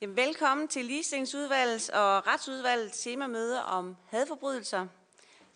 Jamen, 0.00 0.16
velkommen 0.16 0.68
til 0.68 0.84
Ligestillingsudvalgets 0.84 1.88
og 1.88 2.26
Retsudvalgets 2.26 3.02
temamøde 3.02 3.64
om 3.64 3.96
hadforbrydelser. 4.06 4.86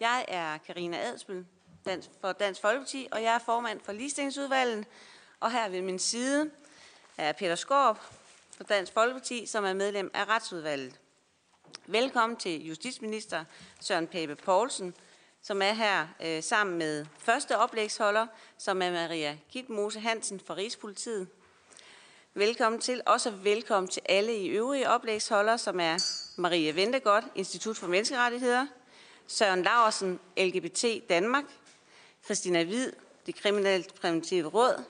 Jeg 0.01 0.25
er 0.29 0.59
Karina 0.59 0.97
Adsbøl 0.97 1.47
for 2.21 2.33
Dansk 2.33 2.61
Folkeparti, 2.61 3.09
og 3.13 3.23
jeg 3.23 3.35
er 3.35 3.39
formand 3.39 3.81
for 3.81 3.93
Ligestillingsudvalget. 3.93 4.87
Og 5.41 5.53
her 5.53 5.69
ved 5.69 5.83
min 5.83 5.99
side 5.99 6.51
er 7.19 7.33
Peter 7.33 7.55
Skorp 7.55 7.99
for 8.57 8.65
Dansk 8.65 8.93
Folkeparti, 8.93 9.47
som 9.47 9.65
er 9.65 9.73
medlem 9.73 10.11
af 10.15 10.29
Retsudvalget. 10.29 11.01
Velkommen 11.87 12.37
til 12.37 12.67
justitsminister 12.67 13.45
Søren 13.81 14.07
Pape 14.07 14.37
Poulsen, 14.37 14.95
som 15.43 15.63
er 15.63 15.73
her 15.73 16.09
øh, 16.25 16.43
sammen 16.43 16.79
med 16.79 17.07
første 17.19 17.59
oplægsholder, 17.59 18.27
som 18.59 18.83
er 18.83 18.91
Maria 18.91 19.39
Kitmose 19.51 20.01
Hansen 20.01 20.41
fra 20.41 20.55
Rigspolitiet. 20.55 21.29
Velkommen 22.35 22.81
til, 22.81 23.03
også 23.07 23.31
velkommen 23.31 23.89
til 23.89 24.03
alle 24.09 24.37
i 24.37 24.49
øvrige 24.49 24.89
oplægsholdere, 24.89 25.59
som 25.59 25.81
er 25.81 25.97
Maria 26.37 26.73
Ventegodt, 26.73 27.25
Institut 27.35 27.77
for 27.77 27.87
Menneskerettigheder, 27.87 28.67
Søren 29.27 29.63
Larsen, 29.63 30.21
LGBT 30.37 30.85
Danmark, 31.09 31.45
Christina 32.25 32.65
Hvid, 32.65 32.93
Det 33.27 33.35
Kriminelt 33.35 33.95
Præventive 33.95 34.49
Råd, 34.49 34.85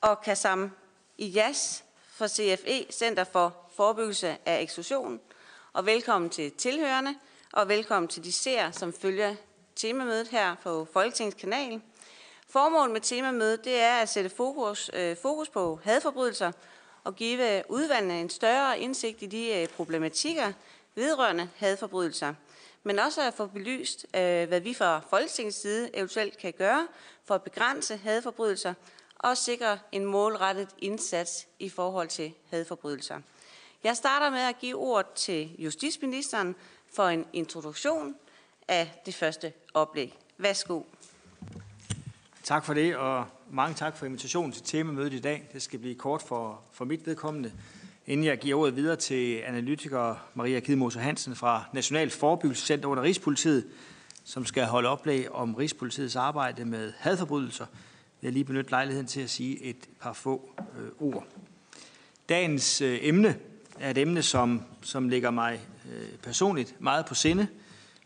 og 0.00 0.22
Kasam 0.22 0.70
Iyas 1.18 1.84
fra 2.08 2.28
CFE, 2.28 2.86
Center 2.92 3.24
for 3.24 3.56
Forebyggelse 3.76 4.36
af 4.46 4.60
Eksklusion. 4.62 5.20
Og 5.72 5.86
velkommen 5.86 6.30
til 6.30 6.52
tilhørende, 6.52 7.14
og 7.52 7.68
velkommen 7.68 8.08
til 8.08 8.24
de 8.24 8.32
seere, 8.32 8.72
som 8.72 8.92
følger 8.92 9.34
temamødet 9.76 10.28
her 10.28 10.54
på 10.62 10.88
Folketingets 10.92 11.40
kanal. 11.40 11.80
Formålet 12.54 12.92
med 12.92 13.00
temamødet 13.00 13.64
det 13.64 13.80
er 13.80 13.94
at 13.94 14.08
sætte 14.08 14.30
fokus, 14.30 14.90
øh, 14.92 15.16
fokus 15.16 15.48
på 15.48 15.80
hadforbrydelser 15.84 16.52
og 17.04 17.16
give 17.16 17.62
udvalgene 17.68 18.20
en 18.20 18.30
større 18.30 18.78
indsigt 18.80 19.22
i 19.22 19.26
de 19.26 19.54
øh, 19.54 19.68
problematikker 19.68 20.52
vedrørende 20.94 21.48
hadforbrydelser, 21.56 22.34
men 22.82 22.98
også 22.98 23.22
at 23.22 23.34
få 23.34 23.46
belyst, 23.46 24.06
øh, 24.16 24.48
hvad 24.48 24.60
vi 24.60 24.74
fra 24.74 25.00
Folketingets 25.10 25.60
side 25.60 25.96
eventuelt 25.96 26.38
kan 26.38 26.52
gøre 26.52 26.86
for 27.24 27.34
at 27.34 27.42
begrænse 27.42 27.96
hadforbrydelser 27.96 28.74
og 29.18 29.36
sikre 29.36 29.78
en 29.92 30.04
målrettet 30.04 30.68
indsats 30.78 31.46
i 31.58 31.68
forhold 31.68 32.08
til 32.08 32.34
hadforbrydelser. 32.50 33.20
Jeg 33.84 33.96
starter 33.96 34.30
med 34.30 34.40
at 34.40 34.58
give 34.58 34.76
ordet 34.76 35.12
til 35.14 35.54
justitsministeren 35.58 36.56
for 36.92 37.04
en 37.04 37.26
introduktion 37.32 38.16
af 38.68 39.02
det 39.06 39.14
første 39.14 39.52
oplæg. 39.74 40.18
Værsgo. 40.38 40.82
Tak 42.44 42.64
for 42.64 42.74
det, 42.74 42.96
og 42.96 43.26
mange 43.50 43.74
tak 43.74 43.96
for 43.96 44.06
invitationen 44.06 44.52
til 44.52 44.62
temamødet 44.62 45.12
i 45.12 45.20
dag. 45.20 45.48
Det 45.52 45.62
skal 45.62 45.78
blive 45.78 45.94
kort 45.94 46.22
for, 46.22 46.60
for 46.72 46.84
mit 46.84 47.06
vedkommende. 47.06 47.52
Inden 48.06 48.26
jeg 48.26 48.38
giver 48.38 48.58
ordet 48.60 48.76
videre 48.76 48.96
til 48.96 49.36
analytiker 49.36 50.14
Maria 50.34 50.60
Kidmose 50.60 51.00
Hansen 51.00 51.36
fra 51.36 51.64
National 51.72 52.10
Forebyggelsescenter 52.10 52.88
under 52.88 53.02
Rigspolitiet, 53.02 53.66
som 54.24 54.46
skal 54.46 54.64
holde 54.64 54.88
oplæg 54.88 55.32
om 55.32 55.54
Rigspolitiets 55.54 56.16
arbejde 56.16 56.64
med 56.64 56.92
hadforbrydelser, 56.98 57.66
vil 58.20 58.32
lige 58.32 58.44
benytte 58.44 58.70
lejligheden 58.70 59.06
til 59.06 59.20
at 59.20 59.30
sige 59.30 59.62
et 59.62 59.88
par 60.00 60.12
få 60.12 60.50
øh, 60.78 61.08
ord. 61.08 61.26
Dagens 62.28 62.80
øh, 62.80 62.98
emne 63.00 63.36
er 63.80 63.90
et 63.90 63.98
emne, 63.98 64.22
som, 64.22 64.62
som 64.82 65.08
ligger 65.08 65.30
mig 65.30 65.60
øh, 65.92 66.08
personligt 66.22 66.80
meget 66.80 67.06
på 67.06 67.14
sinde, 67.14 67.46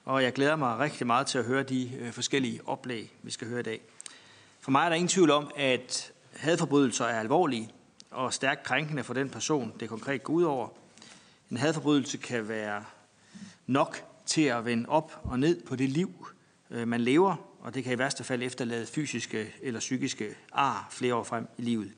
og 0.05 0.23
jeg 0.23 0.33
glæder 0.33 0.57
mig 0.57 0.79
rigtig 0.79 1.07
meget 1.07 1.27
til 1.27 1.39
at 1.39 1.45
høre 1.45 1.63
de 1.63 1.91
øh, 2.01 2.13
forskellige 2.13 2.61
oplæg, 2.67 3.13
vi 3.23 3.31
skal 3.31 3.49
høre 3.49 3.61
i 3.61 3.63
dag. 3.63 3.81
For 4.69 4.73
mig 4.73 4.85
er 4.85 4.89
der 4.89 4.97
ingen 4.97 5.09
tvivl 5.09 5.31
om, 5.31 5.51
at 5.57 6.13
hadforbrydelser 6.37 7.05
er 7.05 7.21
alvorlige 7.21 7.71
og 8.11 8.35
stærkt 8.35 8.63
krænkende 8.63 9.05
for 9.05 9.15
den 9.15 9.31
person, 9.31 9.73
det 9.81 9.89
konkret 9.89 10.23
går 10.23 10.33
ud 10.33 10.43
over. 10.43 10.69
En 11.51 11.57
hadforbrydelse 11.57 12.19
kan 12.19 12.49
være 12.49 12.85
nok 13.67 14.05
til 14.27 14.43
at 14.43 14.65
vende 14.65 14.89
op 14.89 15.21
og 15.23 15.39
ned 15.39 15.63
på 15.63 15.77
det 15.77 15.89
liv, 15.89 16.29
øh, 16.71 16.89
man 16.89 17.01
lever, 17.01 17.37
og 17.61 17.75
det 17.75 17.85
kan 17.85 17.93
i 17.93 17.99
værste 17.99 18.25
fald 18.25 18.43
efterlade 18.43 18.87
fysiske 18.87 19.55
eller 19.63 19.81
psykiske 19.81 20.35
ar 20.53 20.89
flere 20.91 21.15
år 21.15 21.25
frem 21.25 21.49
i 21.59 21.63
livet. 21.63 21.93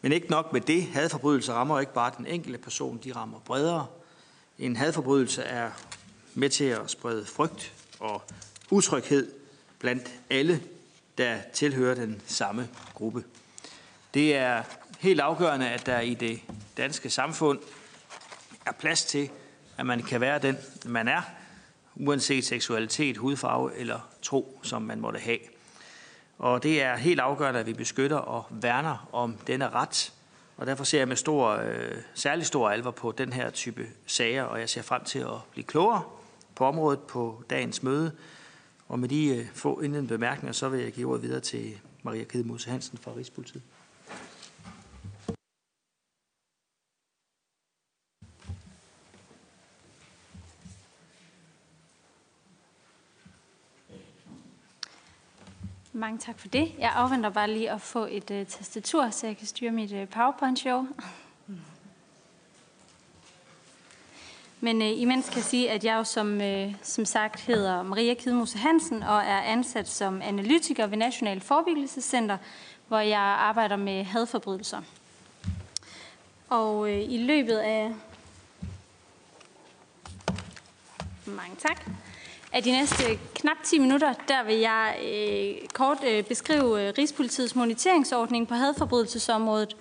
Men 0.00 0.12
ikke 0.12 0.30
nok 0.30 0.52
med 0.52 0.60
det. 0.60 0.82
Hadforbrydelser 0.82 1.52
rammer 1.52 1.80
ikke 1.80 1.94
bare 1.94 2.12
den 2.18 2.26
enkelte 2.26 2.58
person, 2.58 3.00
de 3.04 3.12
rammer 3.12 3.38
bredere. 3.38 3.86
En 4.58 4.76
hadforbrydelse 4.76 5.42
er 5.42 5.70
med 6.34 6.50
til 6.50 6.64
at 6.64 6.90
sprede 6.90 7.26
frygt 7.26 7.72
og 7.98 8.22
utryghed 8.70 9.32
blandt 9.78 10.10
alle 10.30 10.60
der 11.20 11.38
tilhører 11.52 11.94
den 11.94 12.22
samme 12.26 12.68
gruppe. 12.94 13.24
Det 14.14 14.36
er 14.36 14.62
helt 14.98 15.20
afgørende, 15.20 15.68
at 15.68 15.86
der 15.86 16.00
i 16.00 16.14
det 16.14 16.40
danske 16.76 17.10
samfund 17.10 17.58
er 18.66 18.72
plads 18.72 19.04
til, 19.04 19.30
at 19.76 19.86
man 19.86 20.02
kan 20.02 20.20
være 20.20 20.38
den, 20.38 20.56
man 20.84 21.08
er, 21.08 21.22
uanset 21.96 22.44
seksualitet, 22.44 23.16
hudfarve 23.16 23.76
eller 23.76 24.08
tro, 24.22 24.60
som 24.62 24.82
man 24.82 25.00
måtte 25.00 25.20
have. 25.20 25.38
Og 26.38 26.62
det 26.62 26.82
er 26.82 26.96
helt 26.96 27.20
afgørende, 27.20 27.60
at 27.60 27.66
vi 27.66 27.72
beskytter 27.72 28.16
og 28.16 28.46
værner 28.50 29.08
om 29.12 29.36
denne 29.46 29.68
ret. 29.68 30.12
Og 30.56 30.66
derfor 30.66 30.84
ser 30.84 30.98
jeg 30.98 31.08
med 31.08 31.16
stor, 31.16 31.50
øh, 31.50 31.96
særlig 32.14 32.46
stor 32.46 32.70
alvor 32.70 32.90
på 32.90 33.12
den 33.12 33.32
her 33.32 33.50
type 33.50 33.86
sager, 34.06 34.42
og 34.42 34.60
jeg 34.60 34.68
ser 34.68 34.82
frem 34.82 35.04
til 35.04 35.18
at 35.18 35.36
blive 35.50 35.64
klogere 35.64 36.02
på 36.54 36.64
området 36.64 37.00
på 37.00 37.42
dagens 37.50 37.82
møde, 37.82 38.12
og 38.90 38.98
med 38.98 39.08
de 39.08 39.36
øh, 39.36 39.46
få 39.54 39.80
indledende 39.80 40.08
bemærkninger, 40.08 40.52
så 40.52 40.68
vil 40.68 40.80
jeg 40.80 40.92
give 40.92 41.08
ordet 41.08 41.22
videre 41.22 41.40
til 41.40 41.80
Maria 42.02 42.24
Kedemose 42.24 42.70
Hansen 42.70 42.98
fra 42.98 43.12
Rigspolitiet. 43.16 43.62
Mange 55.92 56.18
tak 56.18 56.38
for 56.38 56.48
det. 56.48 56.72
Jeg 56.78 56.92
afventer 56.94 57.30
bare 57.30 57.50
lige 57.50 57.70
at 57.70 57.80
få 57.80 58.06
et 58.10 58.30
uh, 58.30 58.46
tastatur, 58.46 59.10
så 59.10 59.26
jeg 59.26 59.36
kan 59.36 59.46
styre 59.46 59.70
mit 59.70 59.92
uh, 59.92 60.08
PowerPoint-show. 60.08 60.86
Men 64.60 64.82
øh, 64.82 65.00
imens 65.00 65.26
kan 65.26 65.36
jeg 65.36 65.44
sige, 65.44 65.70
at 65.70 65.84
jeg 65.84 65.96
jo 65.96 66.04
som, 66.04 66.40
øh, 66.40 66.74
som 66.82 67.04
sagt 67.04 67.40
hedder 67.40 67.82
Maria 67.82 68.14
Kidmose 68.14 68.58
Hansen 68.58 69.02
og 69.02 69.18
er 69.18 69.40
ansat 69.40 69.88
som 69.88 70.22
analytiker 70.22 70.86
ved 70.86 70.96
National 70.96 71.40
Forebyggelsescenter, 71.40 72.36
hvor 72.88 72.98
jeg 72.98 73.20
arbejder 73.20 73.76
med 73.76 74.04
hadforbrydelser. 74.04 74.80
Og 76.48 76.90
øh, 76.90 77.12
i 77.12 77.18
løbet 77.18 77.56
af... 77.56 77.92
Mange 81.26 81.56
tak. 81.58 81.90
Af 82.52 82.62
de 82.62 82.70
næste 82.70 83.04
knap 83.34 83.56
10 83.64 83.78
minutter, 83.78 84.14
der 84.28 84.42
vil 84.42 84.56
jeg 84.56 84.96
øh, 85.04 85.68
kort 85.68 86.04
øh, 86.04 86.24
beskrive 86.24 86.88
øh, 86.88 86.94
Rigspolitiets 86.98 87.54
moniteringsordning 87.54 88.48
på 88.48 88.54
hadforbrydelsesområdet, 88.54 89.76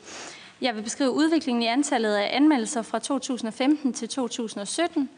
jeg 0.61 0.75
vil 0.75 0.81
beskrive 0.81 1.11
udviklingen 1.11 1.63
i 1.63 1.67
antallet 1.67 2.15
af 2.15 2.29
anmeldelser 2.35 2.81
fra 2.81 2.99
2015 2.99 3.93
til 3.93 4.09
2017, 4.09 5.09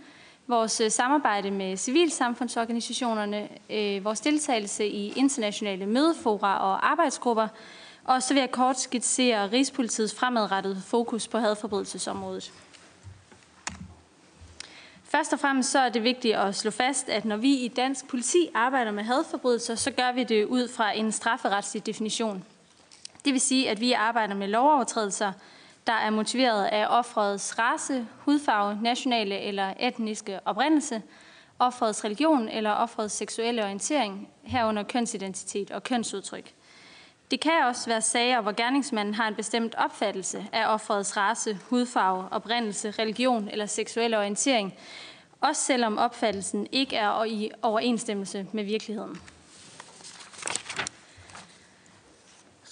vores 0.47 0.81
øh, 0.81 0.91
samarbejde 0.91 1.51
med 1.51 1.77
civilsamfundsorganisationerne, 1.77 3.49
øh, 3.69 4.03
vores 4.03 4.21
deltagelse 4.21 4.87
i 4.87 5.13
internationale 5.15 5.85
mødefora 5.85 6.59
og 6.59 6.91
arbejdsgrupper, 6.91 7.47
og 8.03 8.23
så 8.23 8.33
vil 8.33 8.41
jeg 8.41 8.51
kort 8.51 8.79
skitsere 8.79 9.51
Rigspolitiets 9.51 10.15
fremadrettede 10.15 10.81
fokus 10.87 11.27
på 11.27 11.37
hadforbrydelsesområdet. 11.37 12.51
Først 15.03 15.33
og 15.33 15.39
fremmest 15.39 15.71
så 15.71 15.79
er 15.79 15.89
det 15.89 16.03
vigtigt 16.03 16.35
at 16.35 16.55
slå 16.55 16.71
fast, 16.71 17.09
at 17.09 17.25
når 17.25 17.37
vi 17.37 17.53
i 17.53 17.67
dansk 17.67 18.07
politi 18.07 18.49
arbejder 18.53 18.91
med 18.91 19.03
hadforbrydelser, 19.03 19.75
så 19.75 19.91
gør 19.91 20.11
vi 20.11 20.23
det 20.23 20.45
ud 20.45 20.67
fra 20.67 20.91
en 20.91 21.11
strafferetslig 21.11 21.85
definition. 21.85 22.43
Det 23.25 23.33
vil 23.33 23.41
sige, 23.41 23.69
at 23.69 23.79
vi 23.79 23.91
arbejder 23.91 24.35
med 24.35 24.47
lovovertrædelser, 24.47 25.31
der 25.87 25.93
er 25.93 26.09
motiveret 26.09 26.65
af 26.65 26.85
offrets 26.89 27.59
race, 27.59 28.07
hudfarve, 28.17 28.79
nationale 28.81 29.39
eller 29.39 29.73
etniske 29.79 30.39
oprindelse, 30.45 31.01
offrets 31.59 32.03
religion 32.03 32.49
eller 32.49 32.71
offrets 32.71 33.13
seksuelle 33.13 33.63
orientering, 33.63 34.29
herunder 34.43 34.83
kønsidentitet 34.83 35.71
og 35.71 35.83
kønsudtryk. 35.83 36.53
Det 37.31 37.39
kan 37.39 37.63
også 37.63 37.89
være 37.89 38.01
sager, 38.01 38.41
hvor 38.41 38.51
gerningsmanden 38.51 39.13
har 39.13 39.27
en 39.27 39.35
bestemt 39.35 39.75
opfattelse 39.75 40.45
af 40.51 40.73
offrets 40.73 41.17
race, 41.17 41.59
hudfarve, 41.69 42.25
oprindelse, 42.31 42.91
religion 42.91 43.47
eller 43.47 43.65
seksuelle 43.65 44.17
orientering, 44.17 44.73
også 45.41 45.61
selvom 45.61 45.97
opfattelsen 45.97 46.67
ikke 46.71 46.95
er 46.95 47.23
i 47.23 47.51
overensstemmelse 47.61 48.47
med 48.51 48.63
virkeligheden. 48.63 49.21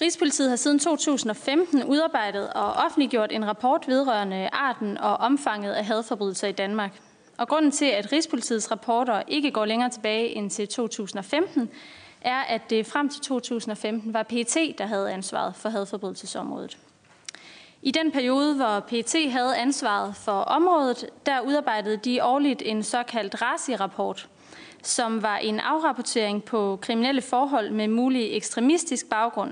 Rigspolitiet 0.02 0.50
har 0.50 0.56
siden 0.56 0.80
2015 0.80 1.84
udarbejdet 1.84 2.50
og 2.54 2.74
offentliggjort 2.74 3.32
en 3.32 3.48
rapport 3.48 3.88
vedrørende 3.88 4.50
arten 4.52 4.98
og 4.98 5.18
omfanget 5.18 5.72
af 5.72 5.86
hadforbrydelser 5.86 6.48
i 6.48 6.52
Danmark. 6.52 7.02
Og 7.38 7.48
grunden 7.48 7.72
til, 7.72 7.86
at 7.86 8.12
Rigspolitiets 8.12 8.72
rapporter 8.72 9.24
ikke 9.28 9.52
går 9.52 9.66
længere 9.66 9.90
tilbage 9.90 10.28
end 10.28 10.50
til 10.50 10.68
2015, 10.68 11.70
er, 12.22 12.40
at 12.40 12.70
det 12.70 12.86
frem 12.86 13.10
til 13.10 13.22
2015 13.22 14.14
var 14.14 14.24
PET, 14.24 14.58
der 14.78 14.86
havde 14.86 15.12
ansvaret 15.12 15.56
for 15.56 15.70
hadforbrydelsesområdet. 15.70 16.78
I 17.82 17.92
den 17.92 18.12
periode, 18.12 18.56
hvor 18.56 18.80
PET 18.80 19.32
havde 19.32 19.58
ansvaret 19.58 20.16
for 20.16 20.42
området, 20.42 21.06
der 21.26 21.42
udarbejdede 21.42 21.98
de 21.98 22.24
årligt 22.24 22.62
en 22.66 22.84
såkaldt 22.84 23.42
RASI-rapport, 23.42 24.28
som 24.84 25.22
var 25.22 25.38
en 25.38 25.60
afrapportering 25.60 26.44
på 26.44 26.80
kriminelle 26.82 27.22
forhold 27.22 27.72
med 27.72 27.88
mulig 27.88 28.36
ekstremistisk 28.36 29.10
baggrund, 29.10 29.52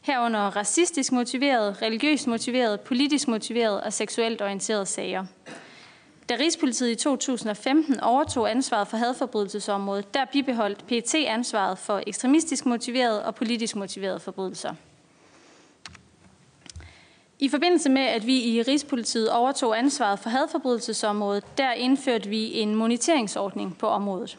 herunder 0.00 0.56
racistisk 0.56 1.12
motiveret, 1.12 1.82
religiøst 1.82 2.26
motiveret, 2.26 2.80
politisk 2.80 3.28
motiveret 3.28 3.80
og 3.80 3.92
seksuelt 3.92 4.42
orienteret 4.42 4.88
sager. 4.88 5.24
Da 6.28 6.36
Rigspolitiet 6.40 6.90
i 6.90 6.94
2015 6.94 8.00
overtog 8.00 8.50
ansvaret 8.50 8.88
for 8.88 8.96
hadforbrydelsesområdet, 8.96 10.14
der 10.14 10.24
bibeholdt 10.32 10.86
PET 10.86 11.14
ansvaret 11.14 11.78
for 11.78 12.02
ekstremistisk 12.06 12.66
motiveret 12.66 13.22
og 13.22 13.34
politisk 13.34 13.76
motiverede 13.76 14.20
forbrydelser. 14.20 14.74
I 17.38 17.48
forbindelse 17.48 17.90
med, 17.90 18.02
at 18.02 18.26
vi 18.26 18.42
i 18.42 18.62
Rigspolitiet 18.62 19.30
overtog 19.30 19.78
ansvaret 19.78 20.18
for 20.18 20.30
hadforbrydelsesområdet, 20.30 21.58
der 21.58 21.72
indførte 21.72 22.28
vi 22.28 22.58
en 22.58 22.74
moniteringsordning 22.74 23.78
på 23.78 23.86
området. 23.86 24.38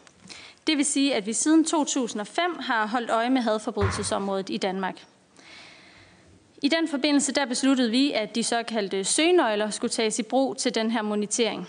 Det 0.69 0.77
vil 0.77 0.85
sige, 0.85 1.15
at 1.15 1.25
vi 1.25 1.33
siden 1.33 1.65
2005 1.65 2.59
har 2.59 2.87
holdt 2.87 3.09
øje 3.09 3.29
med 3.29 3.41
hadforbrydelsesområdet 3.41 4.49
i 4.49 4.57
Danmark. 4.57 5.05
I 6.61 6.67
den 6.67 6.87
forbindelse 6.87 7.33
der 7.33 7.45
besluttede 7.45 7.91
vi, 7.91 8.11
at 8.11 8.35
de 8.35 8.43
såkaldte 8.43 9.03
søgenøgler 9.03 9.69
skulle 9.69 9.91
tages 9.91 10.19
i 10.19 10.23
brug 10.23 10.57
til 10.57 10.75
den 10.75 10.91
her 10.91 11.01
monitering. 11.01 11.67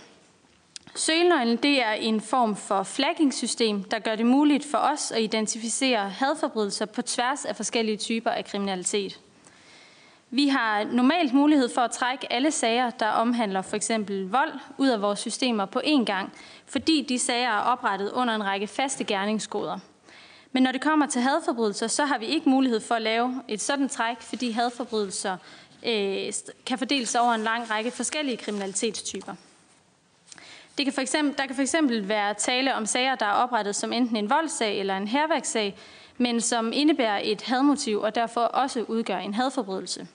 Søgenøglen 0.95 1.57
det 1.57 1.83
er 1.83 1.93
en 1.93 2.21
form 2.21 2.57
for 2.57 2.83
flaggingssystem, 2.83 3.85
der 3.85 3.99
gør 3.99 4.17
det 4.17 4.27
muligt 4.27 4.65
for 4.65 4.79
os 4.79 5.13
at 5.13 5.23
identificere 5.23 6.11
hadforbrydelser 6.11 6.87
på 6.87 7.03
tværs 7.03 7.45
af 7.45 7.57
forskellige 7.57 7.97
typer 7.97 8.31
af 8.31 8.45
kriminalitet. 8.45 9.21
Vi 10.33 10.49
har 10.49 10.85
normalt 10.85 11.35
mulighed 11.35 11.69
for 11.75 11.81
at 11.81 11.91
trække 11.91 12.33
alle 12.33 12.51
sager, 12.51 12.91
der 12.91 13.09
omhandler 13.09 13.63
for 13.63 13.77
eksempel 13.77 14.29
vold, 14.29 14.53
ud 14.79 14.89
af 14.89 15.03
vores 15.03 15.19
systemer 15.19 15.65
på 15.65 15.81
én 15.85 16.05
gang, 16.05 16.33
fordi 16.67 17.07
de 17.09 17.19
sager 17.19 17.49
er 17.51 17.59
oprettet 17.59 18.13
under 18.13 18.35
en 18.35 18.45
række 18.45 18.67
faste 18.67 19.05
gerningskoder. 19.05 19.79
Men 20.53 20.63
når 20.63 20.73
det 20.73 20.81
kommer 20.81 21.07
til 21.07 21.23
hadforbrydelser, 21.23 21.87
så 21.87 22.05
har 22.05 22.19
vi 22.19 22.27
ikke 22.27 22.49
mulighed 22.49 22.81
for 22.81 22.95
at 22.95 23.03
lave 23.03 23.43
et 23.49 23.61
sådan 23.61 23.89
træk, 23.89 24.21
fordi 24.21 24.51
hadforbrydelser 24.51 25.37
øh, 25.87 26.33
kan 26.67 26.79
fordeles 26.79 27.15
over 27.15 27.33
en 27.33 27.41
lang 27.41 27.71
række 27.71 27.91
forskellige 27.91 28.37
kriminalitetstyper. 28.37 29.35
Det 30.79 30.87
kan 30.87 30.93
for 30.93 31.01
eksempel, 31.01 31.39
der 31.39 31.47
kan 31.47 31.55
for 31.55 31.63
eksempel 31.63 32.09
være 32.09 32.35
tale 32.35 32.75
om 32.75 32.87
sager, 32.87 33.15
der 33.15 33.27
er 33.27 33.33
oprettet 33.33 33.77
som 33.77 33.93
enten 33.93 34.17
en 34.17 34.31
voldssag 34.31 34.81
eller 34.81 34.97
en 34.97 35.09
herværkssag, 35.09 35.79
men 36.19 36.41
som 36.41 36.73
indebærer 36.73 37.21
et 37.23 37.43
hadmotiv 37.43 38.01
og 38.01 38.15
derfor 38.15 38.41
også 38.41 38.85
udgør 38.89 39.19
en 39.19 39.35
hadforbrydelse. 39.35 40.07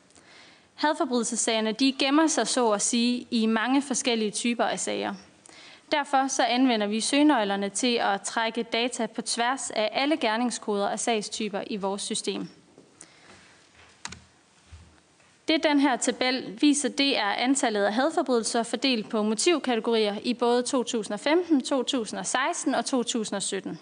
Hadforbrydelsessagerne 0.76 1.72
de 1.72 1.96
gemmer 2.00 2.28
sig 2.28 2.48
så 2.48 2.72
at 2.72 2.82
sige 2.82 3.28
i 3.32 3.46
mange 3.46 3.82
forskellige 3.82 4.32
typer 4.32 4.64
af 4.64 4.80
sager. 4.80 5.14
Derfor 5.92 6.28
så 6.28 6.44
anvender 6.44 6.88
vi 6.88 7.02
søgnøglerne 7.02 7.70
til 7.70 7.96
at 7.96 8.22
trække 8.22 8.64
data 8.64 9.06
på 9.06 9.22
tværs 9.22 9.70
af 9.70 9.90
alle 9.92 10.18
gerningskoder 10.18 10.88
og 10.88 11.00
sagstyper 11.00 11.64
i 11.68 11.78
vores 11.78 12.02
system. 12.02 12.48
Det 15.48 15.64
den 15.64 15.80
her 15.80 15.96
tabel 15.96 16.58
viser, 16.62 16.90
det 16.90 17.18
er 17.18 17.34
antallet 17.34 17.84
af 17.84 17.94
hadforbrydelser 17.94 18.64
fordelt 18.64 19.10
på 19.10 19.24
motivkategorier 19.24 20.16
i 20.24 20.34
både 20.34 20.62
2015, 20.62 21.62
2016 21.62 22.76
og 22.76 22.86
2017. 22.86 23.80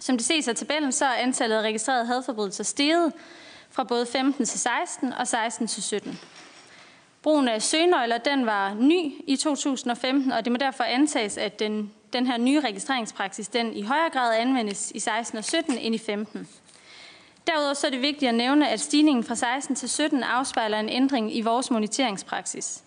Som 0.00 0.16
det 0.16 0.26
ses 0.26 0.48
af 0.48 0.56
tabellen, 0.56 0.92
så 0.92 1.04
er 1.04 1.14
antallet 1.14 1.56
af 1.56 1.62
registrerede 1.62 2.06
hadforbrydelser 2.06 2.64
steget 2.64 3.12
fra 3.72 3.84
både 3.84 4.06
15 4.06 4.44
til 4.44 4.60
16 4.60 5.12
og 5.12 5.28
16 5.28 5.66
til 5.66 5.82
17. 5.82 6.20
Brugen 7.22 7.48
af 7.48 7.62
søgnøgler 7.62 8.18
den 8.18 8.46
var 8.46 8.74
ny 8.74 9.12
i 9.26 9.36
2015, 9.36 10.32
og 10.32 10.44
det 10.44 10.52
må 10.52 10.58
derfor 10.58 10.84
antages, 10.84 11.38
at 11.38 11.58
den, 11.58 11.92
den 12.12 12.26
her 12.26 12.36
nye 12.36 12.60
registreringspraksis 12.60 13.48
den 13.48 13.74
i 13.74 13.82
højere 13.82 14.10
grad 14.12 14.34
anvendes 14.36 14.92
i 14.94 14.98
16 14.98 15.38
og 15.38 15.44
17 15.44 15.78
end 15.78 15.94
i 15.94 15.98
15. 15.98 16.48
Derudover 17.46 17.74
så 17.74 17.86
er 17.86 17.90
det 17.90 18.02
vigtigt 18.02 18.28
at 18.28 18.34
nævne, 18.34 18.68
at 18.68 18.80
stigningen 18.80 19.24
fra 19.24 19.34
16 19.34 19.76
til 19.76 19.88
17 19.88 20.22
afspejler 20.22 20.80
en 20.80 20.88
ændring 20.88 21.36
i 21.36 21.40
vores 21.40 21.70
moniteringspraksis. 21.70 22.82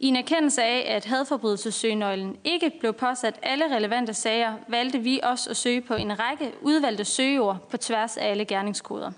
I 0.00 0.06
en 0.06 0.16
erkendelse 0.16 0.62
af, 0.62 0.94
at 0.96 1.04
hadforbrydelsessøgenøglen 1.04 2.36
ikke 2.44 2.72
blev 2.80 2.92
påsat 2.92 3.38
alle 3.42 3.76
relevante 3.76 4.14
sager, 4.14 4.54
valgte 4.68 4.98
vi 4.98 5.20
også 5.22 5.50
at 5.50 5.56
søge 5.56 5.80
på 5.80 5.94
en 5.94 6.18
række 6.18 6.52
udvalgte 6.62 7.04
søgeord 7.04 7.68
på 7.70 7.76
tværs 7.76 8.16
af 8.16 8.30
alle 8.30 8.44
gerningskoder. 8.44 9.10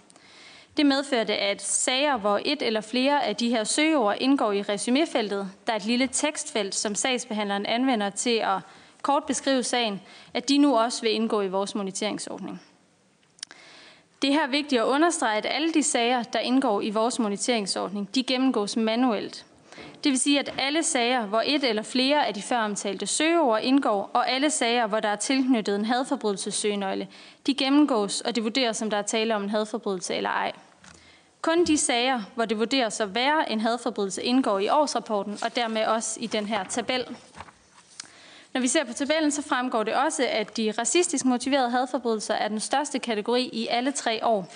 Det 0.76 0.86
medførte, 0.86 1.36
at 1.36 1.62
sager, 1.62 2.16
hvor 2.16 2.40
et 2.44 2.62
eller 2.62 2.80
flere 2.80 3.24
af 3.24 3.36
de 3.36 3.48
her 3.48 3.64
søgeord 3.64 4.16
indgår 4.20 4.52
i 4.52 4.62
resuméfeltet, 4.62 5.48
der 5.66 5.72
er 5.72 5.76
et 5.76 5.84
lille 5.84 6.06
tekstfelt, 6.06 6.74
som 6.74 6.94
sagsbehandleren 6.94 7.66
anvender 7.66 8.10
til 8.10 8.36
at 8.36 8.58
kort 9.02 9.24
beskrive 9.24 9.62
sagen, 9.62 10.00
at 10.34 10.48
de 10.48 10.58
nu 10.58 10.76
også 10.76 11.02
vil 11.02 11.12
indgå 11.12 11.40
i 11.40 11.48
vores 11.48 11.74
moniteringsordning. 11.74 12.62
Det 14.22 14.30
er 14.30 14.34
her 14.34 14.46
vigtigt 14.46 14.80
at 14.80 14.86
understrege, 14.86 15.38
at 15.38 15.46
alle 15.50 15.72
de 15.72 15.82
sager, 15.82 16.22
der 16.22 16.38
indgår 16.38 16.80
i 16.80 16.90
vores 16.90 17.18
moniteringsordning, 17.18 18.14
de 18.14 18.22
gennemgås 18.22 18.76
manuelt. 18.76 19.46
Det 20.04 20.12
vil 20.12 20.18
sige, 20.18 20.38
at 20.38 20.54
alle 20.58 20.82
sager, 20.82 21.26
hvor 21.26 21.42
et 21.46 21.64
eller 21.64 21.82
flere 21.82 22.26
af 22.26 22.34
de 22.34 22.42
før 22.42 22.58
omtalte 22.58 23.06
søgeord 23.06 23.62
indgår, 23.62 24.10
og 24.14 24.30
alle 24.30 24.50
sager, 24.50 24.86
hvor 24.86 25.00
der 25.00 25.08
er 25.08 25.16
tilknyttet 25.16 25.76
en 25.76 25.84
hadforbrydelsessøgenøgle, 25.84 27.08
de 27.46 27.54
gennemgås, 27.54 28.20
og 28.20 28.34
det 28.34 28.44
vurderes, 28.44 28.82
om 28.82 28.90
der 28.90 28.96
er 28.96 29.02
tale 29.02 29.36
om 29.36 29.42
en 29.42 29.50
hadforbrydelse 29.50 30.14
eller 30.14 30.30
ej. 30.30 30.52
Kun 31.46 31.64
de 31.64 31.78
sager, 31.78 32.22
hvor 32.34 32.44
det 32.44 32.58
vurderes 32.58 33.00
at 33.00 33.14
være 33.14 33.52
en 33.52 33.60
hadforbrydelse, 33.60 34.22
indgår 34.22 34.58
i 34.58 34.68
årsrapporten, 34.68 35.38
og 35.42 35.56
dermed 35.56 35.86
også 35.86 36.20
i 36.20 36.26
den 36.26 36.46
her 36.46 36.64
tabel. 36.64 37.16
Når 38.54 38.60
vi 38.60 38.68
ser 38.68 38.84
på 38.84 38.92
tabellen, 38.92 39.30
så 39.30 39.42
fremgår 39.42 39.82
det 39.82 39.94
også, 39.94 40.26
at 40.30 40.56
de 40.56 40.72
racistisk 40.78 41.24
motiverede 41.24 41.70
hadforbrydelser 41.70 42.34
er 42.34 42.48
den 42.48 42.60
største 42.60 42.98
kategori 42.98 43.50
i 43.52 43.66
alle 43.66 43.92
tre 43.92 44.26
år. 44.26 44.52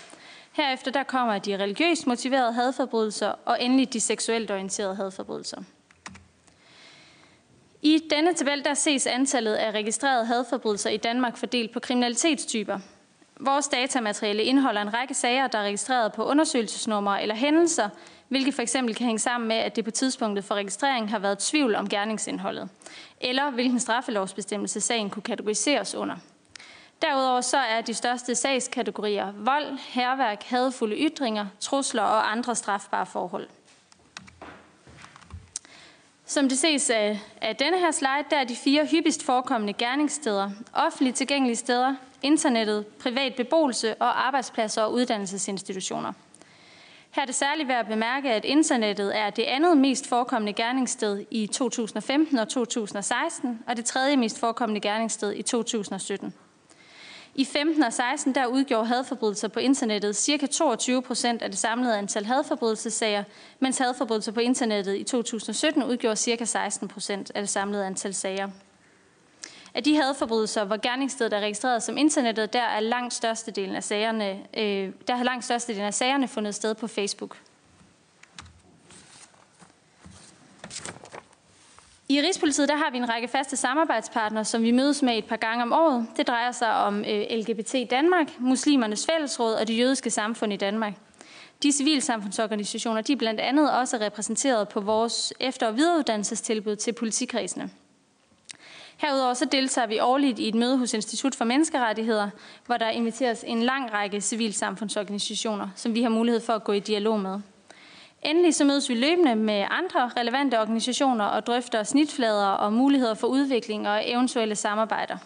Herefter 0.52 0.90
der 0.90 1.02
kommer 1.02 1.38
de 1.38 1.56
religiøst 1.56 2.06
motiverede 2.06 2.52
hadforbrydelser, 2.52 3.34
og 3.44 3.62
endelig 3.62 3.92
de 3.92 4.00
seksuelt 4.00 4.50
orienterede 4.50 4.94
hadforbrydelser. 4.94 5.62
I 7.82 8.02
denne 8.10 8.34
tabel 8.34 8.64
der 8.64 8.74
ses 8.74 9.06
antallet 9.06 9.54
af 9.54 9.70
registrerede 9.70 10.26
hadforbrydelser 10.26 10.90
i 10.90 10.96
Danmark 10.96 11.36
fordelt 11.36 11.72
på 11.72 11.80
kriminalitetstyper. 11.80 12.78
Vores 13.42 13.68
datamateriale 13.68 14.42
indeholder 14.42 14.82
en 14.82 14.94
række 14.94 15.14
sager, 15.14 15.46
der 15.46 15.58
er 15.58 15.62
registreret 15.62 16.12
på 16.12 16.24
undersøgelsesnumre 16.24 17.22
eller 17.22 17.34
hændelser, 17.34 17.88
hvilket 18.28 18.54
for 18.54 18.62
eksempel 18.62 18.94
kan 18.94 19.06
hænge 19.06 19.18
sammen 19.18 19.48
med, 19.48 19.56
at 19.56 19.76
det 19.76 19.84
på 19.84 19.90
tidspunktet 19.90 20.44
for 20.44 20.54
registrering 20.54 21.10
har 21.10 21.18
været 21.18 21.38
tvivl 21.38 21.74
om 21.74 21.88
gerningsindholdet, 21.88 22.68
eller 23.20 23.50
hvilken 23.50 23.80
straffelovsbestemmelse 23.80 24.80
sagen 24.80 25.10
kunne 25.10 25.22
kategoriseres 25.22 25.94
under. 25.94 26.16
Derudover 27.02 27.40
så 27.40 27.56
er 27.56 27.80
de 27.80 27.94
største 27.94 28.34
sagskategorier 28.34 29.32
vold, 29.32 29.78
herværk, 29.78 30.42
hadfulde 30.42 30.96
ytringer, 30.96 31.46
trusler 31.60 32.02
og 32.02 32.32
andre 32.32 32.54
strafbare 32.54 33.06
forhold. 33.06 33.48
Som 36.30 36.48
det 36.48 36.58
ses 36.58 36.90
af, 36.90 37.20
af 37.40 37.56
denne 37.56 37.78
her 37.78 37.90
slide, 37.90 38.24
der 38.30 38.36
er 38.36 38.44
de 38.44 38.56
fire 38.56 38.86
hyppigst 38.86 39.24
forekommende 39.24 39.72
gerningssteder, 39.72 40.50
offentligt 40.72 41.16
tilgængelige 41.16 41.56
steder, 41.56 41.94
internettet, 42.22 42.86
privat 42.86 43.34
beboelse 43.36 43.94
og 43.94 44.26
arbejdspladser 44.26 44.82
og 44.82 44.92
uddannelsesinstitutioner. 44.92 46.12
Her 47.10 47.22
er 47.22 47.26
det 47.26 47.34
særligt 47.34 47.68
værd 47.68 47.80
at 47.80 47.86
bemærke, 47.86 48.30
at 48.30 48.44
internettet 48.44 49.18
er 49.18 49.30
det 49.30 49.42
andet 49.42 49.76
mest 49.76 50.08
forekommende 50.08 50.52
gerningssted 50.52 51.24
i 51.30 51.46
2015 51.46 52.38
og 52.38 52.48
2016, 52.48 53.62
og 53.66 53.76
det 53.76 53.84
tredje 53.84 54.16
mest 54.16 54.40
forekommende 54.40 54.80
gerningssted 54.80 55.34
i 55.34 55.42
2017. 55.42 56.34
I 57.40 57.44
15 57.44 57.82
og 57.82 57.92
16 57.92 58.34
der 58.34 58.46
udgjorde 58.46 58.86
hadforbrydelser 58.86 59.48
på 59.48 59.60
internettet 59.60 60.16
ca. 60.16 60.46
22 60.46 61.02
procent 61.02 61.42
af 61.42 61.50
det 61.50 61.58
samlede 61.58 61.98
antal 61.98 62.24
hadforbrydelsessager, 62.24 63.24
mens 63.60 63.78
hadforbrydelser 63.78 64.32
på 64.32 64.40
internettet 64.40 64.96
i 64.96 65.02
2017 65.02 65.82
udgjorde 65.82 66.16
ca. 66.16 66.44
16 66.44 66.88
procent 66.88 67.32
af 67.34 67.42
det 67.42 67.48
samlede 67.48 67.86
antal 67.86 68.14
sager. 68.14 68.48
Af 69.74 69.84
de 69.84 69.96
hadforbrydelser, 69.96 70.64
hvor 70.64 70.76
gerningsstedet 70.76 71.32
er 71.32 71.40
registreret 71.40 71.82
som 71.82 71.96
internettet, 71.96 72.52
der 72.52 72.62
er 72.62 72.80
langt 72.80 73.14
størstedelen 73.14 73.76
af 73.76 73.84
sagerne, 73.84 74.38
øh, 74.56 74.92
der 75.08 75.16
har 75.16 75.24
langt 75.24 75.44
størstedelen 75.44 75.86
af 75.86 75.94
sagerne 75.94 76.28
fundet 76.28 76.54
sted 76.54 76.74
på 76.74 76.86
Facebook. 76.86 77.36
I 82.10 82.20
Rigspolitiet 82.20 82.68
der 82.68 82.76
har 82.76 82.90
vi 82.90 82.96
en 82.96 83.08
række 83.08 83.28
faste 83.28 83.56
samarbejdspartnere, 83.56 84.44
som 84.44 84.62
vi 84.62 84.70
mødes 84.70 85.02
med 85.02 85.18
et 85.18 85.24
par 85.24 85.36
gange 85.36 85.62
om 85.62 85.72
året. 85.72 86.06
Det 86.16 86.28
drejer 86.28 86.52
sig 86.52 86.74
om 86.74 87.04
øh, 87.08 87.38
LGBT 87.38 87.74
Danmark, 87.90 88.40
Muslimernes 88.40 89.06
Fællesråd 89.06 89.54
og 89.54 89.68
det 89.68 89.78
jødiske 89.78 90.10
samfund 90.10 90.52
i 90.52 90.56
Danmark. 90.56 90.92
De 91.62 91.72
civilsamfundsorganisationer 91.72 93.00
de 93.00 93.12
er 93.12 93.16
blandt 93.16 93.40
andet 93.40 93.72
også 93.72 93.96
repræsenteret 93.96 94.68
på 94.68 94.80
vores 94.80 95.32
efter- 95.40 95.66
og 95.66 95.76
videreuddannelsestilbud 95.76 96.76
til 96.76 96.92
politikredsene. 96.92 97.70
Herudover 98.96 99.34
så 99.34 99.44
deltager 99.44 99.86
vi 99.86 99.98
årligt 100.00 100.38
i 100.38 100.48
et 100.48 100.54
møde 100.54 100.78
hos 100.78 100.94
Institut 100.94 101.34
for 101.34 101.44
Menneskerettigheder, 101.44 102.30
hvor 102.66 102.76
der 102.76 102.88
inviteres 102.88 103.44
en 103.46 103.62
lang 103.62 103.92
række 103.92 104.20
civilsamfundsorganisationer, 104.20 105.68
som 105.76 105.94
vi 105.94 106.02
har 106.02 106.10
mulighed 106.10 106.40
for 106.40 106.52
at 106.52 106.64
gå 106.64 106.72
i 106.72 106.80
dialog 106.80 107.20
med. 107.20 107.40
Endelig 108.22 108.54
så 108.54 108.64
mødes 108.64 108.88
vi 108.88 108.94
løbende 108.94 109.36
med 109.36 109.66
andre 109.70 110.10
relevante 110.16 110.60
organisationer 110.60 111.24
og 111.24 111.46
drøfter 111.46 111.82
snitflader 111.82 112.46
og 112.46 112.72
muligheder 112.72 113.14
for 113.14 113.26
udvikling 113.26 113.88
og 113.88 114.10
eventuelle 114.10 114.56
samarbejder. 114.56 115.16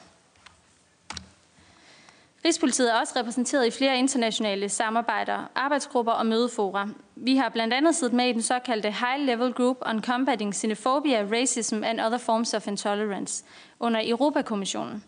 Rigspolitiet 2.45 2.93
er 2.93 3.01
også 3.01 3.13
repræsenteret 3.17 3.67
i 3.67 3.71
flere 3.71 3.99
internationale 3.99 4.69
samarbejder, 4.69 5.51
arbejdsgrupper 5.55 6.13
og 6.13 6.27
mødefora. 6.27 6.89
Vi 7.15 7.37
har 7.37 7.49
blandt 7.49 7.75
andet 7.75 7.95
siddet 7.95 8.17
med 8.17 8.29
i 8.29 8.33
den 8.33 8.43
såkaldte 8.43 8.91
High 8.91 9.27
Level 9.27 9.53
Group 9.53 9.77
on 9.87 10.03
Combating 10.03 10.55
Xenophobia, 10.55 11.27
Racism 11.33 11.85
and 11.85 12.01
Other 12.01 12.19
Forms 12.19 12.55
of 12.55 12.67
Intolerance 12.67 13.45
under 13.81 14.01
Europakommissionen. 14.05 15.05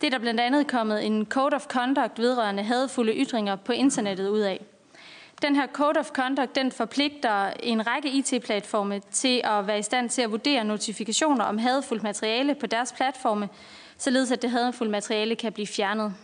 Det 0.00 0.06
er 0.06 0.10
der 0.10 0.18
blandt 0.18 0.40
andet 0.40 0.66
kommet 0.66 1.06
en 1.06 1.26
Code 1.26 1.56
of 1.56 1.66
Conduct 1.66 2.18
vedrørende 2.18 2.62
hadfulde 2.62 3.12
ytringer 3.12 3.56
på 3.56 3.72
internettet 3.72 4.28
ud 4.28 4.40
af. 4.40 4.60
Den 5.42 5.56
her 5.56 5.66
Code 5.66 6.00
of 6.00 6.10
Conduct 6.10 6.54
den 6.54 6.72
forpligter 6.72 7.50
en 7.62 7.86
række 7.86 8.08
IT-platforme 8.08 9.00
til 9.10 9.40
at 9.44 9.66
være 9.66 9.78
i 9.78 9.82
stand 9.82 10.10
til 10.10 10.22
at 10.22 10.30
vurdere 10.30 10.64
notifikationer 10.64 11.44
om 11.44 11.58
hadfuldt 11.58 12.02
materiale 12.02 12.54
på 12.54 12.66
deres 12.66 12.92
platforme, 12.92 13.48
således 13.98 14.32
at 14.32 14.42
det 14.42 14.50
hadfulde 14.50 14.90
materiale 14.90 15.36
kan 15.36 15.52
blive 15.52 15.66
fjernet. 15.66 16.14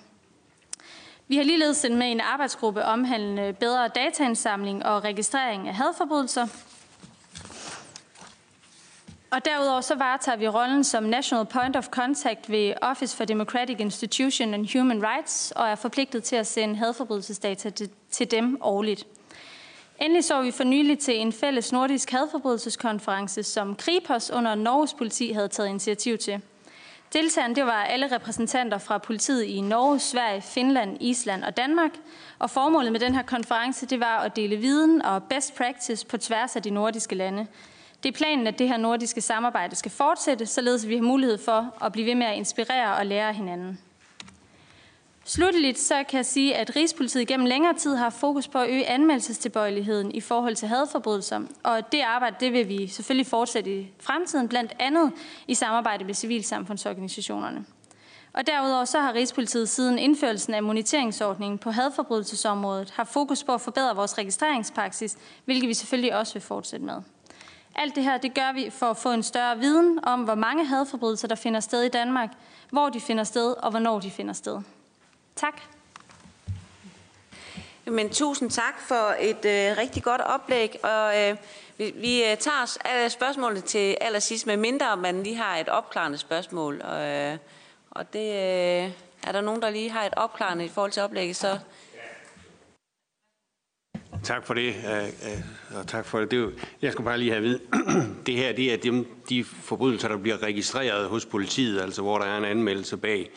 Vi 1.29 1.37
har 1.37 1.45
ligeledes 1.45 1.77
sendt 1.77 1.99
med 1.99 2.11
en 2.13 2.21
arbejdsgruppe 2.21 2.85
omhandlende 2.85 3.53
bedre 3.53 3.89
dataindsamling 3.89 4.87
og 4.87 5.05
registrering 5.05 5.69
af 5.69 5.75
hadforbrydelser. 5.75 6.47
Og 9.31 9.45
derudover 9.45 9.81
så 9.81 9.95
varetager 9.95 10.37
vi 10.37 10.49
rollen 10.49 10.85
som 10.85 11.03
National 11.03 11.47
Point 11.47 11.77
of 11.77 11.89
Contact 11.89 12.51
ved 12.51 12.75
Office 12.83 13.17
for 13.17 13.25
Democratic 13.25 13.77
Institution 13.79 14.55
and 14.55 14.79
Human 14.79 15.03
Rights 15.07 15.53
og 15.57 15.69
er 15.69 15.75
forpligtet 15.75 16.25
til 16.25 16.37
at 16.37 16.47
sende 16.47 16.77
hadforbrydelsesdata 16.77 17.71
til 18.11 18.31
dem 18.31 18.59
årligt. 18.61 19.07
Endelig 20.01 20.25
så 20.25 20.43
vi 20.43 20.51
for 20.51 20.65
nylig 20.65 20.99
til 20.99 21.17
en 21.21 21.33
fælles 21.33 21.73
nordisk 21.73 22.11
hadforbrydelseskonference, 22.11 23.43
som 23.43 23.77
Kripos 23.77 24.31
under 24.31 24.55
Norges 24.55 24.95
politi 24.95 25.33
havde 25.33 25.49
taget 25.49 25.69
initiativ 25.69 26.19
til. 26.19 26.41
Deltagerne 27.13 27.55
det 27.55 27.67
var 27.67 27.85
alle 27.85 28.15
repræsentanter 28.15 28.79
fra 28.79 28.99
politiet 28.99 29.45
i 29.45 29.61
Norge, 29.61 29.99
Sverige, 29.99 30.43
Finland, 30.43 30.97
Island 31.01 31.45
og 31.45 31.57
Danmark. 31.57 31.91
Og 32.39 32.51
formålet 32.51 32.93
med 32.93 33.01
den 33.01 33.15
her 33.15 33.23
konference 33.23 33.87
det 33.87 34.01
var 34.01 34.19
at 34.19 34.37
dele 34.37 34.57
viden 34.57 35.03
og 35.03 35.23
best 35.23 35.55
practice 35.55 36.07
på 36.07 36.17
tværs 36.19 36.57
af 36.57 36.63
de 36.63 36.71
nordiske 36.71 37.15
lande. 37.15 37.47
Det 38.03 38.09
er 38.09 38.13
planen, 38.13 38.47
at 38.47 38.59
det 38.59 38.69
her 38.69 38.77
nordiske 38.77 39.21
samarbejde 39.21 39.77
skal 39.77 39.91
fortsætte, 39.91 40.47
således 40.47 40.89
vi 40.89 40.95
har 40.95 41.03
mulighed 41.03 41.39
for 41.39 41.85
at 41.85 41.93
blive 41.93 42.07
ved 42.07 42.15
med 42.15 42.27
at 42.27 42.37
inspirere 42.37 42.97
og 42.97 43.07
lære 43.07 43.33
hinanden. 43.33 43.79
Slutteligt 45.25 45.79
så 45.79 46.05
kan 46.09 46.17
jeg 46.17 46.27
sige, 46.27 46.57
at 46.57 46.77
Rigspolitiet 46.77 47.29
gennem 47.29 47.47
længere 47.47 47.75
tid 47.75 47.95
har 47.95 48.11
fokus 48.11 48.49
på 48.49 48.59
at 48.59 48.71
øge 48.71 48.87
anmeldelsestilbøjeligheden 48.87 50.13
i 50.13 50.21
forhold 50.21 50.57
til 50.57 50.69
hadforbrydelser. 50.69 51.41
Og 51.63 51.93
det 51.93 52.01
arbejde 52.01 52.37
det 52.41 52.53
vil 52.53 52.69
vi 52.69 52.87
selvfølgelig 52.87 53.27
fortsætte 53.27 53.81
i 53.81 53.93
fremtiden, 54.01 54.49
blandt 54.49 54.73
andet 54.79 55.13
i 55.49 55.55
samarbejde 55.55 56.05
med 56.05 56.15
civilsamfundsorganisationerne. 56.15 57.65
Og 58.33 58.47
derudover 58.47 58.85
så 58.85 59.01
har 59.01 59.15
Rigspolitiet 59.15 59.69
siden 59.69 59.99
indførelsen 59.99 60.55
af 60.55 60.63
moniteringsordningen 60.63 61.59
på 61.59 61.71
hadforbrydelsesområdet 61.71 62.91
har 62.91 63.05
fokus 63.05 63.45
på 63.45 63.55
at 63.55 63.61
forbedre 63.61 63.97
vores 63.97 64.19
registreringspraksis, 64.19 65.19
hvilket 65.45 65.69
vi 65.69 65.75
selvfølgelig 65.75 66.17
også 66.17 66.33
vil 66.33 66.43
fortsætte 66.43 66.87
med. 66.87 67.03
Alt 67.81 67.95
det 67.95 68.05
her 68.05 68.19
det 68.19 68.35
gør 68.35 68.53
vi 68.53 68.71
for 68.71 68.87
at 68.87 68.97
få 68.97 69.13
en 69.13 69.23
større 69.23 69.59
viden 69.59 69.99
om, 70.03 70.25
hvor 70.25 70.35
mange 70.35 70.67
hadforbrydelser 70.67 71.29
der 71.29 71.35
finder 71.35 71.61
sted 71.61 71.83
i 71.83 71.89
Danmark, 71.89 72.31
hvor 72.71 72.89
de 72.89 73.01
finder 73.01 73.25
sted 73.25 73.53
og 73.53 73.71
hvornår 73.71 74.01
de 74.01 74.11
finder 74.11 74.33
sted. 74.33 74.61
Tak. 75.37 75.61
Men 77.85 78.11
tusind 78.11 78.51
tak 78.51 78.79
for 78.79 79.15
et 79.21 79.45
øh, 79.45 79.79
rigtig 79.79 80.03
godt 80.03 80.21
oplæg, 80.21 80.85
og 80.85 81.21
øh, 81.21 81.37
vi, 81.79 81.93
vi 81.97 82.25
øh, 82.25 82.37
tager 82.37 82.63
os 82.63 82.79
øh, 82.97 83.11
spørgsmålene 83.11 83.61
til 83.61 83.97
allersidst, 84.01 84.47
med 84.47 84.57
mindre 84.57 84.97
man 84.97 85.23
lige 85.23 85.37
har 85.37 85.57
et 85.57 85.69
opklarende 85.69 86.19
spørgsmål. 86.19 86.83
Og, 86.83 87.01
øh, 87.03 87.37
og 87.91 88.13
det 88.13 88.29
øh, 88.29 88.91
er 89.23 89.33
der 89.33 89.41
nogen, 89.41 89.63
der 89.63 89.71
lige 89.71 89.91
har 89.91 90.05
et 90.05 90.15
opklarende 90.17 90.65
i 90.65 90.69
forhold 90.69 90.93
til 90.93 91.03
oplægget, 91.03 91.37
så... 91.37 91.59
Tak 94.25 94.47
for 94.47 94.55
det, 94.55 94.75
og 95.75 95.87
tak 95.87 96.07
for 96.07 96.19
det. 96.21 96.31
det 96.31 96.37
jo, 96.37 96.51
jeg 96.83 96.93
skal 96.93 97.05
bare 97.05 97.19
lige 97.19 97.31
have 97.31 97.43
vide, 97.43 97.61
det 98.27 98.35
her 98.35 98.53
det 98.53 98.73
er 98.73 98.77
de, 98.77 99.05
de 99.29 99.45
forbrydelser, 99.45 100.09
der 100.09 100.17
bliver 100.17 100.43
registreret 100.43 101.09
hos 101.09 101.27
politiet, 101.27 101.81
altså 101.81 102.03
hvor 102.03 102.19
der 102.19 102.25
er 102.25 102.39
en 102.39 102.45
anmeldelse 102.45 102.97
bag. 102.97 103.31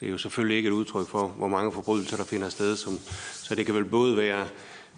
Det 0.00 0.06
er 0.06 0.10
jo 0.10 0.18
selvfølgelig 0.18 0.56
ikke 0.56 0.66
et 0.66 0.72
udtryk 0.72 1.08
for, 1.08 1.26
hvor 1.26 1.48
mange 1.48 1.72
forbrydelser 1.72 2.16
der 2.16 2.24
finder 2.24 2.48
sted, 2.48 2.76
som, 2.76 2.98
så 3.32 3.54
det 3.54 3.66
kan 3.66 3.74
vel 3.74 3.84
både 3.84 4.16
være, 4.16 4.46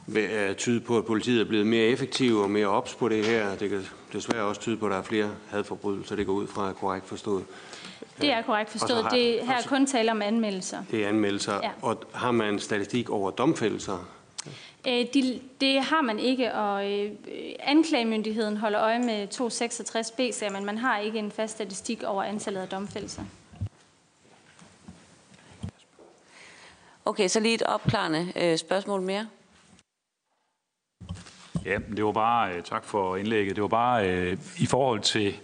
være 0.07 0.55
tyde 0.55 0.81
på, 0.81 0.99
at 0.99 1.07
politiet 1.07 1.41
er 1.41 1.45
blevet 1.45 1.67
mere 1.67 1.85
effektiv 1.85 2.37
og 2.37 2.51
mere 2.51 2.67
ops 2.67 2.95
på 2.95 3.09
det 3.09 3.27
her. 3.27 3.57
Det 3.57 3.71
kan 3.71 3.87
desværre 4.13 4.43
også 4.43 4.61
tyde 4.61 4.77
på, 4.77 4.87
at 4.87 4.93
der 4.93 4.99
er 4.99 5.03
flere 5.03 5.31
hadforbrydelser. 5.51 6.17
Det 6.17 6.27
går 6.27 6.33
ud 6.33 6.47
fra, 6.47 6.69
at 6.69 6.77
korrekt 6.77 7.09
forstået. 7.09 7.45
Det 8.21 8.33
er 8.33 8.43
korrekt 8.43 8.71
forstået. 8.71 9.03
Har, 9.03 9.11
det 9.11 9.41
her 9.43 9.57
er 9.57 9.63
kun 9.69 9.87
tale 9.87 10.11
om 10.11 10.23
anmeldelser. 10.23 10.79
Det 10.91 11.05
er 11.05 11.09
anmeldelser. 11.09 11.55
Ja. 11.55 11.71
Og 11.83 12.03
har 12.13 12.31
man 12.31 12.59
statistik 12.59 13.11
over 13.11 13.31
domfældelser? 13.31 14.20
Øh, 14.89 15.07
de, 15.15 15.41
det 15.61 15.83
har 15.83 16.01
man 16.01 16.19
ikke, 16.19 16.55
og 16.55 16.91
øh, 16.93 17.13
anklagemyndigheden 17.61 18.57
holder 18.57 18.81
øje 18.81 18.99
med 18.99 19.29
266b, 19.35 20.53
men 20.53 20.65
man 20.65 20.79
har 20.79 20.99
ikke 20.99 21.19
en 21.19 21.31
fast 21.31 21.53
statistik 21.53 22.03
over 22.03 22.23
antallet 22.23 22.61
af 22.61 22.69
domfældelser. 22.69 23.23
Okay, 27.05 27.29
så 27.29 27.41
lige 27.41 27.55
et 27.55 27.63
opklarende 27.63 28.33
øh, 28.37 28.59
spørgsmål 28.59 29.03
mere. 29.03 29.27
Ja, 31.65 31.79
det 31.97 32.05
var 32.05 32.13
bare, 32.13 32.55
øh, 32.55 32.63
tak 32.63 32.85
for 32.85 33.17
indlægget, 33.17 33.57
det 33.57 33.63
var 33.63 33.69
bare 33.69 34.11
øh, 34.11 34.39
i 34.59 34.67
forhold 34.67 35.01
til 35.01 35.35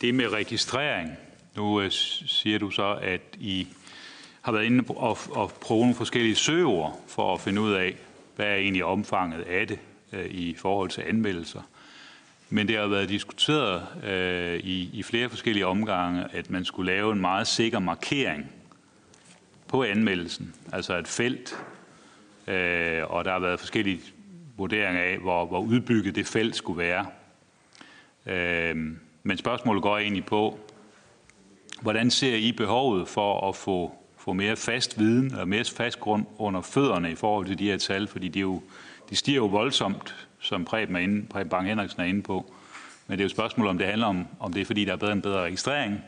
det 0.00 0.14
med 0.14 0.32
registrering. 0.32 1.10
Nu 1.56 1.80
øh, 1.80 1.90
siger 1.90 2.58
du 2.58 2.70
så, 2.70 2.98
at 3.02 3.20
I 3.38 3.68
har 4.42 4.52
været 4.52 4.64
inde 4.64 4.84
og, 4.88 5.18
og 5.30 5.52
prøve 5.60 5.80
nogle 5.80 5.94
forskellige 5.94 6.34
søgeord 6.34 7.00
for 7.06 7.34
at 7.34 7.40
finde 7.40 7.60
ud 7.60 7.72
af, 7.72 7.96
hvad 8.40 8.48
er 8.48 8.54
egentlig 8.54 8.84
omfanget 8.84 9.42
af 9.42 9.66
det 9.66 9.78
øh, 10.12 10.26
i 10.26 10.54
forhold 10.54 10.90
til 10.90 11.02
anmeldelser. 11.02 11.60
Men 12.50 12.68
det 12.68 12.76
har 12.76 12.86
været 12.86 13.08
diskuteret 13.08 13.86
øh, 14.04 14.60
i, 14.60 14.90
i 14.92 15.02
flere 15.02 15.28
forskellige 15.28 15.66
omgange, 15.66 16.24
at 16.32 16.50
man 16.50 16.64
skulle 16.64 16.92
lave 16.92 17.12
en 17.12 17.20
meget 17.20 17.46
sikker 17.46 17.78
markering 17.78 18.50
på 19.68 19.84
anmeldelsen, 19.84 20.54
altså 20.72 20.98
et 20.98 21.08
felt, 21.08 21.64
øh, 22.46 23.02
og 23.10 23.24
der 23.24 23.32
har 23.32 23.38
været 23.38 23.60
forskellige 23.60 24.00
vurderinger 24.56 25.02
af, 25.02 25.18
hvor, 25.18 25.46
hvor 25.46 25.60
udbygget 25.60 26.14
det 26.14 26.26
felt 26.26 26.56
skulle 26.56 26.78
være. 26.78 27.06
Øh, 28.26 28.76
men 29.22 29.38
spørgsmålet 29.38 29.82
går 29.82 29.98
egentlig 29.98 30.24
på, 30.24 30.58
hvordan 31.80 32.10
ser 32.10 32.36
I 32.36 32.52
behovet 32.52 33.08
for 33.08 33.48
at 33.48 33.56
få, 33.56 33.92
få 34.20 34.32
mere 34.32 34.56
fast 34.56 34.98
viden 34.98 35.34
og 35.34 35.48
mere 35.48 35.64
fast 35.64 36.00
grund 36.00 36.26
under 36.38 36.60
fødderne 36.60 37.12
i 37.12 37.14
forhold 37.14 37.46
til 37.46 37.58
de 37.58 37.64
her 37.64 37.76
tal, 37.76 38.08
fordi 38.08 38.28
de, 38.28 38.40
jo, 38.40 38.62
de 39.10 39.16
stiger 39.16 39.36
jo 39.36 39.46
voldsomt, 39.46 40.26
som 40.40 40.64
Preben, 40.64 40.96
er 40.96 41.00
inde, 41.00 41.26
Preben 41.26 41.48
Bang 41.48 41.68
Henriksen 41.68 42.00
er 42.00 42.06
inde 42.06 42.22
på. 42.22 42.52
Men 43.06 43.18
det 43.18 43.22
er 43.22 43.24
jo 43.24 43.26
et 43.26 43.30
spørgsmål, 43.30 43.66
om 43.66 43.78
det 43.78 43.86
handler 43.86 44.06
om, 44.06 44.26
om 44.40 44.52
det 44.52 44.60
er, 44.60 44.64
fordi 44.64 44.84
der 44.84 44.92
er 44.92 44.96
bedre 44.96 45.12
en 45.12 45.22
bedre 45.22 45.42
registrering, 45.42 46.00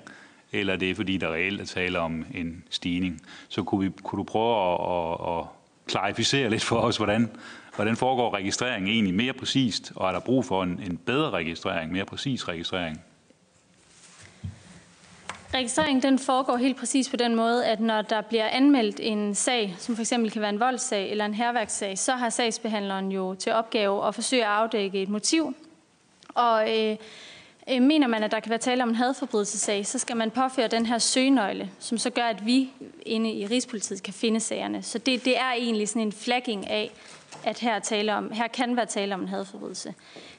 eller 0.52 0.76
det 0.76 0.90
er 0.90 0.94
fordi, 0.94 1.16
der 1.16 1.32
reelt 1.32 1.60
er 1.60 1.64
tale 1.64 1.98
om 1.98 2.24
en 2.34 2.64
stigning. 2.70 3.22
Så 3.48 3.62
kunne, 3.62 3.84
vi, 3.84 3.92
kunne 4.02 4.18
du 4.18 4.24
prøve 4.24 4.72
at, 4.72 4.80
at, 4.80 5.38
at 5.38 5.44
klarificere 5.86 6.50
lidt 6.50 6.64
for 6.64 6.76
os, 6.76 6.96
hvordan, 6.96 7.30
hvordan 7.76 7.96
foregår 7.96 8.34
registreringen 8.34 8.92
egentlig 8.92 9.14
mere 9.14 9.32
præcist, 9.32 9.92
og 9.96 10.08
er 10.08 10.12
der 10.12 10.20
brug 10.20 10.44
for 10.44 10.62
en, 10.62 10.80
en 10.86 10.96
bedre 10.96 11.30
registrering, 11.30 11.92
mere 11.92 12.04
præcis 12.04 12.48
registrering? 12.48 13.00
Registreringen 15.54 16.02
den 16.02 16.18
foregår 16.18 16.56
helt 16.56 16.76
præcis 16.76 17.08
på 17.08 17.16
den 17.16 17.34
måde, 17.36 17.66
at 17.66 17.80
når 17.80 18.02
der 18.02 18.20
bliver 18.20 18.48
anmeldt 18.48 19.00
en 19.00 19.34
sag, 19.34 19.74
som 19.78 19.96
f.eks. 19.96 20.08
kan 20.08 20.32
være 20.36 20.48
en 20.48 20.60
voldssag 20.60 21.10
eller 21.10 21.24
en 21.24 21.34
herværkssag, 21.34 21.98
så 21.98 22.12
har 22.12 22.30
sagsbehandleren 22.30 23.12
jo 23.12 23.34
til 23.34 23.52
opgave 23.52 24.06
at 24.06 24.14
forsøge 24.14 24.44
at 24.44 24.50
afdække 24.50 25.02
et 25.02 25.08
motiv. 25.08 25.54
Og 26.34 26.78
øh, 26.78 26.96
Øh, 27.70 27.82
mener 27.82 28.06
man, 28.06 28.22
at 28.22 28.30
der 28.30 28.40
kan 28.40 28.50
være 28.50 28.58
tale 28.58 28.82
om 28.82 28.88
en 28.88 28.94
hadforbrydelsesag, 28.94 29.86
så 29.86 29.98
skal 29.98 30.16
man 30.16 30.30
påføre 30.30 30.68
den 30.68 30.86
her 30.86 30.98
søgenøgle, 30.98 31.70
som 31.78 31.98
så 31.98 32.10
gør, 32.10 32.24
at 32.24 32.46
vi 32.46 32.70
inde 33.06 33.32
i 33.32 33.46
Rigspolitiet 33.46 34.02
kan 34.02 34.14
finde 34.14 34.40
sagerne. 34.40 34.82
Så 34.82 34.98
det, 34.98 35.24
det 35.24 35.38
er 35.38 35.52
egentlig 35.52 35.88
sådan 35.88 36.02
en 36.02 36.12
flagging 36.12 36.70
af, 36.70 36.90
at 37.44 37.58
her, 37.58 37.78
tale 37.78 38.14
om, 38.14 38.32
her 38.32 38.48
kan 38.48 38.76
være 38.76 38.86
tale 38.86 39.14
om 39.14 39.20
en 39.20 39.28
hadforbrydelse. 39.28 39.94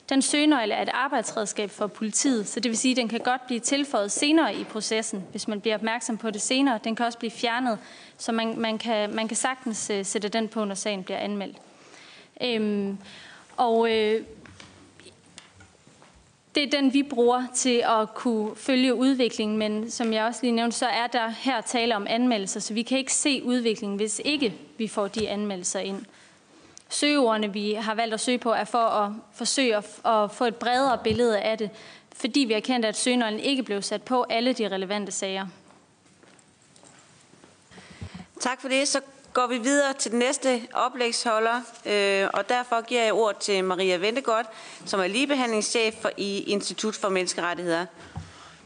Den 0.10 0.22
søgenøgle 0.22 0.74
er 0.74 0.81
et 0.81 0.89
arbejdsredskab 0.93 1.69
for 1.69 1.88
politiet, 1.88 2.48
så 2.48 2.60
det 2.60 2.69
vil 2.69 2.77
sige, 2.77 2.91
at 2.91 2.98
den 2.98 3.07
kan 3.07 3.19
godt 3.19 3.48
blive 3.48 3.60
tilføjet 3.60 4.12
senere 4.12 4.55
i 4.55 4.63
processen, 4.63 5.24
hvis 5.31 5.48
man 5.48 5.62
bliver 5.62 5.75
opmærksom 5.75 6.17
på 6.17 6.31
det 6.31 6.41
senere. 6.41 6.79
Den 6.83 6.95
kan 6.95 7.05
også 7.05 7.17
blive 7.17 7.31
fjernet, 7.31 7.79
så 8.17 8.31
man, 8.31 8.60
man, 8.60 8.77
kan, 8.77 9.15
man 9.15 9.27
kan 9.27 9.38
sagtens 9.38 9.91
uh, 9.93 10.05
sætte 10.05 10.29
den 10.29 10.48
på, 10.48 10.65
når 10.65 10.75
sagen 10.75 11.03
bliver 11.03 11.17
anmeldt. 11.17 11.57
Øhm, 12.41 12.98
og 13.57 13.91
øh, 13.91 14.24
det 16.55 16.63
er 16.63 16.69
den, 16.69 16.93
vi 16.93 17.03
bruger 17.03 17.43
til 17.55 17.83
at 17.86 18.13
kunne 18.13 18.55
følge 18.55 18.95
udviklingen, 18.95 19.57
men 19.57 19.91
som 19.91 20.13
jeg 20.13 20.25
også 20.25 20.39
lige 20.43 20.51
nævnte, 20.51 20.77
så 20.77 20.86
er 20.86 21.07
der 21.07 21.29
her 21.29 21.62
tale 21.62 21.95
om 21.95 22.07
anmeldelser, 22.10 22.60
så 22.60 22.74
vi 22.74 22.81
kan 22.81 22.98
ikke 22.98 23.13
se 23.13 23.43
udviklingen, 23.43 23.98
hvis 23.98 24.22
ikke 24.25 24.53
vi 24.77 24.88
får 24.88 25.07
de 25.07 25.29
anmeldelser 25.29 25.79
ind 25.79 26.05
søgeordene, 26.93 27.53
vi 27.53 27.73
har 27.73 27.95
valgt 27.95 28.13
at 28.13 28.19
søge 28.19 28.38
på, 28.38 28.51
er 28.51 28.63
for 28.63 28.77
at 28.77 29.12
forsøge 29.33 29.75
at, 29.75 29.85
at 30.05 30.31
få 30.31 30.45
et 30.45 30.55
bredere 30.55 30.97
billede 31.03 31.39
af 31.39 31.57
det, 31.57 31.69
fordi 32.15 32.39
vi 32.39 32.53
har 32.53 32.59
kendt, 32.59 32.85
at 32.85 32.97
søgenøglen 32.97 33.39
ikke 33.39 33.63
blev 33.63 33.81
sat 33.81 34.01
på 34.01 34.25
alle 34.29 34.53
de 34.53 34.67
relevante 34.67 35.12
sager. 35.12 35.47
Tak 38.39 38.62
for 38.62 38.67
det. 38.67 38.88
Så 38.88 39.01
går 39.33 39.47
vi 39.47 39.57
videre 39.57 39.93
til 39.93 40.12
den 40.12 40.19
næste 40.19 40.62
oplægsholder, 40.73 41.62
øh, 41.85 42.29
og 42.33 42.50
derfor 42.50 42.81
giver 42.81 43.03
jeg 43.03 43.13
ord 43.13 43.39
til 43.39 43.63
Maria 43.63 43.97
Ventegodt, 43.97 44.47
som 44.85 45.00
er 45.00 45.07
ligebehandlingschef 45.07 45.93
for, 46.01 46.12
i 46.17 46.43
Institut 46.43 46.95
for 46.95 47.09
Menneskerettigheder. 47.09 47.85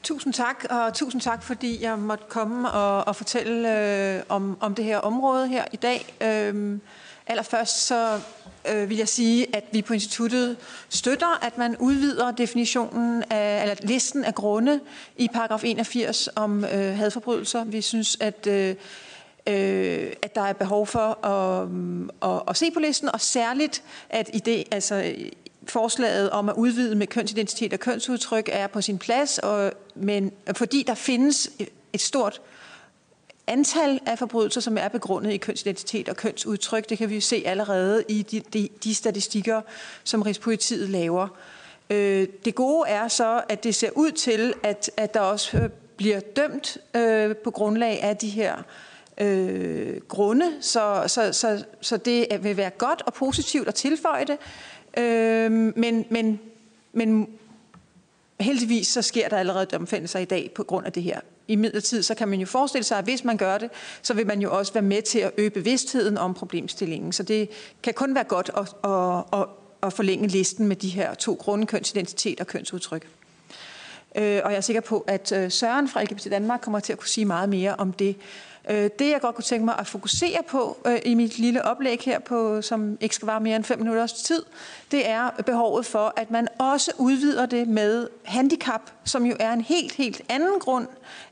Tusind 0.03 0.33
tak, 0.33 0.65
og 0.69 0.93
tusind 0.93 1.21
tak, 1.21 1.43
fordi 1.43 1.83
jeg 1.83 1.99
måtte 1.99 2.23
komme 2.29 2.71
og, 2.71 3.07
og 3.07 3.15
fortælle 3.15 3.79
øh, 4.15 4.23
om, 4.29 4.57
om 4.59 4.75
det 4.75 4.85
her 4.85 4.97
område 4.97 5.47
her 5.47 5.65
i 5.71 5.75
dag. 5.75 6.15
Øh, 6.21 6.79
allerførst 7.27 7.87
så 7.87 8.21
øh, 8.69 8.89
vil 8.89 8.97
jeg 8.97 9.07
sige, 9.07 9.55
at 9.55 9.63
vi 9.71 9.81
på 9.81 9.93
instituttet 9.93 10.57
støtter, 10.89 11.45
at 11.45 11.57
man 11.57 11.77
udvider 11.77 12.31
definitionen 12.31 13.23
af, 13.29 13.61
eller 13.61 13.75
listen 13.81 14.25
af 14.25 14.35
grunde 14.35 14.79
i 15.17 15.27
paragraf 15.33 15.63
81 15.63 16.29
om 16.35 16.65
øh, 16.65 16.97
hadforbrydelser. 16.97 17.63
Vi 17.63 17.81
synes, 17.81 18.17
at 18.19 18.47
øh, 18.47 18.75
øh, 19.47 20.13
at 20.21 20.35
der 20.35 20.41
er 20.41 20.53
behov 20.53 20.87
for 20.87 21.25
at, 21.25 21.69
øh, 21.69 22.35
at, 22.35 22.41
at 22.47 22.57
se 22.57 22.71
på 22.71 22.79
listen, 22.79 23.09
og 23.09 23.21
særligt, 23.21 23.83
at 24.09 24.29
i 24.33 24.39
det, 24.39 24.63
altså, 24.71 25.15
forslaget 25.67 26.29
om 26.29 26.49
at 26.49 26.55
udvide 26.55 26.95
med 26.95 27.07
kønsidentitet 27.07 27.73
og 27.73 27.79
kønsudtryk 27.79 28.49
er 28.51 28.67
på 28.67 28.81
sin 28.81 28.97
plads, 28.97 29.37
og, 29.37 29.71
men 29.95 30.31
fordi 30.53 30.83
der 30.83 30.93
findes 30.93 31.49
et 31.93 32.01
stort 32.01 32.41
antal 33.47 33.99
af 34.05 34.19
forbrydelser, 34.19 34.61
som 34.61 34.77
er 34.77 34.87
begrundet 34.87 35.31
i 35.31 35.37
kønsidentitet 35.37 36.09
og 36.09 36.15
kønsudtryk. 36.15 36.89
Det 36.89 36.97
kan 36.97 37.09
vi 37.09 37.15
jo 37.15 37.21
se 37.21 37.43
allerede 37.45 38.03
i 38.09 38.21
de, 38.21 38.39
de, 38.39 38.69
de 38.83 38.95
statistikker, 38.95 39.61
som 40.03 40.21
Rigspolitiet 40.21 40.89
laver. 40.89 41.27
Øh, 41.89 42.27
det 42.45 42.55
gode 42.55 42.89
er 42.89 43.07
så, 43.07 43.41
at 43.49 43.63
det 43.63 43.75
ser 43.75 43.89
ud 43.95 44.11
til, 44.11 44.53
at, 44.63 44.91
at 44.97 45.13
der 45.13 45.19
også 45.19 45.57
øh, 45.57 45.69
bliver 45.97 46.19
dømt 46.19 46.77
øh, 46.95 47.35
på 47.35 47.51
grundlag 47.51 48.03
af 48.03 48.17
de 48.17 48.29
her 48.29 48.55
øh, 49.17 50.01
grunde, 50.07 50.53
så, 50.61 51.03
så, 51.07 51.33
så, 51.33 51.65
så 51.81 51.97
det 51.97 52.27
vil 52.41 52.57
være 52.57 52.69
godt 52.69 53.01
og 53.05 53.13
positivt 53.13 53.67
at 53.67 53.75
tilføje 53.75 54.25
det. 54.25 54.37
Øh, 55.03 55.51
men, 55.51 56.05
men, 56.09 56.39
men 56.93 57.29
heldigvis 58.39 58.87
så 58.87 59.01
sker 59.01 59.29
der 59.29 59.37
allerede 59.37 59.65
domfældelser 59.65 60.19
i 60.19 60.25
dag 60.25 60.51
på 60.55 60.63
grund 60.63 60.85
af 60.85 60.91
det 60.91 61.03
her. 61.03 61.19
I 61.47 61.55
midlertid 61.55 62.03
så 62.03 62.15
kan 62.15 62.27
man 62.27 62.39
jo 62.39 62.45
forestille 62.45 62.83
sig, 62.83 62.97
at 62.97 63.03
hvis 63.03 63.23
man 63.23 63.37
gør 63.37 63.57
det, 63.57 63.69
så 64.01 64.13
vil 64.13 64.27
man 64.27 64.41
jo 64.41 64.57
også 64.57 64.73
være 64.73 64.81
med 64.83 65.01
til 65.01 65.19
at 65.19 65.31
øge 65.37 65.49
bevidstheden 65.49 66.17
om 66.17 66.33
problemstillingen. 66.33 67.11
Så 67.11 67.23
det 67.23 67.49
kan 67.83 67.93
kun 67.93 68.15
være 68.15 68.23
godt 68.23 68.51
at, 68.57 68.91
at, 68.91 69.39
at, 69.39 69.47
at 69.83 69.93
forlænge 69.93 70.27
listen 70.27 70.67
med 70.67 70.75
de 70.75 70.89
her 70.89 71.13
to 71.13 71.33
grunde, 71.33 71.65
kønsidentitet 71.65 72.39
og 72.39 72.47
kønsudtryk. 72.47 73.07
Øh, 74.15 74.41
og 74.43 74.51
jeg 74.51 74.57
er 74.57 74.61
sikker 74.61 74.81
på, 74.81 75.05
at 75.07 75.31
øh, 75.31 75.51
Søren 75.51 75.87
fra 75.87 76.03
LGBT 76.03 76.27
Danmark 76.31 76.61
kommer 76.61 76.79
til 76.79 76.93
at 76.93 76.99
kunne 76.99 77.09
sige 77.09 77.25
meget 77.25 77.49
mere 77.49 77.75
om 77.75 77.91
det. 77.91 78.15
Øh, 78.69 78.89
det, 78.99 79.09
jeg 79.11 79.21
godt 79.21 79.35
kunne 79.35 79.43
tænke 79.43 79.65
mig 79.65 79.75
at 79.79 79.87
fokusere 79.87 80.43
på 80.47 80.77
øh, 80.87 80.99
i 81.05 81.13
mit 81.13 81.39
lille 81.39 81.65
oplæg 81.65 81.99
her, 82.05 82.19
på, 82.19 82.61
som 82.61 82.97
ikke 83.01 83.15
skal 83.15 83.25
vare 83.25 83.39
mere 83.39 83.55
end 83.55 83.63
fem 83.63 83.79
minutters 83.79 84.13
tid, 84.13 84.43
det 84.91 85.09
er 85.09 85.29
behovet 85.45 85.85
for, 85.85 86.13
at 86.15 86.31
man 86.31 86.47
også 86.59 86.91
udvider 86.97 87.45
det 87.45 87.67
med 87.67 88.07
handicap, 88.23 88.81
som 89.03 89.25
jo 89.25 89.35
er 89.39 89.53
en 89.53 89.61
helt, 89.61 89.93
helt 89.93 90.21
anden 90.29 90.59
grund 90.59 90.87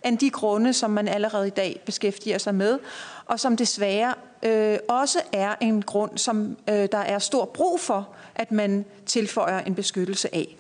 end 0.06 0.18
de 0.18 0.30
grunde, 0.30 0.74
som 0.74 0.92
man 0.92 1.08
allerede 1.08 1.48
i 1.48 1.50
dag 1.50 1.82
beskæftiger 1.86 2.38
sig 2.38 2.56
med, 2.56 2.80
og 3.26 3.40
som 3.40 3.58
desværre 3.58 4.14
øh, 4.44 4.78
også 4.90 5.22
er 5.32 5.56
en 5.62 5.82
grund, 5.82 6.18
som 6.18 6.58
øh, 6.70 6.88
der 6.92 6.98
er 6.98 7.20
stor 7.20 7.46
brug 7.46 7.80
for, 7.80 8.10
at 8.36 8.52
man 8.52 8.86
tilføjer 9.06 9.60
en 9.60 9.76
beskyttelse 9.76 10.36
af. 10.36 10.56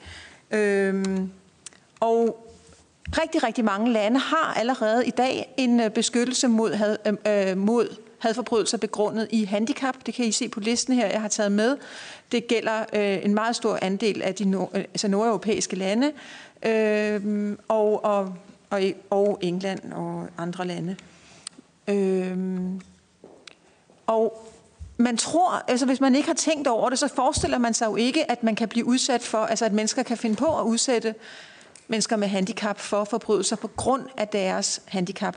Øh, 0.51 1.05
og 1.99 2.44
Rigtig, 3.11 3.43
rigtig 3.43 3.65
mange 3.65 3.91
lande 3.91 4.19
har 4.19 4.53
allerede 4.53 5.07
i 5.07 5.09
dag 5.09 5.53
en 5.57 5.79
øh, 5.79 5.89
beskyttelse 5.89 6.47
mod, 6.47 6.73
had, 6.73 6.97
øh, 7.05 7.49
øh, 7.49 7.57
mod 7.57 7.97
hadforbrydelser 8.19 8.77
begrundet 8.77 9.27
i 9.31 9.43
handicap. 9.43 9.95
Det 10.05 10.13
kan 10.13 10.25
I 10.25 10.31
se 10.31 10.49
på 10.49 10.59
listen 10.59 10.93
her, 10.93 11.07
jeg 11.07 11.21
har 11.21 11.27
taget 11.27 11.51
med. 11.51 11.77
Det 12.31 12.47
gælder 12.47 12.85
øh, 12.93 13.25
en 13.25 13.33
meget 13.33 13.55
stor 13.55 13.79
andel 13.81 14.21
af 14.21 14.35
de 14.35 14.45
nord, 14.45 14.71
øh, 14.73 14.79
altså 14.79 15.07
nordeuropæiske 15.07 15.75
lande, 15.75 16.11
øh, 16.65 17.57
og, 17.67 18.05
og, 18.05 18.35
og, 18.69 18.81
og 19.09 19.39
England 19.41 19.93
og 19.93 20.27
andre 20.37 20.67
lande. 20.67 20.95
Øh, 21.87 22.37
og 24.07 24.51
man 24.97 25.17
tror, 25.17 25.63
altså 25.67 25.85
hvis 25.85 26.01
man 26.01 26.15
ikke 26.15 26.27
har 26.27 26.35
tænkt 26.35 26.67
over 26.67 26.89
det, 26.89 26.99
så 26.99 27.07
forestiller 27.07 27.57
man 27.57 27.73
sig 27.73 27.85
jo 27.85 27.95
ikke, 27.95 28.31
at 28.31 28.43
man 28.43 28.55
kan 28.55 28.67
blive 28.67 28.85
udsat 28.85 29.21
for, 29.21 29.37
altså 29.37 29.65
at 29.65 29.73
mennesker 29.73 30.03
kan 30.03 30.17
finde 30.17 30.35
på 30.35 30.59
at 30.59 30.63
udsætte 30.63 31.15
mennesker 31.87 32.15
med 32.15 32.27
handicap 32.27 32.79
for 32.79 33.03
forbrydelser 33.03 33.55
på 33.55 33.67
grund 33.67 34.03
af 34.17 34.27
deres 34.27 34.81
handicap. 34.85 35.35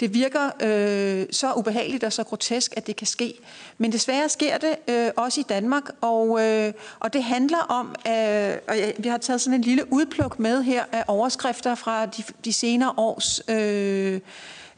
Det 0.00 0.14
virker 0.14 0.50
øh, 0.62 1.26
så 1.30 1.52
ubehageligt 1.56 2.04
og 2.04 2.12
så 2.12 2.24
grotesk, 2.24 2.74
at 2.76 2.86
det 2.86 2.96
kan 2.96 3.06
ske. 3.06 3.34
Men 3.78 3.92
desværre 3.92 4.28
sker 4.28 4.58
det 4.58 4.76
øh, 4.88 5.10
også 5.16 5.40
i 5.40 5.44
Danmark, 5.48 5.82
og, 6.00 6.44
øh, 6.44 6.72
og 7.00 7.12
det 7.12 7.24
handler 7.24 7.58
om, 7.58 7.94
øh, 8.08 8.54
og 8.68 8.76
vi 8.98 9.08
har 9.08 9.18
taget 9.18 9.40
sådan 9.40 9.54
en 9.54 9.60
lille 9.60 9.92
udpluk 9.92 10.38
med 10.38 10.62
her 10.62 10.84
af 10.92 11.04
overskrifter 11.06 11.74
fra 11.74 12.06
de, 12.06 12.22
de 12.44 12.52
senere 12.52 12.94
års 12.96 13.40
øh, 13.48 14.20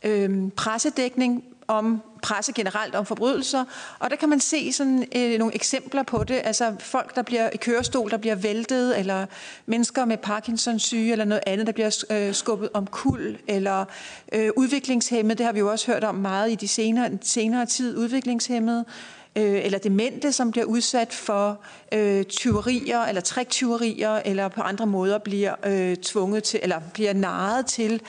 øh, 0.03 0.51
pressedækning 0.57 1.45
om 1.69 2.03
presse 2.23 2.53
generelt 2.53 2.95
om 2.95 3.07
forbrydelser, 3.07 3.65
og 3.99 4.11
der 4.11 4.17
kan 4.17 4.29
man 4.29 4.41
se 4.41 4.73
sådan 4.73 5.07
øh, 5.17 5.39
nogle 5.39 5.55
eksempler 5.55 6.03
på 6.03 6.25
det, 6.25 6.41
altså 6.45 6.75
folk, 6.79 7.17
der 7.17 7.23
bliver 7.23 7.51
i 7.51 7.57
kørestol, 7.57 8.11
der 8.11 8.17
bliver 8.17 8.35
væltet, 8.35 8.99
eller 8.99 9.27
mennesker 9.67 10.05
med 10.05 10.17
Parkinsons 10.17 10.83
syge, 10.83 11.13
eller 11.13 11.25
noget 11.25 11.43
andet, 11.47 11.67
der 11.67 11.73
bliver 11.73 12.05
øh, 12.11 12.35
skubbet 12.35 12.69
om 12.75 12.87
kul, 12.87 13.39
eller 13.47 13.85
øh, 14.33 14.51
udviklingshemmet, 14.57 15.39
det 15.39 15.47
har 15.47 15.53
vi 15.53 15.59
jo 15.59 15.71
også 15.71 15.93
hørt 15.93 16.05
om 16.05 16.15
meget 16.15 16.51
i 16.51 16.55
de 16.55 16.69
senere, 16.69 17.11
senere 17.23 17.67
tid, 17.67 17.97
udviklingshemmet, 17.97 18.85
øh, 18.89 19.18
Øh, 19.39 19.65
eller 19.65 19.79
demente, 19.79 20.33
som 20.33 20.51
bliver 20.51 20.65
udsat 20.65 21.13
for 21.13 21.59
øh, 21.93 22.25
tyverier 22.25 23.01
eller 23.01 23.21
triktyverier, 23.21 24.15
eller 24.25 24.49
på 24.49 24.61
andre 24.61 24.87
måder 24.87 25.19
bliver 25.19 25.55
øh, 25.67 25.97
tvunget 25.97 26.45
til, 26.45 26.61
eller 26.63 26.81
bliver 26.95 27.13
narret 27.13 27.67
til 27.67 28.01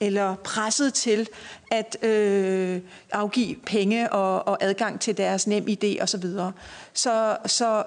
eller 0.00 0.34
presset 0.34 0.94
til 0.94 1.28
at 1.70 2.04
øh, 2.04 2.80
afgive 3.12 3.56
penge 3.66 4.12
og, 4.12 4.48
og 4.48 4.58
adgang 4.60 5.00
til 5.00 5.16
deres 5.16 5.46
nem 5.46 5.66
idé 5.68 6.02
osv. 6.02 6.22
Så, 6.22 6.52
så, 6.94 7.36
så 7.46 7.84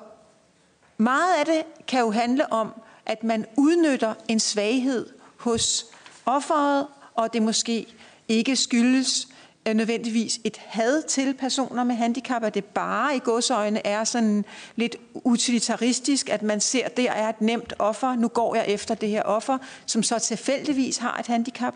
meget 0.97 1.33
af 1.39 1.45
det 1.45 1.63
kan 1.87 1.99
jo 1.99 2.11
handle 2.11 2.53
om, 2.53 2.73
at 3.05 3.23
man 3.23 3.45
udnytter 3.57 4.13
en 4.27 4.39
svaghed 4.39 5.05
hos 5.37 5.85
offeret, 6.25 6.87
og 7.15 7.33
det 7.33 7.41
måske 7.41 7.85
ikke 8.27 8.55
skyldes 8.55 9.27
Øh, 9.67 9.73
nødvendigvis 9.73 10.39
et 10.43 10.57
had 10.57 11.03
til 11.03 11.33
personer 11.33 11.83
med 11.83 11.95
handicap, 11.95 12.43
at 12.43 12.53
det 12.53 12.65
bare 12.65 13.15
i 13.15 13.19
godsøjne 13.23 13.87
er 13.87 14.03
sådan 14.03 14.45
lidt 14.75 14.95
utilitaristisk, 15.13 16.29
at 16.29 16.41
man 16.43 16.59
ser, 16.59 16.85
at 16.85 16.97
der 16.97 17.11
er 17.11 17.29
et 17.29 17.41
nemt 17.41 17.73
offer, 17.79 18.15
nu 18.15 18.27
går 18.27 18.55
jeg 18.55 18.65
efter 18.67 18.95
det 18.95 19.09
her 19.09 19.23
offer, 19.23 19.57
som 19.85 20.03
så 20.03 20.19
tilfældigvis 20.19 20.97
har 20.97 21.17
et 21.19 21.27
handicap. 21.27 21.75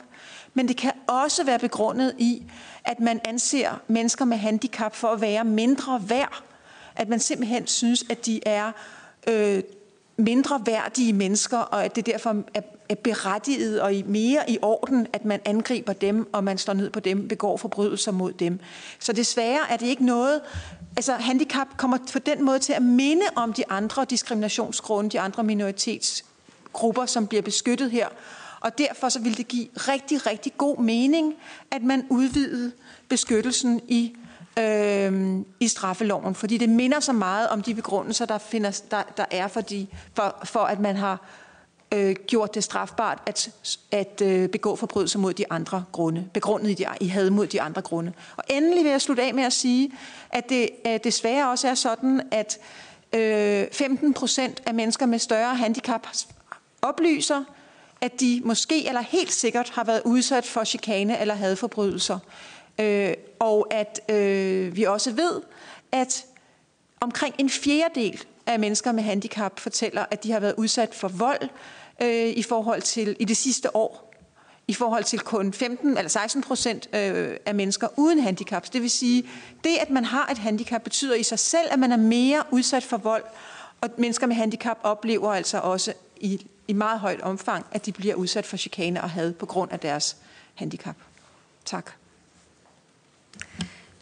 Men 0.54 0.68
det 0.68 0.78
kan 0.78 0.92
også 1.08 1.44
være 1.44 1.60
begrundet 1.60 2.16
i, 2.18 2.44
at 2.86 3.00
man 3.00 3.20
anser 3.26 3.82
mennesker 3.88 4.26
med 4.26 4.38
handicap 4.38 4.96
for 4.96 5.08
at 5.08 5.22
være 5.22 5.44
mindre 5.44 6.02
værd. 6.08 6.44
At 6.96 7.10
man 7.10 7.20
simpelthen 7.20 7.68
synes, 7.68 8.04
at 8.10 8.26
de 8.26 8.40
er 8.46 8.72
øh, 9.28 9.64
mindre 10.18 10.62
værdige 10.66 11.14
mennesker, 11.14 11.58
og 11.58 11.86
at 11.86 11.96
det 11.96 12.06
derfor 12.06 12.44
er, 12.54 12.62
er 12.90 12.96
berettiget 12.96 13.82
og 13.82 13.94
i 13.94 14.04
mere 14.08 14.50
i 14.50 14.58
orden, 14.62 15.08
at 15.14 15.26
man 15.26 15.40
angriber 15.46 15.94
dem, 15.94 16.30
og 16.34 16.44
man 16.44 16.58
står 16.58 16.74
ned 16.74 16.90
på 16.90 17.00
dem, 17.00 17.28
begår 17.28 17.58
forbrydelser 17.58 18.12
mod 18.12 18.34
dem. 18.34 18.60
Så 19.00 19.14
desværre 19.14 19.60
er 19.70 19.78
det 19.78 19.86
ikke 19.86 20.06
noget, 20.06 20.42
altså 20.98 21.14
handicap 21.14 21.68
kommer 21.78 21.98
på 22.14 22.20
den 22.20 22.46
måde 22.46 22.60
til 22.60 22.74
at 22.74 22.82
minde 22.82 23.26
om 23.36 23.54
de 23.54 23.64
andre 23.70 24.06
diskriminationsgrunde, 24.06 25.10
de 25.10 25.20
andre 25.20 25.44
minoritetsgrupper, 25.44 27.06
som 27.06 27.28
bliver 27.28 27.42
beskyttet 27.42 27.92
her, 27.92 28.08
og 28.60 28.78
derfor 28.78 29.10
så 29.10 29.20
vil 29.20 29.38
det 29.38 29.48
give 29.48 29.68
rigtig, 29.76 30.26
rigtig 30.28 30.58
god 30.58 30.78
mening, 30.78 31.36
at 31.72 31.84
man 31.84 32.06
udvidede 32.10 32.72
beskyttelsen 33.10 33.82
i, 33.88 34.16
øh, 34.60 35.40
i 35.60 35.68
straffeloven, 35.68 36.36
fordi 36.36 36.58
det 36.58 36.70
minder 36.70 37.00
så 37.00 37.14
meget 37.14 37.50
om 37.50 37.62
de 37.62 37.76
begrundelser, 37.76 38.26
der, 38.26 38.38
finder, 38.38 38.82
der, 38.92 39.04
der 39.18 39.26
er 39.32 39.48
for, 39.48 39.62
de, 39.62 39.88
for, 40.14 40.36
for, 40.44 40.60
at 40.60 40.80
man 40.80 40.96
har 40.96 41.22
øh, 41.92 42.16
gjort 42.28 42.56
det 42.56 42.64
strafbart 42.64 43.22
at, 43.26 43.50
at 43.92 44.22
øh, 44.22 44.50
begå 44.50 44.76
forbrydelser 44.76 45.20
mod 45.20 45.34
de 45.34 45.52
andre 45.52 45.84
grunde, 45.92 46.30
begrundet 46.34 46.70
i, 46.70 46.74
de, 46.74 46.86
i 47.02 47.08
had 47.08 47.30
mod 47.30 47.48
de 47.48 47.62
andre 47.62 47.82
grunde. 47.82 48.14
Og 48.38 48.44
endelig 48.50 48.84
vil 48.84 48.92
jeg 48.92 49.02
slutte 49.02 49.24
af 49.24 49.34
med 49.34 49.44
at 49.44 49.54
sige, 49.54 49.92
at 50.30 50.50
det 50.50 50.70
øh, 50.88 51.00
desværre 51.04 51.50
også 51.50 51.68
er 51.68 51.74
sådan, 51.74 52.22
at 52.32 52.58
øh, 53.14 53.66
15 53.72 54.14
procent 54.14 54.62
af 54.66 54.74
mennesker 54.74 55.06
med 55.06 55.20
større 55.20 55.56
handicap 55.56 56.08
oplyser, 56.82 57.44
at 58.02 58.20
de 58.20 58.42
måske 58.46 58.88
eller 58.88 59.02
helt 59.02 59.32
sikkert 59.32 59.70
har 59.70 59.84
været 59.84 60.02
udsat 60.06 60.46
for 60.46 60.64
chikane 60.64 61.20
eller 61.20 61.34
hadforbrydelser. 61.34 62.20
Øh, 62.80 63.14
og 63.46 63.68
at 63.74 64.12
øh, 64.12 64.76
vi 64.76 64.84
også 64.84 65.12
ved, 65.12 65.42
at 65.92 66.26
Omkring 67.06 67.36
en 67.38 67.50
fjerdedel 67.50 68.24
af 68.46 68.60
mennesker 68.60 68.92
med 68.92 69.04
handicap 69.04 69.60
fortæller, 69.60 70.06
at 70.12 70.24
de 70.24 70.32
har 70.32 70.40
været 70.40 70.54
udsat 70.58 70.96
for 70.96 71.08
vold 71.08 71.50
øh, 72.02 72.30
i 72.30 72.44
forhold 72.44 72.82
til 72.82 73.16
i 73.20 73.26
det 73.26 73.38
sidste 73.38 73.76
år. 73.76 74.14
I 74.68 74.74
forhold 74.74 75.04
til 75.04 75.20
kun 75.20 75.54
15 75.54 75.98
eller 75.98 76.10
16 76.10 76.42
procent 76.42 76.90
øh, 76.96 77.38
af 77.46 77.56
mennesker 77.56 77.88
uden 77.98 78.20
handicap. 78.20 78.74
Det 78.74 78.82
vil 78.82 78.90
sige, 78.90 79.30
det 79.64 79.78
at 79.82 79.90
man 79.90 80.06
har 80.06 80.28
et 80.32 80.38
handicap 80.38 80.84
betyder 80.84 81.16
i 81.16 81.24
sig 81.24 81.40
selv, 81.40 81.68
at 81.72 81.80
man 81.80 81.92
er 81.92 81.98
mere 81.98 82.44
udsat 82.52 82.84
for 82.84 82.98
vold. 82.98 83.24
Og 83.82 83.90
mennesker 83.98 84.28
med 84.28 84.36
handicap 84.36 84.78
oplever 84.84 85.34
altså 85.34 85.60
også 85.60 85.94
i, 86.18 86.48
i 86.68 86.74
meget 86.74 87.00
højt 87.00 87.22
omfang, 87.22 87.66
at 87.72 87.86
de 87.86 87.92
bliver 87.92 88.16
udsat 88.16 88.46
for 88.46 88.58
chikane 88.58 89.04
og 89.04 89.10
had 89.10 89.34
på 89.34 89.46
grund 89.46 89.72
af 89.72 89.80
deres 89.80 90.18
handicap. 90.56 90.96
Tak. 91.66 91.92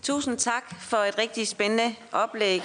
Tusind 0.02 0.38
tak 0.38 0.82
for 0.82 0.98
et 0.98 1.18
rigtig 1.18 1.48
spændende 1.48 1.96
oplæg. 2.12 2.64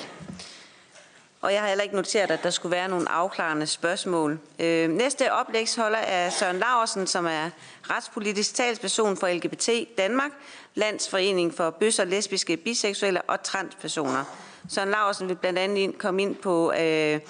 Og 1.41 1.53
jeg 1.53 1.61
har 1.61 1.69
heller 1.69 1.85
ikke 1.85 1.97
noteret, 1.97 2.31
at 2.31 2.43
der 2.43 2.51
skulle 2.51 2.77
være 2.77 2.89
nogle 2.89 3.09
afklarende 3.09 3.67
spørgsmål. 3.67 4.39
Øh, 4.59 4.91
næste 4.91 5.33
oplægsholder 5.33 5.99
er 5.99 6.31
Søren 6.31 6.59
Larsen, 6.59 7.07
som 7.07 7.27
er 7.27 7.51
retspolitisk 7.91 8.55
talsperson 8.55 9.17
for 9.17 9.29
LGBT 9.29 9.99
Danmark, 9.99 10.31
Landsforening 10.75 11.55
for 11.55 11.71
bøsser, 11.71 12.05
lesbiske, 12.05 12.57
biseksuelle 12.57 13.23
og 13.23 13.43
transpersoner. 13.43 14.25
Søren 14.69 14.89
Larsen 14.89 15.29
vil 15.29 15.37
blandt 15.37 15.59
andet 15.59 15.99
komme 15.99 16.23
ind 16.23 16.37
på 16.37 16.73
øh, 16.73 17.21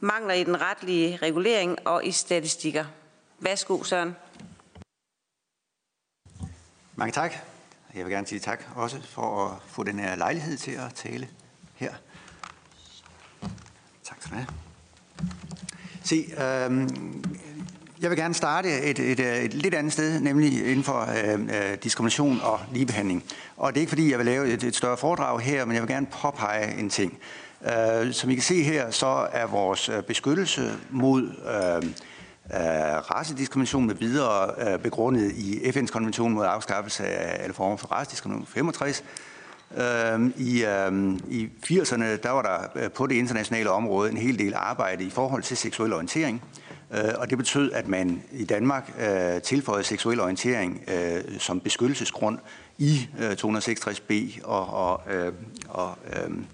mangler 0.00 0.34
i 0.34 0.44
den 0.44 0.60
retlige 0.60 1.18
regulering 1.22 1.88
og 1.88 2.06
i 2.06 2.12
statistikker. 2.12 2.84
Værsgo, 3.38 3.82
Søren. 3.82 4.16
Mange 6.96 7.12
tak. 7.12 7.55
Jeg 7.96 8.04
vil 8.04 8.12
gerne 8.12 8.26
sige 8.26 8.38
tak 8.38 8.64
også 8.74 9.02
for 9.02 9.46
at 9.46 9.58
få 9.66 9.82
den 9.82 9.98
her 9.98 10.16
lejlighed 10.16 10.56
til 10.56 10.70
at 10.70 10.94
tale 10.94 11.28
her. 11.74 11.92
Tak 14.04 14.16
skal 14.20 14.30
du 14.30 14.34
have. 14.34 14.46
Se, 16.04 16.16
øhm, 16.42 17.24
jeg 18.00 18.10
vil 18.10 18.18
gerne 18.18 18.34
starte 18.34 18.80
et, 18.80 18.98
et, 18.98 19.20
et 19.20 19.54
lidt 19.54 19.74
andet 19.74 19.92
sted, 19.92 20.20
nemlig 20.20 20.70
inden 20.70 20.84
for 20.84 21.08
øhm, 21.24 21.50
øh, 21.50 21.78
diskrimination 21.82 22.40
og 22.42 22.60
ligebehandling. 22.72 23.24
Og 23.56 23.72
det 23.72 23.78
er 23.78 23.82
ikke 23.82 23.90
fordi, 23.90 24.10
jeg 24.10 24.18
vil 24.18 24.26
lave 24.26 24.48
et, 24.48 24.64
et 24.64 24.76
større 24.76 24.96
foredrag 24.96 25.40
her, 25.40 25.64
men 25.64 25.74
jeg 25.74 25.82
vil 25.82 25.90
gerne 25.90 26.06
påpege 26.06 26.78
en 26.78 26.90
ting. 26.90 27.18
Øh, 27.66 28.12
som 28.12 28.30
I 28.30 28.34
kan 28.34 28.42
se 28.42 28.62
her, 28.62 28.90
så 28.90 29.28
er 29.32 29.46
vores 29.46 29.88
øh, 29.88 30.02
beskyttelse 30.02 30.72
mod 30.90 31.22
øh, 31.22 31.90
racediskrimination 33.10 33.86
med 33.86 33.94
videre 33.94 34.50
øh, 34.58 34.78
begrundet 34.78 35.32
i 35.32 35.58
FN's 35.58 35.86
konvention 35.86 36.32
mod 36.32 36.44
afskaffelse 36.46 37.06
af 37.06 37.44
alle 37.44 37.54
former 37.54 37.76
for 37.76 37.92
racediskrimination 37.92 38.46
65. 38.46 39.04
Øh, 39.76 40.30
I, 40.36 40.64
øh, 40.64 41.18
I 41.30 41.48
80'erne 41.66 42.04
der 42.04 42.30
var 42.30 42.42
der 42.42 42.84
øh, 42.84 42.90
på 42.90 43.06
det 43.06 43.14
internationale 43.14 43.70
område 43.70 44.10
en 44.10 44.16
hel 44.16 44.38
del 44.38 44.54
arbejde 44.54 45.04
i 45.04 45.10
forhold 45.10 45.42
til 45.42 45.56
seksuel 45.56 45.92
orientering. 45.92 46.42
Øh, 46.94 47.14
og 47.18 47.30
det 47.30 47.38
betød, 47.38 47.72
at 47.72 47.88
man 47.88 48.22
i 48.32 48.44
Danmark 48.44 48.92
øh, 49.00 49.42
tilføjede 49.42 49.84
seksuel 49.84 50.20
orientering 50.20 50.84
øh, 50.88 51.38
som 51.38 51.60
beskyttelsesgrund 51.60 52.38
i 52.78 53.08
øh, 53.18 53.32
266b 53.32 54.12
og, 54.44 54.66
og, 54.66 55.02
øh, 55.12 55.32
og 55.68 55.98
øhm, 56.16 56.46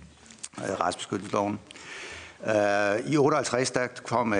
øh, 0.58 0.80
retsbeskyttelsesloven. 0.80 1.52
Øh, 1.52 1.91
Øh, 2.46 3.12
I 3.12 3.16
58 3.16 3.70
der 3.70 3.86
kom 4.06 4.32
øh, 4.32 4.38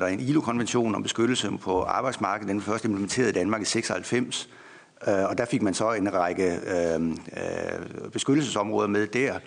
der 0.00 0.06
en 0.06 0.20
ILO-konvention 0.20 0.94
om 0.94 1.02
beskyttelse 1.02 1.50
på 1.62 1.82
arbejdsmarkedet. 1.82 2.48
Den 2.48 2.56
blev 2.56 2.72
først 2.72 2.84
implementeret 2.84 3.28
i 3.28 3.32
Danmark 3.32 3.62
i 3.62 3.64
96. 3.64 4.48
Øh, 5.08 5.24
og 5.24 5.38
der 5.38 5.44
fik 5.44 5.62
man 5.62 5.74
så 5.74 5.92
en 5.92 6.14
række 6.14 6.58
beskyttelsesområder 8.12 8.88
med 8.88 9.06
der. 9.06 9.38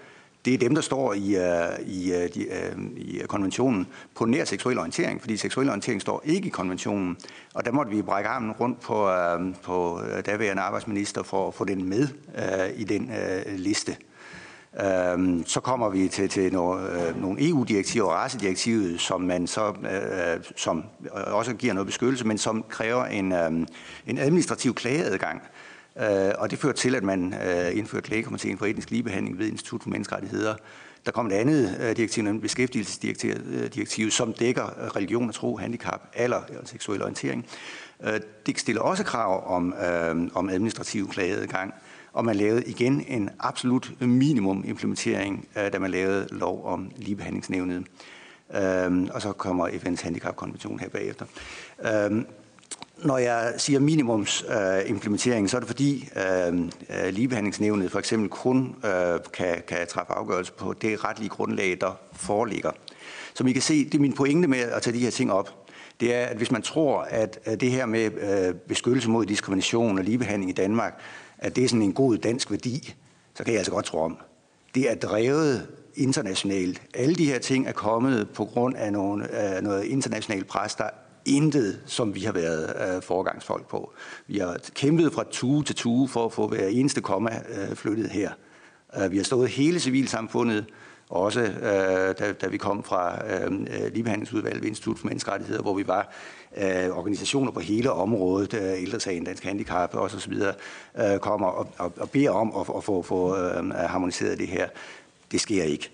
Det 0.45 0.53
er 0.53 0.57
dem, 0.57 0.75
der 0.75 0.81
står 0.81 1.13
i, 1.13 1.37
i, 1.85 2.13
i, 2.35 2.47
i 2.97 3.21
konventionen 3.27 3.87
på 4.15 4.25
nær 4.25 4.45
seksuel 4.45 4.77
orientering, 4.79 5.21
fordi 5.21 5.37
seksuel 5.37 5.69
orientering 5.69 6.01
står 6.01 6.21
ikke 6.25 6.47
i 6.47 6.49
konventionen. 6.49 7.17
Og 7.53 7.65
der 7.65 7.71
måtte 7.71 7.91
vi 7.91 8.01
brække 8.01 8.29
armen 8.29 8.51
rundt 8.51 8.79
på, 8.79 9.11
på 9.63 10.01
daværende 10.25 10.61
arbejdsminister 10.61 11.23
for 11.23 11.47
at 11.47 11.53
få 11.53 11.65
den 11.65 11.89
med 11.89 12.07
i 12.75 12.83
den 12.83 13.11
liste. 13.57 13.95
Øhm, 14.81 15.43
så 15.45 15.59
kommer 15.59 15.89
vi 15.89 16.07
til, 16.07 16.29
til 16.29 16.53
nogle, 16.53 17.07
øh, 17.07 17.21
nogle 17.21 17.49
EU-direktiver, 17.49 18.13
racedirektivet, 18.13 19.01
som 19.01 19.21
man 19.21 19.47
så 19.47 19.73
øh, 19.83 20.35
øh 20.35 20.43
som 20.55 20.83
øh, 21.17 21.33
også 21.33 21.53
giver 21.53 21.73
noget 21.73 21.87
beskyttelse, 21.87 22.27
men 22.27 22.37
som 22.37 22.65
kræver 22.69 23.05
en, 23.05 23.31
øh, 23.31 23.51
en 24.07 24.17
administrativ 24.17 24.73
klageadgang. 24.73 25.41
Øh, 25.99 26.31
og 26.37 26.51
det 26.51 26.59
fører 26.59 26.73
til, 26.73 26.95
at 26.95 27.03
man 27.03 27.33
øh, 27.33 27.77
indfører 27.77 28.01
klagekomiteen 28.01 28.57
for 28.57 28.65
etnisk 28.65 28.91
ligebehandling 28.91 29.39
ved 29.39 29.47
Institut 29.47 29.83
for 29.83 29.89
Menneskerettigheder. 29.89 30.55
Der 31.05 31.11
kom 31.11 31.27
et 31.27 31.33
andet 31.33 31.77
øh, 31.81 31.97
direktiv, 31.97 32.23
nemlig 32.23 32.41
beskæftigelsesdirektiv, 32.41 34.11
som 34.11 34.33
dækker 34.33 34.65
øh, 34.65 34.87
religion 34.87 35.27
og 35.27 35.35
tro, 35.35 35.57
handicap, 35.57 36.01
alder 36.13 36.37
og 36.37 36.67
seksuel 36.67 37.01
orientering. 37.01 37.45
Øh, 38.03 38.19
det 38.45 38.59
stiller 38.59 38.81
også 38.81 39.03
krav 39.03 39.55
om, 39.55 39.73
øh, 39.73 40.29
om 40.33 40.49
administrativ 40.49 41.09
klageadgang 41.09 41.73
og 42.13 42.25
man 42.25 42.35
lavede 42.35 42.63
igen 42.65 43.05
en 43.07 43.29
absolut 43.39 43.91
minimum 43.99 44.63
implementering, 44.67 45.47
øh, 45.57 45.73
da 45.73 45.79
man 45.79 45.91
lavede 45.91 46.27
lov 46.31 46.65
om 46.65 46.91
ligebehandlingsnævnet. 46.95 47.83
Øhm, 48.55 49.09
og 49.13 49.21
så 49.21 49.31
kommer 49.31 49.67
FN's 49.67 50.03
handicapkonvention 50.03 50.79
her 50.79 50.89
bagefter. 50.89 51.25
Øhm, 51.85 52.25
når 53.03 53.17
jeg 53.17 53.53
siger 53.57 53.79
minimums 53.79 54.45
øh, 54.49 54.89
implementering, 54.89 55.49
så 55.49 55.57
er 55.57 55.59
det 55.59 55.67
fordi 55.67 56.09
øhm, 56.15 56.71
øh, 56.89 57.13
ligebehandlingsnævnet 57.13 57.91
for 57.91 57.99
eksempel 57.99 58.29
kun 58.29 58.75
øh, 58.85 59.19
kan, 59.33 59.63
kan 59.67 59.87
træffe 59.87 60.13
afgørelse 60.13 60.53
på 60.53 60.73
det 60.73 61.03
retlige 61.03 61.29
grundlag, 61.29 61.77
der 61.81 61.99
foreligger. 62.13 62.71
Som 63.33 63.47
I 63.47 63.51
kan 63.51 63.61
se, 63.61 63.85
det 63.85 63.95
er 63.95 63.99
min 63.99 64.13
pointe 64.13 64.47
med 64.47 64.59
at 64.59 64.81
tage 64.81 64.93
de 64.93 64.99
her 64.99 65.11
ting 65.11 65.31
op. 65.31 65.49
Det 65.99 66.15
er, 66.15 66.25
at 66.25 66.37
hvis 66.37 66.51
man 66.51 66.61
tror, 66.61 67.01
at 67.01 67.45
det 67.59 67.71
her 67.71 67.85
med 67.85 68.11
øh, 68.11 68.55
beskyttelse 68.55 69.09
mod 69.09 69.25
diskrimination 69.25 69.97
og 69.97 70.03
ligebehandling 70.03 70.49
i 70.49 70.53
Danmark 70.53 71.01
at 71.43 71.55
det 71.55 71.63
er 71.63 71.67
sådan 71.67 71.81
en 71.81 71.93
god 71.93 72.17
dansk 72.17 72.51
værdi, 72.51 72.95
så 73.35 73.43
kan 73.43 73.53
jeg 73.53 73.59
altså 73.59 73.71
godt 73.71 73.85
tro 73.85 73.99
om. 73.99 74.17
Det 74.75 74.91
er 74.91 74.95
drevet 74.95 75.67
internationalt. 75.95 76.81
Alle 76.93 77.15
de 77.15 77.25
her 77.25 77.39
ting 77.39 77.67
er 77.67 77.71
kommet 77.71 78.29
på 78.29 78.45
grund 78.45 78.75
af 78.75 78.93
nogle, 78.93 79.31
af 79.31 79.63
noget 79.63 79.83
internationalt 79.83 80.47
pres, 80.47 80.75
der 80.75 80.89
intet, 81.25 81.81
som 81.85 82.15
vi 82.15 82.19
har 82.19 82.31
været 82.31 82.95
øh, 82.95 83.01
foregangsfolk 83.01 83.67
på. 83.67 83.93
Vi 84.27 84.37
har 84.37 84.57
kæmpet 84.75 85.13
fra 85.13 85.23
tue 85.31 85.63
til 85.63 85.75
tue 85.75 86.07
for 86.07 86.25
at 86.25 86.33
få 86.33 86.47
hver 86.47 86.67
eneste 86.67 87.01
komma 87.01 87.41
øh, 87.49 87.75
flyttet 87.75 88.09
her. 88.09 88.31
Øh, 88.97 89.11
vi 89.11 89.17
har 89.17 89.23
stået 89.23 89.49
hele 89.49 89.79
civilsamfundet, 89.79 90.65
også 91.09 91.41
øh, 91.41 92.15
da, 92.19 92.33
da 92.41 92.47
vi 92.47 92.57
kom 92.57 92.83
fra 92.83 93.33
øh, 93.33 93.51
Ligebehandlingsudvalget 93.93 94.61
ved 94.61 94.69
Institut 94.69 94.99
for 94.99 95.07
Menneskerettigheder, 95.07 95.61
hvor 95.61 95.73
vi 95.73 95.87
var 95.87 96.13
øh, 96.57 96.97
organisationer 96.97 97.51
på 97.51 97.59
hele 97.59 97.91
området, 97.91 98.53
øh, 98.53 98.81
Ældresagen, 98.81 99.23
Dansk 99.23 99.43
Handicap 99.43 99.95
og 99.95 100.11
så 100.11 100.29
videre, 100.29 100.53
øh, 100.99 101.19
kommer 101.19 101.47
og, 101.47 101.67
og, 101.77 101.93
og 101.97 102.09
beder 102.09 102.31
om 102.31 102.53
at, 102.55 102.75
at 102.77 102.83
få, 102.83 103.01
få 103.01 103.37
øh, 103.37 103.69
harmoniseret 103.69 104.39
det 104.39 104.47
her. 104.47 104.67
Det 105.31 105.41
sker 105.41 105.63
ikke. 105.63 105.91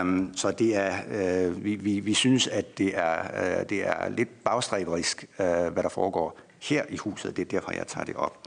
Um, 0.00 0.32
så 0.36 0.50
det 0.50 0.76
er, 0.76 0.94
øh, 1.10 1.64
vi, 1.64 1.74
vi, 1.74 2.00
vi 2.00 2.14
synes, 2.14 2.46
at 2.46 2.78
det 2.78 2.98
er, 2.98 3.18
øh, 3.18 3.68
det 3.68 3.86
er 3.86 4.08
lidt 4.08 4.44
bagstræberisk, 4.44 5.26
øh, 5.40 5.46
hvad 5.46 5.82
der 5.82 5.88
foregår 5.88 6.38
her 6.62 6.82
i 6.88 6.96
huset. 6.96 7.36
Det 7.36 7.42
er 7.42 7.48
derfor, 7.50 7.72
jeg 7.72 7.86
tager 7.86 8.04
det 8.04 8.16
op 8.16 8.38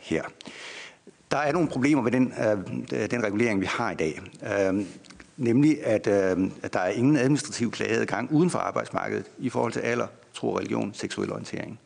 her. 0.00 0.22
Der 1.30 1.36
er 1.36 1.52
nogle 1.52 1.68
problemer 1.68 2.02
med 2.02 2.12
den, 2.12 2.32
den 3.10 3.24
regulering, 3.24 3.60
vi 3.60 3.66
har 3.66 3.90
i 3.90 3.94
dag. 3.94 4.20
Uh, 4.42 4.82
nemlig, 5.36 5.86
at, 5.86 6.06
at 6.62 6.72
der 6.72 6.80
er 6.80 6.90
ingen 6.90 7.16
administrativ 7.16 7.70
klageadgang 7.70 8.32
uden 8.32 8.50
for 8.50 8.58
arbejdsmarkedet 8.58 9.26
i 9.38 9.50
forhold 9.50 9.72
til 9.72 9.80
alder, 9.80 10.06
tro, 10.38 10.58
religion, 10.58 10.94
seksuel 10.94 11.32
orientering. 11.32 11.80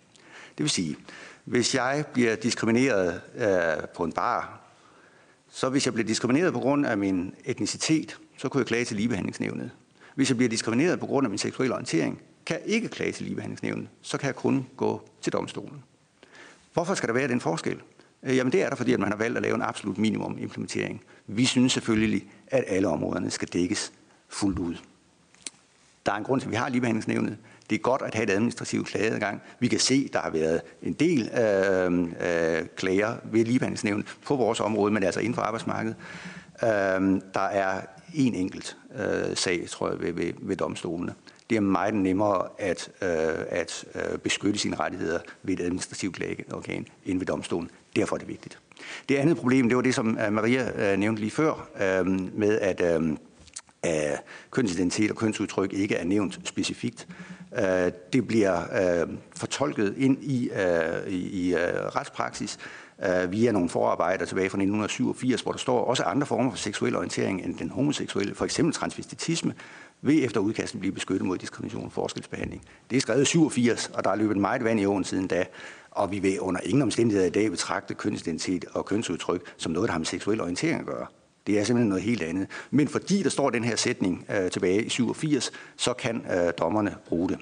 Det 0.58 0.64
vil 0.64 0.70
sige, 0.70 0.96
hvis 1.44 1.74
jeg 1.74 2.04
bliver 2.12 2.36
diskrimineret 2.36 3.20
øh, 3.34 3.88
på 3.94 4.04
en 4.04 4.12
bar, 4.12 4.60
så 5.50 5.68
hvis 5.68 5.86
jeg 5.86 5.94
bliver 5.94 6.06
diskrimineret 6.06 6.52
på 6.52 6.58
grund 6.58 6.86
af 6.86 6.98
min 6.98 7.34
etnicitet, 7.44 8.18
så 8.36 8.48
kunne 8.48 8.58
jeg 8.58 8.66
klage 8.66 8.84
til 8.84 8.96
ligebehandlingsnævnet. 8.96 9.70
Hvis 10.14 10.28
jeg 10.28 10.36
bliver 10.36 10.50
diskrimineret 10.50 11.00
på 11.00 11.06
grund 11.06 11.26
af 11.26 11.30
min 11.30 11.38
seksuelle 11.38 11.74
orientering, 11.74 12.20
kan 12.46 12.56
jeg 12.56 12.66
ikke 12.66 12.88
klage 12.88 13.12
til 13.12 13.24
ligebehandlingsnævnet. 13.24 13.88
Så 14.02 14.18
kan 14.18 14.26
jeg 14.26 14.36
kun 14.36 14.66
gå 14.76 15.08
til 15.20 15.32
domstolen. 15.32 15.84
Hvorfor 16.72 16.94
skal 16.94 17.06
der 17.06 17.14
være 17.14 17.28
den 17.28 17.40
forskel? 17.40 17.80
Øh, 18.22 18.36
jamen 18.36 18.52
det 18.52 18.62
er 18.62 18.68
der, 18.68 18.76
fordi 18.76 18.92
at 18.92 19.00
man 19.00 19.08
har 19.08 19.16
valgt 19.16 19.36
at 19.36 19.42
lave 19.42 19.54
en 19.54 19.62
absolut 19.62 19.98
minimum 19.98 20.38
implementering. 20.38 21.02
Vi 21.26 21.44
synes 21.44 21.72
selvfølgelig, 21.72 22.30
at 22.46 22.64
alle 22.66 22.88
områderne 22.88 23.30
skal 23.30 23.48
dækkes 23.48 23.92
fuldt 24.28 24.58
ud. 24.58 24.74
Der 26.06 26.12
er 26.12 26.16
en 26.16 26.24
grund 26.24 26.40
til, 26.40 26.46
at 26.46 26.50
vi 26.50 26.56
har 26.56 26.68
ligebehandlingsnævnet. 26.68 27.38
Det 27.72 27.78
er 27.78 27.82
godt 27.82 28.02
at 28.02 28.14
have 28.14 28.24
et 28.24 28.30
administrativt 28.30 28.86
klageadgang. 28.86 29.42
Vi 29.58 29.68
kan 29.68 29.78
se, 29.78 30.02
at 30.06 30.12
der 30.12 30.18
har 30.18 30.30
været 30.30 30.60
en 30.82 30.92
del 30.92 31.30
øh, 31.38 31.92
øh, 31.92 32.66
klager 32.76 33.16
ved 33.24 33.44
ligebehandlingsnævnet 33.44 34.06
på 34.26 34.36
vores 34.36 34.60
område, 34.60 34.92
men 34.92 35.02
altså 35.02 35.20
inden 35.20 35.34
for 35.34 35.42
arbejdsmarkedet. 35.42 35.96
Øh, 36.62 36.68
der 37.34 37.40
er 37.40 37.80
en 38.14 38.34
enkelt 38.34 38.76
øh, 38.94 39.36
sag, 39.36 39.68
tror 39.68 39.90
jeg, 39.90 40.00
ved, 40.00 40.12
ved, 40.12 40.32
ved 40.42 40.56
domstolene. 40.56 41.14
Det 41.50 41.56
er 41.56 41.60
meget 41.60 41.94
nemmere 41.94 42.48
at, 42.58 42.90
øh, 43.02 43.08
at 43.48 43.84
øh, 43.94 44.18
beskytte 44.18 44.58
sine 44.58 44.76
rettigheder 44.76 45.18
ved 45.42 45.54
et 45.54 45.60
administrativt 45.60 46.16
klageorgan 46.16 46.86
end 47.04 47.18
ved 47.18 47.26
domstolen. 47.26 47.70
Derfor 47.96 48.16
er 48.16 48.18
det 48.18 48.28
vigtigt. 48.28 48.58
Det 49.08 49.16
andet 49.16 49.36
problem, 49.36 49.68
det 49.68 49.76
var 49.76 49.82
det, 49.82 49.94
som 49.94 50.18
øh, 50.18 50.32
Maria 50.32 50.92
øh, 50.92 50.98
nævnte 50.98 51.20
lige 51.20 51.30
før, 51.30 51.68
øh, 51.80 52.06
med 52.38 52.58
at 52.58 52.80
øh, 52.80 54.18
kønsidentitet 54.50 55.10
og 55.10 55.16
kønsudtryk 55.16 55.72
ikke 55.72 55.94
er 55.94 56.04
nævnt 56.04 56.40
specifikt. 56.44 57.08
Øh, 57.58 57.92
det 58.12 58.26
bliver 58.26 58.60
øh, 58.60 59.08
fortolket 59.36 59.94
ind 59.96 60.24
i, 60.24 60.50
øh, 60.50 61.12
i, 61.12 61.48
i 61.48 61.54
øh, 61.54 61.60
retspraksis 61.96 62.58
øh, 63.04 63.32
via 63.32 63.52
nogle 63.52 63.68
forarbejder 63.68 64.24
tilbage 64.24 64.50
fra 64.50 64.58
1987, 64.58 65.40
hvor 65.40 65.52
der 65.52 65.58
står 65.58 65.84
også 65.84 66.02
andre 66.02 66.26
former 66.26 66.50
for 66.50 66.58
seksuel 66.58 66.96
orientering 66.96 67.44
end 67.44 67.58
den 67.58 67.70
homoseksuelle, 67.70 68.34
for 68.34 68.44
eksempel 68.44 68.74
transvestitisme, 68.74 69.54
vil 70.02 70.24
efter 70.24 70.40
udkastet 70.40 70.80
blive 70.80 70.94
beskyttet 70.94 71.26
mod 71.26 71.38
diskrimination 71.38 71.84
og 71.84 71.92
forskelsbehandling. 71.92 72.62
Det 72.90 72.96
er 72.96 73.00
skrevet 73.00 73.22
i 73.22 73.24
87, 73.24 73.90
og 73.94 74.04
der 74.04 74.10
er 74.10 74.16
løbet 74.16 74.36
meget 74.36 74.64
vand 74.64 74.80
i 74.80 74.86
åen 74.86 75.04
siden 75.04 75.26
da, 75.26 75.44
og 75.90 76.10
vi 76.10 76.18
vil 76.18 76.40
under 76.40 76.60
ingen 76.64 76.82
omstændigheder 76.82 77.26
i 77.26 77.30
dag 77.30 77.50
betragte 77.50 77.94
kønsidentitet 77.94 78.64
og 78.72 78.84
kønsudtryk 78.84 79.52
som 79.56 79.72
noget, 79.72 79.88
der 79.88 79.92
har 79.92 79.98
med 79.98 80.06
seksuel 80.06 80.40
orientering 80.40 80.80
at 80.80 80.86
gøre. 80.86 81.06
Det 81.46 81.58
er 81.58 81.64
simpelthen 81.64 81.88
noget 81.88 82.04
helt 82.04 82.22
andet. 82.22 82.46
Men 82.70 82.88
fordi 82.88 83.22
der 83.22 83.30
står 83.30 83.50
den 83.50 83.64
her 83.64 83.76
sætning 83.76 84.26
øh, 84.30 84.50
tilbage 84.50 84.84
i 84.84 84.88
87, 84.88 85.52
så 85.76 85.92
kan 85.92 86.26
øh, 86.32 86.52
dommerne 86.58 86.96
bruge 87.08 87.28
det. 87.28 87.38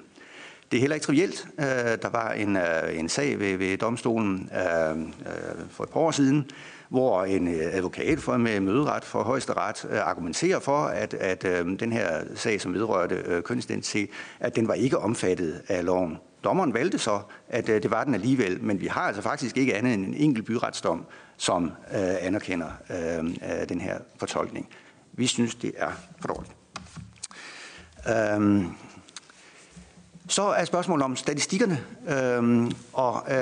Det 0.71 0.77
er 0.77 0.81
heller 0.81 0.95
ikke 0.95 1.05
trivielt. 1.05 1.47
Øh, 1.59 1.65
der 2.01 2.09
var 2.09 2.31
en, 2.31 2.57
øh, 2.57 2.99
en 2.99 3.09
sag 3.09 3.39
ved, 3.39 3.57
ved 3.57 3.77
domstolen 3.77 4.49
øh, 4.53 4.99
øh, 4.99 5.05
for 5.69 5.83
et 5.83 5.89
par 5.89 5.99
år 5.99 6.11
siden, 6.11 6.51
hvor 6.89 7.23
en 7.23 7.47
øh, 7.47 7.75
advokat 7.75 8.19
for 8.19 8.37
med 8.37 8.59
møderet 8.59 9.05
for 9.05 9.23
højesteret 9.23 9.85
øh, 9.89 10.07
argumenterer 10.07 10.59
for, 10.59 10.77
at, 10.77 11.13
at 11.13 11.45
øh, 11.45 11.79
den 11.79 11.91
her 11.93 12.21
sag, 12.35 12.61
som 12.61 12.73
vedrørte 12.73 13.15
øh, 13.25 13.43
kønsidentitet, 13.43 14.09
at 14.39 14.55
den 14.55 14.67
var 14.67 14.73
ikke 14.73 14.97
omfattet 14.97 15.61
af 15.67 15.85
loven. 15.85 16.17
Dommeren 16.43 16.73
valgte 16.73 16.99
så, 16.99 17.19
at 17.49 17.69
øh, 17.69 17.83
det 17.83 17.91
var 17.91 18.03
den 18.03 18.13
alligevel, 18.13 18.63
men 18.63 18.81
vi 18.81 18.87
har 18.87 19.01
altså 19.01 19.21
faktisk 19.21 19.57
ikke 19.57 19.75
andet 19.75 19.93
end 19.93 20.05
en 20.05 20.13
enkelt 20.13 20.45
byretsdom, 20.45 21.05
som 21.41 21.71
øh, 21.93 22.15
anerkender 22.21 22.67
øh, 22.89 23.25
øh, 23.25 23.69
den 23.69 23.81
her 23.81 23.97
fortolkning. 24.17 24.69
Vi 25.13 25.27
synes, 25.27 25.55
det 25.55 25.73
er 25.77 25.91
for 26.19 26.27
dårligt. 26.27 26.53
Øhm, 28.09 28.67
så 30.27 30.43
er 30.43 30.65
spørgsmålet 30.65 31.05
om 31.05 31.15
statistikkerne, 31.15 31.83
øhm, 32.09 32.71
og 32.93 33.23
øh, 33.27 33.35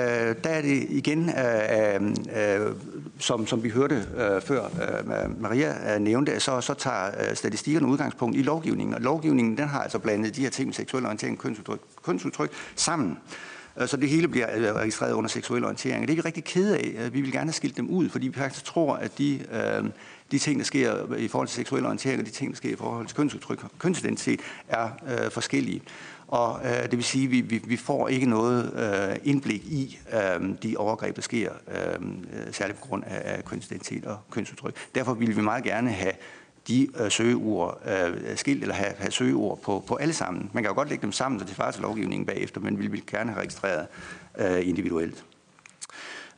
der 0.44 0.50
er 0.50 0.62
det 0.62 0.86
igen, 0.88 1.30
øh, 1.30 2.14
øh, 2.36 2.72
som, 3.18 3.46
som 3.46 3.62
vi 3.62 3.68
hørte 3.68 4.06
øh, 4.16 4.42
før 4.42 4.64
øh, 4.64 5.40
Maria 5.40 5.94
øh, 5.94 6.00
nævnte, 6.00 6.40
så, 6.40 6.60
så 6.60 6.74
tager 6.74 7.06
øh, 7.06 7.36
statistikkerne 7.36 7.86
udgangspunkt 7.86 8.36
i 8.36 8.42
lovgivningen, 8.42 8.94
og 8.94 9.00
lovgivningen 9.00 9.58
den 9.58 9.68
har 9.68 9.82
altså 9.82 9.98
blandet 9.98 10.36
de 10.36 10.42
her 10.42 10.50
ting 10.50 10.66
med 10.66 10.74
seksuel 10.74 11.04
orientering 11.04 11.38
og 11.38 11.42
kønsudtryk, 11.42 11.80
kønsudtryk 12.02 12.50
sammen. 12.76 13.10
Øh, 13.10 13.59
Øh, 13.80 13.88
så 13.88 13.96
det 13.96 14.08
hele 14.08 14.28
bliver 14.28 14.56
øh, 14.56 14.74
registreret 14.74 15.12
under 15.12 15.28
seksuel 15.28 15.64
orientering. 15.64 16.08
Det 16.08 16.12
er 16.12 16.16
vi 16.16 16.20
rigtig 16.20 16.44
kede 16.44 16.76
af. 16.76 17.12
Vi 17.12 17.20
vil 17.20 17.32
gerne 17.32 17.46
have 17.46 17.52
skilt 17.52 17.76
dem 17.76 17.90
ud, 17.90 18.08
fordi 18.08 18.28
vi 18.28 18.38
faktisk 18.38 18.64
tror, 18.64 18.94
at 18.94 19.18
de, 19.18 19.38
øh, 19.52 19.90
de 20.30 20.38
ting, 20.38 20.58
der 20.58 20.64
sker 20.64 21.14
i 21.14 21.28
forhold 21.28 21.48
til 21.48 21.56
seksuel 21.56 21.84
orientering, 21.84 22.20
og 22.20 22.26
de 22.26 22.32
ting, 22.32 22.50
der 22.50 22.56
sker 22.56 22.72
i 22.72 22.76
forhold 22.76 23.06
til 23.06 23.16
kønsudtryk 23.16 23.64
og 23.64 23.70
kønsidentitet, 23.78 24.40
er 24.68 24.88
forskellige. 25.30 25.82
Og 26.30 26.60
øh, 26.64 26.82
det 26.82 26.92
vil 26.92 27.04
sige, 27.04 27.24
at 27.24 27.30
vi, 27.30 27.40
vi, 27.40 27.62
vi 27.64 27.76
får 27.76 28.08
ikke 28.08 28.26
noget 28.26 28.72
øh, 28.74 29.16
indblik 29.24 29.64
i 29.64 29.98
øh, 30.12 30.48
de 30.62 30.76
overgreb, 30.76 31.16
der 31.16 31.22
sker, 31.22 31.52
øh, 31.68 32.06
særligt 32.52 32.80
på 32.80 32.86
grund 32.86 33.04
af, 33.06 33.36
af 33.36 33.44
kønsidentitet 33.44 34.04
og 34.04 34.18
kønsudtryk. 34.30 34.74
Derfor 34.94 35.14
vil 35.14 35.36
vi 35.36 35.40
meget 35.40 35.64
gerne 35.64 35.90
have 35.90 36.12
de 36.70 36.88
øh, 37.00 37.10
søgeord 37.10 37.80
øh, 37.86 38.36
skilt, 38.36 38.62
eller 38.62 38.74
have, 38.74 38.92
have 38.98 39.10
søgeord 39.10 39.60
på, 39.62 39.84
på 39.86 39.94
alle 39.96 40.14
sammen. 40.14 40.50
Man 40.52 40.62
kan 40.62 40.70
jo 40.70 40.74
godt 40.74 40.88
lægge 40.88 41.02
dem 41.02 41.12
sammen, 41.12 41.40
så 41.40 41.46
det 41.46 41.54
svarer 41.54 41.70
til 41.70 41.82
lovgivningen 41.82 42.26
bagefter, 42.26 42.60
men 42.60 42.78
vi 42.78 42.86
vil 42.86 43.02
gerne 43.06 43.30
have 43.30 43.40
registreret 43.40 43.86
øh, 44.38 44.68
individuelt. 44.68 45.24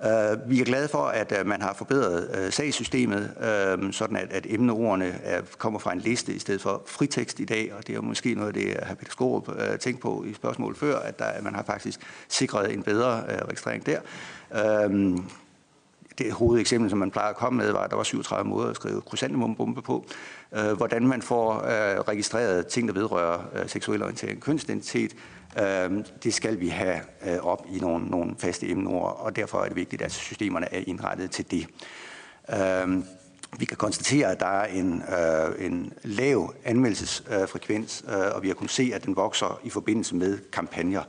Uh, 0.05 0.51
vi 0.51 0.61
er 0.61 0.65
glade 0.65 0.89
for, 0.89 1.05
at 1.05 1.39
uh, 1.41 1.47
man 1.47 1.63
har 1.63 1.75
forbedret 1.75 2.45
uh, 2.47 2.53
sagssystemet, 2.53 3.31
uh, 3.37 3.93
sådan 3.93 4.17
at, 4.17 4.33
at 4.33 4.47
emneordene 4.49 5.07
er, 5.23 5.41
kommer 5.59 5.79
fra 5.79 5.93
en 5.93 5.99
liste 5.99 6.35
i 6.35 6.39
stedet 6.39 6.61
for 6.61 6.83
fritekst 6.87 7.41
i 7.41 7.45
dag, 7.45 7.73
og 7.75 7.87
det 7.87 7.97
er 7.97 8.01
måske 8.01 8.35
noget 8.35 8.49
af 8.49 8.55
det, 8.55 8.77
hr. 8.87 8.95
Peter 8.95 9.11
Skorup 9.11 9.49
uh, 9.49 9.55
tænkte 9.81 10.03
på 10.03 10.25
i 10.25 10.35
spørgsmålet 10.35 10.79
før, 10.79 10.99
at 10.99 11.19
der, 11.19 11.43
man 11.43 11.55
har 11.55 11.63
faktisk 11.63 12.01
sikret 12.29 12.73
en 12.73 12.83
bedre 12.83 13.25
uh, 13.29 13.49
registrering 13.49 13.87
der. 13.87 14.01
Uh, 14.87 15.19
det 16.19 16.33
hovedeksempel, 16.33 16.91
som 16.91 16.99
man 16.99 17.11
plejer 17.11 17.29
at 17.29 17.37
komme 17.37 17.57
med, 17.57 17.73
var, 17.73 17.79
at 17.79 17.91
der 17.91 17.97
var 17.97 18.03
37 18.03 18.49
måder 18.49 18.71
at 18.71 18.77
skrive 18.77 19.01
krysantemumbombe 19.01 19.83
på. 19.83 20.07
Øh, 20.53 20.73
hvordan 20.73 21.07
man 21.07 21.23
får 21.23 21.55
øh, 21.55 22.01
registreret 22.01 22.67
ting, 22.67 22.89
der 22.89 22.95
vedrører 22.95 23.41
øh, 23.55 23.69
seksuel 23.69 24.03
orientering, 24.03 24.41
kønsidentitet, 24.41 25.17
øh, 25.59 25.91
det 26.23 26.35
skal 26.35 26.61
vi 26.61 26.69
have 26.69 27.01
øh, 27.27 27.39
op 27.39 27.67
i 27.71 27.79
nogle, 27.79 28.07
nogle 28.07 28.35
faste 28.39 28.69
emneord, 28.71 29.21
og 29.21 29.37
derfor 29.37 29.61
er 29.61 29.67
det 29.67 29.77
vigtigt, 29.77 30.03
at 30.03 30.13
systemerne 30.13 30.75
er 30.75 30.83
indrettet 30.87 31.31
til 31.31 31.51
det. 31.51 31.67
Øh, 32.53 33.05
vi 33.59 33.65
kan 33.65 33.77
konstatere, 33.77 34.31
at 34.31 34.41
der 34.41 34.47
er 34.47 34.67
en, 34.67 35.03
øh, 35.03 35.67
en 35.67 35.93
lav 36.03 36.55
anmeldelsesfrekvens, 36.65 38.05
øh, 38.09 38.35
og 38.35 38.43
vi 38.43 38.49
har 38.49 38.55
kunnet 38.55 38.71
se, 38.71 38.91
at 38.95 39.05
den 39.05 39.17
vokser 39.17 39.61
i 39.65 39.71
forbindelse 39.71 40.17
med 40.17 40.39
kampagner. 40.53 41.03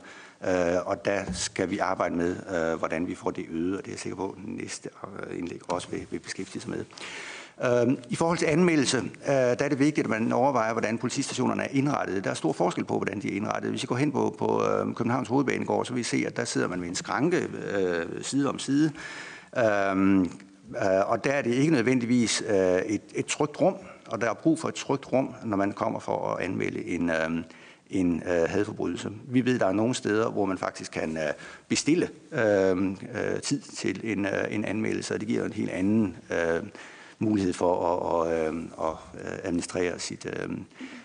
Øh, 0.48 0.86
og 0.86 1.04
der 1.04 1.20
skal 1.32 1.70
vi 1.70 1.78
arbejde 1.78 2.14
med, 2.14 2.36
øh, 2.54 2.78
hvordan 2.78 3.06
vi 3.06 3.14
får 3.14 3.30
det 3.30 3.44
øget, 3.50 3.76
og 3.76 3.82
det 3.84 3.88
er 3.88 3.92
jeg 3.92 3.98
sikker 3.98 4.16
på, 4.16 4.36
at 4.38 4.48
næste 4.48 4.88
øh, 5.30 5.38
indlæg 5.38 5.72
også 5.72 5.88
vil, 5.90 6.06
vil 6.10 6.18
beskæftige 6.18 6.62
sig 6.62 6.70
med. 6.70 6.84
Øh, 7.64 7.96
I 8.08 8.16
forhold 8.16 8.38
til 8.38 8.46
anmeldelse, 8.46 9.02
der 9.26 9.64
er 9.64 9.68
det 9.68 9.78
vigtigt, 9.78 10.04
at 10.04 10.10
man 10.10 10.32
overvejer, 10.32 10.72
hvordan 10.72 10.98
politistationerne 10.98 11.62
er 11.62 11.68
indrettet. 11.70 12.24
Der 12.24 12.30
er 12.30 12.34
stor 12.34 12.52
forskel 12.52 12.84
på, 12.84 12.96
hvordan 12.96 13.20
de 13.20 13.32
er 13.32 13.36
indrettet. 13.36 13.70
Hvis 13.70 13.82
I 13.82 13.86
går 13.86 13.96
hen 13.96 14.12
på, 14.12 14.34
på 14.38 14.62
Københavns 14.96 15.28
Hovedbanegård, 15.28 15.84
så 15.84 15.92
vil 15.92 16.00
I 16.00 16.04
se, 16.04 16.24
at 16.26 16.36
der 16.36 16.44
sidder 16.44 16.68
man 16.68 16.80
med 16.80 16.88
en 16.88 16.94
skranke 16.94 17.48
øh, 17.74 18.06
side 18.22 18.48
om 18.48 18.58
side. 18.58 18.92
Øhm, 19.58 20.22
øh, 20.22 20.28
og 21.06 21.24
der 21.24 21.32
er 21.32 21.42
det 21.42 21.54
ikke 21.54 21.72
nødvendigvis 21.72 22.40
et, 22.86 23.02
et 23.14 23.26
trygt 23.26 23.60
rum, 23.60 23.74
og 24.06 24.20
der 24.20 24.30
er 24.30 24.34
brug 24.34 24.58
for 24.58 24.68
et 24.68 24.74
trygt 24.74 25.12
rum, 25.12 25.34
når 25.44 25.56
man 25.56 25.72
kommer 25.72 26.00
for 26.00 26.34
at 26.34 26.44
anmelde 26.44 26.84
en, 26.84 27.10
en 27.90 28.22
øh, 28.26 28.48
hadforbrydelse. 28.48 29.10
Vi 29.28 29.44
ved, 29.44 29.58
der 29.58 29.66
er 29.66 29.72
nogle 29.72 29.94
steder, 29.94 30.30
hvor 30.30 30.44
man 30.44 30.58
faktisk 30.58 30.92
kan 30.92 31.16
øh, 31.16 31.32
bestille 31.68 32.08
øh, 32.32 32.88
øh 32.88 33.40
tid 33.42 33.60
til 33.60 34.00
en, 34.04 34.26
øh, 34.26 34.44
en 34.50 34.64
anmeldelse, 34.64 35.14
og 35.14 35.20
det 35.20 35.28
giver 35.28 35.44
en 35.44 35.52
helt 35.52 35.70
anden 35.70 36.16
øh, 36.30 36.62
mulighed 37.18 37.52
for 37.52 37.74
at, 37.86 38.32
at, 38.32 38.46
øhm, 38.46 38.70
at, 38.80 39.20
øh, 39.24 39.38
administrere 39.44 39.98
sit, 39.98 40.26
øh, 40.26 40.48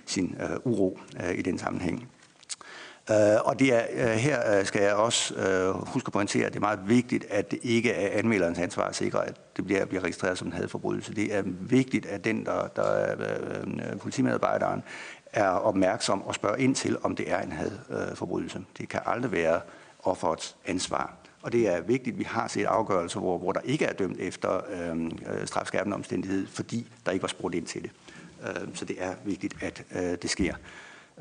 sin 0.06 0.36
øh, 0.42 0.58
uro 0.64 1.00
øh, 1.24 1.38
i 1.38 1.42
den 1.42 1.58
sammenhæng. 1.58 2.08
Øh, 3.12 3.18
og 3.46 3.60
det 3.60 3.74
er, 3.74 4.14
her 4.14 4.64
skal 4.64 4.82
jeg 4.82 4.94
også 4.94 5.34
huske 5.76 6.08
at 6.08 6.14
pointere, 6.14 6.46
at 6.46 6.54
det 6.54 6.58
er 6.58 6.62
meget 6.62 6.80
vigtigt, 6.88 7.26
at 7.30 7.52
det 7.52 7.60
ikke 7.64 7.92
er 7.92 8.20
anmelderens 8.20 8.60
ansvar 8.60 8.84
at 8.84 8.96
sikre, 8.96 9.28
at 9.28 9.58
det 9.58 9.66
bliver, 9.66 9.86
bliver 9.86 10.04
registreret 10.04 10.38
som 10.38 10.48
en 10.48 10.54
hadforbrydelse. 10.54 11.16
Det 11.16 11.36
er 11.36 11.44
vigtigt, 11.60 12.06
at 12.06 12.24
den, 12.26 12.46
der, 12.46 12.68
der 12.68 12.84
er 12.84 13.96
politimedarbejderen, 13.96 14.84
er 15.34 15.50
opmærksom 15.50 16.22
og 16.22 16.36
spørger 16.36 16.56
ind 16.56 16.76
til, 16.76 16.98
om 17.04 17.16
det 17.16 17.32
er 17.32 17.42
en 17.42 17.52
hadforbrydelse. 17.52 18.62
Det 18.78 18.90
kan 18.90 19.00
aldrig 19.06 19.32
være 19.32 19.62
offerets 20.04 20.56
ansvar. 20.66 21.14
Og 21.42 21.52
det 21.52 21.68
er 21.68 21.82
vigtigt, 21.82 22.14
at 22.14 22.20
vi 22.20 22.24
har 22.24 22.48
set 22.48 22.66
afgørelser, 22.66 23.20
hvor, 23.20 23.38
hvor 23.38 23.52
der 23.52 23.60
ikke 23.60 23.86
er 23.86 23.94
dømt 23.94 24.20
efter 24.20 24.62
øhm, 24.70 25.06
øh, 25.06 25.48
strafskærpende 25.48 25.96
omstændighed, 25.96 26.48
fordi 26.48 26.88
der 27.06 27.12
ikke 27.12 27.22
var 27.24 27.28
spurgt 27.28 27.56
ind 27.56 27.66
til 27.66 27.84
det. 27.84 27.92
Øh, 28.48 28.68
så 28.74 28.86
det 28.86 29.04
er 29.04 29.14
vigtigt, 29.26 29.56
at 29.62 29.84
øh, 29.96 30.18
det 30.22 30.30
sker. 30.30 30.56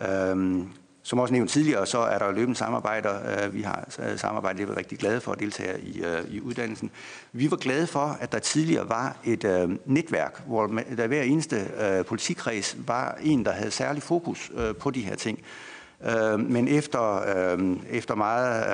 Øh, 0.08 0.62
som 1.08 1.18
også 1.18 1.34
nævnt 1.34 1.50
tidligere, 1.50 1.86
så 1.86 1.98
er 1.98 2.18
der 2.18 2.32
løbende 2.32 2.58
samarbejder. 2.58 3.44
Øh, 3.44 3.54
vi 3.54 3.62
har 3.62 3.88
øh, 3.98 4.18
samarbejdet, 4.18 4.68
vi 4.68 4.72
er 4.72 4.76
rigtig 4.76 4.98
glade 4.98 5.20
for 5.20 5.32
at 5.32 5.40
deltage 5.40 5.80
i, 5.80 6.02
øh, 6.02 6.24
i 6.30 6.40
uddannelsen. 6.40 6.90
Vi 7.32 7.50
var 7.50 7.56
glade 7.56 7.86
for, 7.86 8.16
at 8.20 8.32
der 8.32 8.38
tidligere 8.38 8.88
var 8.88 9.16
et 9.24 9.44
øh, 9.44 9.70
netværk, 9.86 10.42
hvor 10.46 10.66
der 10.96 11.06
hver 11.06 11.22
eneste 11.22 11.56
øh, 11.80 12.04
politikreds 12.04 12.76
var 12.86 13.18
en, 13.22 13.44
der 13.44 13.52
havde 13.52 13.70
særlig 13.70 14.02
fokus 14.02 14.50
øh, 14.54 14.74
på 14.74 14.90
de 14.90 15.00
her 15.00 15.16
ting. 15.16 15.38
Øh, 16.04 16.40
men 16.40 16.68
efter, 16.68 17.22
øh, 17.36 17.76
efter 17.90 18.14
meget 18.14 18.64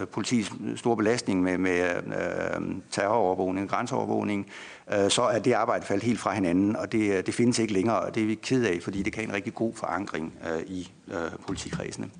øh, 0.00 0.06
politis 0.06 0.52
store 0.76 0.96
belastning 0.96 1.42
med, 1.42 1.58
med 1.58 1.80
øh, 2.06 2.76
terrorovervågning, 2.90 3.68
grænseovervågning, 3.68 4.46
øh, 4.94 5.10
så 5.10 5.22
er 5.22 5.38
det 5.38 5.52
arbejde 5.52 5.86
faldet 5.86 6.04
helt 6.04 6.20
fra 6.20 6.34
hinanden, 6.34 6.76
og 6.76 6.92
det, 6.92 7.18
øh, 7.18 7.26
det 7.26 7.34
findes 7.34 7.58
ikke 7.58 7.72
længere, 7.72 8.00
og 8.00 8.14
det 8.14 8.22
er 8.22 8.26
vi 8.26 8.34
ked 8.34 8.64
af, 8.64 8.78
fordi 8.82 9.02
det 9.02 9.12
kan 9.12 9.24
en 9.24 9.34
rigtig 9.34 9.54
god 9.54 9.74
forankring 9.74 10.32
øh, 10.52 10.62
i 10.66 10.92
øh, 11.08 11.30
politikredsene. 11.46 12.10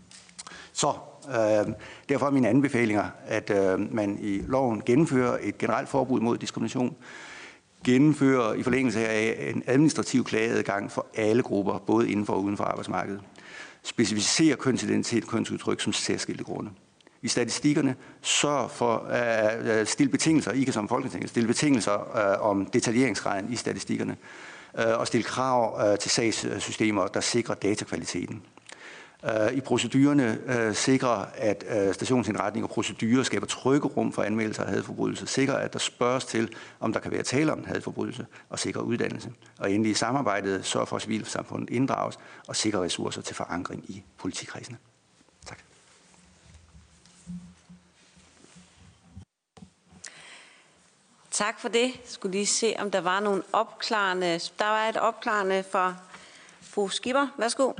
Så 0.72 0.92
øh, 1.28 1.72
derfor 2.08 2.26
er 2.26 2.30
mine 2.30 2.48
anbefalinger, 2.48 3.04
at 3.26 3.50
øh, 3.50 3.94
man 3.94 4.18
i 4.20 4.42
loven 4.46 4.82
gennemfører 4.86 5.38
et 5.42 5.58
generelt 5.58 5.88
forbud 5.88 6.20
mod 6.20 6.38
diskrimination, 6.38 6.96
gennemfører 7.84 8.54
i 8.54 8.62
forlængelse 8.62 9.08
af 9.08 9.50
en 9.54 9.62
administrativ 9.66 10.24
klageadgang 10.24 10.90
for 10.90 11.06
alle 11.14 11.42
grupper, 11.42 11.78
både 11.78 12.10
inden 12.10 12.26
for 12.26 12.32
og 12.32 12.42
uden 12.42 12.56
for 12.56 12.64
arbejdsmarkedet 12.64 13.20
specificere 13.84 14.56
kønsidentitet 14.56 15.24
og 15.24 15.30
kønsudtryk 15.30 15.80
som 15.80 15.92
særskilte 15.92 16.44
grunde. 16.44 16.70
I 17.22 17.28
statistikkerne 17.28 17.94
sørg 18.22 18.70
for 18.70 18.96
at 18.96 19.80
uh, 19.80 19.86
stille 19.86 20.10
betingelser, 20.10 20.52
ikke 20.52 20.72
som 20.72 20.88
Folketinget, 20.88 21.30
stille 21.30 21.46
betingelser 21.46 21.94
uh, 21.94 22.50
om 22.50 22.66
detaljeringsgraden 22.66 23.52
i 23.52 23.56
statistikkerne, 23.56 24.16
uh, 24.74 25.00
og 25.00 25.06
stille 25.06 25.24
krav 25.24 25.90
uh, 25.90 25.98
til 25.98 26.10
sagssystemer, 26.10 27.06
der 27.06 27.20
sikrer 27.20 27.54
datakvaliteten. 27.54 28.42
Øh, 29.24 29.52
i 29.52 29.60
procedurerne 29.60 30.38
øh, 30.46 30.74
sikre, 30.74 31.36
at 31.36 31.64
øh, 31.68 31.94
stationsindretning 31.94 32.64
og 32.64 32.70
procedurer 32.70 33.22
skaber 33.22 33.46
trygge 33.46 33.88
rum 33.88 34.12
for 34.12 34.22
anmeldelser 34.22 34.64
af 34.64 34.70
hadforbrydelser, 34.70 35.26
sikre, 35.26 35.62
at 35.62 35.72
der 35.72 35.78
spørges 35.78 36.24
til, 36.24 36.54
om 36.80 36.92
der 36.92 37.00
kan 37.00 37.12
være 37.12 37.22
tale 37.22 37.52
om 37.52 37.58
en 37.58 37.64
hadforbrydelse, 37.64 38.26
og 38.48 38.58
sikre 38.58 38.84
uddannelse. 38.84 39.32
Og 39.58 39.72
endelig 39.72 39.90
i 39.90 39.94
samarbejdet 39.94 40.64
sørge 40.64 40.86
for, 40.86 40.96
at 40.96 41.02
civilsamfundet 41.02 41.70
inddrages 41.70 42.18
og 42.48 42.56
sikre 42.56 42.80
ressourcer 42.80 43.22
til 43.22 43.36
forankring 43.36 43.90
i 43.90 44.02
politikredsene. 44.18 44.76
Tak. 45.46 45.58
Tak 51.30 51.60
for 51.60 51.68
det. 51.68 51.82
Jeg 51.82 52.00
skulle 52.04 52.32
lige 52.32 52.46
se, 52.46 52.74
om 52.78 52.90
der 52.90 53.00
var 53.00 53.20
nogle 53.20 53.42
opklarende. 53.52 54.40
Der 54.58 54.66
var 54.66 54.88
et 54.88 54.96
opklarende 54.96 55.64
fra 55.72 55.94
fru 56.60 56.88
Skipper. 56.88 57.28
Værsgo. 57.38 57.72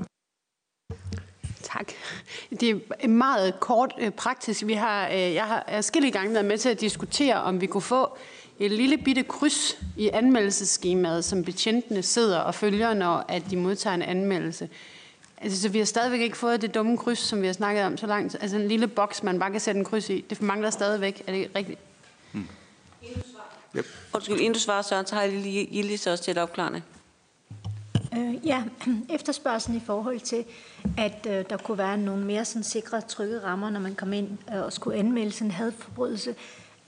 Tak. 1.72 1.92
Det 2.61 2.82
er 3.00 3.08
meget 3.08 3.61
kort 3.61 3.94
øh, 3.98 4.11
praktisk. 4.11 4.66
Vi 4.66 4.72
har, 4.72 5.08
øh, 5.08 5.35
jeg 5.35 5.44
har 5.44 5.64
forskellige 5.74 6.12
gange 6.12 6.35
været 6.35 6.44
med 6.44 6.58
til 6.58 6.68
at 6.68 6.80
diskutere, 6.80 7.42
om 7.42 7.61
vi 7.61 7.66
kunne 7.66 7.82
få 7.82 8.16
et 8.58 8.70
lille 8.70 8.98
bitte 8.98 9.22
kryds 9.22 9.78
i 9.96 10.11
anmeldelseskemaet, 10.12 11.24
som 11.24 11.44
betjentene 11.44 12.02
sidder 12.02 12.38
og 12.38 12.54
følger, 12.54 12.94
når 12.94 13.24
at 13.28 13.42
de 13.50 13.56
modtager 13.56 13.94
en 13.94 14.02
anmeldelse. 14.02 14.68
Altså, 15.37 15.62
så 15.62 15.68
vi 15.68 15.78
har 15.78 15.85
stadigvæk 15.85 16.20
ikke 16.20 16.37
fået 16.37 16.62
det 16.62 16.74
dumme 16.74 16.98
kryds, 16.98 17.18
som 17.18 17.42
vi 17.42 17.46
har 17.46 17.54
snakket 17.54 17.85
om 17.85 17.96
så 17.96 18.06
langt. 18.06 18.37
Altså 18.40 18.56
en 18.56 18.68
lille 18.68 18.88
boks, 18.88 19.22
man 19.22 19.38
bare 19.38 19.50
kan 19.50 19.61
sætte 19.61 19.78
en 19.78 19.85
kryds 19.85 20.11
i. 20.11 20.24
Det 20.30 20.42
mangler 20.42 20.70
stadigvæk. 20.70 21.22
Er 21.26 21.32
det 21.32 21.50
rigtigt? 21.56 21.78
Hmm. 22.32 22.48
Yep. 23.76 23.87
Undskyld, 24.14 24.37
inden 24.37 24.52
du 24.52 24.58
svarer, 24.58 24.82
Søren, 24.82 25.06
så 25.06 25.14
har 25.14 25.22
jeg 25.22 25.32
lige 25.32 25.66
Gillis 25.66 26.06
også 26.06 26.24
til 26.24 26.30
et 26.30 26.38
opklarende. 26.38 26.82
Øh, 28.16 28.46
ja, 28.46 28.64
efterspørgselen 29.16 29.77
i 29.77 29.85
forhold 29.87 30.20
til, 30.20 30.44
at 30.98 31.27
øh, 31.31 31.44
der 31.51 31.57
kunne 31.57 31.79
være 31.79 31.98
nogle 31.98 32.25
mere 32.25 32.44
sådan, 32.44 32.62
sikre, 32.62 33.01
trygge 33.01 33.40
rammer, 33.40 33.70
når 33.70 33.81
man 33.81 33.94
kom 33.94 34.12
ind 34.12 34.29
øh, 34.55 34.62
og 34.62 34.72
skulle 34.72 34.98
anmelde 34.98 35.33
sådan 35.33 35.46
en 35.46 35.51
hadforbrydelse. 35.51 36.35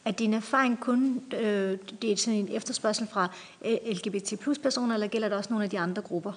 Er 0.04 0.10
din 0.10 0.34
erfaring 0.34 0.80
kun, 0.80 1.22
øh, 1.32 1.78
det 2.02 2.12
er 2.12 2.16
sådan 2.16 2.38
en 2.38 2.48
efterspørgsel 2.52 3.08
fra 3.12 3.28
øh, 3.64 3.76
LGBT 3.90 4.40
plus 4.40 4.58
personer, 4.58 4.94
eller 4.94 5.06
gælder 5.06 5.28
det 5.28 5.38
også 5.38 5.50
nogle 5.50 5.64
af 5.64 5.70
de 5.70 5.78
andre 5.78 6.02
grupper? 6.02 6.32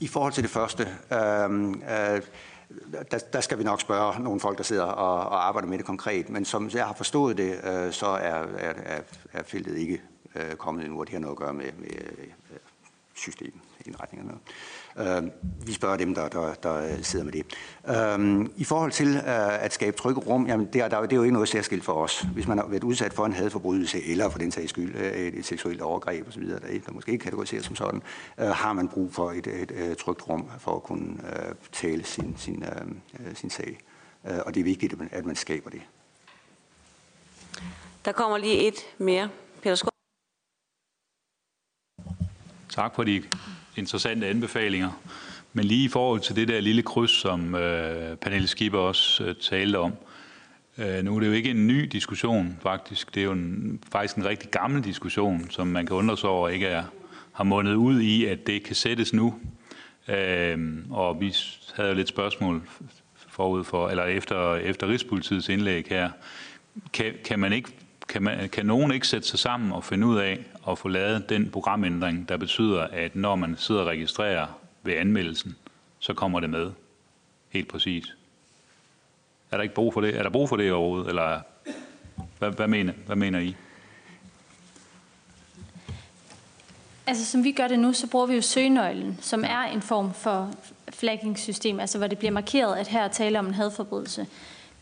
I 0.00 0.06
forhold 0.06 0.32
til 0.32 0.42
det 0.42 0.50
første, 0.50 0.88
øh, 1.12 1.68
øh, 1.70 2.22
der, 3.10 3.18
der 3.32 3.40
skal 3.40 3.58
vi 3.58 3.64
nok 3.64 3.80
spørge 3.80 4.22
nogle 4.22 4.40
folk, 4.40 4.58
der 4.58 4.64
sidder 4.64 4.84
og, 4.84 5.30
og 5.30 5.46
arbejder 5.48 5.68
med 5.68 5.78
det 5.78 5.86
konkret. 5.86 6.30
Men 6.30 6.44
som 6.44 6.70
jeg 6.74 6.86
har 6.86 6.94
forstået 6.94 7.36
det, 7.36 7.60
øh, 7.64 7.92
så 7.92 8.06
er, 8.06 8.46
er, 8.58 8.74
er, 8.84 9.00
er 9.32 9.42
feltet 9.42 9.76
ikke 9.76 10.02
øh, 10.34 10.56
kommet 10.56 10.84
endnu, 10.84 11.00
og 11.00 11.06
det 11.06 11.12
har 11.12 11.20
noget 11.20 11.34
at 11.34 11.38
gøre 11.38 11.52
med, 11.52 11.72
med 11.78 11.88
øh, 13.18 13.52
systemindretningerne. 13.84 14.38
Øh, 14.98 15.30
vi 15.66 15.72
spørger 15.72 15.96
dem, 15.96 16.14
der, 16.14 16.28
der, 16.28 16.54
der 16.54 17.02
sidder 17.02 17.24
med 17.24 17.32
det. 17.32 17.46
Øh, 17.88 18.48
I 18.56 18.64
forhold 18.64 18.92
til 18.92 19.16
øh, 19.16 19.64
at 19.64 19.72
skabe 19.72 19.96
trygge 19.96 20.20
rum, 20.20 20.46
jamen 20.46 20.68
det, 20.72 20.80
er, 20.80 20.88
der, 20.88 21.00
det 21.00 21.12
er 21.12 21.16
jo 21.16 21.22
ikke 21.22 21.32
noget 21.32 21.48
særskilt 21.48 21.84
for 21.84 21.92
os. 21.92 22.20
Hvis 22.20 22.46
man 22.46 22.58
har 22.58 22.66
været 22.66 22.84
udsat 22.84 23.12
for 23.12 23.26
en 23.26 23.32
hadforbrydelse, 23.32 24.04
eller 24.04 24.28
for 24.30 24.38
den 24.38 24.50
sags 24.50 24.70
skyld 24.70 24.94
øh, 24.96 25.12
et, 25.12 25.34
et 25.34 25.44
seksuelt 25.44 25.82
overgreb 25.82 26.28
osv., 26.28 26.48
der, 26.48 26.58
der 26.58 26.92
måske 26.92 27.12
ikke 27.12 27.22
kategoriseres 27.22 27.64
som 27.64 27.76
sådan, 27.76 28.02
øh, 28.38 28.46
har 28.46 28.72
man 28.72 28.88
brug 28.88 29.14
for 29.14 29.30
et, 29.30 29.46
et, 29.46 29.70
et 29.70 29.98
trygt 29.98 30.28
rum 30.28 30.50
for 30.58 30.76
at 30.76 30.82
kunne 30.82 31.16
øh, 31.24 31.54
tale 31.72 32.04
sin, 32.04 32.34
sin, 32.38 32.62
øh, 32.62 33.26
øh 33.26 33.34
sin 33.34 33.50
sag. 33.50 33.78
Øh, 34.28 34.38
og 34.46 34.54
det 34.54 34.60
er 34.60 34.64
vigtigt, 34.64 34.92
at 34.92 34.98
man, 34.98 35.08
at 35.12 35.26
man 35.26 35.36
skaber 35.36 35.70
det. 35.70 35.82
Der 38.04 38.12
kommer 38.12 38.38
lige 38.38 38.68
et 38.68 38.74
mere. 38.98 39.28
Peter 39.62 39.74
Skov. 39.74 39.97
Tak 42.78 42.94
for 42.94 43.04
de 43.04 43.22
interessante 43.76 44.26
anbefalinger. 44.26 44.90
Men 45.52 45.64
lige 45.64 45.84
i 45.84 45.88
forhold 45.88 46.20
til 46.20 46.36
det 46.36 46.48
der 46.48 46.60
lille 46.60 46.82
kryds, 46.82 47.10
som 47.10 47.54
øh, 47.54 48.16
Pernille 48.16 48.48
Skipper 48.48 48.78
også 48.78 49.24
øh, 49.24 49.34
talte 49.40 49.78
om, 49.78 49.92
øh, 50.78 51.04
nu 51.04 51.16
er 51.16 51.20
det 51.20 51.26
jo 51.26 51.32
ikke 51.32 51.50
en 51.50 51.66
ny 51.66 51.84
diskussion 51.84 52.58
faktisk. 52.62 53.14
Det 53.14 53.20
er 53.20 53.24
jo 53.24 53.32
en, 53.32 53.80
faktisk 53.92 54.16
en 54.16 54.24
rigtig 54.24 54.50
gammel 54.50 54.84
diskussion, 54.84 55.50
som 55.50 55.66
man 55.66 55.86
kan 55.86 55.96
undre 55.96 56.16
sig 56.16 56.28
over 56.30 56.48
ikke 56.48 56.66
er, 56.66 56.84
har 57.32 57.44
mundet 57.44 57.74
ud 57.74 58.00
i, 58.00 58.24
at 58.24 58.46
det 58.46 58.62
kan 58.62 58.74
sættes 58.74 59.12
nu. 59.12 59.34
Øh, 60.08 60.78
og 60.90 61.20
vi 61.20 61.34
havde 61.74 61.88
jo 61.88 61.94
lidt 61.94 62.08
spørgsmål 62.08 62.62
forud 63.28 63.64
for, 63.64 63.88
eller 63.88 64.04
efter, 64.04 64.54
efter 64.54 64.88
Rigspolitiets 64.88 65.48
indlæg 65.48 65.86
her. 65.90 66.10
Kan, 66.92 67.14
kan 67.24 67.38
man 67.38 67.52
ikke 67.52 67.70
kan, 68.08 68.22
man, 68.22 68.48
kan 68.48 68.66
nogen 68.66 68.92
ikke 68.92 69.08
sætte 69.08 69.28
sig 69.28 69.38
sammen 69.38 69.72
og 69.72 69.84
finde 69.84 70.06
ud 70.06 70.18
af 70.18 70.38
at 70.68 70.78
få 70.78 70.88
lavet 70.88 71.28
den 71.28 71.50
programændring, 71.50 72.28
der 72.28 72.36
betyder, 72.36 72.82
at 72.82 73.16
når 73.16 73.36
man 73.36 73.56
sidder 73.58 73.80
og 73.80 73.86
registrerer 73.86 74.46
ved 74.82 74.94
anmeldelsen, 74.94 75.56
så 75.98 76.14
kommer 76.14 76.40
det 76.40 76.50
med 76.50 76.70
helt 77.48 77.68
præcis? 77.68 78.14
Er 79.50 79.56
der 79.56 79.62
ikke 79.62 79.74
brug 79.74 79.94
for 79.94 80.00
det? 80.00 80.16
Er 80.16 80.22
der 80.22 80.30
brug 80.30 80.48
for 80.48 80.56
det 80.56 80.72
overhovedet? 80.72 81.08
Eller 81.08 81.40
hvad, 82.38 82.50
hvad, 82.50 82.68
mener, 82.68 82.92
hvad 83.06 83.16
mener 83.16 83.38
I? 83.38 83.56
Altså 87.06 87.24
som 87.24 87.44
vi 87.44 87.52
gør 87.52 87.68
det 87.68 87.78
nu, 87.78 87.92
så 87.92 88.06
bruger 88.06 88.26
vi 88.26 88.34
jo 88.34 88.42
søgenøglen, 88.42 89.18
som 89.20 89.44
er 89.44 89.62
en 89.62 89.82
form 89.82 90.14
for 90.14 90.50
flaggingssystem, 90.90 91.80
altså 91.80 91.98
hvor 91.98 92.06
det 92.06 92.18
bliver 92.18 92.32
markeret, 92.32 92.76
at 92.76 92.88
her 92.88 93.08
taler 93.08 93.38
om 93.38 93.46
en 93.46 93.54
hadforbrydelse. 93.54 94.26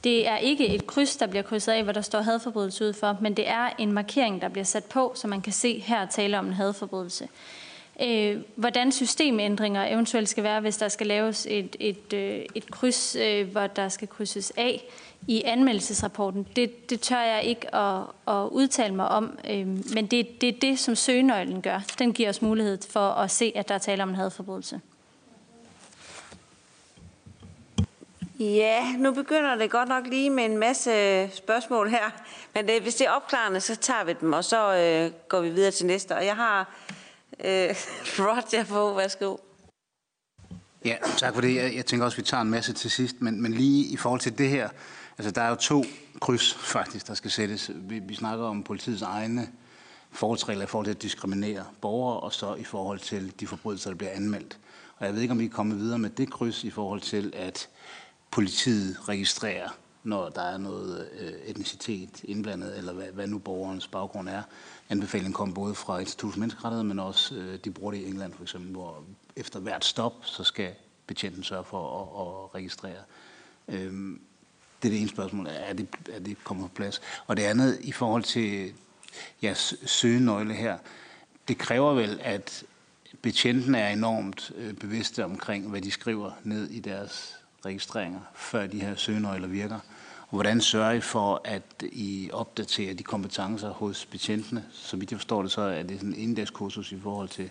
Det 0.07 0.29
er 0.29 0.37
ikke 0.37 0.69
et 0.69 0.87
kryds, 0.87 1.17
der 1.17 1.27
bliver 1.27 1.43
krydset 1.43 1.73
af, 1.73 1.83
hvor 1.83 1.93
der 1.93 2.01
står 2.01 2.21
hadforbrydelse 2.21 2.85
ud 2.85 2.93
for, 2.93 3.17
men 3.21 3.35
det 3.35 3.49
er 3.49 3.71
en 3.79 3.93
markering, 3.93 4.43
der 4.43 4.49
bliver 4.49 4.65
sat 4.65 4.85
på, 4.85 5.13
så 5.15 5.29
man 5.29 5.41
kan 5.41 5.53
se, 5.53 5.79
her 5.79 6.07
tale 6.07 6.39
om 6.39 6.47
en 6.47 6.53
hadforbrydelse. 6.53 7.29
Øh, 8.03 8.41
hvordan 8.57 8.93
systemændringer 8.93 9.85
eventuelt 9.85 10.29
skal 10.29 10.45
være, 10.45 10.61
hvis 10.61 10.77
der 10.77 10.89
skal 10.89 11.07
laves 11.07 11.47
et, 11.51 11.77
et, 11.81 12.13
øh, 12.13 12.45
et 12.55 12.71
kryds, 12.71 13.17
øh, 13.17 13.51
hvor 13.51 13.67
der 13.67 13.89
skal 13.89 14.09
krydses 14.09 14.53
af 14.57 14.85
i 15.29 15.43
anmeldelsesrapporten, 15.45 16.47
det, 16.57 16.91
det 16.91 17.01
tør 17.01 17.23
jeg 17.23 17.43
ikke 17.45 17.75
at, 17.75 18.03
at 18.29 18.49
udtale 18.51 18.95
mig 18.95 19.09
om, 19.09 19.39
øh, 19.51 19.67
men 19.67 20.07
det, 20.07 20.41
det 20.41 20.49
er 20.49 20.59
det, 20.61 20.79
som 20.79 20.95
søgenøglen 20.95 21.63
gør. 21.63 21.81
Den 21.99 22.13
giver 22.13 22.29
os 22.29 22.43
mulighed 22.43 22.79
for 22.91 23.09
at 23.09 23.31
se, 23.31 23.53
at 23.55 23.69
der 23.69 23.75
er 23.75 23.79
tale 23.79 24.03
om 24.03 24.09
en 24.09 24.15
hadforbrydelse. 24.15 24.81
Ja, 28.39 28.97
nu 28.99 29.13
begynder 29.13 29.55
det 29.55 29.71
godt 29.71 29.89
nok 29.89 30.07
lige 30.07 30.31
med 30.31 30.45
en 30.45 30.59
masse 30.59 30.91
øh, 30.91 31.33
spørgsmål 31.35 31.89
her. 31.89 32.11
Men 32.55 32.69
det, 32.69 32.83
hvis 32.83 32.95
det 32.95 33.07
er 33.07 33.11
opklarende, 33.11 33.61
så 33.61 33.77
tager 33.77 34.05
vi 34.05 34.15
dem, 34.21 34.33
og 34.33 34.45
så 34.45 34.77
øh, 34.77 35.13
går 35.29 35.41
vi 35.41 35.51
videre 35.51 35.71
til 35.71 35.87
næste. 35.87 36.17
Og 36.17 36.27
jeg 36.27 36.37
har 36.37 36.75
øh, 37.45 37.75
Roger 38.19 38.65
på. 38.69 38.95
Værsgo. 38.95 39.37
Ja, 40.85 40.97
tak 41.17 41.35
for 41.35 41.41
det. 41.41 41.55
Jeg, 41.55 41.77
jeg 41.77 41.87
tænker 41.87 42.05
også, 42.05 42.15
at 42.15 42.19
vi 42.19 42.23
tager 42.23 42.41
en 42.41 42.51
masse 42.51 42.73
til 42.73 42.91
sidst. 42.91 43.17
Men, 43.21 43.43
men 43.43 43.53
lige 43.53 43.85
i 43.85 43.97
forhold 43.97 44.21
til 44.21 44.39
det 44.39 44.49
her, 44.49 44.69
altså 45.19 45.31
der 45.31 45.43
er 45.43 45.49
jo 45.49 45.55
to 45.55 45.85
kryds 46.21 46.55
faktisk, 46.55 47.07
der 47.07 47.15
skal 47.15 47.31
sættes. 47.31 47.71
Vi, 47.75 47.99
vi 47.99 48.15
snakker 48.15 48.45
om 48.45 48.63
politiets 48.63 49.03
egne 49.03 49.49
forholdsregler 50.13 50.65
i 50.65 50.67
forhold 50.67 50.87
til 50.87 50.93
at 50.93 51.03
diskriminere 51.03 51.65
borgere, 51.81 52.21
og 52.21 52.33
så 52.33 52.55
i 52.55 52.65
forhold 52.65 52.99
til 52.99 53.33
de 53.41 53.47
forbrydelser, 53.47 53.91
der 53.91 53.97
bliver 53.97 54.13
anmeldt. 54.13 54.59
Og 54.97 55.07
jeg 55.07 55.15
ved 55.15 55.23
ikke, 55.23 55.33
om 55.33 55.39
vi 55.39 55.45
er 55.45 55.51
kommet 55.51 55.79
videre 55.79 55.99
med 55.99 56.11
det 56.11 56.31
kryds 56.31 56.65
i 56.65 56.71
forhold 56.71 57.01
til, 57.01 57.33
at 57.37 57.69
politiet 58.31 59.09
registrerer, 59.09 59.69
når 60.03 60.29
der 60.29 60.43
er 60.43 60.59
noget 60.59 61.09
øh, 61.21 61.33
etnicitet 61.45 62.25
indblandet, 62.25 62.79
eller 62.79 62.93
hvad, 62.93 63.07
hvad 63.07 63.27
nu 63.27 63.39
borgerens 63.39 63.89
baggrund 63.89 64.29
er. 64.29 64.43
Anbefalingen 64.89 65.33
kom 65.33 65.55
både 65.55 65.75
fra 65.75 65.99
Institut 65.99 66.33
for 66.33 66.41
Menneskerettighed, 66.41 66.85
men 66.85 66.99
også 66.99 67.35
øh, 67.35 67.59
de 67.65 67.71
bruger 67.71 67.93
det 67.93 67.99
i 67.99 68.07
England 68.07 68.35
for 68.35 68.43
eksempel, 68.43 68.71
hvor 68.71 69.05
efter 69.37 69.61
hvert 69.61 69.85
stop, 69.85 70.15
så 70.23 70.45
skal 70.45 70.75
betjenten 71.07 71.43
sørge 71.43 71.65
for 71.65 72.03
at, 72.03 72.27
at 72.27 72.55
registrere. 72.55 73.03
Øhm, 73.69 74.21
det 74.83 74.89
er 74.89 74.93
det 74.93 75.01
ene 75.01 75.09
spørgsmål. 75.09 75.47
Er 75.47 75.73
det, 75.73 75.89
er 76.13 76.21
det 76.21 76.45
kommet 76.45 76.71
på 76.71 76.75
plads? 76.75 77.01
Og 77.27 77.37
det 77.37 77.43
andet 77.43 77.79
i 77.81 77.93
forhold 77.93 78.23
til 78.23 78.73
jeres 79.43 79.75
søgenøgle 79.87 80.55
her, 80.55 80.79
det 81.49 81.59
kræver 81.59 81.95
vel, 81.95 82.21
at 82.23 82.65
betjenten 83.23 83.75
er 83.75 83.89
enormt 83.89 84.53
øh, 84.57 84.75
bevidste 84.75 85.25
omkring, 85.25 85.71
hvad 85.71 85.81
de 85.81 85.91
skriver 85.91 86.31
ned 86.45 86.71
i 86.71 86.81
deres 86.81 87.37
registreringer, 87.67 88.21
før 88.35 88.67
de 88.67 88.81
her 88.81 88.95
søgenøgler 88.95 89.49
virker? 89.49 89.79
Og 90.21 90.31
hvordan 90.31 90.61
sørger 90.61 90.93
I 90.93 91.01
for, 91.01 91.41
at 91.45 91.63
I 91.83 92.31
opdaterer 92.33 92.95
de 92.95 93.03
kompetencer 93.03 93.71
hos 93.71 94.07
betjentene? 94.07 94.65
Så 94.73 94.97
vidt 94.97 95.11
jeg 95.11 95.19
forstår 95.19 95.43
det, 95.43 95.51
så 95.51 95.61
er 95.61 95.83
det 95.83 95.97
sådan 95.97 96.15
en 96.15 96.19
inddagskursus 96.19 96.93
i 96.93 97.01
forhold 97.01 97.29
til 97.29 97.51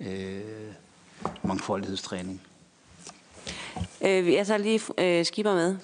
øh, 0.00 0.40
mangfoldighedstræning. 1.42 2.42
Øh, 4.00 4.32
jeg 4.32 4.46
tager 4.46 4.58
lige 4.58 4.80
øh, 4.98 5.24
skipper 5.24 5.54
med. 5.54 5.76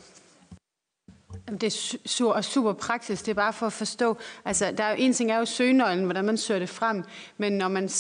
Det 1.51 1.63
er 1.63 1.99
super, 2.07 2.41
super 2.41 2.73
praksis. 2.73 3.23
Det 3.23 3.31
er 3.31 3.35
bare 3.35 3.53
for 3.53 3.67
at 3.67 3.73
forstå. 3.73 4.17
Altså, 4.45 4.75
der 4.79 4.85
er 4.85 4.91
jo 4.91 4.97
en 4.99 5.13
ting 5.13 5.31
er 5.31 5.39
jo 5.39 5.45
søgenøglen, 5.45 6.05
hvordan 6.05 6.25
man 6.25 6.37
søger 6.37 6.59
det 6.59 6.69
frem, 6.69 7.05
men 7.39 7.53
når 7.53 7.69
man, 7.69 7.91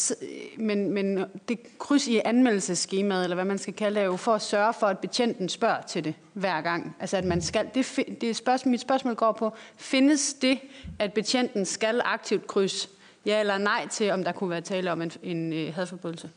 men, 0.58 0.90
men 0.90 1.24
det 1.48 1.78
kryds 1.78 2.06
i 2.06 2.20
anmeldelseskemaet, 2.24 3.24
eller 3.24 3.34
hvad 3.34 3.44
man 3.44 3.58
skal 3.58 3.74
kalde 3.74 3.94
det, 3.94 4.02
er 4.02 4.06
jo 4.06 4.16
for 4.16 4.34
at 4.34 4.42
sørge 4.42 4.74
for, 4.74 4.86
at 4.86 4.98
betjenten 4.98 5.48
spørger 5.48 5.82
til 5.82 6.04
det 6.04 6.14
hver 6.32 6.60
gang. 6.60 6.96
Altså, 7.00 7.16
at 7.16 7.24
man 7.24 7.42
skal, 7.42 7.70
det, 7.74 7.98
det 8.20 8.36
spørgsmål, 8.36 8.70
mit 8.70 8.80
spørgsmål 8.80 9.14
går 9.14 9.32
på, 9.32 9.52
findes 9.76 10.34
det, 10.34 10.58
at 10.98 11.12
betjenten 11.12 11.64
skal 11.64 12.00
aktivt 12.04 12.46
kryds 12.46 12.88
ja 13.26 13.40
eller 13.40 13.58
nej 13.58 13.88
til, 13.88 14.10
om 14.10 14.24
der 14.24 14.32
kunne 14.32 14.50
være 14.50 14.60
tale 14.60 14.92
om 14.92 15.02
en, 15.02 15.12
en, 15.22 15.52
en 15.52 15.72
hadforbrydelse? 15.72 16.30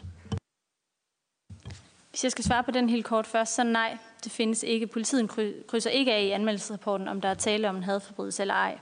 Hvis 2.10 2.24
jeg 2.24 2.32
skal 2.32 2.44
svare 2.44 2.64
på 2.64 2.72
den 2.72 2.90
helt 2.90 3.06
kort 3.06 3.28
først, 3.28 3.56
så 3.56 3.64
nej, 3.64 3.98
det 4.24 4.32
findes 4.32 4.64
ikke. 4.64 4.88
Politiet 4.88 5.30
krydser 5.68 5.90
ikke 5.90 6.14
af 6.14 6.24
i 6.24 6.32
anmeldelsesrapporten, 6.32 7.08
om 7.08 7.22
der 7.22 7.30
er 7.30 7.34
tale 7.34 7.70
om 7.70 7.76
en 7.76 7.84
hadforbrydelse 7.84 8.44
eller 8.44 8.54
ej. 8.54 8.78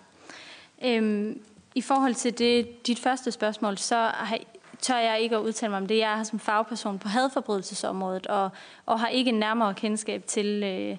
Øhm, 0.84 1.42
I 1.76 1.82
forhold 1.82 2.16
til 2.16 2.38
det, 2.38 2.88
dit 2.88 3.00
første 3.00 3.32
spørgsmål, 3.32 3.78
så 3.78 3.96
har, 3.96 4.38
tør 4.80 4.98
jeg 4.98 5.20
ikke 5.20 5.36
at 5.36 5.42
udtale 5.42 5.70
mig 5.70 5.78
om 5.78 5.88
det. 5.88 5.98
Jeg 5.98 6.20
er 6.20 6.24
som 6.24 6.40
fagperson 6.40 7.00
på 7.00 7.08
hadforbrydelsesområdet, 7.08 8.28
og, 8.28 8.50
og 8.86 9.00
har 9.00 9.08
ikke 9.08 9.32
nærmere 9.32 9.74
kendskab 9.74 10.24
til... 10.28 10.64
Øh, 10.64 10.98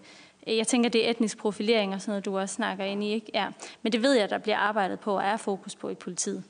jeg 0.57 0.67
tænker, 0.67 0.91
det 0.91 1.07
er 1.07 1.11
etnisk 1.11 1.39
profilering 1.39 1.95
og 1.95 2.01
sådan 2.01 2.11
noget, 2.11 2.25
du 2.25 2.39
også 2.39 2.55
snakker 2.55 2.85
ind 2.85 3.05
i. 3.05 3.13
Ikke? 3.13 3.31
Ja. 3.35 3.49
Men 3.83 3.93
det 3.93 4.03
ved 4.03 4.13
jeg, 4.13 4.31
der 4.31 4.39
bliver 4.39 4.59
arbejdet 4.59 5.01
på 5.01 5.17
og 5.17 5.23
er 5.23 5.37
fokus 5.37 5.75
på 5.75 5.89
i 5.89 5.95
politiet. 5.95 6.45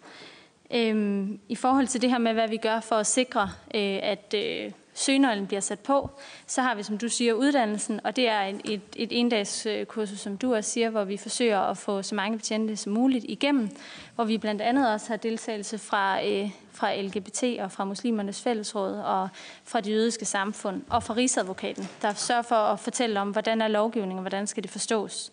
Øhm, 0.70 1.40
I 1.48 1.54
forhold 1.54 1.86
til 1.86 2.02
det 2.02 2.10
her 2.10 2.18
med, 2.18 2.32
hvad 2.32 2.48
vi 2.48 2.56
gør 2.56 2.80
for 2.80 2.96
at 2.96 3.06
sikre, 3.06 3.42
øh, 3.74 3.98
at 4.02 4.34
øh, 4.36 4.72
søgnøglen 4.96 5.46
bliver 5.46 5.60
sat 5.60 5.80
på, 5.80 6.10
så 6.46 6.62
har 6.62 6.74
vi, 6.74 6.82
som 6.82 6.98
du 6.98 7.08
siger, 7.08 7.32
uddannelsen, 7.32 8.00
og 8.04 8.16
det 8.16 8.28
er 8.28 8.40
et, 8.40 8.60
et, 8.64 8.80
et 8.96 9.20
endagskursus, 9.20 10.20
som 10.20 10.36
du 10.36 10.54
også 10.54 10.70
siger, 10.70 10.90
hvor 10.90 11.04
vi 11.04 11.16
forsøger 11.16 11.60
at 11.60 11.78
få 11.78 12.02
så 12.02 12.14
mange 12.14 12.38
betjente 12.38 12.76
som 12.76 12.92
muligt 12.92 13.24
igennem, 13.28 13.70
hvor 14.14 14.24
vi 14.24 14.38
blandt 14.38 14.62
andet 14.62 14.92
også 14.92 15.08
har 15.08 15.16
deltagelse 15.16 15.78
fra, 15.78 16.26
øh, 16.26 16.50
fra 16.72 17.02
LGBT 17.02 17.44
og 17.60 17.72
fra 17.72 17.84
Muslimernes 17.84 18.42
Fællesråd 18.42 18.92
og 18.92 19.28
fra 19.64 19.80
det 19.80 19.92
jødiske 19.92 20.24
samfund 20.24 20.82
og 20.90 21.02
fra 21.02 21.14
Rigsadvokaten, 21.14 21.88
der 22.02 22.14
sørger 22.14 22.42
for 22.42 22.56
at 22.56 22.80
fortælle 22.80 23.20
om, 23.20 23.30
hvordan 23.30 23.62
er 23.62 23.68
lovgivningen 23.68 24.18
og 24.18 24.22
hvordan 24.22 24.46
skal 24.46 24.62
det 24.62 24.70
forstås. 24.70 25.32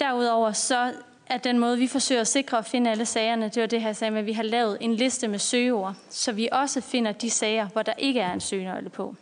Derudover 0.00 0.52
så 0.52 0.92
at 1.26 1.44
den 1.44 1.58
måde, 1.58 1.78
vi 1.78 1.86
forsøger 1.86 2.20
at 2.20 2.28
sikre 2.28 2.58
at 2.58 2.66
finde 2.66 2.90
alle 2.90 3.06
sagerne, 3.06 3.48
det 3.48 3.60
var 3.60 3.66
det 3.66 3.80
her, 3.80 3.88
jeg 3.88 3.96
sagde 3.96 4.10
med, 4.10 4.20
at 4.20 4.26
vi 4.26 4.32
har 4.32 4.42
lavet 4.42 4.78
en 4.80 4.94
liste 4.94 5.28
med 5.28 5.38
søgeord, 5.38 5.94
så 6.10 6.32
vi 6.32 6.48
også 6.52 6.80
finder 6.80 7.12
de 7.12 7.30
sager, 7.30 7.66
hvor 7.66 7.82
der 7.82 7.92
ikke 7.98 8.20
er 8.20 8.32
en 8.32 8.40
søgenøgle 8.40 8.90
på, 8.90 9.14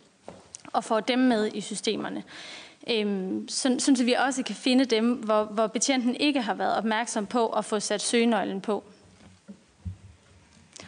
og 0.73 0.83
får 0.83 0.99
dem 0.99 1.19
med 1.19 1.51
i 1.53 1.61
systemerne. 1.61 2.23
Øhm, 2.89 3.47
så, 3.47 3.75
så 3.79 4.03
vi 4.03 4.13
også 4.13 4.43
kan 4.43 4.55
finde 4.55 4.85
dem, 4.85 5.13
hvor, 5.13 5.43
hvor 5.43 5.67
betjenten 5.67 6.15
ikke 6.15 6.41
har 6.41 6.53
været 6.53 6.77
opmærksom 6.77 7.25
på 7.25 7.47
at 7.47 7.65
få 7.65 7.79
sat 7.79 8.01
søgenøglen 8.01 8.61
på. 8.61 8.83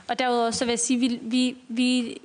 Og 0.08 0.20
derudover 0.20 0.52
så 0.52 0.66
vil 0.66 0.72
jeg 0.72 0.80
sige, 0.80 1.06
at 1.06 1.12
vi, 1.12 1.20
vi, 1.22 1.58
vi 1.68 2.18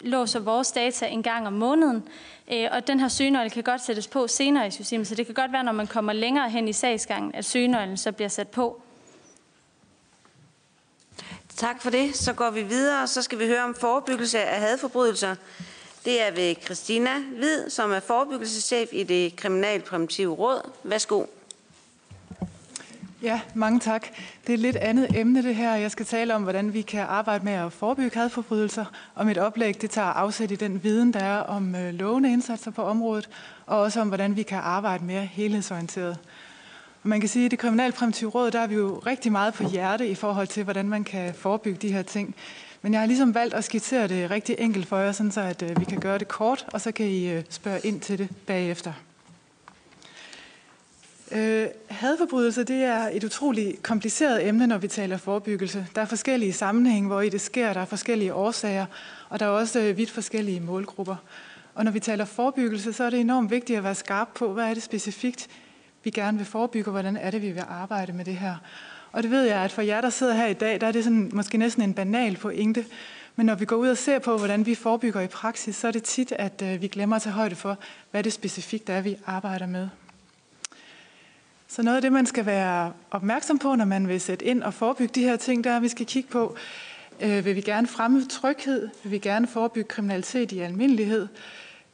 låser 0.00 0.40
vores 0.40 0.72
data 0.72 1.06
en 1.06 1.22
gang 1.22 1.46
om 1.46 1.52
måneden, 1.52 2.08
øh, 2.52 2.68
og 2.72 2.86
den 2.86 3.00
her 3.00 3.08
søgenøgle 3.08 3.50
kan 3.50 3.62
godt 3.62 3.84
sættes 3.84 4.08
på 4.08 4.26
senere 4.26 4.66
i 4.66 4.70
systemet, 4.70 5.06
så 5.06 5.14
det 5.14 5.26
kan 5.26 5.34
godt 5.34 5.52
være, 5.52 5.64
når 5.64 5.72
man 5.72 5.86
kommer 5.86 6.12
længere 6.12 6.50
hen 6.50 6.68
i 6.68 6.72
sagsgangen, 6.72 7.34
at 7.34 7.44
søgenøglen 7.44 7.96
så 7.96 8.12
bliver 8.12 8.28
sat 8.28 8.48
på. 8.48 8.82
Tak 11.56 11.82
for 11.82 11.90
det. 11.90 12.16
Så 12.16 12.32
går 12.32 12.50
vi 12.50 12.62
videre, 12.62 13.06
så 13.06 13.22
skal 13.22 13.38
vi 13.38 13.46
høre 13.46 13.64
om 13.64 13.74
forebyggelse 13.74 14.38
af 14.38 14.60
hadforbrydelser. 14.60 15.34
Det 16.04 16.22
er 16.22 16.30
ved 16.30 16.54
Christina 16.64 17.18
Hvid, 17.18 17.70
som 17.70 17.92
er 17.92 18.00
forebyggelseschef 18.00 18.88
i 18.92 19.02
det 19.02 19.36
Kriminalpræventive 19.36 20.34
Råd. 20.34 20.70
Værsgo. 20.84 21.24
Ja, 23.22 23.40
mange 23.54 23.80
tak. 23.80 24.06
Det 24.46 24.48
er 24.48 24.54
et 24.54 24.60
lidt 24.60 24.76
andet 24.76 25.16
emne 25.16 25.42
det 25.42 25.54
her. 25.54 25.74
Jeg 25.74 25.90
skal 25.90 26.06
tale 26.06 26.34
om, 26.34 26.42
hvordan 26.42 26.74
vi 26.74 26.82
kan 26.82 27.00
arbejde 27.00 27.44
med 27.44 27.52
at 27.52 27.72
forebygge 27.72 28.18
hadforbrydelser. 28.18 28.84
Og 29.14 29.26
mit 29.26 29.38
oplæg 29.38 29.82
det 29.82 29.90
tager 29.90 30.06
afsæt 30.06 30.50
i 30.50 30.56
den 30.56 30.84
viden, 30.84 31.12
der 31.12 31.20
er 31.20 31.38
om 31.38 31.74
øh, 31.74 31.94
lovende 31.94 32.32
indsatser 32.32 32.70
på 32.70 32.82
området, 32.82 33.28
og 33.66 33.80
også 33.80 34.00
om, 34.00 34.08
hvordan 34.08 34.36
vi 34.36 34.42
kan 34.42 34.58
arbejde 34.58 35.04
mere 35.04 35.24
helhedsorienteret. 35.24 36.18
Og 37.02 37.08
man 37.08 37.20
kan 37.20 37.28
sige, 37.28 37.44
at 37.44 37.46
i 37.46 37.48
det 37.48 37.58
kriminalpræventive 37.58 38.30
råd, 38.30 38.50
der 38.50 38.60
er 38.60 38.66
vi 38.66 38.74
jo 38.74 39.02
rigtig 39.06 39.32
meget 39.32 39.54
på 39.54 39.68
hjerte 39.68 40.08
i 40.08 40.14
forhold 40.14 40.46
til, 40.46 40.64
hvordan 40.64 40.88
man 40.88 41.04
kan 41.04 41.34
forebygge 41.34 41.78
de 41.88 41.92
her 41.92 42.02
ting. 42.02 42.34
Men 42.82 42.92
jeg 42.92 43.00
har 43.00 43.06
ligesom 43.06 43.34
valgt 43.34 43.54
at 43.54 43.64
skitsere 43.64 44.08
det 44.08 44.30
rigtig 44.30 44.56
enkelt 44.58 44.86
for 44.86 44.98
jer, 44.98 45.12
sådan 45.12 45.32
så 45.32 45.40
at 45.40 45.62
øh, 45.62 45.80
vi 45.80 45.84
kan 45.84 46.00
gøre 46.00 46.18
det 46.18 46.28
kort, 46.28 46.66
og 46.72 46.80
så 46.80 46.92
kan 46.92 47.06
I 47.06 47.30
øh, 47.30 47.42
spørge 47.50 47.80
ind 47.84 48.00
til 48.00 48.18
det 48.18 48.28
bagefter. 48.46 48.92
Øh, 51.32 51.66
hadforbrydelser 51.88 52.62
det 52.62 52.84
er 52.84 53.08
et 53.12 53.24
utroligt 53.24 53.82
kompliceret 53.82 54.48
emne, 54.48 54.66
når 54.66 54.78
vi 54.78 54.88
taler 54.88 55.16
forebyggelse. 55.16 55.86
Der 55.94 56.00
er 56.00 56.06
forskellige 56.06 56.52
sammenhænge, 56.52 57.08
hvor 57.08 57.20
i 57.20 57.28
det 57.28 57.40
sker, 57.40 57.72
der 57.72 57.80
er 57.80 57.84
forskellige 57.84 58.34
årsager, 58.34 58.86
og 59.28 59.40
der 59.40 59.46
er 59.46 59.50
også 59.50 59.80
øh, 59.80 59.96
vidt 59.96 60.10
forskellige 60.10 60.60
målgrupper. 60.60 61.16
Og 61.74 61.84
når 61.84 61.92
vi 61.92 62.00
taler 62.00 62.24
forebyggelse, 62.24 62.92
så 62.92 63.04
er 63.04 63.10
det 63.10 63.20
enormt 63.20 63.50
vigtigt 63.50 63.76
at 63.76 63.84
være 63.84 63.94
skarp 63.94 64.28
på, 64.34 64.52
hvad 64.52 64.64
er 64.64 64.74
det 64.74 64.82
specifikt, 64.82 65.48
vi 66.04 66.10
gerne 66.10 66.38
vil 66.38 66.46
forebygge, 66.46 66.88
og 66.88 66.92
hvordan 66.92 67.16
er 67.16 67.30
det, 67.30 67.42
vi 67.42 67.50
vil 67.50 67.64
arbejde 67.68 68.12
med 68.12 68.24
det 68.24 68.36
her. 68.36 68.54
Og 69.12 69.22
det 69.22 69.30
ved 69.30 69.42
jeg, 69.42 69.58
at 69.58 69.72
for 69.72 69.82
jer, 69.82 70.00
der 70.00 70.10
sidder 70.10 70.34
her 70.34 70.46
i 70.46 70.54
dag, 70.54 70.80
der 70.80 70.86
er 70.86 70.92
det 70.92 71.04
sådan, 71.04 71.30
måske 71.32 71.58
næsten 71.58 71.82
en 71.82 71.94
banal 71.94 72.36
pointe. 72.36 72.84
Men 73.36 73.46
når 73.46 73.54
vi 73.54 73.64
går 73.64 73.76
ud 73.76 73.88
og 73.88 73.98
ser 73.98 74.18
på, 74.18 74.38
hvordan 74.38 74.66
vi 74.66 74.74
forebygger 74.74 75.20
i 75.20 75.26
praksis, 75.26 75.76
så 75.76 75.88
er 75.88 75.92
det 75.92 76.02
tit, 76.02 76.32
at 76.32 76.62
øh, 76.62 76.82
vi 76.82 76.88
glemmer 76.88 77.16
at 77.16 77.22
tage 77.22 77.32
højde 77.32 77.54
for, 77.54 77.78
hvad 78.10 78.22
det 78.22 78.32
specifikt 78.32 78.90
er, 78.90 79.00
vi 79.00 79.16
arbejder 79.26 79.66
med. 79.66 79.88
Så 81.72 81.82
noget 81.82 81.96
af 81.96 82.02
det, 82.02 82.12
man 82.12 82.26
skal 82.26 82.46
være 82.46 82.92
opmærksom 83.10 83.58
på, 83.58 83.74
når 83.74 83.84
man 83.84 84.08
vil 84.08 84.20
sætte 84.20 84.44
ind 84.44 84.62
og 84.62 84.74
forebygge 84.74 85.12
de 85.14 85.22
her 85.22 85.36
ting, 85.36 85.64
der 85.64 85.70
er, 85.70 85.76
at 85.76 85.82
vi 85.82 85.88
skal 85.88 86.06
kigge 86.06 86.30
på, 86.30 86.56
øh, 87.20 87.44
vil 87.44 87.56
vi 87.56 87.60
gerne 87.60 87.86
fremme 87.86 88.26
tryghed, 88.26 88.88
vil 89.02 89.12
vi 89.12 89.18
gerne 89.18 89.46
forebygge 89.46 89.88
kriminalitet 89.88 90.52
i 90.52 90.58
almindelighed, 90.58 91.28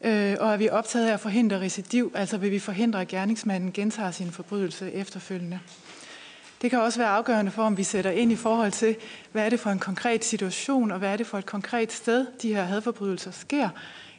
øh, 0.05 0.37
og 0.41 0.53
er 0.53 0.57
vi 0.57 0.69
optaget 0.69 1.09
af 1.09 1.13
at 1.13 1.21
forhindre 1.21 1.61
recidiv, 1.61 2.13
altså 2.15 2.39
vil 2.39 2.51
vi 2.51 2.59
forhindre, 2.59 3.01
at 3.01 3.09
gerningsmanden 3.09 3.73
gentager 3.73 4.11
sin 4.11 4.31
forbrydelse 4.31 4.93
efterfølgende. 4.93 5.61
Det 6.63 6.71
kan 6.71 6.81
også 6.81 6.99
være 6.99 7.11
afgørende 7.11 7.51
for, 7.51 7.63
om 7.63 7.77
vi 7.77 7.83
sætter 7.83 8.11
ind 8.11 8.33
i 8.33 8.37
forhold 8.37 8.73
til, 8.73 8.97
hvad 9.33 9.45
er 9.45 9.49
det 9.49 9.61
for 9.61 9.71
en 9.71 9.79
konkret 9.79 10.25
situation, 10.25 10.91
og 10.91 10.99
hvad 10.99 11.13
er 11.13 11.17
det 11.17 11.27
for 11.27 11.39
et 11.39 11.47
konkret 11.47 11.93
sted, 11.93 12.27
de 12.43 12.55
her 12.55 12.63
hadforbrydelser 12.63 13.31
sker, 13.31 13.69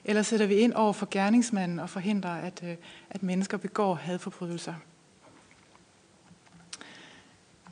eller 0.06 0.22
sætter 0.22 0.46
vi 0.46 0.56
ind 0.56 0.74
over 0.74 0.94
for 0.94 1.08
gerningsmanden 1.12 1.80
og 1.80 1.90
forhindrer, 1.90 2.36
at, 2.36 2.62
øh, 2.64 2.76
at 3.10 3.24
mennesker 3.24 3.58
begår 3.58 3.94
hadforbrydelser. 3.94 4.74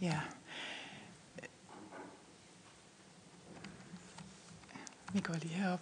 Ja. 0.06 0.20
Vi 5.14 5.20
går 5.20 5.34
lige 5.34 5.54
herop. 5.54 5.80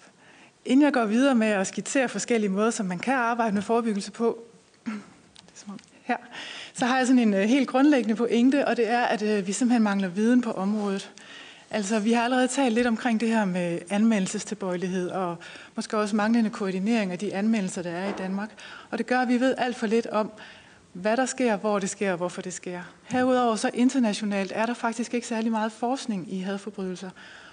Inden 0.65 0.85
jeg 0.85 0.93
går 0.93 1.05
videre 1.05 1.35
med 1.35 1.47
at 1.47 1.67
skitsere 1.67 2.09
forskellige 2.09 2.49
måder, 2.49 2.71
som 2.71 2.85
man 2.85 2.99
kan 2.99 3.13
arbejde 3.13 3.53
med 3.53 3.61
forebyggelse 3.61 4.11
på, 4.11 4.43
her, 6.03 6.17
så 6.73 6.85
har 6.85 6.97
jeg 6.97 7.07
sådan 7.07 7.19
en 7.19 7.33
øh, 7.33 7.41
helt 7.41 7.67
grundlæggende 7.67 8.15
pointe, 8.15 8.67
og 8.67 8.77
det 8.77 8.89
er, 8.89 9.01
at 9.01 9.21
øh, 9.21 9.47
vi 9.47 9.51
simpelthen 9.51 9.83
mangler 9.83 10.07
viden 10.07 10.41
på 10.41 10.51
området. 10.51 11.11
Altså, 11.69 11.99
vi 11.99 12.11
har 12.11 12.23
allerede 12.23 12.47
talt 12.47 12.75
lidt 12.75 12.87
omkring 12.87 13.19
det 13.19 13.29
her 13.29 13.45
med 13.45 13.79
anmeldelsestilbøjelighed, 13.89 15.09
og 15.09 15.37
måske 15.75 15.97
også 15.97 16.15
manglende 16.15 16.49
koordinering 16.49 17.11
af 17.11 17.19
de 17.19 17.33
anmeldelser, 17.33 17.81
der 17.81 17.91
er 17.91 18.09
i 18.09 18.13
Danmark. 18.17 18.49
Og 18.89 18.97
det 18.97 19.07
gør, 19.07 19.19
at 19.19 19.27
vi 19.27 19.39
ved 19.39 19.55
alt 19.57 19.75
for 19.75 19.87
lidt 19.87 20.07
om, 20.07 20.31
hvad 20.93 21.17
der 21.17 21.25
sker, 21.25 21.55
hvor 21.55 21.79
det 21.79 21.89
sker 21.89 22.11
og 22.11 22.17
hvorfor 22.17 22.41
det 22.41 22.53
sker. 22.53 22.81
Herudover 23.03 23.55
så 23.55 23.71
internationalt 23.73 24.51
er 24.55 24.65
der 24.65 24.73
faktisk 24.73 25.13
ikke 25.13 25.27
særlig 25.27 25.51
meget 25.51 25.71
forskning 25.71 26.33
i 26.33 26.39
hadforbrydelser. 26.39 27.09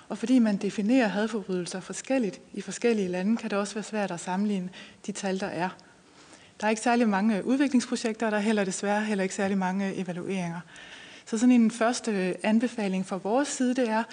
Og 0.08 0.18
fordi 0.18 0.38
man 0.38 0.56
definerer 0.56 1.08
hadforbrydelser 1.08 1.80
forskelligt 1.80 2.40
i 2.52 2.60
forskellige 2.60 3.08
lande, 3.08 3.36
kan 3.36 3.50
det 3.50 3.58
også 3.58 3.74
være 3.74 3.84
svært 3.84 4.10
at 4.10 4.20
sammenligne 4.20 4.68
de 5.06 5.12
tal, 5.12 5.40
der 5.40 5.46
er. 5.46 5.68
Der 6.60 6.66
er 6.66 6.70
ikke 6.70 6.82
særlig 6.82 7.08
mange 7.08 7.44
udviklingsprojekter, 7.44 8.26
og 8.26 8.32
der 8.32 8.38
er 8.38 8.42
heller 8.42 8.64
desværre 8.64 9.04
heller 9.04 9.22
ikke 9.22 9.34
særlig 9.34 9.58
mange 9.58 9.94
evalueringer. 9.94 10.60
Så 11.26 11.38
sådan 11.38 11.54
en 11.54 11.70
første 11.70 12.36
anbefaling 12.42 13.06
fra 13.06 13.16
vores 13.16 13.48
side, 13.48 13.74
det 13.74 13.88
er, 13.88 13.98
at 13.98 14.06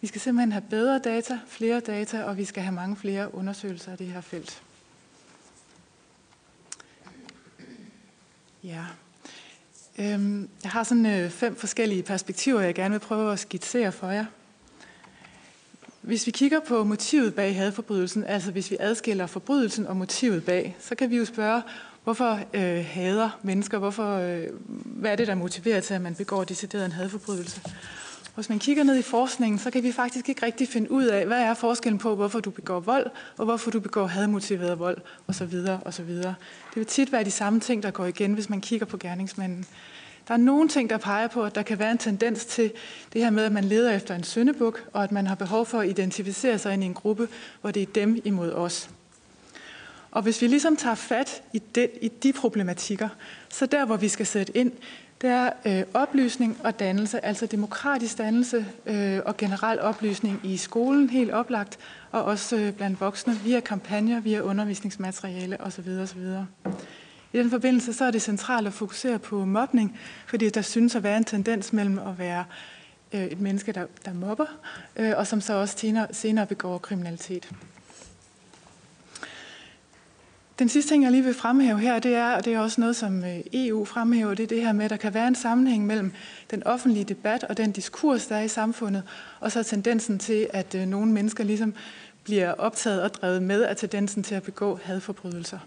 vi 0.00 0.06
skal 0.06 0.20
simpelthen 0.20 0.52
have 0.52 0.64
bedre 0.70 0.98
data, 0.98 1.38
flere 1.46 1.80
data, 1.80 2.24
og 2.24 2.36
vi 2.36 2.44
skal 2.44 2.62
have 2.62 2.74
mange 2.74 2.96
flere 2.96 3.34
undersøgelser 3.34 3.92
af 3.92 3.98
det 3.98 4.06
her 4.06 4.20
felt. 4.20 4.62
Ja. 8.68 8.84
Øhm, 9.98 10.48
jeg 10.62 10.70
har 10.70 10.82
sådan 10.82 11.06
øh, 11.06 11.30
fem 11.30 11.56
forskellige 11.56 12.02
perspektiver, 12.02 12.60
jeg 12.60 12.74
gerne 12.74 12.92
vil 12.92 12.98
prøve 12.98 13.32
at 13.32 13.38
skitsere 13.38 13.92
for 13.92 14.10
jer. 14.10 14.24
Hvis 16.00 16.26
vi 16.26 16.30
kigger 16.30 16.60
på 16.60 16.84
motivet 16.84 17.34
bag 17.34 17.56
hadforbrydelsen, 17.56 18.24
altså 18.24 18.50
hvis 18.50 18.70
vi 18.70 18.76
adskiller 18.80 19.26
forbrydelsen 19.26 19.86
og 19.86 19.96
motivet 19.96 20.44
bag, 20.44 20.76
så 20.80 20.94
kan 20.94 21.10
vi 21.10 21.16
jo 21.16 21.24
spørge, 21.24 21.62
hvorfor 22.04 22.40
øh, 22.54 22.84
hader 22.84 23.38
mennesker, 23.42 23.78
hvorfor, 23.78 24.16
øh, 24.16 24.46
hvad 24.84 25.12
er 25.12 25.16
det, 25.16 25.26
der 25.26 25.34
motiverer 25.34 25.80
til, 25.80 25.94
at 25.94 26.00
man 26.00 26.14
begår 26.14 26.44
decideret 26.44 26.84
en 26.84 26.92
hadforbrydelse? 26.92 27.60
Hvis 28.38 28.48
man 28.48 28.58
kigger 28.58 28.84
ned 28.84 28.98
i 28.98 29.02
forskningen, 29.02 29.58
så 29.58 29.70
kan 29.70 29.82
vi 29.82 29.92
faktisk 29.92 30.28
ikke 30.28 30.46
rigtig 30.46 30.68
finde 30.68 30.90
ud 30.90 31.04
af, 31.04 31.26
hvad 31.26 31.42
er 31.42 31.54
forskellen 31.54 31.98
på, 31.98 32.14
hvorfor 32.14 32.40
du 32.40 32.50
begår 32.50 32.80
vold, 32.80 33.06
og 33.36 33.44
hvorfor 33.44 33.70
du 33.70 33.80
begår 33.80 34.06
hadmotiveret 34.06 34.78
vold, 34.78 34.98
osv. 35.28 35.54
osv. 35.84 36.08
Det 36.08 36.74
vil 36.74 36.86
tit 36.86 37.12
være 37.12 37.24
de 37.24 37.30
samme 37.30 37.60
ting, 37.60 37.82
der 37.82 37.90
går 37.90 38.04
igen, 38.06 38.34
hvis 38.34 38.50
man 38.50 38.60
kigger 38.60 38.86
på 38.86 38.96
gerningsmanden. 38.96 39.66
Der 40.28 40.34
er 40.34 40.38
nogle 40.38 40.68
ting, 40.68 40.90
der 40.90 40.98
peger 40.98 41.28
på, 41.28 41.44
at 41.44 41.54
der 41.54 41.62
kan 41.62 41.78
være 41.78 41.90
en 41.90 41.98
tendens 41.98 42.44
til 42.44 42.72
det 43.12 43.22
her 43.22 43.30
med, 43.30 43.44
at 43.44 43.52
man 43.52 43.64
leder 43.64 43.96
efter 43.96 44.14
en 44.14 44.24
syndebuk, 44.24 44.84
og 44.92 45.04
at 45.04 45.12
man 45.12 45.26
har 45.26 45.34
behov 45.34 45.66
for 45.66 45.80
at 45.80 45.88
identificere 45.88 46.58
sig 46.58 46.74
ind 46.74 46.82
i 46.82 46.86
en 46.86 46.94
gruppe, 46.94 47.28
hvor 47.60 47.70
det 47.70 47.82
er 47.82 47.86
dem 47.94 48.20
imod 48.24 48.52
os. 48.52 48.90
Og 50.10 50.22
hvis 50.22 50.42
vi 50.42 50.46
ligesom 50.46 50.76
tager 50.76 50.94
fat 50.94 51.42
i, 51.52 51.58
det, 51.74 51.90
i 52.02 52.08
de 52.08 52.32
problematikker, 52.32 53.08
så 53.48 53.66
der, 53.66 53.84
hvor 53.84 53.96
vi 53.96 54.08
skal 54.08 54.26
sætte 54.26 54.56
ind, 54.56 54.72
det 55.20 55.30
er 55.30 55.50
øh, 55.66 55.82
oplysning 55.94 56.56
og 56.64 56.78
dannelse, 56.78 57.24
altså 57.24 57.46
demokratisk 57.46 58.18
dannelse 58.18 58.66
øh, 58.86 59.20
og 59.24 59.36
generel 59.36 59.80
oplysning 59.80 60.40
i 60.44 60.56
skolen, 60.56 61.10
helt 61.10 61.30
oplagt, 61.30 61.78
og 62.10 62.24
også 62.24 62.56
øh, 62.56 62.72
blandt 62.72 63.00
voksne 63.00 63.34
via 63.44 63.60
kampagner, 63.60 64.20
via 64.20 64.40
undervisningsmateriale 64.40 65.60
osv. 65.60 65.88
osv. 66.02 66.20
I 67.32 67.38
den 67.38 67.50
forbindelse 67.50 67.92
så 67.92 68.04
er 68.04 68.10
det 68.10 68.22
centralt 68.22 68.66
at 68.66 68.72
fokusere 68.72 69.18
på 69.18 69.44
mobning, 69.44 69.98
fordi 70.26 70.50
der 70.50 70.62
synes 70.62 70.96
at 70.96 71.02
være 71.02 71.16
en 71.16 71.24
tendens 71.24 71.72
mellem 71.72 71.98
at 71.98 72.18
være 72.18 72.44
øh, 73.12 73.24
et 73.24 73.40
menneske, 73.40 73.72
der, 73.72 73.86
der 74.04 74.12
mobber, 74.12 74.46
øh, 74.96 75.12
og 75.16 75.26
som 75.26 75.40
så 75.40 75.54
også 75.54 75.78
senere, 75.78 76.06
senere 76.12 76.46
begår 76.46 76.78
kriminalitet. 76.78 77.50
Den 80.58 80.68
sidste 80.68 80.90
ting, 80.90 81.02
jeg 81.04 81.10
lige 81.10 81.24
vil 81.24 81.34
fremhæve 81.34 81.80
her, 81.80 81.98
det 81.98 82.14
er, 82.14 82.36
og 82.36 82.44
det 82.44 82.54
er 82.54 82.60
også 82.60 82.80
noget, 82.80 82.96
som 82.96 83.24
øh, 83.24 83.40
EU 83.52 83.84
fremhæver, 83.84 84.34
det 84.34 84.42
er 84.42 84.46
det 84.46 84.62
her 84.62 84.72
med, 84.72 84.84
at 84.84 84.90
der 84.90 84.96
kan 84.96 85.14
være 85.14 85.28
en 85.28 85.34
sammenhæng 85.34 85.86
mellem 85.86 86.12
den 86.50 86.62
offentlige 86.66 87.04
debat 87.04 87.44
og 87.44 87.56
den 87.56 87.72
diskurs, 87.72 88.26
der 88.26 88.36
er 88.36 88.42
i 88.42 88.48
samfundet, 88.48 89.02
og 89.40 89.52
så 89.52 89.62
tendensen 89.62 90.18
til, 90.18 90.46
at 90.50 90.74
øh, 90.74 90.86
nogle 90.86 91.12
mennesker 91.12 91.44
ligesom 91.44 91.74
bliver 92.24 92.52
optaget 92.52 93.02
og 93.02 93.14
drevet 93.14 93.42
med 93.42 93.62
af 93.62 93.76
tendensen 93.76 94.22
til 94.22 94.34
at 94.34 94.42
begå 94.42 94.78
hadforbrydelser. 94.82 95.58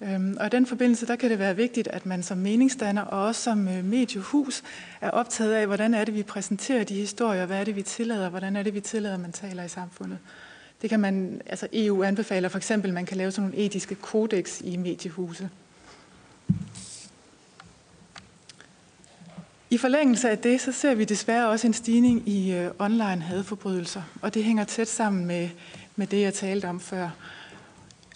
Øhm, 0.00 0.36
og 0.40 0.46
i 0.46 0.50
den 0.50 0.66
forbindelse, 0.66 1.06
der 1.06 1.16
kan 1.16 1.30
det 1.30 1.38
være 1.38 1.56
vigtigt, 1.56 1.88
at 1.88 2.06
man 2.06 2.22
som 2.22 2.38
meningsdanner 2.38 3.02
og 3.02 3.26
også 3.26 3.42
som 3.42 3.68
øh, 3.68 3.84
mediehus 3.84 4.62
er 5.00 5.10
optaget 5.10 5.52
af, 5.52 5.66
hvordan 5.66 5.94
er 5.94 6.04
det, 6.04 6.14
vi 6.14 6.22
præsenterer 6.22 6.84
de 6.84 6.94
historier, 6.94 7.46
hvad 7.46 7.60
er 7.60 7.64
det, 7.64 7.76
vi 7.76 7.82
tillader, 7.82 8.28
hvordan 8.28 8.56
er 8.56 8.62
det, 8.62 8.74
vi 8.74 8.80
tillader, 8.80 9.16
man 9.16 9.32
taler 9.32 9.64
i 9.64 9.68
samfundet. 9.68 10.18
Det 10.82 10.90
kan 10.90 11.00
man, 11.00 11.42
altså 11.46 11.68
EU 11.72 12.02
anbefaler 12.02 12.48
for 12.48 12.58
eksempel, 12.58 12.90
at 12.90 12.94
man 12.94 13.06
kan 13.06 13.16
lave 13.16 13.30
sådan 13.30 13.50
nogle 13.50 13.64
etiske 13.64 13.94
kodex 13.94 14.60
i 14.64 14.76
mediehuse. 14.76 15.50
I 19.70 19.78
forlængelse 19.78 20.30
af 20.30 20.38
det, 20.38 20.60
så 20.60 20.72
ser 20.72 20.94
vi 20.94 21.04
desværre 21.04 21.48
også 21.48 21.66
en 21.66 21.72
stigning 21.72 22.28
i 22.28 22.52
øh, 22.52 22.70
online 22.78 23.22
hadforbrydelser, 23.22 24.02
og 24.22 24.34
det 24.34 24.44
hænger 24.44 24.64
tæt 24.64 24.88
sammen 24.88 25.26
med, 25.26 25.48
med 25.96 26.06
det, 26.06 26.20
jeg 26.20 26.34
talte 26.34 26.68
om 26.68 26.80
før. 26.80 27.10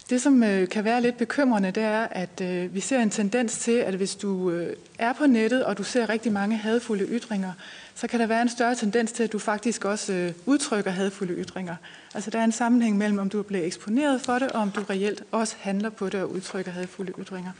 Det, 0.09 0.21
som 0.21 0.43
øh, 0.43 0.69
kan 0.69 0.83
være 0.83 1.01
lidt 1.01 1.17
bekymrende, 1.17 1.71
det 1.71 1.83
er, 1.83 2.07
at 2.11 2.41
øh, 2.41 2.75
vi 2.75 2.79
ser 2.79 2.99
en 2.99 3.09
tendens 3.09 3.57
til, 3.57 3.71
at 3.71 3.93
hvis 3.93 4.15
du 4.15 4.51
øh, 4.51 4.75
er 4.99 5.13
på 5.13 5.25
nettet, 5.25 5.65
og 5.65 5.77
du 5.77 5.83
ser 5.83 6.09
rigtig 6.09 6.31
mange 6.31 6.57
hadfulde 6.57 7.05
ytringer, 7.05 7.51
så 7.95 8.07
kan 8.07 8.19
der 8.19 8.25
være 8.25 8.41
en 8.41 8.49
større 8.49 8.75
tendens 8.75 9.11
til, 9.11 9.23
at 9.23 9.31
du 9.31 9.39
faktisk 9.39 9.85
også 9.85 10.13
øh, 10.13 10.33
udtrykker 10.45 10.91
hadfulde 10.91 11.33
ytringer. 11.33 11.75
Altså 12.15 12.29
der 12.29 12.39
er 12.39 12.43
en 12.43 12.51
sammenhæng 12.51 12.97
mellem, 12.97 13.19
om 13.19 13.29
du 13.29 13.43
bliver 13.43 13.65
eksponeret 13.65 14.21
for 14.21 14.39
det, 14.39 14.51
og 14.51 14.61
om 14.61 14.71
du 14.71 14.83
reelt 14.89 15.23
også 15.31 15.55
handler 15.59 15.89
på 15.89 16.09
det 16.09 16.21
og 16.21 16.31
udtrykker 16.31 16.71
hadfulde 16.71 17.13
ytringer. 17.19 17.51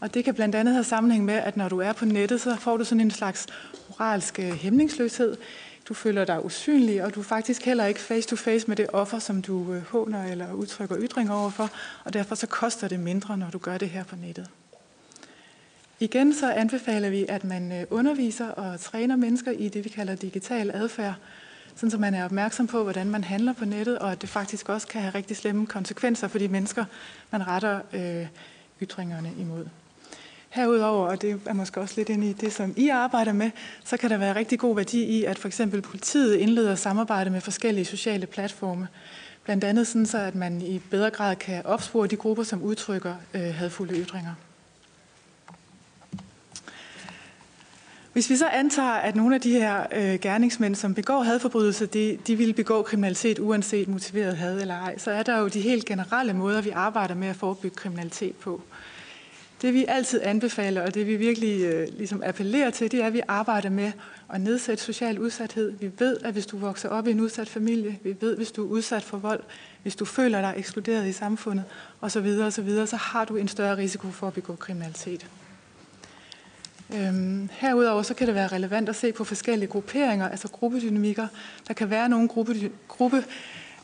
Og 0.00 0.14
det 0.14 0.24
kan 0.24 0.34
blandt 0.34 0.54
andet 0.54 0.74
have 0.74 0.84
sammenhæng 0.84 1.24
med, 1.24 1.34
at 1.34 1.56
når 1.56 1.68
du 1.68 1.78
er 1.78 1.92
på 1.92 2.04
nettet, 2.04 2.40
så 2.40 2.56
får 2.56 2.76
du 2.76 2.84
sådan 2.84 3.00
en 3.00 3.10
slags 3.10 3.46
moralsk 3.88 4.38
øh, 4.38 4.52
hæmningsløshed. 4.52 5.36
Du 5.88 5.94
føler 5.94 6.24
dig 6.24 6.44
usynlig, 6.44 7.04
og 7.04 7.14
du 7.14 7.20
er 7.20 7.24
faktisk 7.24 7.64
heller 7.64 7.84
ikke 7.84 8.00
face 8.00 8.28
to 8.28 8.36
face 8.36 8.68
med 8.68 8.76
det 8.76 8.86
offer, 8.92 9.18
som 9.18 9.42
du 9.42 9.72
øh, 9.72 9.82
håner 9.82 10.24
eller 10.24 10.52
udtrykker 10.52 10.96
ytringer 10.98 11.34
overfor, 11.34 11.70
og 12.04 12.12
derfor 12.12 12.34
så 12.34 12.46
koster 12.46 12.88
det 12.88 13.00
mindre, 13.00 13.36
når 13.36 13.50
du 13.50 13.58
gør 13.58 13.78
det 13.78 13.90
her 13.90 14.04
på 14.04 14.16
nettet. 14.16 14.48
Igen 16.02 16.34
så 16.34 16.52
anbefaler 16.52 17.10
vi, 17.10 17.26
at 17.28 17.44
man 17.44 17.72
øh, 17.72 17.84
underviser 17.90 18.48
og 18.48 18.80
træner 18.80 19.16
mennesker 19.16 19.50
i 19.50 19.68
det, 19.68 19.84
vi 19.84 19.88
kalder 19.88 20.14
digital 20.14 20.70
adfærd, 20.74 21.14
sådan 21.74 21.90
så 21.90 21.98
man 21.98 22.14
er 22.14 22.24
opmærksom 22.24 22.66
på, 22.66 22.82
hvordan 22.82 23.10
man 23.10 23.24
handler 23.24 23.52
på 23.52 23.64
nettet, 23.64 23.98
og 23.98 24.12
at 24.12 24.22
det 24.22 24.28
faktisk 24.28 24.68
også 24.68 24.86
kan 24.86 25.00
have 25.00 25.14
rigtig 25.14 25.36
slemme 25.36 25.66
konsekvenser 25.66 26.28
for 26.28 26.38
de 26.38 26.48
mennesker, 26.48 26.84
man 27.30 27.46
retter 27.46 27.80
øh, 27.92 28.26
ytringerne 28.82 29.30
imod. 29.38 29.64
Herudover, 30.48 31.06
og 31.06 31.22
det 31.22 31.40
er 31.46 31.52
måske 31.52 31.80
også 31.80 31.94
lidt 31.96 32.08
ind 32.08 32.24
i 32.24 32.32
det, 32.32 32.52
som 32.52 32.74
I 32.76 32.88
arbejder 32.88 33.32
med, 33.32 33.50
så 33.84 33.96
kan 33.96 34.10
der 34.10 34.16
være 34.16 34.34
rigtig 34.34 34.58
god 34.58 34.76
værdi 34.76 35.04
i, 35.04 35.24
at 35.24 35.38
for 35.38 35.48
eksempel 35.48 35.82
politiet 35.82 36.34
indleder 36.34 36.74
samarbejde 36.74 37.30
med 37.30 37.40
forskellige 37.40 37.84
sociale 37.84 38.26
platforme. 38.26 38.88
Blandt 39.44 39.64
andet 39.64 39.86
sådan 39.86 40.06
så, 40.06 40.18
at 40.18 40.34
man 40.34 40.62
i 40.62 40.78
bedre 40.78 41.10
grad 41.10 41.36
kan 41.36 41.66
opspore 41.66 42.06
de 42.06 42.16
grupper, 42.16 42.42
som 42.42 42.62
udtrykker 42.62 43.14
øh, 43.34 43.54
hadfulde 43.54 43.94
ytringer. 43.94 44.34
Hvis 48.12 48.30
vi 48.30 48.36
så 48.36 48.46
antager, 48.46 48.92
at 48.92 49.16
nogle 49.16 49.34
af 49.34 49.40
de 49.40 49.52
her 49.52 49.86
øh, 49.92 50.20
gerningsmænd, 50.20 50.74
som 50.74 50.94
begår 50.94 51.22
hadforbrydelser, 51.22 51.86
de, 51.86 52.18
de 52.26 52.36
vil 52.36 52.52
begå 52.54 52.82
kriminalitet 52.82 53.38
uanset 53.38 53.88
motiveret 53.88 54.36
had 54.36 54.60
eller 54.60 54.74
ej, 54.74 54.98
så 54.98 55.10
er 55.10 55.22
der 55.22 55.38
jo 55.38 55.48
de 55.48 55.60
helt 55.60 55.84
generelle 55.84 56.32
måder, 56.32 56.60
vi 56.60 56.70
arbejder 56.70 57.14
med 57.14 57.28
at 57.28 57.36
forebygge 57.36 57.76
kriminalitet 57.76 58.36
på. 58.36 58.62
Det 59.62 59.74
vi 59.74 59.84
altid 59.88 60.20
anbefaler, 60.22 60.82
og 60.82 60.94
det 60.94 61.06
vi 61.06 61.16
virkelig 61.16 61.64
øh, 61.64 61.88
ligesom 61.96 62.22
appellerer 62.24 62.70
til, 62.70 62.92
det 62.92 63.02
er, 63.02 63.06
at 63.06 63.12
vi 63.12 63.20
arbejder 63.28 63.70
med 63.70 63.92
at 64.32 64.40
nedsætte 64.40 64.84
social 64.84 65.18
udsathed. 65.18 65.72
Vi 65.80 65.90
ved, 65.98 66.16
at 66.24 66.32
hvis 66.32 66.46
du 66.46 66.56
vokser 66.56 66.88
op 66.88 67.06
i 67.06 67.10
en 67.10 67.20
udsat 67.20 67.48
familie, 67.48 67.98
vi 68.02 68.16
ved, 68.20 68.36
hvis 68.36 68.52
du 68.52 68.64
er 68.64 68.68
udsat 68.68 69.02
for 69.02 69.16
vold, 69.16 69.42
hvis 69.82 69.96
du 69.96 70.04
føler 70.04 70.40
dig 70.40 70.54
ekskluderet 70.56 71.08
i 71.08 71.12
samfundet 71.12 71.64
osv., 72.00 72.26
osv., 72.26 72.86
så 72.86 72.96
har 72.96 73.24
du 73.24 73.36
en 73.36 73.48
større 73.48 73.76
risiko 73.76 74.10
for 74.10 74.26
at 74.26 74.34
begå 74.34 74.54
kriminalitet. 74.56 75.26
Øhm, 76.96 77.48
herudover 77.52 78.02
så 78.02 78.14
kan 78.14 78.26
det 78.26 78.34
være 78.34 78.48
relevant 78.48 78.88
at 78.88 78.96
se 78.96 79.12
på 79.12 79.24
forskellige 79.24 79.68
grupperinger, 79.68 80.28
altså 80.28 80.48
gruppedynamikker. 80.48 81.26
Der 81.68 81.74
kan 81.74 81.90
være 81.90 82.08
nogle 82.08 82.28
gruppe, 82.28 82.70
gruppe 82.88 83.24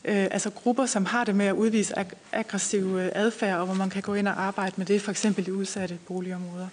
øh, 0.05 0.27
altså 0.31 0.49
grupper, 0.49 0.85
som 0.85 1.05
har 1.05 1.23
det 1.23 1.35
med 1.35 1.45
at 1.45 1.53
udvise 1.53 1.99
ag- 1.99 2.17
aggressiv 2.31 2.97
øh, 2.97 3.09
adfærd, 3.15 3.59
og 3.59 3.65
hvor 3.65 3.75
man 3.75 3.89
kan 3.89 4.01
gå 4.01 4.13
ind 4.13 4.27
og 4.27 4.41
arbejde 4.41 4.73
med 4.77 4.85
det, 4.85 5.01
for 5.01 5.11
eksempel 5.11 5.47
i 5.47 5.51
udsatte 5.51 5.97
boligområder. 6.07 6.67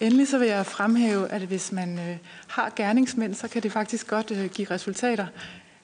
Endelig 0.00 0.28
så 0.28 0.38
vil 0.38 0.48
jeg 0.48 0.66
fremhæve, 0.66 1.28
at 1.28 1.42
hvis 1.42 1.72
man 1.72 1.98
øh, 1.98 2.16
har 2.46 2.72
gerningsmænd, 2.76 3.34
så 3.34 3.48
kan 3.48 3.62
det 3.62 3.72
faktisk 3.72 4.06
godt 4.06 4.30
øh, 4.30 4.46
give 4.50 4.70
resultater, 4.70 5.26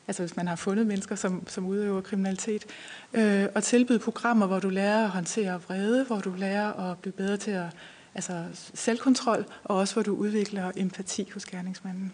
altså 0.09 0.23
hvis 0.23 0.37
man 0.37 0.49
har 0.49 0.57
fundet 0.57 0.87
mennesker, 0.87 1.15
som, 1.15 1.49
som 1.49 1.67
udøver 1.67 2.01
kriminalitet, 2.01 2.65
øh, 3.13 3.47
og 3.55 3.63
tilbyde 3.63 3.99
programmer, 3.99 4.47
hvor 4.47 4.59
du 4.59 4.69
lærer 4.69 5.05
at 5.05 5.11
håndtere 5.11 5.61
vrede, 5.69 6.05
hvor 6.05 6.19
du 6.19 6.35
lærer 6.37 6.91
at 6.91 6.99
blive 6.99 7.13
bedre 7.13 7.37
til 7.37 7.51
at 7.51 7.67
altså 8.15 8.45
selvkontrol, 8.75 9.45
og 9.65 9.77
også 9.77 9.95
hvor 9.95 10.03
du 10.03 10.15
udvikler 10.15 10.73
empati 10.77 11.31
hos 11.35 11.47
gerningsmanden. 11.47 12.13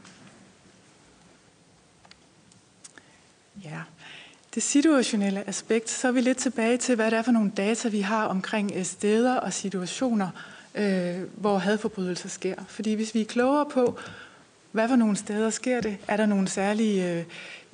Ja, 3.64 3.80
det 4.55 4.62
situationelle 4.62 5.49
aspekt, 5.49 5.90
så 5.90 6.09
er 6.09 6.12
vi 6.12 6.20
lidt 6.20 6.38
tilbage 6.38 6.76
til, 6.76 6.94
hvad 6.94 7.11
det 7.11 7.18
er 7.18 7.22
for 7.22 7.32
nogle 7.32 7.53
data, 7.57 7.88
vi 7.88 8.01
har 8.01 8.24
omkring 8.24 8.72
øh, 8.74 8.84
steder 8.84 9.36
og 9.36 9.53
situationer, 9.53 10.28
øh, 10.74 11.22
hvor 11.34 11.59
hadforbrydelser 11.59 12.28
sker. 12.28 12.55
Fordi 12.68 12.94
hvis 12.94 13.14
vi 13.14 13.20
er 13.20 13.24
klogere 13.24 13.66
på, 13.66 13.99
hvad 14.72 14.88
for 14.88 14.97
nogle 14.97 15.16
steder 15.16 15.51
sker 15.51 15.80
det, 15.80 15.97
er 16.09 16.16
der 16.16 16.26
nogle 16.26 16.49
særlige 16.49 17.12
øh, 17.12 17.24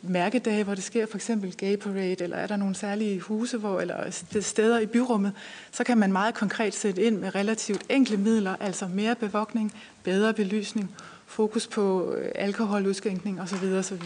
mærkedage, 0.03 0.65
hvor 0.65 0.75
det 0.75 0.85
sker, 0.85 1.07
for 1.07 1.17
eksempel 1.17 1.57
gay 1.57 1.77
parade, 1.77 2.17
eller 2.21 2.37
er 2.37 2.47
der 2.47 2.57
nogle 2.57 2.75
særlige 2.75 3.21
huse, 3.21 3.59
hvor, 3.59 3.81
eller 3.81 4.23
steder 4.41 4.79
i 4.79 4.87
byrummet, 4.87 5.33
så 5.73 5.85
kan 5.85 5.99
man 5.99 6.13
meget 6.13 6.35
konkret 6.35 6.75
sætte 6.75 7.03
ind 7.03 7.19
med 7.19 7.35
relativt 7.35 7.83
enkle 7.89 8.17
midler, 8.17 8.57
altså 8.61 8.87
mere 8.87 9.15
bevogtning, 9.15 9.73
bedre 10.03 10.35
belysning, 10.35 10.91
fokus 11.27 11.67
på 11.67 12.15
øh, 12.15 12.31
alkoholudskænkning 12.35 13.41
osv. 13.41 13.73
osv. 13.79 14.03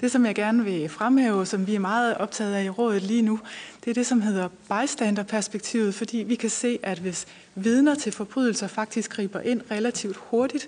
Det, 0.00 0.10
som 0.10 0.26
jeg 0.26 0.34
gerne 0.34 0.64
vil 0.64 0.88
fremhæve, 0.88 1.46
som 1.46 1.66
vi 1.66 1.74
er 1.74 1.78
meget 1.78 2.16
optaget 2.16 2.54
af 2.54 2.64
i 2.64 2.68
rådet 2.68 3.02
lige 3.02 3.22
nu, 3.22 3.40
det 3.84 3.90
er 3.90 3.94
det, 3.94 4.06
som 4.06 4.20
hedder 4.20 4.48
bystanderperspektivet, 4.68 5.94
fordi 5.94 6.16
vi 6.16 6.34
kan 6.34 6.50
se, 6.50 6.78
at 6.82 6.98
hvis 6.98 7.26
vidner 7.54 7.94
til 7.94 8.12
forbrydelser 8.12 8.66
faktisk 8.66 9.10
griber 9.10 9.40
ind 9.40 9.60
relativt 9.70 10.16
hurtigt, 10.16 10.66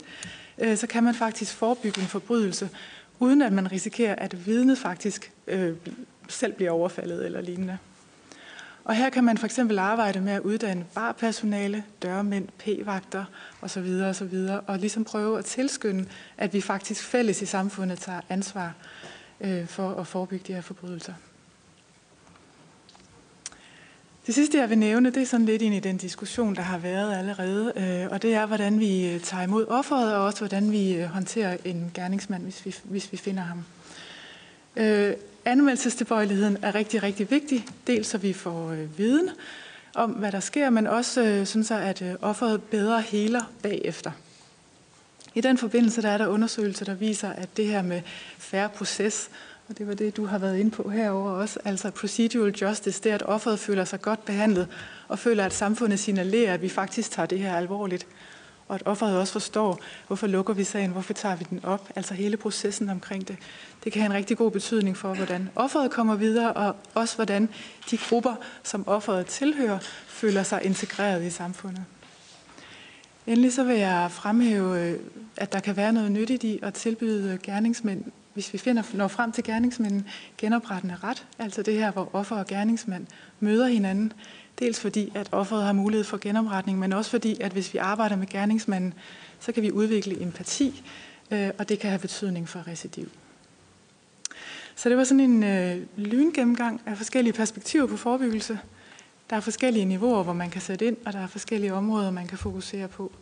øh, 0.59 0.77
så 0.77 0.87
kan 0.87 1.05
man 1.05 1.15
faktisk 1.15 1.55
forebygge 1.55 2.01
en 2.01 2.07
forbrydelse, 2.07 2.69
uden 3.23 3.43
at 3.43 3.53
man 3.53 3.73
risikerer, 3.73 4.15
at 4.15 4.47
vidnet 4.47 4.79
faktisk 4.79 5.33
øh, 5.47 5.77
selv 6.29 6.53
bliver 6.53 6.71
overfaldet 6.71 7.27
eller 7.27 7.41
lignende. 7.41 7.79
Og 8.85 8.95
her 8.95 9.11
kan 9.11 9.25
man 9.25 9.39
for 9.39 9.47
eksempel 9.47 9.79
arbejde 9.79 10.21
med 10.21 10.33
at 10.33 10.41
uddanne 10.41 10.85
barpersonale, 10.95 11.85
dørmænd, 12.03 12.49
p-vagter 12.59 13.25
osv. 13.61 14.01
osv. 14.09 14.49
og 14.67 14.79
ligesom 14.79 15.05
prøve 15.05 15.39
at 15.39 15.45
tilskynde, 15.45 16.07
at 16.39 16.53
vi 16.53 16.61
faktisk 16.61 17.05
fælles 17.05 17.43
i 17.43 17.47
samfundet 17.47 17.99
tager 17.99 18.21
ansvar 18.29 18.75
øh, 19.41 19.67
for 19.67 19.91
at 19.91 20.07
forebygge 20.07 20.45
de 20.47 20.55
her 20.55 20.61
forbrydelser. 20.61 21.15
Det 24.27 24.35
sidste, 24.35 24.59
jeg 24.59 24.71
vil 24.71 24.79
nævne, 24.79 25.11
det 25.11 25.23
er 25.23 25.27
sådan 25.27 25.47
lidt 25.47 25.63
ind 25.63 25.75
i 25.75 25.81
den 25.81 25.97
diskussion, 25.97 26.57
der 26.57 26.63
har 26.63 26.79
været 26.79 27.19
allerede, 27.19 27.73
øh, 27.77 28.13
og 28.13 28.23
det 28.23 28.35
er, 28.35 28.47
hvordan 28.47 28.81
vi 28.81 29.09
øh, 29.09 29.21
tager 29.21 29.43
imod 29.43 29.67
offeret, 29.69 30.15
og 30.15 30.25
også 30.25 30.39
hvordan 30.39 30.73
vi 30.73 30.95
øh, 30.95 31.05
håndterer 31.05 31.57
en 31.65 31.91
gerningsmand, 31.95 32.43
hvis 32.43 32.67
vi, 32.67 32.75
hvis 32.85 33.13
vi 33.13 33.17
finder 33.17 33.43
ham. 33.43 33.65
Øh, 34.77 35.15
anmeldelsestilbøjeligheden 35.45 36.59
er 36.63 36.75
rigtig, 36.75 37.03
rigtig 37.03 37.31
vigtig, 37.31 37.67
dels 37.87 38.09
så 38.09 38.19
vi 38.19 38.33
får 38.33 38.71
øh, 38.71 38.99
viden 38.99 39.31
om, 39.95 40.11
hvad 40.11 40.33
der 40.33 40.41
sker, 40.41 40.71
men 40.71 40.87
også 40.87 41.23
øh, 41.23 41.47
synes 41.47 41.67
så, 41.67 41.75
at 41.75 42.03
øh, 42.03 42.15
offeret 42.21 42.63
bedre 42.63 43.01
heler 43.01 43.43
bagefter. 43.63 44.11
I 45.35 45.41
den 45.41 45.59
forbindelse 45.59 46.03
der 46.03 46.09
er 46.09 46.19
der 46.19 46.27
undersøgelser, 46.27 46.85
der 46.85 46.95
viser, 46.95 47.29
at 47.33 47.57
det 47.57 47.67
her 47.67 47.83
med 47.83 48.03
færre 48.39 48.69
proces 48.69 49.31
og 49.73 49.79
det 49.79 49.87
var 49.89 49.95
det, 49.95 50.17
du 50.17 50.27
har 50.27 50.39
været 50.39 50.59
inde 50.59 50.71
på 50.71 50.89
herover 50.91 51.31
også. 51.31 51.61
Altså 51.65 51.91
procedural 51.91 52.55
justice, 52.63 53.03
det 53.03 53.11
er, 53.11 53.15
at 53.15 53.23
offeret 53.23 53.59
føler 53.59 53.85
sig 53.85 54.03
godt 54.03 54.25
behandlet, 54.25 54.69
og 55.09 55.19
føler, 55.19 55.45
at 55.45 55.53
samfundet 55.53 55.99
signalerer, 55.99 56.55
at 56.55 56.63
vi 56.63 56.69
faktisk 56.69 57.11
tager 57.11 57.27
det 57.27 57.39
her 57.39 57.57
alvorligt. 57.57 58.07
og 58.69 58.75
at 58.75 58.83
offeret 58.87 59.19
også 59.19 59.33
forstår, 59.33 59.81
hvorfor 60.07 60.27
lukker 60.27 60.55
vi 60.55 60.65
sagen, 60.65 60.91
hvorfor 60.91 61.13
tager 61.13 61.37
vi 61.37 61.47
den 61.51 61.61
op, 61.65 61.89
altså 61.97 62.15
hele 62.15 62.37
processen 62.37 62.91
omkring 62.91 63.29
det. 63.29 63.37
Det 63.85 63.93
kan 63.93 64.03
have 64.03 64.11
en 64.11 64.17
rigtig 64.17 64.37
god 64.37 64.51
betydning 64.51 64.97
for, 64.97 65.15
hvordan 65.15 65.49
offeret 65.57 65.91
kommer 65.91 66.17
videre, 66.17 66.53
og 66.53 66.77
også 66.95 67.17
hvordan 67.17 67.49
de 67.91 67.99
grupper, 68.09 68.35
som 68.63 68.89
offeret 68.89 69.27
tilhører, 69.27 69.79
føler 70.07 70.43
sig 70.43 70.61
integreret 70.65 71.25
i 71.25 71.31
samfundet. 71.31 71.85
Endelig 73.27 73.53
så 73.53 73.65
vil 73.65 73.77
jeg 73.77 74.11
fremhæve, 74.11 74.81
øh, 74.81 74.99
at 75.37 75.53
der 75.53 75.61
kan 75.61 75.77
være 75.77 75.93
noget 75.93 76.13
nyttigt 76.13 76.45
i 76.45 76.59
at 76.63 76.75
tilbyde 76.75 77.39
gerningsmænd, 77.43 78.05
hvis 78.35 78.53
vi 78.53 78.59
finder, 78.59 78.83
når 78.95 79.09
frem 79.09 79.33
til 79.33 79.45
gerningsmanden, 79.45 80.07
genoprettende 80.39 80.97
ret, 81.03 81.27
altså 81.39 81.63
det 81.63 81.75
her, 81.75 81.91
hvor 81.91 82.11
offer 82.13 82.37
og 82.37 82.47
gerningsmand 82.47 83.07
møder 83.41 83.67
hinanden, 83.67 84.13
dels 84.59 84.81
fordi, 84.81 85.13
at 85.15 85.29
offeret 85.33 85.65
har 85.65 85.73
mulighed 85.73 86.05
for 86.05 86.17
genopretning, 86.17 86.79
men 86.79 86.93
også 86.93 87.11
fordi, 87.11 87.41
at 87.41 87.53
hvis 87.53 87.75
vi 87.75 87.79
arbejder 87.79 88.17
med 88.17 88.27
gerningsmanden, 88.27 88.95
så 89.41 89.53
kan 89.53 89.63
vi 89.63 89.71
udvikle 89.71 90.23
empati, 90.23 90.83
øh, 91.31 91.51
og 91.59 91.69
det 91.69 91.79
kan 91.79 91.91
have 91.91 92.01
betydning 92.01 92.49
for 92.49 92.67
recidiv. 92.69 93.11
Så 94.75 94.89
det 94.89 94.97
var 94.97 95.05
sådan 95.05 95.21
en 95.21 95.43
øh, 95.43 95.87
lyngennemgang 95.97 96.81
af 96.87 96.97
forskellige 96.97 97.33
perspektiver 97.33 97.87
på 97.87 97.97
forebyggelse. 97.97 98.59
Der 99.31 99.37
er 99.37 99.41
forskellige 99.41 99.85
niveauer, 99.85 100.23
hvor 100.23 100.33
man 100.33 100.51
kan 100.51 100.61
sætte 100.61 100.87
ind, 100.87 100.97
og 101.07 101.13
der 101.13 101.19
er 101.19 101.27
forskellige 101.27 101.75
områder, 101.75 102.11
man 102.11 102.27
kan 102.27 102.39
fokusere 102.39 102.89
på. 102.89 103.13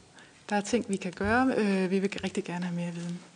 Der 0.50 0.56
er 0.56 0.60
ting, 0.60 0.84
vi 0.88 0.96
kan 0.96 1.12
gøre. 1.12 1.54
Øh, 1.56 1.90
vi 1.90 1.98
vil 1.98 2.10
rigtig 2.24 2.44
gerne 2.44 2.64
have 2.64 2.76
mere 2.76 2.92
viden. 2.92 3.29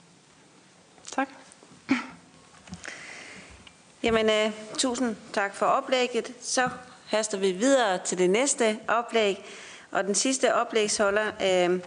Jamen, 4.05 4.27
uh, 4.27 4.53
tusind 4.79 5.17
tak 5.33 5.55
for 5.55 5.67
oplægget. 5.67 6.33
Så 6.41 6.69
haster 7.07 7.39
vi 7.39 7.53
videre 7.53 7.99
til 7.99 8.19
det 8.19 8.31
næste 8.31 8.79
oplæg. 8.89 9.45
Og 9.91 10.05
den 10.05 10.15
sidste 10.15 10.55
oplægsholder 10.55 11.27
øh, 11.27 11.81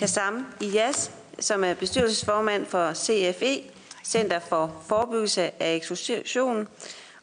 er 0.00 0.30
uh, 0.32 0.66
Iyas, 0.68 1.10
som 1.40 1.64
er 1.64 1.74
bestyrelsesformand 1.74 2.66
for 2.66 2.92
CFE, 2.94 3.62
Center 4.04 4.38
for 4.38 4.82
Forebyggelse 4.88 5.62
af 5.62 5.74
Eksklusion. 5.74 6.68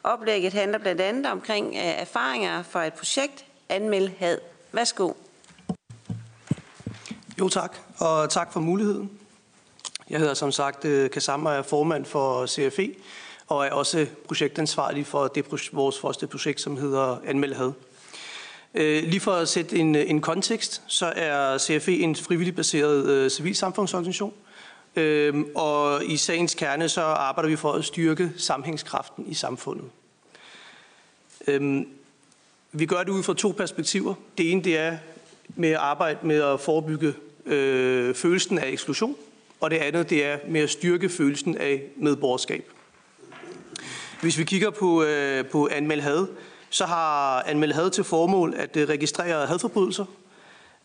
Oplægget 0.04 0.52
handler 0.52 0.78
blandt 0.78 1.00
andet 1.00 1.26
omkring 1.26 1.68
uh, 1.68 1.76
erfaringer 1.76 2.62
fra 2.62 2.86
et 2.86 2.92
projekt, 2.92 3.44
Anmeld 3.68 4.10
Had. 4.18 4.38
Værsgo. 4.72 5.12
Jo 7.38 7.48
tak, 7.48 7.76
og 7.98 8.30
tak 8.30 8.52
for 8.52 8.60
muligheden. 8.60 9.10
Jeg 10.10 10.18
hedder 10.18 10.34
som 10.34 10.52
sagt 10.52 10.86
Kasam 11.12 11.46
og 11.46 11.54
er 11.54 11.62
formand 11.62 12.04
for 12.04 12.46
CFE, 12.46 12.94
og 13.50 13.66
er 13.66 13.70
også 13.70 14.06
projektansvarlig 14.26 15.06
for 15.06 15.28
det, 15.28 15.44
vores 15.72 15.98
første 15.98 16.26
projekt, 16.26 16.60
som 16.60 16.76
hedder 16.76 17.20
Anmeld 17.26 17.54
Had. 17.54 17.72
Øh, 18.74 19.02
lige 19.04 19.20
for 19.20 19.32
at 19.32 19.48
sætte 19.48 19.76
en, 19.76 19.94
en 19.94 20.20
kontekst, 20.20 20.82
så 20.86 21.12
er 21.16 21.58
CFE 21.58 21.98
en 21.98 22.16
frivillig 22.16 22.54
baseret 22.54 23.06
øh, 23.06 23.30
civilsamfundsorganisation, 23.30 24.32
øh, 24.96 25.34
og 25.54 26.04
i 26.04 26.16
sagens 26.16 26.54
kerne 26.54 26.88
så 26.88 27.02
arbejder 27.02 27.48
vi 27.48 27.56
for 27.56 27.72
at 27.72 27.84
styrke 27.84 28.32
sammenhængskraften 28.36 29.24
i 29.28 29.34
samfundet. 29.34 29.84
Øh, 31.46 31.82
vi 32.72 32.86
gør 32.86 33.02
det 33.02 33.08
ud 33.08 33.22
fra 33.22 33.34
to 33.34 33.48
perspektiver. 33.48 34.14
Det 34.38 34.52
ene 34.52 34.64
det 34.64 34.78
er 34.78 34.98
med 35.48 35.70
at 35.70 35.76
arbejde 35.76 36.18
med 36.22 36.42
at 36.42 36.60
forebygge 36.60 37.14
øh, 37.46 38.14
følelsen 38.14 38.58
af 38.58 38.68
eksklusion, 38.68 39.16
og 39.60 39.70
det 39.70 39.76
andet 39.76 40.10
det 40.10 40.24
er 40.24 40.38
med 40.48 40.60
at 40.60 40.70
styrke 40.70 41.08
følelsen 41.08 41.56
af 41.56 41.82
medborgerskab. 41.96 42.70
Hvis 44.20 44.38
vi 44.38 44.44
kigger 44.44 44.70
på, 44.70 45.02
øh, 45.02 45.46
på 45.46 45.68
Anmeld 45.72 46.00
Had, 46.00 46.26
så 46.70 46.84
har 46.84 47.42
Anmeld 47.42 47.72
Had 47.72 47.90
til 47.90 48.04
formål 48.04 48.54
at 48.56 48.76
øh, 48.76 48.88
registrere 48.88 49.46
hadforbrydelser, 49.46 50.04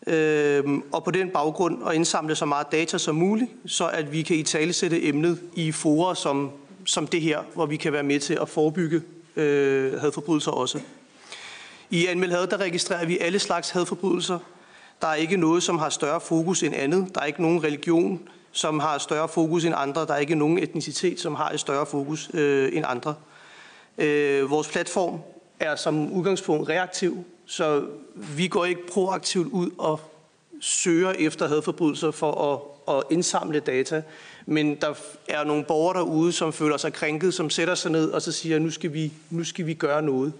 øh, 0.06 0.64
og 0.92 1.04
på 1.04 1.10
den 1.10 1.30
baggrund 1.30 1.88
at 1.88 1.94
indsamle 1.94 2.34
så 2.34 2.44
meget 2.44 2.66
data 2.72 2.98
som 2.98 3.14
muligt, 3.14 3.50
så 3.66 3.88
at 3.88 4.12
vi 4.12 4.22
kan 4.22 4.36
i 4.36 4.42
talesætte 4.42 5.04
emnet 5.04 5.40
i 5.54 5.72
forer 5.72 6.14
som, 6.14 6.50
som 6.84 7.06
det 7.06 7.20
her, 7.20 7.40
hvor 7.54 7.66
vi 7.66 7.76
kan 7.76 7.92
være 7.92 8.02
med 8.02 8.20
til 8.20 8.38
at 8.42 8.48
forebygge 8.48 9.02
øh, 9.36 10.00
hadforbrydelser 10.00 10.50
også. 10.50 10.80
I 11.90 12.06
Anmeld 12.06 12.32
Had, 12.32 12.46
der 12.46 12.56
registrerer 12.56 13.06
vi 13.06 13.18
alle 13.18 13.38
slags 13.38 13.70
hadforbrydelser. 13.70 14.38
Der 15.00 15.06
er 15.06 15.14
ikke 15.14 15.36
noget, 15.36 15.62
som 15.62 15.78
har 15.78 15.88
større 15.88 16.20
fokus 16.20 16.62
end 16.62 16.74
andet. 16.74 17.14
Der 17.14 17.20
er 17.20 17.24
ikke 17.24 17.42
nogen 17.42 17.64
religion, 17.64 18.20
som 18.56 18.80
har 18.80 18.98
større 18.98 19.28
fokus 19.28 19.64
end 19.64 19.74
andre. 19.76 20.06
Der 20.06 20.14
er 20.14 20.18
ikke 20.18 20.34
nogen 20.34 20.58
etnicitet, 20.58 21.20
som 21.20 21.34
har 21.34 21.50
et 21.50 21.60
større 21.60 21.86
fokus 21.86 22.30
øh, 22.34 22.70
end 22.72 22.84
andre. 22.88 23.14
Øh, 23.98 24.50
vores 24.50 24.68
platform 24.68 25.20
er 25.60 25.76
som 25.76 26.12
udgangspunkt 26.12 26.68
reaktiv, 26.68 27.24
så 27.46 27.84
vi 28.14 28.48
går 28.48 28.64
ikke 28.64 28.86
proaktivt 28.86 29.48
ud 29.52 29.70
og 29.78 30.00
søger 30.60 31.10
efter 31.10 31.48
hadforbrydelser 31.48 32.10
for 32.10 32.52
at, 32.88 32.96
at 32.96 33.02
indsamle 33.10 33.60
data. 33.60 34.02
Men 34.46 34.74
der 34.74 34.94
er 35.28 35.44
nogle 35.44 35.64
borgere 35.64 35.98
derude, 35.98 36.32
som 36.32 36.52
føler 36.52 36.76
sig 36.76 36.92
krænket, 36.92 37.34
som 37.34 37.50
sætter 37.50 37.74
sig 37.74 37.90
ned 37.90 38.10
og 38.10 38.22
så 38.22 38.32
siger, 38.32 38.58
nu 38.58 38.70
skal 38.70 38.92
vi, 38.92 39.12
nu 39.30 39.44
skal 39.44 39.66
vi 39.66 39.74
gøre 39.74 40.02
noget. 40.02 40.32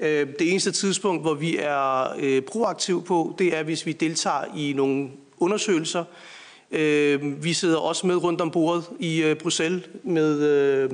Øh, 0.00 0.28
det 0.38 0.50
eneste 0.50 0.72
tidspunkt, 0.72 1.22
hvor 1.22 1.34
vi 1.34 1.56
er 1.56 2.14
øh, 2.18 2.42
proaktiv 2.42 3.04
på, 3.04 3.34
det 3.38 3.56
er, 3.56 3.62
hvis 3.62 3.86
vi 3.86 3.92
deltager 3.92 4.44
i 4.56 4.72
nogle 4.72 5.10
undersøgelser, 5.38 6.04
Øhm, 6.70 7.44
vi 7.44 7.52
sidder 7.52 7.76
også 7.76 8.06
med 8.06 8.16
rundt 8.16 8.40
om 8.40 8.50
bordet 8.50 8.84
i 8.98 9.22
øh, 9.22 9.36
Bruxelles 9.36 9.82
med, 10.02 10.40
øh, 10.40 10.90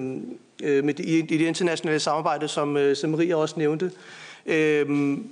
øh, 0.63 0.85
med 0.85 0.95
det, 0.95 1.07
i 1.07 1.21
det 1.21 1.41
internationale 1.41 2.01
samarbejde, 2.01 2.49
som, 2.49 2.95
som 2.95 3.11
Maria 3.11 3.37
også 3.37 3.55
nævnte. 3.59 3.91
Øhm, 4.47 5.29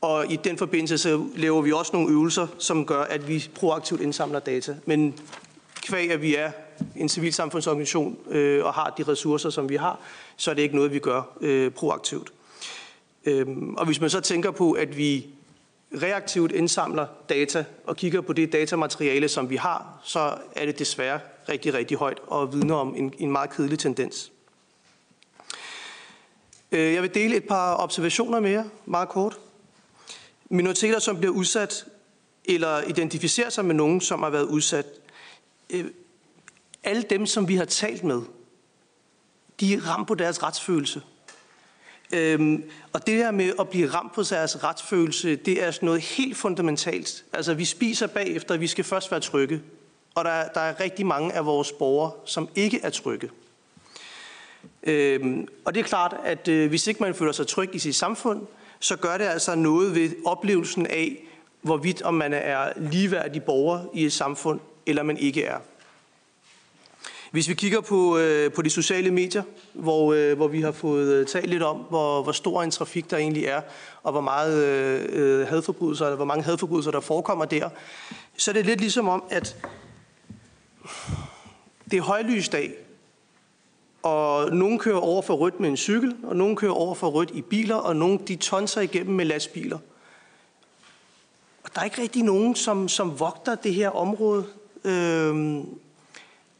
og 0.00 0.32
i 0.32 0.36
den 0.36 0.58
forbindelse 0.58 0.98
så 0.98 1.24
laver 1.36 1.62
vi 1.62 1.72
også 1.72 1.90
nogle 1.92 2.12
øvelser, 2.12 2.46
som 2.58 2.86
gør, 2.86 3.02
at 3.02 3.28
vi 3.28 3.48
proaktivt 3.54 4.00
indsamler 4.00 4.38
data. 4.38 4.76
Men 4.86 5.14
kvæg, 5.82 6.10
at 6.10 6.22
vi 6.22 6.34
er 6.34 6.50
en 6.96 7.08
civilsamfundsorganisation 7.08 8.16
øh, 8.30 8.64
og 8.64 8.74
har 8.74 8.94
de 8.98 9.02
ressourcer, 9.02 9.50
som 9.50 9.68
vi 9.68 9.76
har, 9.76 10.00
så 10.36 10.50
er 10.50 10.54
det 10.54 10.62
ikke 10.62 10.76
noget, 10.76 10.92
vi 10.92 10.98
gør 10.98 11.22
øh, 11.40 11.70
proaktivt. 11.70 12.32
Øhm, 13.24 13.74
og 13.74 13.86
hvis 13.86 14.00
man 14.00 14.10
så 14.10 14.20
tænker 14.20 14.50
på, 14.50 14.72
at 14.72 14.96
vi 14.96 15.26
reaktivt 15.92 16.52
indsamler 16.52 17.06
data 17.28 17.64
og 17.86 17.96
kigger 17.96 18.20
på 18.20 18.32
det 18.32 18.52
datamateriale, 18.52 19.28
som 19.28 19.50
vi 19.50 19.56
har, 19.56 20.00
så 20.04 20.38
er 20.56 20.66
det 20.66 20.78
desværre 20.78 21.20
rigtig, 21.48 21.74
rigtig 21.74 21.96
højt 21.96 22.20
og 22.26 22.52
vidner 22.52 22.74
om 22.74 22.94
en, 22.96 23.14
en 23.18 23.32
meget 23.32 23.50
kedelig 23.50 23.78
tendens. 23.78 24.32
Øh, 26.72 26.94
jeg 26.94 27.02
vil 27.02 27.14
dele 27.14 27.36
et 27.36 27.44
par 27.48 27.76
observationer 27.76 28.40
med 28.40 28.50
jer, 28.50 28.64
meget 28.86 29.08
kort. 29.08 29.38
Minoriteter, 30.48 30.98
som 30.98 31.18
bliver 31.18 31.32
udsat 31.32 31.86
eller 32.44 32.82
identificerer 32.82 33.50
sig 33.50 33.64
med 33.64 33.74
nogen, 33.74 34.00
som 34.00 34.22
har 34.22 34.30
været 34.30 34.44
udsat. 34.44 34.86
Øh, 35.70 35.84
alle 36.84 37.02
dem, 37.02 37.26
som 37.26 37.48
vi 37.48 37.56
har 37.56 37.64
talt 37.64 38.04
med, 38.04 38.22
de 39.60 39.74
er 39.74 39.80
ramt 39.80 40.08
på 40.08 40.14
deres 40.14 40.42
retsfølelse. 40.42 41.02
Øhm, 42.12 42.64
og 42.92 43.06
det 43.06 43.14
her 43.14 43.30
med 43.30 43.52
at 43.60 43.68
blive 43.68 43.88
ramt 43.88 44.12
på 44.12 44.22
deres 44.22 44.64
retsfølelse, 44.64 45.36
det 45.36 45.62
er 45.62 45.70
sådan 45.70 45.86
noget 45.86 46.00
helt 46.00 46.36
fundamentalt. 46.36 47.24
Altså, 47.32 47.54
vi 47.54 47.64
spiser 47.64 48.06
bagefter, 48.06 48.56
vi 48.56 48.66
skal 48.66 48.84
først 48.84 49.10
være 49.10 49.20
trygge. 49.20 49.62
Og 50.14 50.24
der, 50.24 50.48
der 50.54 50.60
er 50.60 50.80
rigtig 50.80 51.06
mange 51.06 51.32
af 51.32 51.46
vores 51.46 51.72
borgere, 51.72 52.12
som 52.24 52.48
ikke 52.54 52.80
er 52.82 52.90
trygge. 52.90 53.30
Øhm, 54.82 55.48
og 55.64 55.74
det 55.74 55.80
er 55.80 55.84
klart, 55.84 56.16
at 56.24 56.48
øh, 56.48 56.68
hvis 56.68 56.86
ikke 56.86 57.02
man 57.02 57.14
føler 57.14 57.32
sig 57.32 57.46
tryg 57.46 57.74
i 57.74 57.78
sit 57.78 57.94
samfund, 57.94 58.46
så 58.80 58.96
gør 58.96 59.18
det 59.18 59.24
altså 59.24 59.54
noget 59.54 59.94
ved 59.94 60.10
oplevelsen 60.26 60.86
af, 60.86 61.16
hvorvidt 61.62 62.02
om 62.02 62.14
man 62.14 62.32
er 62.32 62.72
ligeværdig 62.76 63.42
borger 63.42 63.84
i 63.94 64.04
et 64.04 64.12
samfund, 64.12 64.60
eller 64.86 65.02
man 65.02 65.16
ikke 65.16 65.44
er. 65.44 65.58
Hvis 67.30 67.48
vi 67.48 67.54
kigger 67.54 67.80
på, 67.80 68.18
øh, 68.18 68.52
på 68.52 68.62
de 68.62 68.70
sociale 68.70 69.10
medier, 69.10 69.42
hvor, 69.72 70.12
øh, 70.12 70.36
hvor 70.36 70.48
vi 70.48 70.60
har 70.60 70.72
fået 70.72 71.12
øh, 71.12 71.26
talt 71.26 71.50
lidt 71.50 71.62
om, 71.62 71.76
hvor, 71.76 72.22
hvor 72.22 72.32
stor 72.32 72.62
en 72.62 72.70
trafik 72.70 73.10
der 73.10 73.16
egentlig 73.16 73.44
er, 73.44 73.60
og 74.02 74.12
hvor, 74.12 74.20
meget, 74.20 74.64
øh, 74.64 75.40
øh, 75.40 75.48
hadforbrydelser, 75.48 76.14
hvor 76.16 76.24
mange 76.24 76.44
hadforbrydelser 76.44 76.90
der 76.90 77.00
forekommer 77.00 77.44
der, 77.44 77.68
så 78.36 78.50
er 78.50 78.52
det 78.52 78.66
lidt 78.66 78.80
ligesom 78.80 79.08
om, 79.08 79.24
at 79.30 79.56
det 81.90 81.96
er 81.96 82.02
højlysdag, 82.02 82.72
og 84.02 84.50
nogen 84.52 84.78
kører 84.78 84.98
over 84.98 85.22
for 85.22 85.34
rødt 85.34 85.60
med 85.60 85.68
en 85.68 85.76
cykel, 85.76 86.16
og 86.22 86.36
nogen 86.36 86.56
kører 86.56 86.72
over 86.72 86.94
for 86.94 87.08
rødt 87.08 87.30
i 87.30 87.42
biler, 87.42 87.74
og 87.74 87.96
nogen 87.96 88.18
de 88.28 88.36
tonser 88.36 88.80
igennem 88.80 89.16
med 89.16 89.24
lastbiler. 89.24 89.78
Og 91.64 91.70
der 91.74 91.80
er 91.80 91.84
ikke 91.84 92.02
rigtig 92.02 92.22
nogen, 92.22 92.54
som, 92.54 92.88
som 92.88 93.20
vogter 93.20 93.54
det 93.54 93.74
her 93.74 93.88
område. 93.88 94.46
Øh, 94.84 95.60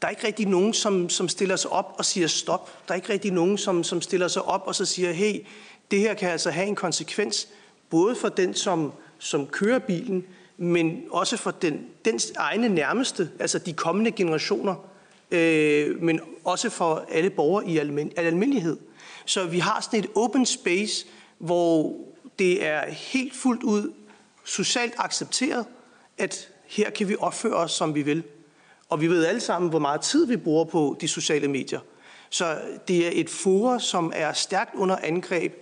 der 0.01 0.07
er 0.07 0.09
ikke 0.09 0.27
rigtig 0.27 0.47
nogen, 0.47 0.73
som, 0.73 1.09
som 1.09 1.29
stiller 1.29 1.55
sig 1.55 1.71
op 1.71 1.95
og 1.97 2.05
siger 2.05 2.27
stop. 2.27 2.87
Der 2.87 2.91
er 2.91 2.95
ikke 2.95 3.13
rigtig 3.13 3.31
nogen, 3.31 3.57
som, 3.57 3.83
som 3.83 4.01
stiller 4.01 4.27
sig 4.27 4.41
op 4.41 4.63
og 4.65 4.75
så 4.75 4.85
siger, 4.85 5.11
hey, 5.11 5.45
det 5.91 5.99
her 5.99 6.13
kan 6.13 6.29
altså 6.29 6.51
have 6.51 6.67
en 6.67 6.75
konsekvens, 6.75 7.47
både 7.89 8.15
for 8.15 8.29
den, 8.29 8.53
som, 8.53 8.93
som 9.19 9.47
kører 9.47 9.79
bilen, 9.79 10.25
men 10.57 11.03
også 11.11 11.37
for 11.37 11.51
den, 11.51 11.85
dens 12.05 12.31
egne 12.37 12.69
nærmeste, 12.69 13.29
altså 13.39 13.59
de 13.59 13.73
kommende 13.73 14.11
generationer, 14.11 14.75
øh, 15.31 16.01
men 16.01 16.19
også 16.43 16.69
for 16.69 17.05
alle 17.11 17.29
borgere 17.29 17.67
i 17.67 17.77
almen, 17.77 18.11
almindelighed. 18.17 18.77
Så 19.25 19.45
vi 19.45 19.59
har 19.59 19.81
sådan 19.81 19.99
et 19.99 20.09
open 20.15 20.45
space, 20.45 21.05
hvor 21.37 21.95
det 22.39 22.65
er 22.65 22.89
helt 22.89 23.35
fuldt 23.35 23.63
ud 23.63 23.93
socialt 24.43 24.93
accepteret, 24.97 25.65
at 26.17 26.49
her 26.65 26.89
kan 26.89 27.09
vi 27.09 27.15
opføre 27.19 27.55
os, 27.55 27.71
som 27.71 27.95
vi 27.95 28.01
vil. 28.01 28.23
Og 28.91 29.01
vi 29.01 29.07
ved 29.07 29.25
alle 29.25 29.41
sammen, 29.41 29.69
hvor 29.69 29.79
meget 29.79 30.01
tid 30.01 30.25
vi 30.25 30.37
bruger 30.37 30.65
på 30.65 30.97
de 31.01 31.07
sociale 31.07 31.47
medier. 31.47 31.79
Så 32.29 32.61
det 32.87 33.07
er 33.07 33.11
et 33.13 33.29
forum, 33.29 33.79
som 33.79 34.11
er 34.15 34.33
stærkt 34.33 34.75
under 34.75 34.97
angreb, 35.03 35.53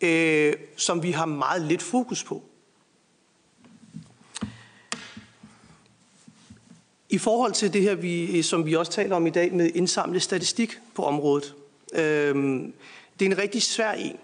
øh, 0.00 0.54
som 0.76 1.02
vi 1.02 1.10
har 1.10 1.26
meget 1.26 1.62
lidt 1.62 1.82
fokus 1.82 2.24
på. 2.24 2.42
I 7.08 7.18
forhold 7.18 7.52
til 7.52 7.72
det 7.72 7.82
her, 7.82 7.94
vi, 7.94 8.42
som 8.42 8.66
vi 8.66 8.76
også 8.76 8.92
taler 8.92 9.16
om 9.16 9.26
i 9.26 9.30
dag, 9.30 9.54
med 9.54 9.70
indsamlet 9.74 10.22
statistik 10.22 10.78
på 10.94 11.04
området. 11.04 11.54
Øh, 11.92 12.34
det 13.18 13.26
er 13.26 13.30
en 13.30 13.38
rigtig 13.38 13.62
svær 13.62 13.92
en. 13.92 14.16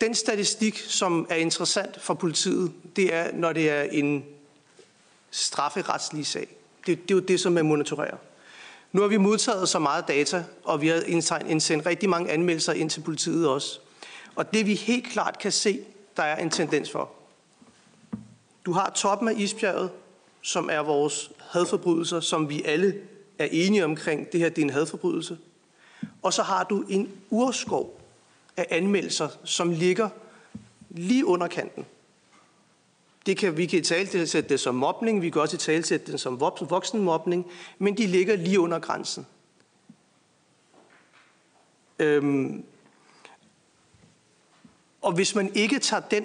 Den 0.00 0.14
statistik, 0.14 0.78
som 0.78 1.26
er 1.30 1.36
interessant 1.36 2.00
for 2.00 2.14
politiet, 2.14 2.72
det 2.96 3.14
er, 3.14 3.32
når 3.32 3.52
det 3.52 3.70
er 3.70 3.82
en 3.82 4.24
strafferetslig 5.30 6.26
sag. 6.26 6.55
Det, 6.86 7.02
det 7.02 7.10
er 7.10 7.18
jo 7.18 7.20
det, 7.20 7.40
som 7.40 7.52
man 7.52 7.66
monitorerer. 7.66 8.16
Nu 8.92 9.00
har 9.00 9.08
vi 9.08 9.16
modtaget 9.16 9.68
så 9.68 9.78
meget 9.78 10.08
data, 10.08 10.44
og 10.64 10.80
vi 10.80 10.88
har 10.88 11.02
indsendt 11.46 11.86
rigtig 11.86 12.08
mange 12.08 12.30
anmeldelser 12.30 12.72
ind 12.72 12.90
til 12.90 13.00
politiet 13.00 13.48
også. 13.48 13.80
Og 14.36 14.54
det 14.54 14.66
vi 14.66 14.74
helt 14.74 15.06
klart 15.06 15.38
kan 15.38 15.52
se, 15.52 15.80
der 16.16 16.22
er 16.22 16.36
en 16.36 16.50
tendens 16.50 16.90
for. 16.90 17.10
Du 18.66 18.72
har 18.72 18.90
toppen 18.94 19.28
af 19.28 19.34
isbjerget, 19.36 19.90
som 20.42 20.68
er 20.72 20.78
vores 20.78 21.30
hadforbrydelser, 21.50 22.20
som 22.20 22.48
vi 22.48 22.62
alle 22.62 22.94
er 23.38 23.48
enige 23.50 23.84
omkring. 23.84 24.32
Det 24.32 24.40
her 24.40 24.48
det 24.48 24.58
er 24.58 24.62
en 24.62 24.70
hadforbrydelse. 24.70 25.38
Og 26.22 26.32
så 26.32 26.42
har 26.42 26.64
du 26.64 26.84
en 26.88 27.12
urskov 27.30 28.00
af 28.56 28.66
anmeldelser, 28.70 29.28
som 29.44 29.70
ligger 29.70 30.08
lige 30.90 31.26
under 31.26 31.46
kanten. 31.46 31.86
Det 33.26 33.36
kan, 33.36 33.56
vi 33.56 33.66
kan 33.66 33.82
tale 33.82 34.26
sætte 34.26 34.48
det 34.48 34.60
som 34.60 34.74
mobning, 34.74 35.22
vi 35.22 35.30
kan 35.30 35.42
også 35.42 35.56
tale 35.56 35.82
det 35.82 36.20
som 36.20 36.40
voksenmobning, 36.40 37.46
men 37.78 37.96
de 37.96 38.06
ligger 38.06 38.36
lige 38.36 38.60
under 38.60 38.78
grænsen. 38.78 39.26
Øhm, 41.98 42.64
og 45.02 45.12
hvis 45.12 45.34
man 45.34 45.54
ikke 45.54 45.78
tager 45.78 46.00
den, 46.00 46.24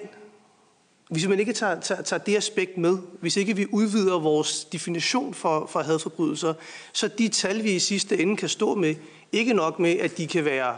hvis 1.09 1.27
man 1.27 1.39
ikke 1.39 1.53
tager, 1.53 1.79
tager, 1.79 2.01
tager 2.01 2.23
det 2.23 2.37
aspekt 2.37 2.77
med, 2.77 2.97
hvis 3.19 3.37
ikke 3.37 3.55
vi 3.55 3.67
udvider 3.71 4.19
vores 4.19 4.65
definition 4.65 5.33
for, 5.33 5.65
for 5.65 5.81
hadforbrydelser, 5.81 6.53
så 6.93 7.07
de 7.07 7.27
tal, 7.27 7.63
vi 7.63 7.71
i 7.71 7.79
sidste 7.79 8.19
ende 8.19 8.37
kan 8.37 8.49
stå 8.49 8.75
med, 8.75 8.95
ikke 9.31 9.53
nok 9.53 9.79
med, 9.79 9.91
at 9.91 10.17
de 10.17 10.27
kan 10.27 10.45
være 10.45 10.77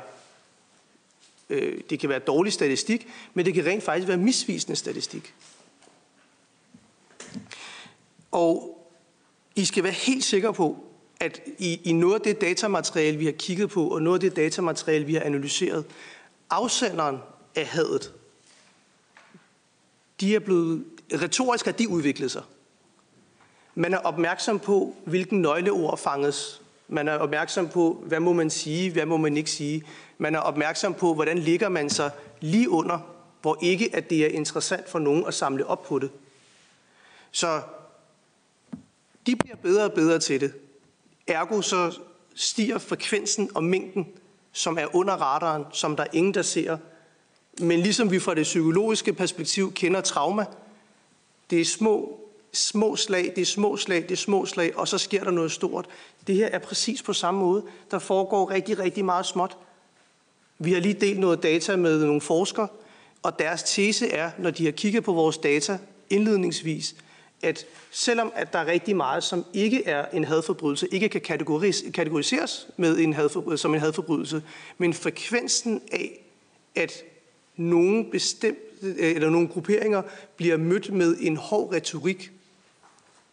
øh, 1.49 1.82
det 1.89 1.99
kan 1.99 2.09
være 2.09 2.19
dårlig 2.19 2.53
statistik, 2.53 3.07
men 3.34 3.45
det 3.45 3.53
kan 3.53 3.65
rent 3.65 3.84
faktisk 3.84 4.07
være 4.07 4.17
misvisende 4.17 4.76
statistik. 4.76 5.34
Og 8.32 8.80
I 9.56 9.66
skal 9.66 9.84
være 9.84 9.94
helt 9.94 10.24
sikre 10.24 10.54
på, 10.54 10.78
at 11.20 11.42
i, 11.58 11.82
i 11.84 11.92
noget 11.92 12.16
af 12.16 12.22
det 12.22 12.42
datamateriale, 12.42 13.18
vi 13.18 13.26
har 13.26 13.32
kigget 13.32 13.70
på, 13.70 13.88
og 13.88 14.02
noget 14.02 14.24
af 14.24 14.30
det 14.30 14.36
datamateriale, 14.36 15.06
vi 15.06 15.14
har 15.14 15.22
analyseret, 15.22 15.86
afsenderen 16.50 17.18
af 17.56 17.66
hadet, 17.66 18.14
de 20.20 20.36
er 20.36 20.40
blevet, 20.40 20.86
retorisk 21.14 21.66
har 21.66 21.72
de 21.72 21.90
udviklet 21.90 22.32
sig. 22.32 22.42
Man 23.76 23.94
er 23.94 23.98
opmærksom 23.98 24.60
på, 24.60 24.96
hvilken 25.06 25.42
nøgleord 25.42 25.98
fanges. 25.98 26.62
Man 26.88 27.08
er 27.08 27.18
opmærksom 27.18 27.70
på, 27.70 28.04
hvad 28.08 28.20
må 28.20 28.34
man 28.34 28.50
sige, 28.50 28.92
hvad 28.92 29.06
må 29.06 29.18
man 29.18 29.38
ikke 29.38 29.52
sige. 29.52 29.84
Man 30.18 30.36
er 30.36 30.40
opmærksom 30.40 30.94
på, 30.94 31.14
hvordan 31.14 31.38
ligger 31.38 31.70
man 31.70 31.90
sig 31.90 32.12
lige 32.42 32.70
under, 32.70 33.00
hvor 33.42 33.58
ikke 33.62 33.96
at 33.96 34.10
det 34.10 34.26
er 34.26 34.28
interessant 34.28 34.90
for 34.90 35.00
nogen 35.00 35.26
at 35.28 35.34
samle 35.34 35.68
op 35.68 35.84
på 35.84 36.00
det. 36.00 36.12
Så 37.34 37.62
de 39.28 39.36
bliver 39.36 39.56
bedre 39.56 39.84
og 39.84 39.94
bedre 39.94 40.20
til 40.20 40.42
det. 40.42 40.54
Ergo 41.28 41.62
så 41.62 42.00
stiger 42.36 42.78
frekvensen 42.78 43.50
og 43.56 43.64
mængden, 43.64 44.08
som 44.52 44.78
er 44.78 44.96
under 44.96 45.14
radaren, 45.14 45.66
som 45.72 45.96
der 45.96 46.04
er 46.04 46.08
ingen, 46.14 46.34
der 46.34 46.42
ser. 46.42 46.78
Men 47.60 47.80
ligesom 47.80 48.12
vi 48.12 48.20
fra 48.20 48.36
det 48.36 48.44
psykologiske 48.44 49.14
perspektiv 49.14 49.74
kender 49.74 50.02
trauma, 50.02 50.46
det 51.50 51.62
er 51.62 51.66
små, 51.66 52.20
små 52.54 52.96
slag, 52.96 53.34
det 53.36 53.42
er 53.42 53.46
små 53.46 53.78
slag, 53.78 54.02
det 54.04 54.12
er 54.12 54.16
små 54.16 54.46
slag, 54.46 54.78
og 54.78 54.88
så 54.88 54.98
sker 54.98 55.24
der 55.24 55.32
noget 55.32 55.52
stort. 55.52 55.88
Det 56.28 56.36
her 56.36 56.48
er 56.48 56.60
præcis 56.60 57.04
på 57.04 57.14
samme 57.14 57.40
måde. 57.40 57.64
Der 57.92 58.00
foregår 58.00 58.50
rigtig, 58.50 58.80
rigtig 58.80 59.06
meget 59.06 59.26
småt. 59.26 59.58
Vi 60.60 60.74
har 60.74 60.80
lige 60.80 60.94
delt 60.94 61.20
noget 61.20 61.44
data 61.44 61.76
med 61.76 62.06
nogle 62.06 62.22
forskere, 62.22 62.68
og 63.24 63.40
deres 63.40 63.64
tese 63.64 64.10
er, 64.10 64.32
når 64.38 64.52
de 64.52 64.66
har 64.66 64.72
kigget 64.72 65.04
på 65.04 65.14
vores 65.14 65.38
data 65.38 65.80
indledningsvis, 66.10 66.96
at 67.44 67.66
selvom 67.91 68.32
at 68.36 68.54
der 68.54 68.60
er 68.60 68.66
rigtig 68.66 68.96
meget, 68.96 69.24
som 69.24 69.46
ikke 69.54 69.86
er 69.86 70.06
en 70.14 70.24
hadforbrydelse, 70.24 70.88
ikke 70.91 71.10
kan 71.10 71.22
kategoris- 71.22 71.91
kategoriseres 71.91 72.68
med 72.78 72.98
en 72.98 73.14
hadforbrydelse, 73.14 73.62
som 73.62 73.74
en 73.74 73.80
hadforbrydelse, 73.80 74.44
men 74.78 74.94
frekvensen 74.94 75.82
af, 75.91 76.26
at 76.76 77.04
nogle 77.56 78.06
bestemt, 78.12 78.58
øh, 78.82 78.96
eller 78.98 79.30
nogle 79.30 79.48
grupperinger 79.48 80.02
bliver 80.36 80.58
mødt 80.58 80.94
med 80.94 81.18
en 81.20 81.38
hård 81.38 81.74
retorik 81.74 82.32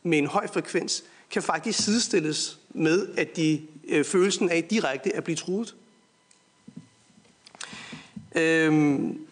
med 0.03 0.19
en 0.19 0.27
høj 0.27 0.47
frekvens, 0.47 1.05
kan 1.31 1.43
faktisk 1.43 1.85
sidestilles 1.85 2.59
med, 2.71 3.09
at 3.17 3.37
de 3.37 3.63
øh, 3.89 4.05
følelsen 4.05 4.51
af 4.51 4.65
direkte 4.65 5.17
at 5.17 5.25
blive 5.25 5.37
truet. 5.37 5.75
Øhm, 8.35 9.27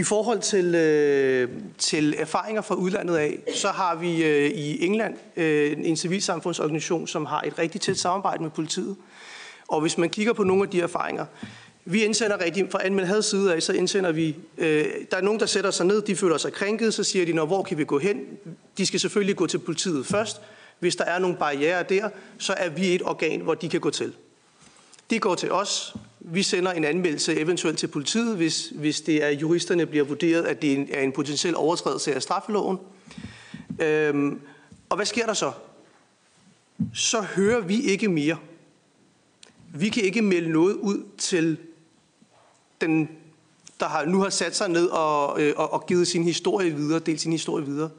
i 0.00 0.02
forhold 0.02 0.40
til, 0.40 0.74
øh, 0.74 1.48
til 1.78 2.14
erfaringer 2.18 2.62
fra 2.62 2.74
udlandet 2.74 3.16
af, 3.16 3.38
så 3.54 3.68
har 3.68 3.94
vi 3.94 4.24
øh, 4.24 4.50
i 4.50 4.86
England 4.86 5.14
øh, 5.36 5.76
en 5.82 5.96
civilsamfundsorganisation, 5.96 7.06
som 7.06 7.26
har 7.26 7.40
et 7.40 7.58
rigtig 7.58 7.80
tæt 7.80 7.98
samarbejde 7.98 8.42
med 8.42 8.50
politiet. 8.50 8.96
Og 9.68 9.80
hvis 9.80 9.98
man 9.98 10.10
kigger 10.10 10.32
på 10.32 10.44
nogle 10.44 10.62
af 10.62 10.68
de 10.68 10.80
erfaringer, 10.80 11.26
vi 11.84 12.04
indsender 12.04 12.44
rigtig, 12.44 12.66
fra 12.70 12.84
Anmelheds 12.84 13.26
side 13.26 13.54
af, 13.54 13.62
så 13.62 13.72
indsender 13.72 14.12
vi, 14.12 14.36
øh, 14.58 14.86
der 15.10 15.16
er 15.16 15.20
nogen, 15.20 15.40
der 15.40 15.46
sætter 15.46 15.70
sig 15.70 15.86
ned, 15.86 16.02
de 16.02 16.16
føler 16.16 16.38
sig 16.38 16.52
krænket, 16.52 16.94
så 16.94 17.04
siger 17.04 17.26
de, 17.26 17.32
når 17.32 17.46
hvor 17.46 17.62
kan 17.62 17.78
vi 17.78 17.84
gå 17.84 17.98
hen? 17.98 18.20
De 18.78 18.86
skal 18.86 19.00
selvfølgelig 19.00 19.36
gå 19.36 19.46
til 19.46 19.58
politiet 19.58 20.06
først. 20.06 20.40
Hvis 20.78 20.96
der 20.96 21.04
er 21.04 21.18
nogle 21.18 21.36
barriere 21.36 21.82
der, 21.82 22.08
så 22.38 22.54
er 22.56 22.68
vi 22.68 22.94
et 22.94 23.02
organ, 23.02 23.40
hvor 23.40 23.54
de 23.54 23.68
kan 23.68 23.80
gå 23.80 23.90
til. 23.90 24.12
De 25.10 25.18
går 25.18 25.34
til 25.34 25.52
os, 25.52 25.94
vi 26.20 26.42
sender 26.42 26.72
en 26.72 26.84
anmeldelse 26.84 27.40
eventuelt 27.40 27.78
til 27.78 27.86
politiet, 27.86 28.36
hvis, 28.36 28.72
hvis 28.74 29.00
det 29.00 29.24
er 29.24 29.28
juristerne 29.28 29.86
bliver 29.86 30.04
vurderet, 30.04 30.42
at 30.42 30.62
det 30.62 30.88
er 30.90 31.02
en 31.02 31.12
potentiel 31.12 31.56
overtrædelse 31.56 32.14
af 32.14 32.22
straffeloven. 32.22 32.78
Øhm, 33.78 34.40
og 34.88 34.96
hvad 34.96 35.06
sker 35.06 35.26
der 35.26 35.34
så? 35.34 35.52
Så 36.94 37.20
hører 37.20 37.60
vi 37.60 37.80
ikke 37.80 38.08
mere. 38.08 38.36
Vi 39.74 39.88
kan 39.88 40.02
ikke 40.02 40.22
melde 40.22 40.50
noget 40.50 40.74
ud 40.74 41.04
til 41.18 41.56
den, 42.80 43.08
der 43.80 43.86
har, 43.86 44.04
nu 44.04 44.20
har 44.20 44.30
sat 44.30 44.56
sig 44.56 44.68
ned 44.68 44.86
og, 44.86 45.42
øh, 45.42 45.54
og, 45.56 45.72
og 45.72 45.86
givet 45.86 46.08
sin 46.08 46.24
historie 46.24 46.70
videre, 46.70 46.98
delt 46.98 47.20
sin 47.20 47.32
historie 47.32 47.64
videre. 47.64 47.90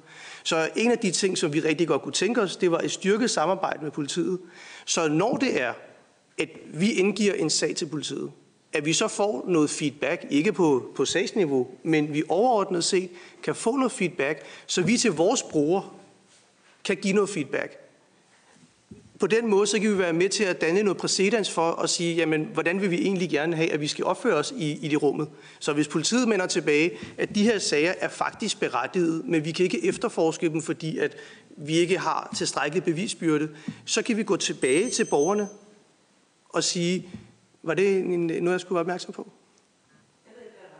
Så 0.43 0.69
en 0.75 0.91
af 0.91 0.97
de 0.97 1.11
ting, 1.11 1.37
som 1.37 1.53
vi 1.53 1.59
rigtig 1.59 1.87
godt 1.87 2.01
kunne 2.01 2.13
tænke 2.13 2.41
os, 2.41 2.55
det 2.55 2.71
var 2.71 2.79
et 2.79 2.91
styrket 2.91 3.31
samarbejde 3.31 3.83
med 3.83 3.91
politiet. 3.91 4.39
Så 4.85 5.07
når 5.07 5.37
det 5.37 5.61
er, 5.61 5.73
at 6.41 6.49
vi 6.73 6.91
indgiver 6.91 7.33
en 7.33 7.49
sag 7.49 7.75
til 7.75 7.85
politiet, 7.85 8.31
at 8.73 8.85
vi 8.85 8.93
så 8.93 9.07
får 9.07 9.45
noget 9.47 9.69
feedback, 9.69 10.25
ikke 10.29 10.53
på, 10.53 10.91
på 10.95 11.05
sagsniveau, 11.05 11.67
men 11.83 12.13
vi 12.13 12.23
overordnet 12.29 12.83
set 12.83 13.09
kan 13.43 13.55
få 13.55 13.75
noget 13.75 13.91
feedback, 13.91 14.43
så 14.67 14.81
vi 14.81 14.97
til 14.97 15.11
vores 15.11 15.43
brugere 15.43 15.83
kan 16.83 16.97
give 16.97 17.13
noget 17.13 17.29
feedback. 17.29 17.77
På 19.19 19.27
den 19.27 19.49
måde 19.49 19.67
så 19.67 19.79
kan 19.79 19.91
vi 19.91 19.97
være 19.97 20.13
med 20.13 20.29
til 20.29 20.43
at 20.43 20.61
danne 20.61 20.83
noget 20.83 20.97
præcedens 20.97 21.51
for 21.51 21.71
at 21.71 21.89
sige, 21.89 22.15
jamen, 22.15 22.49
hvordan 22.53 22.81
vil 22.81 22.91
vi 22.91 23.01
egentlig 23.01 23.29
gerne 23.29 23.55
have, 23.55 23.71
at 23.71 23.81
vi 23.81 23.87
skal 23.87 24.05
opføre 24.05 24.35
os 24.35 24.53
i, 24.57 24.85
i 24.85 24.87
det 24.87 25.01
rummet. 25.01 25.27
Så 25.59 25.73
hvis 25.73 25.87
politiet 25.87 26.27
mener 26.27 26.47
tilbage, 26.47 26.91
at 27.17 27.35
de 27.35 27.43
her 27.43 27.59
sager 27.59 27.93
er 27.99 28.09
faktisk 28.09 28.59
berettiget, 28.59 29.25
men 29.25 29.45
vi 29.45 29.51
kan 29.51 29.63
ikke 29.63 29.85
efterforske 29.85 30.49
dem, 30.49 30.61
fordi 30.61 30.97
at 30.97 31.17
vi 31.57 31.77
ikke 31.77 31.97
har 31.97 32.33
tilstrækkeligt 32.37 32.85
bevisbyrde, 32.85 33.49
så 33.85 34.01
kan 34.01 34.17
vi 34.17 34.23
gå 34.23 34.35
tilbage 34.35 34.89
til 34.89 35.05
borgerne 35.05 35.47
og 36.53 36.63
sige, 36.63 37.09
var 37.63 37.73
det 37.73 38.05
noget, 38.05 38.51
jeg 38.51 38.61
skulle 38.61 38.75
være 38.75 38.81
opmærksom 38.81 39.13
på? 39.13 39.27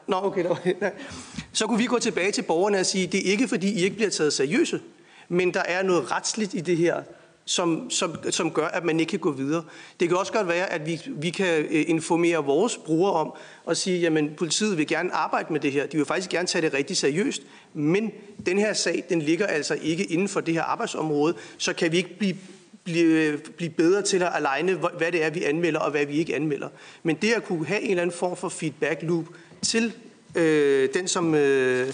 Nå, 0.07 0.15
okay. 0.24 0.45
Så 1.53 1.67
kunne 1.67 1.78
vi 1.78 1.86
gå 1.86 1.99
tilbage 1.99 2.32
til 2.32 2.41
borgerne 2.41 2.80
og 2.80 2.86
sige, 2.86 3.07
det 3.07 3.28
er 3.28 3.32
ikke 3.32 3.47
fordi, 3.47 3.74
I 3.74 3.84
ikke 3.84 3.95
bliver 3.95 4.09
taget 4.09 4.34
seriøse, 4.34 4.82
men 5.30 5.53
der 5.53 5.61
er 5.61 5.84
noget 5.84 6.11
retsligt 6.11 6.53
i 6.53 6.59
det 6.59 6.78
her, 6.78 7.03
som, 7.45 7.89
som, 7.89 8.32
som 8.32 8.51
gør, 8.51 8.67
at 8.67 8.84
man 8.84 8.99
ikke 8.99 9.09
kan 9.09 9.19
gå 9.19 9.32
videre. 9.32 9.63
Det 9.99 10.07
kan 10.07 10.17
også 10.17 10.34
godt 10.34 10.47
være, 10.47 10.69
at 10.69 10.86
vi, 10.86 11.01
vi 11.07 11.30
kan 11.30 11.65
øh, 11.69 11.86
informere 11.88 12.45
vores 12.45 12.78
brugere 12.78 13.13
om 13.13 13.34
og 13.65 13.78
sige, 13.78 13.99
jamen 13.99 14.34
politiet 14.38 14.78
vil 14.78 14.88
gerne 14.88 15.13
arbejde 15.13 15.53
med 15.53 15.59
det 15.59 15.72
her. 15.72 15.86
De 15.86 15.97
vil 15.97 16.05
faktisk 16.05 16.30
gerne 16.30 16.47
tage 16.47 16.61
det 16.61 16.74
rigtig 16.74 16.97
seriøst, 16.97 17.41
men 17.74 18.11
den 18.45 18.57
her 18.57 18.74
sag, 18.74 19.03
den 19.09 19.22
ligger 19.22 19.47
altså 19.47 19.78
ikke 19.82 20.03
inden 20.03 20.28
for 20.28 20.41
det 20.41 20.53
her 20.53 20.63
arbejdsområde, 20.63 21.36
så 21.57 21.74
kan 21.74 21.91
vi 21.91 21.97
ikke 21.97 22.17
blive 22.17 22.36
blive, 22.84 23.27
øh, 23.27 23.39
blive 23.39 23.69
bedre 23.69 24.01
til 24.01 24.23
at 24.23 24.32
aligne, 24.34 24.73
hvad 24.73 25.11
det 25.11 25.23
er, 25.23 25.29
vi 25.29 25.43
anmelder, 25.43 25.79
og 25.79 25.91
hvad 25.91 26.05
vi 26.05 26.13
ikke 26.13 26.36
anmelder. 26.36 26.69
Men 27.03 27.15
det 27.15 27.34
at 27.34 27.43
kunne 27.43 27.65
have 27.65 27.82
en 27.82 27.89
eller 27.89 28.01
anden 28.01 28.17
form 28.17 28.38
for 28.38 28.49
feedback 28.49 29.03
loop 29.03 29.25
til 29.61 29.93
øh, 30.36 30.89
den, 30.93 31.07
som, 31.07 31.36
øh, 31.36 31.93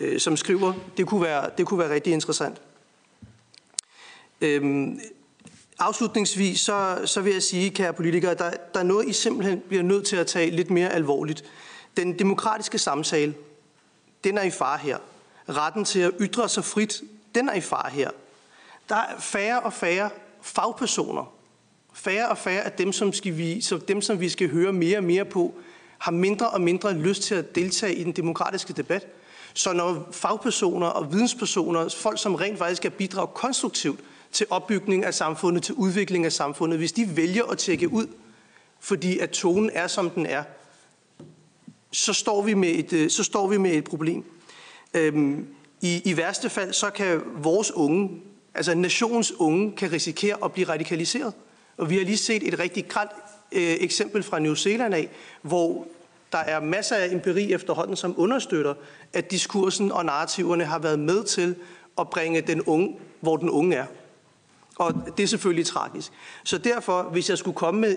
øh, 0.00 0.20
som 0.20 0.36
skriver. 0.36 0.72
Det 0.96 1.06
kunne 1.06 1.22
være, 1.22 1.50
det 1.58 1.66
kunne 1.66 1.78
være 1.78 1.94
rigtig 1.94 2.12
interessant. 2.12 2.56
Øhm, 4.40 5.00
afslutningsvis 5.78 6.60
så, 6.60 6.98
så 7.04 7.20
vil 7.20 7.32
jeg 7.32 7.42
sige, 7.42 7.70
kære 7.70 7.92
politikere, 7.92 8.34
der, 8.34 8.50
der 8.74 8.80
er 8.80 8.84
noget, 8.84 9.08
I 9.08 9.12
simpelthen 9.12 9.60
bliver 9.60 9.82
nødt 9.82 10.06
til 10.06 10.16
at 10.16 10.26
tage 10.26 10.50
lidt 10.50 10.70
mere 10.70 10.92
alvorligt. 10.92 11.44
Den 11.96 12.18
demokratiske 12.18 12.78
samtale, 12.78 13.34
den 14.24 14.38
er 14.38 14.42
i 14.42 14.50
far 14.50 14.76
her. 14.76 14.98
Retten 15.48 15.84
til 15.84 16.00
at 16.00 16.12
ytre 16.20 16.48
sig 16.48 16.64
frit, 16.64 17.02
den 17.34 17.48
er 17.48 17.54
i 17.54 17.60
far 17.60 17.90
her. 17.92 18.10
Der 18.88 18.96
er 18.96 19.18
færre 19.18 19.60
og 19.60 19.72
færre 19.72 20.10
fagpersoner, 20.42 21.32
færre 21.94 22.28
og 22.28 22.38
færre 22.38 22.62
af 22.62 22.72
dem, 22.72 22.92
som, 22.92 23.12
skal 23.12 23.36
vi, 23.38 23.60
så 23.60 23.76
dem, 23.76 24.00
som 24.02 24.20
vi 24.20 24.28
skal 24.28 24.50
høre 24.50 24.72
mere 24.72 24.98
og 24.98 25.04
mere 25.04 25.24
på, 25.24 25.54
har 25.98 26.12
mindre 26.12 26.50
og 26.50 26.60
mindre 26.60 26.94
lyst 26.94 27.22
til 27.22 27.34
at 27.34 27.54
deltage 27.54 27.94
i 27.94 28.04
den 28.04 28.12
demokratiske 28.12 28.72
debat. 28.72 29.06
Så 29.54 29.72
når 29.72 30.08
fagpersoner 30.12 30.86
og 30.86 31.12
videnspersoner, 31.12 31.88
folk 31.88 32.20
som 32.20 32.34
rent 32.34 32.58
faktisk 32.58 32.76
skal 32.76 32.90
bidrage 32.90 33.28
konstruktivt 33.34 34.00
til 34.32 34.46
opbygning 34.50 35.04
af 35.04 35.14
samfundet, 35.14 35.62
til 35.62 35.74
udvikling 35.74 36.24
af 36.24 36.32
samfundet, 36.32 36.78
hvis 36.78 36.92
de 36.92 37.16
vælger 37.16 37.44
at 37.44 37.58
tjekke 37.58 37.92
ud, 37.92 38.06
fordi 38.80 39.18
at 39.18 39.30
tonen 39.30 39.70
er, 39.72 39.86
som 39.86 40.10
den 40.10 40.26
er, 40.26 40.44
så 41.90 42.12
står 42.12 42.42
vi 42.42 42.54
med 42.54 42.68
et, 42.68 42.92
øh, 42.92 43.10
så 43.10 43.24
står 43.24 43.46
vi 43.46 43.56
med 43.56 43.70
et 43.70 43.84
problem. 43.84 44.24
Øhm, 44.94 45.46
i, 45.80 46.02
I 46.04 46.16
værste 46.16 46.50
fald, 46.50 46.72
så 46.72 46.90
kan 46.90 47.22
vores 47.36 47.70
unge, 47.70 48.22
altså 48.54 48.74
nations 48.74 49.32
unge, 49.32 49.72
kan 49.72 49.92
risikere 49.92 50.36
at 50.44 50.52
blive 50.52 50.68
radikaliseret. 50.68 51.32
Og 51.76 51.90
vi 51.90 51.96
har 51.98 52.04
lige 52.04 52.16
set 52.16 52.48
et 52.48 52.58
rigtig 52.58 52.88
gralt 52.88 53.10
øh, 53.52 53.76
eksempel 53.80 54.22
fra 54.22 54.38
New 54.38 54.54
Zealand 54.54 54.94
af, 54.94 55.08
hvor 55.42 55.86
der 56.32 56.38
er 56.38 56.60
masser 56.60 56.96
af 56.96 57.12
empiri 57.12 57.52
efterhånden, 57.52 57.96
som 57.96 58.14
understøtter, 58.16 58.74
at 59.12 59.30
diskursen 59.30 59.92
og 59.92 60.04
narrativerne 60.04 60.64
har 60.64 60.78
været 60.78 60.98
med 60.98 61.24
til 61.24 61.54
at 61.98 62.10
bringe 62.10 62.40
den 62.40 62.62
unge, 62.62 62.96
hvor 63.20 63.36
den 63.36 63.50
unge 63.50 63.76
er. 63.76 63.86
Og 64.76 64.94
det 65.16 65.22
er 65.22 65.26
selvfølgelig 65.26 65.66
tragisk. 65.66 66.12
Så 66.44 66.58
derfor, 66.58 67.02
hvis 67.02 67.30
jeg 67.30 67.38
skulle 67.38 67.54
komme 67.54 67.80
med 67.80 67.96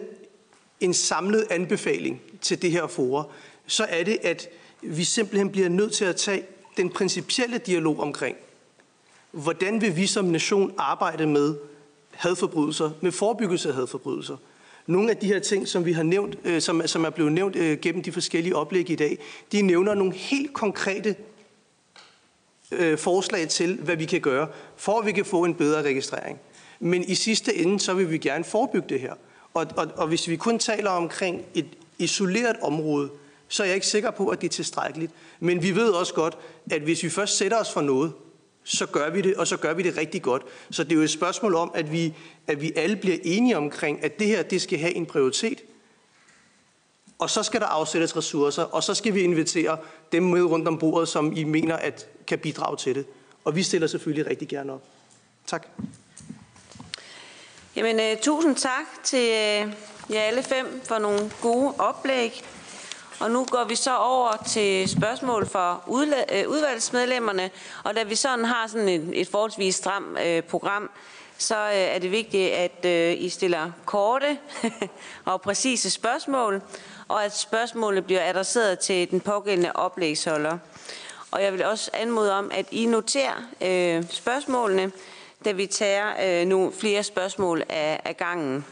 en 0.80 0.94
samlet 0.94 1.48
anbefaling 1.50 2.22
til 2.42 2.62
det 2.62 2.72
her 2.72 2.88
forår, 2.88 3.34
så 3.68 3.86
er 3.90 4.04
det, 4.04 4.18
at 4.24 4.48
vi 4.82 5.04
simpelthen 5.04 5.50
bliver 5.50 5.70
nødt 5.70 5.94
til 5.94 6.06
at 6.06 6.16
tage 6.16 6.44
den 6.78 6.90
principielle 6.90 7.58
dialog 7.58 8.00
omkring, 8.00 8.38
hvordan 9.36 9.82
vil 9.82 9.96
vi 9.96 10.08
som 10.08 10.26
nation 10.26 10.74
arbejde 10.78 11.28
med 11.28 11.56
hadforbrydelser, 12.12 12.92
med 13.02 13.12
forebyggelse 13.12 13.70
af 13.70 13.76
hadforbrydelser. 13.76 14.38
Nogle 14.88 15.10
af 15.10 15.18
de 15.18 15.28
her 15.28 15.40
ting, 15.40 15.68
som 15.68 15.86
vi 15.86 15.92
har 15.92 16.04
nævnt, 16.04 16.38
øh, 16.44 16.62
som, 16.62 16.82
som 16.86 17.06
er 17.06 17.10
blevet 17.10 17.32
nævnt 17.32 17.56
øh, 17.56 17.80
gennem 17.80 18.04
de 18.04 18.12
forskellige 18.12 18.56
oplæg 18.56 18.90
i 18.90 18.96
dag, 18.96 19.18
de 19.52 19.62
nævner 19.62 19.94
nogle 19.94 20.14
helt 20.14 20.54
konkrete 20.54 21.16
øh, 22.72 22.98
forslag 22.98 23.50
til, 23.50 23.76
hvad 23.76 23.96
vi 23.96 24.06
kan 24.06 24.22
gøre, 24.22 24.48
for 24.76 25.00
at 25.00 25.06
vi 25.06 25.12
kan 25.12 25.26
få 25.26 25.44
en 25.44 25.56
bedre 25.56 25.82
registrering. 25.82 26.40
Men 26.80 27.04
i 27.04 27.16
sidste 27.16 27.56
ende, 27.56 27.80
så 27.80 27.94
vil 27.94 28.12
vi 28.12 28.18
gerne 28.18 28.44
forebygge 28.44 28.90
det 28.90 29.00
her. 29.00 29.14
Og, 29.54 29.68
og, 29.78 29.88
og 29.96 30.08
hvis 30.08 30.28
vi 30.28 30.36
kun 30.36 30.60
taler 30.60 30.90
omkring 30.90 31.46
et 31.54 31.68
isoleret 32.00 32.56
område, 32.62 33.10
så 33.48 33.64
er 33.64 33.68
jeg 33.68 33.76
ikke 33.76 33.88
sikker 33.88 34.12
på, 34.12 34.28
at 34.28 34.42
det 34.42 34.48
er 34.48 34.52
tilstrækkeligt. 34.52 35.12
Men 35.40 35.64
vi 35.64 35.76
ved 35.76 35.90
også 35.90 36.14
godt, 36.14 36.38
at 36.72 36.82
hvis 36.82 37.04
vi 37.04 37.10
først 37.10 37.38
sætter 37.38 37.58
os 37.58 37.74
for 37.74 37.82
noget, 37.82 38.14
så 38.66 38.86
gør 38.86 39.10
vi 39.10 39.22
det, 39.22 39.36
og 39.36 39.48
så 39.48 39.58
gør 39.58 39.74
vi 39.74 39.84
det 39.84 39.98
rigtig 39.98 40.22
godt. 40.22 40.44
Så 40.72 40.84
det 40.84 40.92
er 40.92 40.96
jo 40.96 41.02
et 41.02 41.10
spørgsmål 41.10 41.56
om, 41.56 41.72
at 41.76 41.92
vi, 41.92 42.14
at 42.48 42.62
vi 42.62 42.74
alle 42.76 42.96
bliver 42.96 43.18
enige 43.24 43.58
omkring, 43.58 44.04
at 44.04 44.20
det 44.20 44.28
her 44.28 44.44
det 44.44 44.62
skal 44.62 44.80
have 44.80 44.94
en 44.94 45.06
prioritet. 45.06 45.62
Og 47.20 47.30
så 47.30 47.44
skal 47.44 47.62
der 47.62 47.68
afsættes 47.68 48.18
ressourcer, 48.18 48.64
og 48.64 48.84
så 48.84 48.94
skal 48.94 49.14
vi 49.14 49.22
invitere 49.22 49.78
dem 50.12 50.24
med 50.24 50.44
rundt 50.44 50.68
om 50.68 50.78
bordet, 50.78 51.08
som 51.08 51.38
I 51.38 51.44
mener 51.44 51.76
at 51.76 52.08
kan 52.28 52.40
bidrage 52.40 52.78
til 52.78 52.96
det. 52.96 53.06
Og 53.44 53.56
vi 53.56 53.64
stiller 53.64 53.88
selvfølgelig 53.88 54.28
rigtig 54.28 54.48
gerne 54.48 54.74
op. 54.74 54.84
Tak. 55.48 55.68
Jamen, 57.76 58.00
øh, 58.00 58.18
tusind 58.22 58.56
tak 58.56 58.86
til 59.04 59.20
øh, 59.20 59.74
jer 60.10 60.22
alle 60.22 60.44
fem 60.44 60.82
for 60.84 60.98
nogle 60.98 61.32
gode 61.42 61.74
oplæg. 61.78 62.44
Og 63.20 63.32
nu 63.32 63.46
går 63.46 63.64
vi 63.64 63.76
så 63.76 63.98
over 63.98 64.44
til 64.48 64.90
spørgsmål 64.90 65.48
fra 65.48 65.82
øh, 66.32 66.50
udvalgsmedlemmerne, 66.50 67.50
og 67.84 67.96
da 67.96 68.04
vi 68.04 68.16
sådan 68.16 68.46
har 68.46 68.68
sådan 68.68 68.90
et, 68.90 69.12
et 69.14 69.28
forholdsvis 69.28 69.76
stramt 69.76 70.20
øh, 70.26 70.44
program, 70.44 70.90
så 71.38 71.56
øh, 71.56 71.74
er 71.74 72.00
det 72.00 72.12
vigtigt, 72.12 72.52
at 72.52 72.86
øh, 72.86 73.24
I 73.24 73.30
stiller 73.30 73.72
korte 73.86 74.38
og 75.26 75.42
præcise 75.42 75.90
spørgsmål, 75.90 76.62
og 77.08 77.26
at 77.26 77.38
spørgsmålet 77.38 78.06
bliver 78.06 78.30
adresseret 78.30 78.80
til 78.80 79.12
den 79.12 79.20
pågældende 79.20 79.72
oplægsholder. 79.76 80.58
Og 81.32 81.44
jeg 81.44 81.54
vil 81.54 81.66
også 81.66 81.92
anmode 81.94 82.34
om, 82.34 82.52
at 82.54 82.66
I 82.72 82.86
noterer 82.86 83.36
øh, 83.62 84.04
spørgsmålene, 84.10 84.92
da 85.46 85.52
vi 85.52 85.66
tager 85.66 86.06
øh, 86.42 86.48
nu 86.48 86.74
flere 86.80 87.04
spørgsmål 87.04 87.64
af, 87.70 88.02
af 88.06 88.18
gangen. 88.18 88.66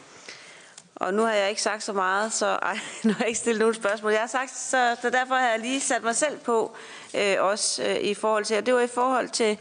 Og 1.03 1.13
nu 1.13 1.21
har 1.21 1.33
jeg 1.33 1.49
ikke 1.49 1.61
sagt 1.61 1.83
så 1.83 1.93
meget, 1.93 2.33
så 2.33 2.45
ej, 2.45 2.79
nu 3.03 3.13
har 3.13 3.19
jeg 3.19 3.27
ikke 3.27 3.39
stillet 3.39 3.59
nogen 3.59 3.75
spørgsmål. 3.75 4.11
Jeg 4.11 4.21
har 4.21 4.27
sagt, 4.27 4.57
så, 4.57 4.95
så 5.01 5.09
derfor 5.09 5.35
har 5.35 5.49
jeg 5.49 5.59
lige 5.59 5.81
sat 5.81 6.03
mig 6.03 6.15
selv 6.15 6.39
på, 6.39 6.75
øh, 7.13 7.35
også 7.39 7.83
øh, 7.83 7.95
i 7.97 8.13
forhold 8.13 8.45
til, 8.45 8.57
og 8.57 8.65
det 8.65 8.73
var 8.73 8.79
i 8.79 8.87
forhold 8.87 9.29
til, 9.29 9.57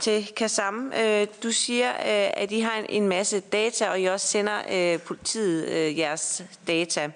til 0.00 0.32
Kasam. 0.36 0.92
Øh, 1.00 1.26
du 1.42 1.52
siger, 1.52 1.90
øh, 1.90 2.30
at 2.36 2.52
I 2.52 2.60
har 2.60 2.78
en, 2.78 2.86
en 2.88 3.08
masse 3.08 3.40
data, 3.40 3.90
og 3.90 4.00
I 4.00 4.04
også 4.04 4.26
sender 4.26 4.62
øh, 4.70 5.00
politiet 5.00 5.68
øh, 5.68 5.98
jeres 5.98 6.42
data. 6.66 7.10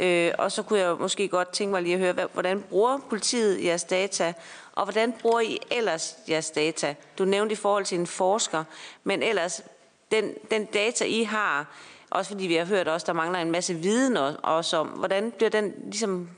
Øh, 0.00 0.32
og 0.38 0.52
så 0.52 0.62
kunne 0.62 0.78
jeg 0.78 0.96
måske 1.00 1.28
godt 1.28 1.52
tænke 1.52 1.70
mig 1.70 1.82
lige 1.82 1.94
at 1.94 2.00
høre, 2.00 2.28
hvordan 2.32 2.60
bruger 2.60 2.98
politiet 3.08 3.64
jeres 3.64 3.84
data, 3.84 4.32
og 4.72 4.84
hvordan 4.84 5.12
bruger 5.12 5.40
I 5.40 5.58
ellers 5.70 6.16
jeres 6.28 6.50
data? 6.50 6.94
Du 7.18 7.24
nævnte 7.24 7.52
i 7.52 7.56
forhold 7.56 7.84
til 7.84 7.98
en 7.98 8.06
forsker, 8.06 8.64
men 9.04 9.22
ellers, 9.22 9.62
den, 10.10 10.34
den 10.50 10.64
data 10.64 11.04
I 11.04 11.22
har, 11.22 11.66
også 12.10 12.30
fordi 12.30 12.46
vi 12.46 12.54
har 12.54 12.64
hørt 12.64 12.88
også, 12.88 13.06
der 13.06 13.12
mangler 13.12 13.38
en 13.38 13.50
masse 13.50 13.74
viden 13.74 14.16
også 14.42 14.76
om, 14.76 14.86
hvordan 14.86 15.30
bliver 15.30 15.50
den 15.50 15.72
ligesom, 15.84 16.30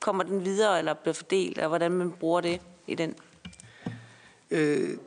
kommer 0.00 0.24
den 0.24 0.44
videre 0.44 0.78
eller 0.78 0.94
bliver 0.94 1.14
fordelt, 1.14 1.58
og 1.58 1.68
hvordan 1.68 1.90
man 1.90 2.12
bruger 2.12 2.40
det 2.40 2.60
i 2.86 2.94
den? 2.94 3.14
Øh. 4.50 4.98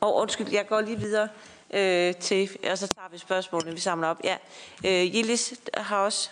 Og 0.00 0.16
undskyld, 0.16 0.48
jeg 0.52 0.66
går 0.68 0.80
lige 0.80 0.98
videre 0.98 1.28
øh, 1.74 2.14
til, 2.14 2.50
og 2.70 2.78
så 2.78 2.86
tager 2.86 3.08
vi 3.12 3.18
spørgsmålene, 3.18 3.72
vi 3.72 3.80
samler 3.80 4.08
op. 4.08 4.20
Ja, 4.24 4.36
øh, 4.84 5.16
Jillis 5.16 5.54
har 5.74 5.96
også... 5.96 6.30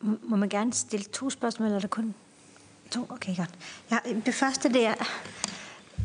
Må 0.00 0.36
man 0.36 0.48
gerne 0.48 0.72
stille 0.72 1.04
to 1.04 1.30
spørgsmål, 1.30 1.66
eller 1.66 1.76
er 1.76 1.80
det 1.80 1.90
kun 1.90 2.14
to? 2.90 3.06
Okay, 3.08 3.36
godt. 3.36 3.50
Ja, 3.90 3.98
det 4.26 4.34
første, 4.34 4.68
det 4.68 4.86
er... 4.86 4.94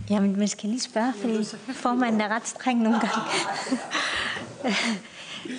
Jamen, 0.09 0.39
man 0.39 0.47
skal 0.47 0.69
lige 0.69 0.81
spørge, 0.81 1.13
fordi 1.13 1.45
formanden 1.73 2.21
er 2.21 2.27
ret 2.27 2.47
streng 2.47 2.81
nogle 2.81 2.99
gange. 2.99 3.21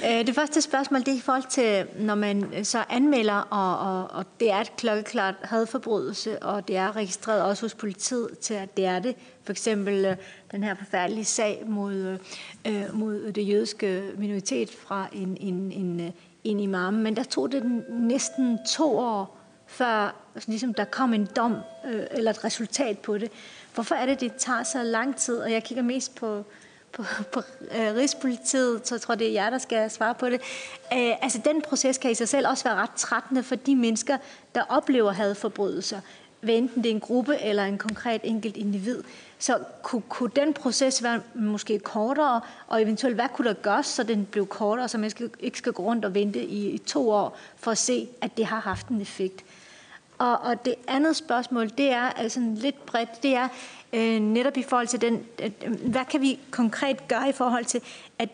Øh, 0.04 0.26
det 0.26 0.34
første 0.34 0.62
spørgsmål 0.62 1.00
det 1.00 1.08
er 1.08 1.16
i 1.16 1.20
forhold 1.20 1.50
til, 1.50 1.86
når 1.98 2.14
man 2.14 2.54
øh, 2.54 2.64
så 2.64 2.84
anmelder, 2.88 3.34
og, 3.34 3.78
og, 3.78 4.10
og 4.10 4.24
det 4.40 4.50
er 4.50 4.56
et 4.56 4.76
klokkeklart 4.76 5.34
hadforbrydelse, 5.42 6.42
og 6.42 6.68
det 6.68 6.76
er 6.76 6.96
registreret 6.96 7.42
også 7.42 7.64
hos 7.64 7.74
politiet 7.74 8.38
til, 8.38 8.54
at 8.54 8.76
det 8.76 8.84
er 8.84 8.98
det. 8.98 9.16
For 9.44 9.52
eksempel 9.52 10.04
øh, 10.04 10.16
den 10.52 10.62
her 10.62 10.74
forfærdelige 10.74 11.24
sag 11.24 11.62
mod, 11.66 11.94
øh, 11.94 12.18
øh, 12.66 12.94
mod 12.94 13.32
det 13.32 13.48
jødiske 13.48 14.02
minoritet 14.18 14.70
fra 14.70 15.08
en, 15.12 15.36
en, 15.40 15.72
en, 15.72 16.12
en 16.44 16.60
imam. 16.60 16.94
Men 16.94 17.16
der 17.16 17.24
tog 17.24 17.52
det 17.52 17.82
næsten 17.88 18.58
to 18.68 18.98
år, 18.98 19.38
før 19.66 20.22
altså, 20.34 20.50
ligesom 20.50 20.74
der 20.74 20.84
kom 20.84 21.14
en 21.14 21.28
dom 21.36 21.56
øh, 21.86 22.02
eller 22.10 22.30
et 22.30 22.44
resultat 22.44 22.98
på 22.98 23.18
det. 23.18 23.30
Hvorfor 23.74 23.94
er 23.94 24.06
det, 24.06 24.20
det 24.20 24.32
tager 24.34 24.62
så 24.62 24.82
lang 24.82 25.16
tid? 25.16 25.38
Og 25.38 25.52
jeg 25.52 25.64
kigger 25.64 25.82
mest 25.84 26.14
på 26.14 26.44
på, 26.96 27.04
på 27.32 27.42
øh, 27.60 27.94
Rigspolitiet, 27.94 28.88
så 28.88 28.94
jeg 28.94 29.00
tror, 29.00 29.14
det 29.14 29.28
er 29.28 29.32
jer, 29.32 29.50
der 29.50 29.58
skal 29.58 29.90
svare 29.90 30.14
på 30.14 30.26
det. 30.26 30.40
Øh, 30.92 31.22
altså, 31.22 31.40
den 31.44 31.62
proces 31.62 31.98
kan 31.98 32.10
i 32.10 32.14
sig 32.14 32.28
selv 32.28 32.48
også 32.48 32.64
være 32.64 32.74
ret 32.74 32.90
trættende 32.96 33.42
for 33.42 33.54
de 33.54 33.76
mennesker, 33.76 34.16
der 34.54 34.62
oplever 34.68 35.12
hadforbrydelser, 35.12 36.00
hvad 36.40 36.54
enten 36.54 36.82
det 36.82 36.90
er 36.90 36.94
en 36.94 37.00
gruppe 37.00 37.38
eller 37.38 37.64
en 37.64 37.78
konkret 37.78 38.20
enkelt 38.24 38.56
individ. 38.56 39.02
Så 39.38 39.58
kunne, 39.82 40.02
kunne 40.08 40.30
den 40.36 40.54
proces 40.54 41.02
være 41.02 41.20
måske 41.34 41.78
kortere, 41.78 42.40
og 42.66 42.82
eventuelt 42.82 43.14
hvad 43.14 43.28
kunne 43.34 43.48
der 43.48 43.54
gøres, 43.54 43.86
så 43.86 44.02
den 44.02 44.26
blev 44.26 44.46
kortere, 44.46 44.88
så 44.88 44.98
man 44.98 45.10
skal, 45.10 45.30
ikke 45.40 45.58
skal 45.58 45.72
gå 45.72 45.82
rundt 45.82 46.04
og 46.04 46.14
vente 46.14 46.44
i, 46.44 46.70
i 46.70 46.78
to 46.78 47.10
år 47.10 47.38
for 47.56 47.70
at 47.70 47.78
se, 47.78 48.08
at 48.20 48.36
det 48.36 48.46
har 48.46 48.60
haft 48.60 48.88
en 48.88 49.00
effekt. 49.00 49.44
Og, 50.18 50.38
og 50.38 50.64
det 50.64 50.74
andet 50.88 51.16
spørgsmål, 51.16 51.68
det 51.68 51.90
er 51.90 52.02
altså 52.02 52.40
lidt 52.40 52.86
bredt, 52.86 53.22
det 53.22 53.34
er, 53.34 53.48
øh, 53.92 54.20
netop 54.20 54.56
i 54.56 54.62
forhold 54.62 54.86
til 54.86 55.00
den, 55.00 55.26
øh, 55.42 55.50
øh, 55.64 55.90
hvad 55.90 56.04
kan 56.04 56.20
vi 56.20 56.38
konkret 56.50 57.08
gøre 57.08 57.28
i 57.28 57.32
forhold 57.32 57.64
til, 57.64 57.80
at 58.18 58.28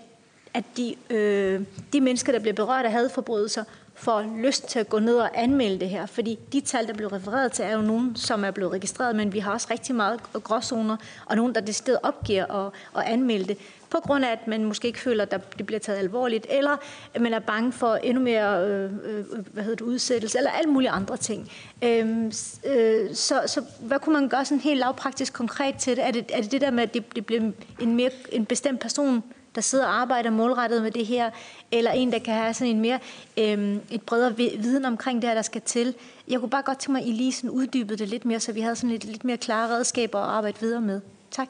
at 0.55 0.65
de, 0.77 0.95
øh, 1.11 1.61
de 1.93 2.01
mennesker, 2.01 2.33
der 2.33 2.39
bliver 2.39 2.55
berørt 2.55 2.85
af 2.85 2.93
hadforbrydelser, 2.93 3.65
får 3.95 4.25
lyst 4.37 4.69
til 4.69 4.79
at 4.79 4.89
gå 4.89 4.99
ned 4.99 5.17
og 5.17 5.31
anmelde 5.35 5.81
det 5.81 5.89
her. 5.89 6.07
Fordi 6.07 6.39
de 6.53 6.61
tal, 6.61 6.87
der 6.87 6.95
blev 6.95 7.09
refereret 7.09 7.53
til, 7.53 7.65
er 7.65 7.73
jo 7.73 7.83
nogen, 7.83 8.17
som 8.17 8.45
er 8.45 8.51
blevet 8.51 8.73
registreret, 8.73 9.17
men 9.17 9.33
vi 9.33 9.39
har 9.39 9.53
også 9.53 9.69
rigtig 9.71 9.95
meget 9.95 10.21
gråzoner, 10.33 10.97
og 11.27 11.37
nogen, 11.37 11.55
der 11.55 11.61
det 11.61 11.75
sted 11.75 11.97
opgiver 12.03 12.67
at, 12.67 12.73
at 12.97 13.03
anmelde 13.13 13.45
det 13.45 13.59
på 13.93 14.01
grund 14.01 14.25
af, 14.25 14.33
at 14.33 14.47
man 14.47 14.65
måske 14.65 14.89
ikke 14.89 14.99
føler, 15.01 15.25
at 15.31 15.59
det 15.59 15.67
bliver 15.67 15.79
taget 15.79 15.99
alvorligt, 15.99 16.47
eller 16.51 16.77
at 17.15 17.21
man 17.21 17.35
er 17.35 17.39
bange 17.39 17.73
for 17.73 17.95
endnu 17.95 18.23
mere 18.23 18.67
øh, 18.67 18.91
øh 19.05 19.25
hvad 19.53 19.63
hedder 19.63 19.77
det, 19.77 19.85
udsættelse, 19.85 20.39
eller 20.39 20.51
alle 20.51 20.71
mulige 20.71 20.91
andre 20.91 21.17
ting. 21.17 21.51
Øhm, 21.83 22.33
øh, 22.67 23.15
så, 23.15 23.43
så 23.47 23.63
hvad 23.81 23.99
kunne 23.99 24.13
man 24.13 24.29
gøre 24.29 24.45
sådan 24.45 24.61
helt 24.61 24.79
lavpraktisk 24.79 25.33
konkret 25.33 25.75
til 25.77 25.97
det? 25.97 26.07
Er 26.07 26.11
det, 26.11 26.31
er 26.33 26.41
det 26.41 26.53
det 26.53 26.61
der 26.61 26.71
med, 26.71 26.83
at 26.83 26.95
det, 26.95 27.15
det 27.15 27.27
bliver 27.27 27.51
en, 27.81 27.97
mere, 27.97 28.11
en 28.33 28.47
bestemt 28.47 28.81
person, 28.81 29.23
der 29.55 29.61
sidder 29.61 29.87
og 29.87 30.01
arbejder 30.01 30.31
målrettet 30.31 30.83
med 30.83 30.91
det 30.91 31.07
her, 31.07 31.31
eller 31.73 31.91
en, 31.91 32.13
der 32.13 32.19
kan 32.19 32.35
have 32.35 32.55
sådan 32.55 32.77
en 32.77 32.81
mere 32.81 32.99
øh, 33.39 33.77
et 33.91 34.03
bredere 34.03 34.37
viden 34.37 34.85
omkring 34.85 35.23
det 35.23 35.29
her, 35.29 35.35
der 35.35 35.43
skal 35.43 35.61
til. 35.61 35.95
Jeg 36.29 36.41
kunne 36.41 36.51
bare 36.51 36.63
godt 36.63 36.79
tænke 36.79 36.93
mig, 36.93 37.03
at 37.03 37.09
I 37.09 37.13
lige 37.13 37.33
sådan 37.33 37.51
uddybede 37.51 37.99
det 37.99 38.09
lidt 38.09 38.25
mere, 38.25 38.41
så 38.41 38.53
vi 38.53 38.61
havde 38.61 38.77
sådan 38.77 38.91
lidt, 38.91 39.05
lidt 39.05 39.25
mere 39.25 39.37
klare 39.37 39.69
redskaber 39.69 40.19
at 40.19 40.29
arbejde 40.29 40.61
videre 40.61 40.81
med. 40.81 41.01
Tak. 41.31 41.49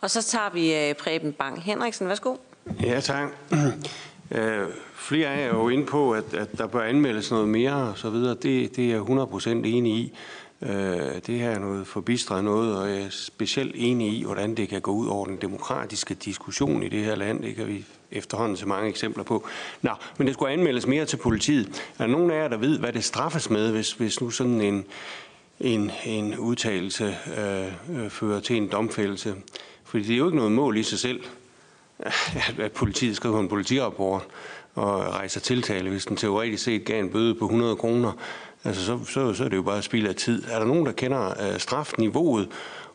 Og 0.00 0.10
så 0.10 0.22
tager 0.22 0.50
vi 0.50 0.74
øh, 0.74 0.94
Preben 0.94 1.32
Bang 1.32 1.62
Henriksen. 1.62 2.08
Værsgo. 2.08 2.36
Ja, 2.82 3.00
tak. 3.00 3.28
Øh, 4.34 4.68
flere 4.94 5.28
af 5.28 5.44
jer 5.44 5.50
er 5.50 5.56
jo 5.56 5.68
inde 5.68 5.86
på, 5.86 6.12
at, 6.12 6.34
at 6.34 6.58
der 6.58 6.66
bør 6.66 6.82
anmeldes 6.82 7.30
noget 7.30 7.48
mere 7.48 7.72
og 7.72 7.98
så 7.98 8.10
videre. 8.10 8.34
Det, 8.34 8.76
det 8.76 8.84
er 8.84 8.90
jeg 8.90 9.00
100% 9.00 9.48
enig 9.48 9.92
i. 9.92 10.14
Øh, 10.62 11.20
det 11.26 11.38
her 11.38 11.50
er 11.50 11.58
noget 11.58 11.86
forbistret 11.86 12.44
noget, 12.44 12.78
og 12.78 12.90
jeg 12.90 13.02
er 13.02 13.10
specielt 13.10 13.72
enig 13.74 14.18
i, 14.18 14.24
hvordan 14.24 14.54
det 14.54 14.68
kan 14.68 14.80
gå 14.80 14.90
ud 14.90 15.08
over 15.08 15.26
den 15.26 15.36
demokratiske 15.36 16.14
diskussion 16.14 16.82
i 16.82 16.88
det 16.88 17.04
her 17.04 17.14
land. 17.14 17.42
Det 17.42 17.56
kan 17.56 17.68
vi 17.68 17.84
efterhånden 18.10 18.56
så 18.56 18.68
mange 18.68 18.88
eksempler 18.88 19.24
på. 19.24 19.46
Nå, 19.82 19.90
men 20.18 20.26
det 20.26 20.34
skulle 20.34 20.52
anmeldes 20.52 20.86
mere 20.86 21.04
til 21.04 21.16
politiet. 21.16 21.82
Er 21.98 22.06
der 22.06 22.12
nogen 22.12 22.30
af 22.30 22.42
jer, 22.42 22.48
der 22.48 22.56
ved, 22.56 22.78
hvad 22.78 22.92
det 22.92 23.04
straffes 23.04 23.50
med, 23.50 23.72
hvis, 23.72 23.92
hvis 23.92 24.20
nu 24.20 24.30
sådan 24.30 24.60
en, 24.60 24.84
en, 25.62 25.90
en 26.04 26.38
udtalelse 26.38 27.16
øh, 27.38 28.04
øh, 28.04 28.10
fører 28.10 28.40
til 28.40 28.56
en 28.56 28.68
domfældelse? 28.68 29.34
Fordi 29.84 30.04
det 30.04 30.14
er 30.14 30.18
jo 30.18 30.26
ikke 30.26 30.36
noget 30.36 30.52
mål 30.52 30.76
i 30.76 30.82
sig 30.82 30.98
selv, 30.98 31.24
at 32.58 32.72
politiet 32.72 33.16
skriver 33.16 33.40
en 33.40 33.48
politirapport 33.48 34.22
og 34.74 35.00
rejser 35.00 35.40
tiltale, 35.40 35.90
hvis 35.90 36.06
den 36.06 36.16
teoretisk 36.16 36.64
set 36.64 36.84
gav 36.84 37.00
en 37.00 37.10
bøde 37.10 37.34
på 37.34 37.44
100 37.44 37.76
kroner. 37.76 38.12
Altså, 38.64 38.84
så, 38.84 39.04
så, 39.04 39.34
så 39.34 39.44
er 39.44 39.48
det 39.48 39.56
jo 39.56 39.62
bare 39.62 39.82
spild 39.82 40.08
af 40.08 40.14
tid. 40.14 40.44
Er 40.50 40.58
der 40.58 40.66
nogen, 40.66 40.86
der 40.86 40.92
kender 40.92 41.52
øh, 41.52 41.60
strafniveauet, 41.60 42.48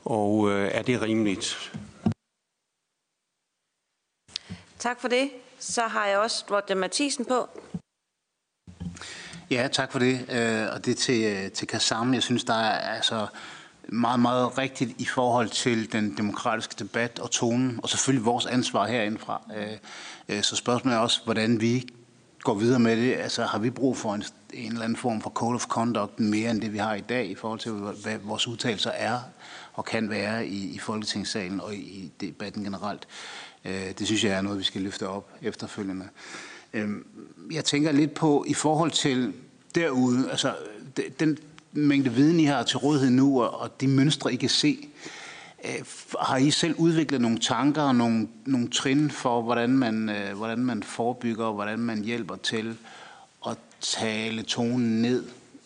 og 0.05 0.51
øh, 0.51 0.71
er 0.73 0.81
det 0.81 1.01
rimeligt? 1.01 1.73
Tak 4.79 5.01
for 5.01 5.07
det. 5.07 5.29
Så 5.59 5.81
har 5.81 6.05
jeg 6.05 6.17
også 6.19 6.45
Roger 6.51 6.75
Mathisen 6.75 7.25
på. 7.25 7.49
Ja, 9.51 9.67
tak 9.71 9.91
for 9.91 9.99
det. 9.99 10.25
Øh, 10.31 10.67
og 10.73 10.85
det 10.85 10.97
til, 10.97 11.23
øh, 11.23 11.51
til 11.51 11.67
Kassam. 11.67 12.13
Jeg 12.13 12.23
synes, 12.23 12.43
der 12.43 12.53
er 12.53 12.95
altså 12.95 13.27
meget, 13.89 14.19
meget 14.19 14.57
rigtigt 14.57 15.01
i 15.01 15.05
forhold 15.05 15.49
til 15.49 15.91
den 15.91 16.17
demokratiske 16.17 16.75
debat 16.79 17.19
og 17.19 17.31
tonen, 17.31 17.79
og 17.83 17.89
selvfølgelig 17.89 18.25
vores 18.25 18.45
ansvar 18.45 18.87
herindefra. 18.87 19.41
Øh, 20.29 20.43
så 20.43 20.55
spørgsmålet 20.55 20.95
er 20.95 20.99
også, 20.99 21.21
hvordan 21.23 21.61
vi 21.61 21.87
går 22.39 22.53
videre 22.53 22.79
med 22.79 22.97
det. 22.97 23.15
Altså, 23.15 23.43
har 23.43 23.59
vi 23.59 23.69
brug 23.69 23.97
for 23.97 24.13
en, 24.13 24.23
en 24.53 24.71
eller 24.71 24.83
anden 24.83 24.97
form 24.97 25.21
for 25.21 25.29
code 25.29 25.55
of 25.55 25.65
conduct 25.65 26.19
mere 26.19 26.51
end 26.51 26.61
det, 26.61 26.73
vi 26.73 26.77
har 26.77 26.93
i 26.95 27.01
dag, 27.01 27.29
i 27.29 27.35
forhold 27.35 27.59
til, 27.59 27.71
hvad 27.71 28.17
vores 28.17 28.47
udtalelser 28.47 28.91
er 28.91 29.19
og 29.73 29.85
kan 29.85 30.09
være 30.09 30.47
i, 30.47 30.75
i 30.75 30.79
Folketingssalen 30.79 31.61
og 31.61 31.75
i, 31.75 31.77
i 31.77 32.11
debatten 32.21 32.63
generelt. 32.63 33.07
Det 33.63 34.05
synes 34.05 34.23
jeg 34.23 34.33
er 34.33 34.41
noget, 34.41 34.59
vi 34.59 34.63
skal 34.63 34.81
løfte 34.81 35.07
op 35.07 35.31
efterfølgende. 35.41 36.05
Øhm, 36.73 37.05
jeg 37.51 37.65
tænker 37.65 37.91
lidt 37.91 38.13
på, 38.13 38.45
i 38.47 38.53
forhold 38.53 38.91
til 38.91 39.33
derude, 39.75 40.31
altså 40.31 40.55
den 41.19 41.37
mængde 41.71 42.13
viden, 42.13 42.39
I 42.39 42.45
har 42.45 42.63
til 42.63 42.77
rådighed 42.77 43.09
nu, 43.09 43.43
og 43.43 43.81
de 43.81 43.87
mønstre, 43.87 44.33
I 44.33 44.35
kan 44.35 44.49
se, 44.49 44.87
øh, 45.65 45.85
har 46.21 46.37
I 46.37 46.51
selv 46.51 46.75
udviklet 46.75 47.21
nogle 47.21 47.39
tanker 47.39 47.81
og 47.81 47.95
nogle, 47.95 48.27
nogle 48.45 48.69
trin 48.69 49.11
for, 49.11 49.41
hvordan 49.41 49.69
man, 49.69 50.09
øh, 50.09 50.37
hvordan 50.37 50.59
man 50.59 50.83
forebygger, 50.83 51.45
og 51.45 51.53
hvordan 51.53 51.79
man 51.79 52.03
hjælper 52.03 52.35
til 52.35 52.77
at 53.47 53.57
tale 53.81 54.43
tonen 54.43 55.01
ned? 55.01 55.23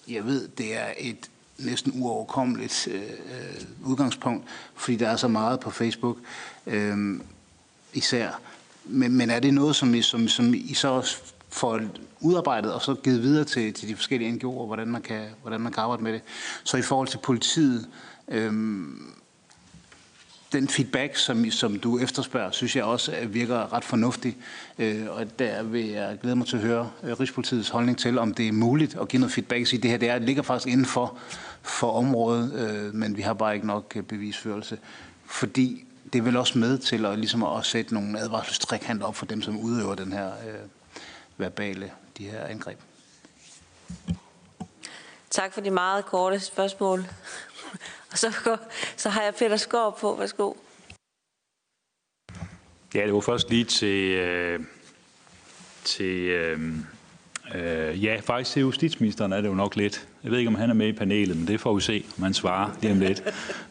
Jeg 0.10 0.26
ved, 0.26 0.48
det 0.48 0.78
er 0.78 0.88
et 0.98 1.30
næsten 1.58 1.92
uoverkommeligt 1.96 2.88
øh, 2.92 3.02
øh 3.02 3.90
udgangspunkt, 3.90 4.46
fordi 4.76 4.96
der 4.96 5.10
er 5.10 5.16
så 5.16 5.28
meget 5.28 5.60
på 5.60 5.70
Facebook 5.70 6.18
øh, 6.68 7.20
især. 7.94 8.42
Men, 8.92 9.18
men 9.18 9.30
er 9.30 9.40
det 9.40 9.54
noget, 9.54 9.76
som 9.76 9.94
I, 9.94 10.02
som, 10.02 10.28
som 10.28 10.54
I 10.54 10.74
så 10.74 10.88
også 10.88 11.18
får 11.50 11.82
udarbejdet 12.20 12.74
og 12.74 12.82
så 12.82 12.94
givet 12.94 13.24
videre 13.24 13.44
til, 13.44 13.74
til 13.74 13.90
de 13.90 13.96
forskellige 13.96 14.32
NGO'er, 14.32 14.66
hvordan 14.66 14.88
man, 14.88 15.02
kan, 15.02 15.28
hvordan 15.42 15.62
man 15.62 15.72
kan 15.72 15.84
arbejde 15.84 16.04
med 16.04 16.14
det? 16.14 16.22
Så 16.64 16.78
i 16.78 16.82
forhold 16.82 17.08
til 17.08 17.18
politiet, 17.18 17.88
øhm, 18.28 19.14
den 20.52 20.68
feedback, 20.68 21.16
som, 21.16 21.52
som 21.52 21.80
du 21.80 22.00
efterspørger, 22.00 22.52
synes 22.52 22.76
jeg 22.76 22.84
også 22.84 23.14
virker 23.28 23.74
ret 23.74 23.84
fornuftig. 23.84 24.38
Øh, 24.80 25.06
og 25.10 25.40
der 25.40 25.64
vil 25.64 25.86
jeg 25.86 26.18
glæde 26.22 26.36
mig 26.36 26.48
til 26.48 26.56
at 26.56 26.64
høre 26.64 26.92
øh, 27.04 27.20
Rigspolitiets 27.20 27.70
holdning 27.70 27.98
til, 27.98 28.18
om 28.18 28.34
det 28.34 28.48
er 28.48 28.52
muligt 28.52 28.98
at 29.02 29.08
give 29.08 29.20
noget 29.20 29.34
feedback. 29.34 29.68
Sige, 29.68 29.82
det 29.82 29.92
her 29.92 29.98
det 29.98 30.10
er, 30.10 30.20
ligger 30.20 30.44
faktisk 30.44 30.74
inden 30.74 30.86
for, 30.86 31.18
for 31.62 31.92
området, 31.92 32.54
øh, 32.54 32.96
men 32.96 33.18
vi 33.18 33.22
har 33.22 33.34
bare 33.34 33.56
ikke 33.56 33.68
nok 33.68 33.94
øh, 33.96 34.04
bevisførelse. 34.04 34.78
Fordi 35.26 35.86
det 36.14 36.20
er 36.20 36.24
vel 36.24 36.38
også 36.38 36.58
med 36.58 36.78
til 36.78 37.06
at, 37.06 37.20
ligesom 37.20 37.44
at 37.44 37.66
sætte 37.66 37.94
nogle 37.94 38.20
advarselstrækkanter 38.20 39.06
op 39.06 39.16
for 39.16 39.26
dem, 39.26 39.42
som 39.42 39.60
udøver 39.60 39.96
den 39.96 40.14
her 40.14 40.28
øh, 40.28 40.60
verbale, 41.38 41.92
de 42.18 42.24
her 42.24 42.46
angreb. 42.46 42.80
Tak 45.30 45.54
for 45.54 45.62
de 45.62 45.72
meget 45.72 46.06
korte 46.06 46.40
spørgsmål. 46.40 47.00
Og 48.12 48.18
så, 48.18 48.58
så 48.98 49.10
har 49.10 49.22
jeg 49.22 49.36
Peter 49.36 49.58
Skår 49.58 49.98
på. 50.02 50.16
Værsgo. 50.16 50.54
Ja, 52.94 53.06
det 53.06 53.14
var 53.14 53.20
først 53.20 53.50
lige 53.50 53.64
til, 53.64 54.12
øh, 54.12 54.60
til 55.84 56.20
øh, 56.30 56.60
øh, 57.56 58.04
ja, 58.04 58.20
faktisk 58.24 58.52
til 58.52 58.60
justitsministeren 58.60 59.34
er 59.34 59.42
det 59.42 59.48
jo 59.50 59.54
nok 59.54 59.76
lidt. 59.76 60.08
Jeg 60.24 60.32
ved 60.32 60.40
ikke, 60.40 60.48
om 60.48 60.56
han 60.56 60.70
er 60.70 60.74
med 60.74 60.88
i 60.88 60.92
panelet, 60.92 61.38
men 61.38 61.48
det 61.48 61.60
får 61.60 61.74
vi 61.74 61.82
se, 61.82 62.06
om 62.18 62.24
han 62.24 62.34
svarer 62.34 62.70
lige 62.82 62.92
om 62.92 63.00
lidt. 63.00 63.24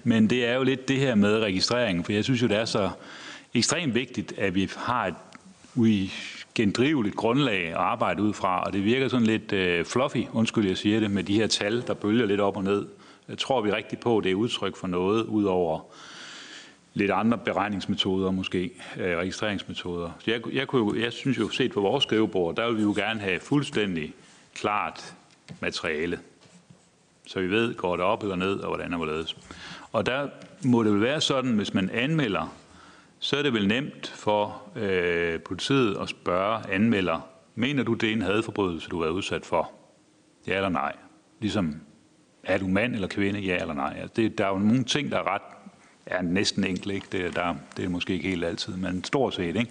Men 0.04 0.30
det 0.30 0.46
er 0.46 0.54
jo 0.54 0.62
lidt 0.62 0.88
det 0.88 0.96
her 0.96 1.14
med 1.14 1.38
registreringen, 1.38 2.04
for 2.04 2.12
jeg 2.12 2.24
synes 2.24 2.42
jo, 2.42 2.48
det 2.48 2.56
er 2.56 2.64
så 2.64 2.90
ekstremt 3.54 3.94
vigtigt, 3.94 4.38
at 4.38 4.54
vi 4.54 4.70
har 4.76 5.06
et 5.06 5.14
uigendriveligt 5.74 7.16
grundlag 7.16 7.68
at 7.68 7.74
arbejde 7.74 8.22
ud 8.22 8.32
fra, 8.32 8.62
og 8.62 8.72
det 8.72 8.84
virker 8.84 9.08
sådan 9.08 9.26
lidt 9.26 9.52
øh, 9.52 9.84
fluffy, 9.84 10.24
undskyld 10.32 10.66
jeg 10.66 10.76
siger 10.76 11.00
det, 11.00 11.10
med 11.10 11.24
de 11.24 11.34
her 11.34 11.46
tal, 11.46 11.86
der 11.86 11.94
bølger 11.94 12.26
lidt 12.26 12.40
op 12.40 12.56
og 12.56 12.64
ned. 12.64 12.86
Jeg 13.28 13.38
tror 13.38 13.60
vi 13.60 13.72
rigtig 13.72 13.98
på, 13.98 14.18
at 14.18 14.24
det 14.24 14.32
er 14.32 14.36
udtryk 14.36 14.76
for 14.76 14.86
noget, 14.86 15.24
udover 15.24 15.80
lidt 16.94 17.10
andre 17.10 17.38
beregningsmetoder 17.38 18.30
måske, 18.30 18.70
øh, 18.96 19.16
registreringsmetoder. 19.16 20.10
Så 20.18 20.30
jeg, 20.30 20.54
jeg, 20.54 20.68
kunne, 20.68 21.02
jeg 21.02 21.12
synes 21.12 21.38
jo, 21.38 21.48
set 21.48 21.72
på 21.72 21.80
vores 21.80 22.04
skrivebord, 22.04 22.56
der 22.56 22.66
vil 22.68 22.76
vi 22.76 22.82
jo 22.82 22.92
gerne 22.96 23.20
have 23.20 23.40
fuldstændig 23.40 24.14
klart 24.54 25.14
materiale. 25.60 26.18
Så 27.30 27.40
vi 27.40 27.50
ved, 27.50 27.74
går 27.74 27.96
det 27.96 28.04
op 28.04 28.22
eller 28.22 28.36
ned, 28.36 28.60
og 28.60 28.68
hvordan 28.68 28.92
og 28.92 28.96
hvorledes. 28.96 29.36
Og 29.92 30.06
der 30.06 30.28
må 30.64 30.82
det 30.82 30.92
vel 30.92 31.00
være 31.00 31.20
sådan, 31.20 31.50
hvis 31.50 31.74
man 31.74 31.90
anmelder, 31.90 32.56
så 33.18 33.36
er 33.36 33.42
det 33.42 33.52
vel 33.52 33.68
nemt 33.68 34.08
for 34.08 34.62
øh, 34.76 35.40
politiet 35.40 35.96
at 36.00 36.08
spørge 36.08 36.70
anmelder, 36.72 37.28
mener 37.54 37.82
du, 37.82 37.94
det 37.94 38.08
er 38.08 38.12
en 38.12 38.22
hadforbrydelse, 38.22 38.88
du 38.88 38.96
har 38.96 39.04
været 39.04 39.14
udsat 39.14 39.46
for? 39.46 39.70
Ja 40.46 40.56
eller 40.56 40.68
nej? 40.68 40.96
Ligesom 41.40 41.80
er 42.44 42.58
du 42.58 42.66
mand 42.68 42.94
eller 42.94 43.08
kvinde, 43.08 43.40
ja 43.40 43.56
eller 43.60 43.74
nej? 43.74 43.96
Altså 44.00 44.12
det, 44.16 44.38
der 44.38 44.44
er 44.44 44.48
jo 44.48 44.58
nogle 44.58 44.84
ting, 44.84 45.10
der 45.10 45.18
er 45.18 45.34
ret 45.34 45.42
er 46.06 46.22
næsten 46.22 46.64
enkelt, 46.64 46.94
ikke? 46.94 47.06
Det, 47.12 47.36
der, 47.36 47.54
det 47.76 47.84
er 47.84 47.88
måske 47.88 48.12
ikke 48.12 48.28
helt 48.28 48.44
altid, 48.44 48.76
men 48.76 49.04
stort 49.04 49.34
set. 49.34 49.56
Ikke? 49.56 49.70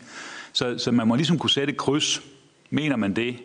Så, 0.54 0.78
så 0.78 0.92
man 0.92 1.08
må 1.08 1.16
ligesom 1.16 1.40
kunne 1.40 1.50
sætte 1.50 1.74
et 1.74 1.78
kryds. 1.78 2.22
Mener 2.70 2.96
man 2.96 3.14
det? 3.16 3.36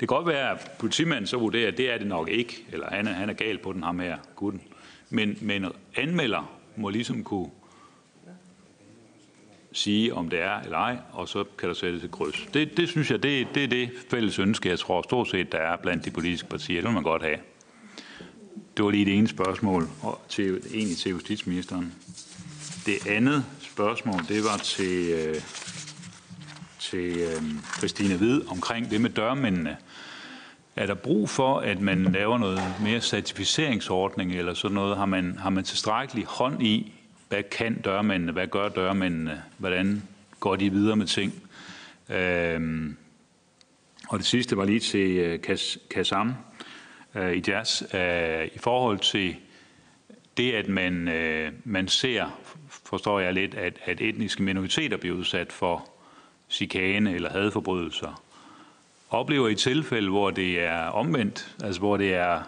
Det 0.00 0.08
kan 0.08 0.16
godt 0.16 0.26
være, 0.26 0.50
at 0.50 0.70
politimanden 0.78 1.26
så 1.26 1.36
vurderer, 1.36 1.68
at 1.68 1.76
det 1.76 1.90
er 1.90 1.98
det 1.98 2.06
nok 2.06 2.28
ikke, 2.28 2.66
eller 2.72 2.90
han 2.90 3.06
er, 3.06 3.12
han 3.12 3.30
er 3.30 3.34
gal 3.34 3.58
på 3.58 3.72
den, 3.72 3.82
ham 3.82 3.98
her, 3.98 4.18
gutten. 4.36 4.62
Men, 5.10 5.38
men 5.40 5.66
anmelder 5.96 6.58
må 6.76 6.88
ligesom 6.88 7.24
kunne 7.24 7.50
sige, 9.72 10.14
om 10.14 10.28
det 10.28 10.40
er 10.40 10.60
eller 10.60 10.78
ej, 10.78 10.96
og 11.12 11.28
så 11.28 11.44
kan 11.58 11.68
der 11.68 11.74
sættes 11.74 12.04
et 12.04 12.10
kryds. 12.10 12.48
Det, 12.54 12.76
det 12.76 12.88
synes 12.88 13.10
jeg, 13.10 13.22
det, 13.22 13.48
det 13.54 13.64
er 13.64 13.68
det 13.68 13.90
fælles 14.10 14.38
ønske, 14.38 14.68
jeg 14.68 14.78
tror 14.78 15.02
stort 15.02 15.28
set, 15.28 15.52
der 15.52 15.58
er 15.58 15.76
blandt 15.76 16.04
de 16.04 16.10
politiske 16.10 16.48
partier. 16.48 16.76
Det 16.76 16.84
vil 16.84 16.94
man 16.94 17.02
godt 17.02 17.22
have. 17.22 17.38
Det 18.76 18.84
var 18.84 18.90
lige 18.90 19.04
det 19.04 19.14
ene 19.14 19.28
spørgsmål, 19.28 19.88
og 20.02 20.20
til, 20.28 20.62
egentlig 20.74 20.96
til 20.96 21.10
justitsministeren. 21.10 21.94
Det 22.86 23.06
andet 23.06 23.44
spørgsmål, 23.60 24.20
det 24.28 24.44
var 24.44 24.56
til, 24.56 25.10
øh, 25.10 25.34
til 26.90 27.18
øh, 27.18 27.42
Christine 27.78 28.16
Hvid 28.16 28.40
omkring 28.50 28.90
det 28.90 29.00
med 29.00 29.10
dørmændene. 29.10 29.76
Er 30.76 30.86
der 30.86 30.94
brug 30.94 31.30
for, 31.30 31.58
at 31.58 31.80
man 31.80 32.02
laver 32.02 32.38
noget 32.38 32.60
mere 32.82 33.00
certificeringsordning 33.00 34.32
eller 34.32 34.54
sådan 34.54 34.74
noget? 34.74 34.96
Har 34.96 35.06
man, 35.06 35.38
har 35.38 35.50
man 35.50 35.64
tilstrækkelig 35.64 36.24
hånd 36.24 36.62
i, 36.62 36.92
hvad 37.28 37.42
kan 37.42 37.80
dørmændene, 37.80 38.32
hvad 38.32 38.46
gør 38.46 38.68
dørmændene, 38.68 39.42
hvordan 39.58 40.02
går 40.40 40.56
de 40.56 40.70
videre 40.70 40.96
med 40.96 41.06
ting? 41.06 41.32
Øh, 42.08 42.90
og 44.08 44.18
det 44.18 44.26
sidste 44.26 44.56
var 44.56 44.64
lige 44.64 44.80
til 44.80 45.10
øh, 45.10 45.38
Kassam 45.90 46.34
øh, 47.14 47.32
i 47.32 47.42
jazz. 47.46 47.82
Øh, 47.94 48.46
I 48.54 48.58
forhold 48.58 48.98
til 48.98 49.36
det, 50.36 50.52
at 50.52 50.68
man, 50.68 50.92
man 51.64 51.88
ser, 51.88 52.40
forstår 52.68 53.20
jeg 53.20 53.34
lidt, 53.34 53.54
at, 53.54 53.78
at 53.84 54.00
etniske 54.00 54.42
minoriteter 54.42 54.96
bliver 54.96 55.16
udsat 55.16 55.52
for 55.52 55.97
chikane 56.50 57.14
eller 57.14 57.30
hadforbrydelser. 57.30 58.22
Oplever 59.10 59.48
I 59.48 59.54
tilfælde, 59.54 60.10
hvor 60.10 60.30
det 60.30 60.60
er 60.60 60.86
omvendt, 60.86 61.56
altså 61.64 61.80
hvor 61.80 61.96
det 61.96 62.14
er 62.14 62.42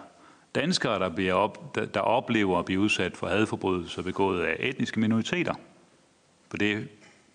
danskere, 0.55 0.99
der, 0.99 1.09
bliver 1.09 1.33
op, 1.33 1.75
der, 1.75 1.85
der 1.85 1.99
oplever 1.99 2.59
at 2.59 2.65
blive 2.65 2.79
udsat 2.79 3.17
for 3.17 3.27
hadforbrydelser 3.27 4.01
begået 4.01 4.43
af 4.45 4.55
etniske 4.59 4.99
minoriteter? 4.99 5.53
For 6.49 6.57
det 6.57 6.87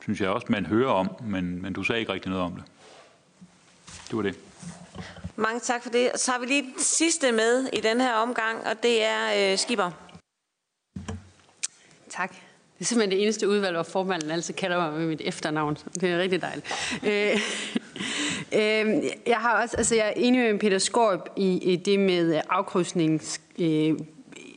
synes 0.02 0.20
jeg 0.20 0.30
også, 0.30 0.46
man 0.50 0.66
hører 0.66 0.90
om, 0.90 1.10
men, 1.22 1.62
men 1.62 1.72
du 1.72 1.82
sagde 1.82 2.00
ikke 2.00 2.12
rigtig 2.12 2.30
noget 2.30 2.44
om 2.44 2.52
det. 2.52 2.64
Det 4.08 4.16
var 4.16 4.22
det. 4.22 4.38
Mange 5.36 5.60
tak 5.60 5.82
for 5.82 5.90
det. 5.90 6.10
Så 6.14 6.32
har 6.32 6.38
vi 6.38 6.46
lige 6.46 6.62
den 6.62 6.78
sidste 6.78 7.32
med 7.32 7.68
i 7.72 7.80
den 7.80 8.00
her 8.00 8.14
omgang, 8.14 8.66
og 8.66 8.82
det 8.82 9.02
er 9.04 9.52
øh, 9.52 9.58
Skipper. 9.58 9.90
Tak. 12.10 12.45
Det 12.78 12.84
er 12.84 12.84
simpelthen 12.84 13.18
det 13.18 13.22
eneste 13.22 13.48
udvalg, 13.48 13.74
hvor 13.74 13.82
formanden 13.82 14.30
altid 14.30 14.54
kalder 14.54 14.76
mig 14.76 14.92
med 15.00 15.06
mit 15.06 15.20
efternavn. 15.24 15.76
Det 16.00 16.10
er 16.10 16.18
rigtig 16.18 16.42
dejligt. 16.42 16.66
Øh, 17.04 17.32
øh, 18.52 19.04
jeg 19.26 19.36
har 19.36 19.62
også, 19.62 19.76
altså 19.76 19.94
jeg 19.94 20.06
er 20.06 20.12
enig 20.16 20.52
med 20.52 20.60
Peter 20.60 20.78
Skorp 20.78 21.28
i, 21.36 21.72
i 21.72 21.76
det 21.76 22.00
med 22.00 22.40
afkrydsnings... 22.50 23.40
Øh, 23.58 23.94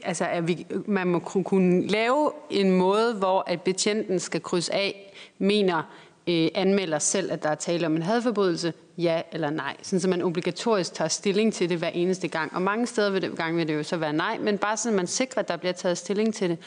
altså 0.03 0.26
at 0.26 0.47
vi, 0.47 0.65
man 0.86 1.07
må 1.07 1.20
kunne 1.20 1.88
lave 1.88 2.32
en 2.49 2.72
måde, 2.72 3.13
hvor 3.13 3.43
at 3.47 3.61
betjenten 3.61 4.20
skal 4.20 4.41
krydse 4.41 4.74
af, 4.74 5.13
mener 5.38 5.84
øh, 6.30 6.47
anmelder 6.55 6.99
selv, 6.99 7.32
at 7.32 7.43
der 7.43 7.49
er 7.49 7.55
tale 7.55 7.86
om 7.86 7.95
en 7.95 8.01
hadforbrydelse, 8.01 8.74
ja 8.97 9.22
eller 9.32 9.49
nej. 9.49 9.76
Sådan, 9.82 9.99
så 9.99 10.07
man 10.07 10.22
obligatorisk 10.22 10.93
tager 10.93 11.09
stilling 11.09 11.53
til 11.53 11.70
det 11.70 11.78
hver 11.78 11.89
eneste 11.89 12.28
gang. 12.28 12.55
Og 12.55 12.61
mange 12.61 12.88
steder 12.88 13.09
vil 13.09 13.22
det, 13.22 13.38
gang 13.38 13.57
vil 13.57 13.67
det 13.67 13.76
jo 13.76 13.84
så 13.84 13.97
være 13.97 14.13
nej, 14.13 14.38
men 14.38 14.57
bare 14.57 14.78
sådan, 14.78 14.93
at 14.93 14.97
man 14.97 15.07
sikrer, 15.07 15.41
at 15.41 15.47
der 15.47 15.57
bliver 15.57 15.74
taget 15.74 15.97
stilling 15.97 16.34
til 16.34 16.49
det. 16.49 16.57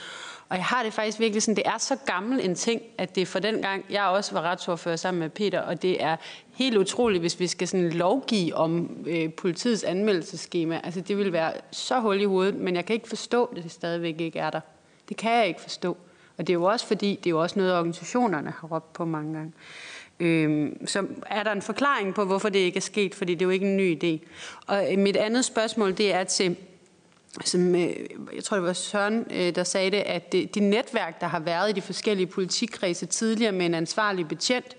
Og 0.53 0.59
jeg 0.59 0.65
har 0.65 0.83
det 0.83 0.93
faktisk 0.93 1.21
virkelig 1.21 1.43
sådan, 1.43 1.57
det 1.57 1.67
er 1.67 1.79
så 1.79 1.97
gammel 2.07 2.45
en 2.45 2.55
ting, 2.55 2.83
at 2.99 3.15
det 3.15 3.21
er 3.21 3.27
for 3.27 3.39
den 3.39 3.63
gang, 3.63 3.85
jeg 3.91 4.05
også 4.05 4.33
var 4.33 4.41
retsordfører 4.41 4.97
sammen 4.97 5.21
med 5.21 5.31
Peter, 5.31 5.61
og 5.61 5.83
det 5.83 6.03
er 6.03 6.17
helt 6.55 6.77
utroligt, 6.77 7.21
hvis 7.23 7.41
vi 7.41 7.47
skal 7.47 7.69
sådan 7.69 7.91
lovgive 7.91 8.55
om 8.55 9.05
øh, 9.07 9.33
politiets 9.33 9.85
anmeldelseskema. 9.85 10.81
Altså 10.85 11.01
det 11.01 11.19
vil 11.19 11.33
være 11.33 11.53
så 11.71 12.01
hul 12.01 12.21
i 12.21 12.25
hovedet, 12.25 12.55
men 12.55 12.77
jeg 12.77 12.85
kan 12.85 12.95
ikke 12.95 13.09
forstå, 13.09 13.45
at 13.45 13.63
det 13.63 13.71
stadigvæk 13.71 14.21
ikke 14.21 14.39
er 14.39 14.51
der. 14.51 14.61
Det 15.09 15.17
kan 15.17 15.33
jeg 15.33 15.47
ikke 15.47 15.61
forstå. 15.61 15.97
Og 16.39 16.47
det 16.47 16.51
er 16.51 16.55
jo 16.55 16.65
også 16.65 16.87
fordi, 16.87 17.11
det 17.25 17.27
er 17.27 17.31
jo 17.31 17.43
også 17.43 17.59
noget, 17.59 17.79
organisationerne 17.79 18.55
har 18.61 18.69
råbt 18.69 18.93
på 18.93 19.05
mange 19.05 19.35
gange. 19.35 19.53
Øhm, 20.21 20.87
så 20.87 21.07
er 21.27 21.43
der 21.43 21.53
en 21.53 21.63
forklaring 21.63 22.15
på, 22.15 22.25
hvorfor 22.25 22.49
det 22.49 22.59
ikke 22.59 22.77
er 22.77 22.81
sket, 22.81 23.15
fordi 23.15 23.35
det 23.35 23.43
er 23.43 23.47
jo 23.47 23.51
ikke 23.51 23.67
en 23.67 23.77
ny 23.77 24.05
idé. 24.05 24.27
Og 24.67 24.93
øh, 24.93 24.99
mit 24.99 25.17
andet 25.17 25.45
spørgsmål, 25.45 25.97
det 25.97 26.15
er 26.15 26.25
til 26.25 26.57
som, 27.45 27.75
øh, 27.75 27.97
jeg 28.35 28.45
tror 28.45 28.57
det 28.57 28.67
var 28.67 28.73
Søren, 28.73 29.27
øh, 29.31 29.55
der 29.55 29.65
sagde 29.65 29.91
det, 29.91 29.97
at 29.97 30.33
det, 30.33 30.55
de 30.55 30.61
netværk, 30.61 31.21
der 31.21 31.27
har 31.27 31.41
været 31.41 31.71
i 31.71 31.73
de 31.73 31.83
forskellige 31.83 32.27
politikredse 32.27 33.07
tidligere 33.07 33.53
med 33.53 33.67
en 33.67 33.75
ansvarlig 33.75 34.29
betjent 34.29 34.77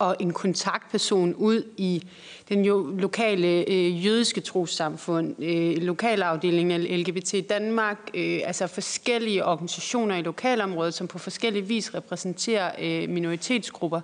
og 0.00 0.16
en 0.20 0.32
kontaktperson 0.32 1.34
ud 1.34 1.62
i 1.76 2.08
den 2.48 2.64
jo 2.64 2.90
lokale 2.98 3.48
øh, 3.68 4.06
jødiske 4.06 4.40
trossamfund, 4.40 5.42
øh, 5.42 5.76
lokalafdelingen 5.76 6.80
af 6.80 6.98
LGBT 6.98 7.34
Danmark, 7.48 8.10
øh, 8.14 8.40
altså 8.44 8.66
forskellige 8.66 9.44
organisationer 9.44 10.16
i 10.16 10.22
lokalområdet, 10.22 10.94
som 10.94 11.08
på 11.08 11.18
forskellige 11.18 11.66
vis 11.66 11.94
repræsenterer 11.94 12.70
øh, 12.78 13.08
minoritetsgrupper, 13.08 14.00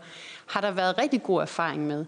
har 0.47 0.61
der 0.61 0.71
været 0.71 0.99
rigtig 0.99 1.23
god 1.23 1.43
erfaring 1.43 1.87
med. 1.87 2.05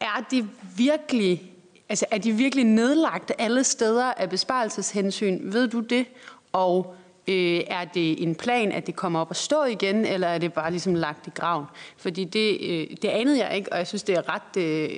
Er 0.00 0.26
det 0.30 0.48
virkelig 0.76 1.51
Altså, 1.88 2.06
er 2.10 2.18
de 2.18 2.32
virkelig 2.32 2.64
nedlagt 2.64 3.32
alle 3.38 3.64
steder 3.64 4.04
af 4.04 4.30
besparelseshensyn? 4.30 5.52
Ved 5.52 5.68
du 5.68 5.80
det? 5.80 6.06
Og 6.52 6.96
øh, 7.28 7.60
er 7.66 7.84
det 7.84 8.22
en 8.22 8.34
plan, 8.34 8.72
at 8.72 8.86
det 8.86 8.96
kommer 8.96 9.20
op 9.20 9.30
og 9.30 9.36
stå 9.36 9.64
igen, 9.64 10.06
eller 10.06 10.28
er 10.28 10.38
det 10.38 10.52
bare 10.52 10.70
ligesom 10.70 10.94
lagt 10.94 11.26
i 11.26 11.30
graven? 11.30 11.66
Fordi 11.96 12.24
det, 12.24 12.60
øh, 12.60 12.96
det 13.02 13.08
anede 13.08 13.38
jeg 13.46 13.56
ikke, 13.56 13.72
og 13.72 13.78
jeg 13.78 13.86
synes, 13.86 14.02
det 14.02 14.14
er 14.14 14.34
ret 14.34 14.62
øh, 14.62 14.90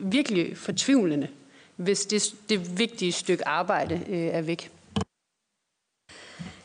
virkelig 0.00 0.56
fortvivlende, 0.56 1.28
hvis 1.76 2.06
det, 2.06 2.34
det 2.48 2.78
vigtige 2.78 3.12
stykke 3.12 3.48
arbejde 3.48 4.00
øh, 4.08 4.26
er 4.26 4.42
væk. 4.42 4.70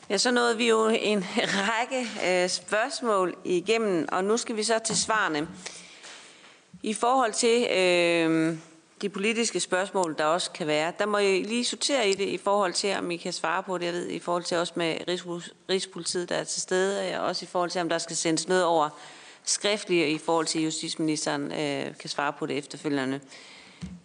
Ja, 0.09 0.17
så 0.17 0.31
nåede 0.31 0.57
vi 0.57 0.69
jo 0.69 0.87
en 0.87 1.23
række 1.37 2.07
øh, 2.43 2.49
spørgsmål 2.49 3.35
igennem, 3.45 4.07
og 4.11 4.23
nu 4.23 4.37
skal 4.37 4.55
vi 4.55 4.63
så 4.63 4.79
til 4.85 4.97
svarene. 4.97 5.47
I 6.83 6.93
forhold 6.93 7.33
til... 7.33 7.67
Øh, 7.77 8.57
de 9.03 9.09
politiske 9.09 9.59
spørgsmål, 9.59 10.15
der 10.17 10.25
også 10.25 10.51
kan 10.51 10.67
være. 10.67 10.93
Der 10.99 11.05
må 11.05 11.17
I 11.17 11.43
lige 11.43 11.65
sortere 11.65 12.09
i 12.09 12.13
det 12.13 12.27
i 12.27 12.37
forhold 12.37 12.73
til, 12.73 12.95
om 12.97 13.11
I 13.11 13.17
kan 13.17 13.33
svare 13.33 13.63
på 13.63 13.77
det. 13.77 13.85
Jeg 13.85 13.93
ved, 13.93 14.07
i 14.09 14.19
forhold 14.19 14.43
til 14.43 14.57
også 14.57 14.73
med 14.75 14.95
Rigspolitiet, 15.69 16.29
der 16.29 16.35
er 16.35 16.43
til 16.43 16.61
stede, 16.61 17.19
og 17.19 17.25
også 17.25 17.45
i 17.45 17.47
forhold 17.47 17.69
til, 17.69 17.81
om 17.81 17.89
der 17.89 17.97
skal 17.97 18.15
sendes 18.15 18.47
noget 18.47 18.63
over 18.63 18.89
skriftligt, 19.43 20.07
i 20.07 20.17
forhold 20.17 20.45
til, 20.45 20.59
at 20.59 20.65
justitsministeren 20.65 21.51
øh, 21.51 21.97
kan 21.97 22.09
svare 22.09 22.33
på 22.33 22.45
det 22.45 22.57
efterfølgende. 22.57 23.19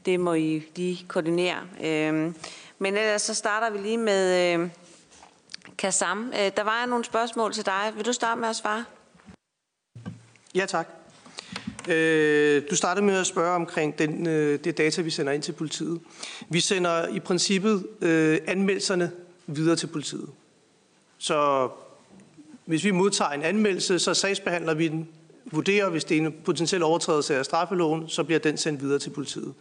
Det 0.05 0.21
må 0.21 0.35
I 0.35 0.69
lige 0.77 1.07
koordinere. 1.09 1.59
Øh, 1.83 2.35
men 2.79 2.97
ellers 2.97 3.23
så 3.23 3.35
starter 3.35 3.71
vi 3.71 3.79
lige 3.79 3.99
med 3.99 4.55
øh, 4.55 4.71
Kassam. 5.79 6.33
Øh, 6.35 6.51
der 6.57 6.63
var 6.63 6.87
nogle 6.87 7.05
spørgsmål 7.05 7.53
til 7.53 7.67
dig. 7.67 7.93
Vil 7.95 8.07
du 8.07 8.13
starte 8.13 8.41
med 8.41 8.49
at 8.49 8.57
svare? 8.57 8.85
Ja, 10.55 10.67
tak. 10.67 10.98
Øh, 11.89 12.63
du 12.71 12.77
startede 12.77 13.07
med 13.07 13.15
at 13.15 13.27
spørge 13.27 13.55
omkring 13.55 13.99
den, 13.99 14.27
øh, 14.27 14.59
det 14.65 14.79
data, 14.79 15.03
vi 15.03 15.11
sender 15.11 15.33
ind 15.33 15.43
til 15.43 15.53
politiet. 15.53 16.01
Vi 16.49 16.61
sender 16.61 17.09
i 17.09 17.21
princippet 17.21 17.87
øh, 18.01 18.39
anmeldelserne 18.47 19.11
videre 19.47 19.77
til 19.77 19.87
politiet. 19.87 20.29
Så 21.19 21.69
hvis 22.65 22.85
vi 22.85 22.91
modtager 22.91 23.31
en 23.31 23.43
anmeldelse, 23.43 23.99
så 23.99 24.15
sagsbehandler 24.15 24.75
vi 24.75 24.89
den, 24.89 25.09
vurderer, 25.53 25.89
hvis 25.89 26.05
det 26.05 26.17
er 26.17 26.21
en 26.21 26.35
potentiel 26.45 26.83
overtrædelse 26.83 27.37
af 27.37 27.45
straffeloven, 27.45 28.09
så 28.09 28.25
bliver 28.25 28.39
den 28.39 28.57
sendt 28.57 28.83
videre 28.83 28.99
til 28.99 29.11
politiet. 29.11 29.55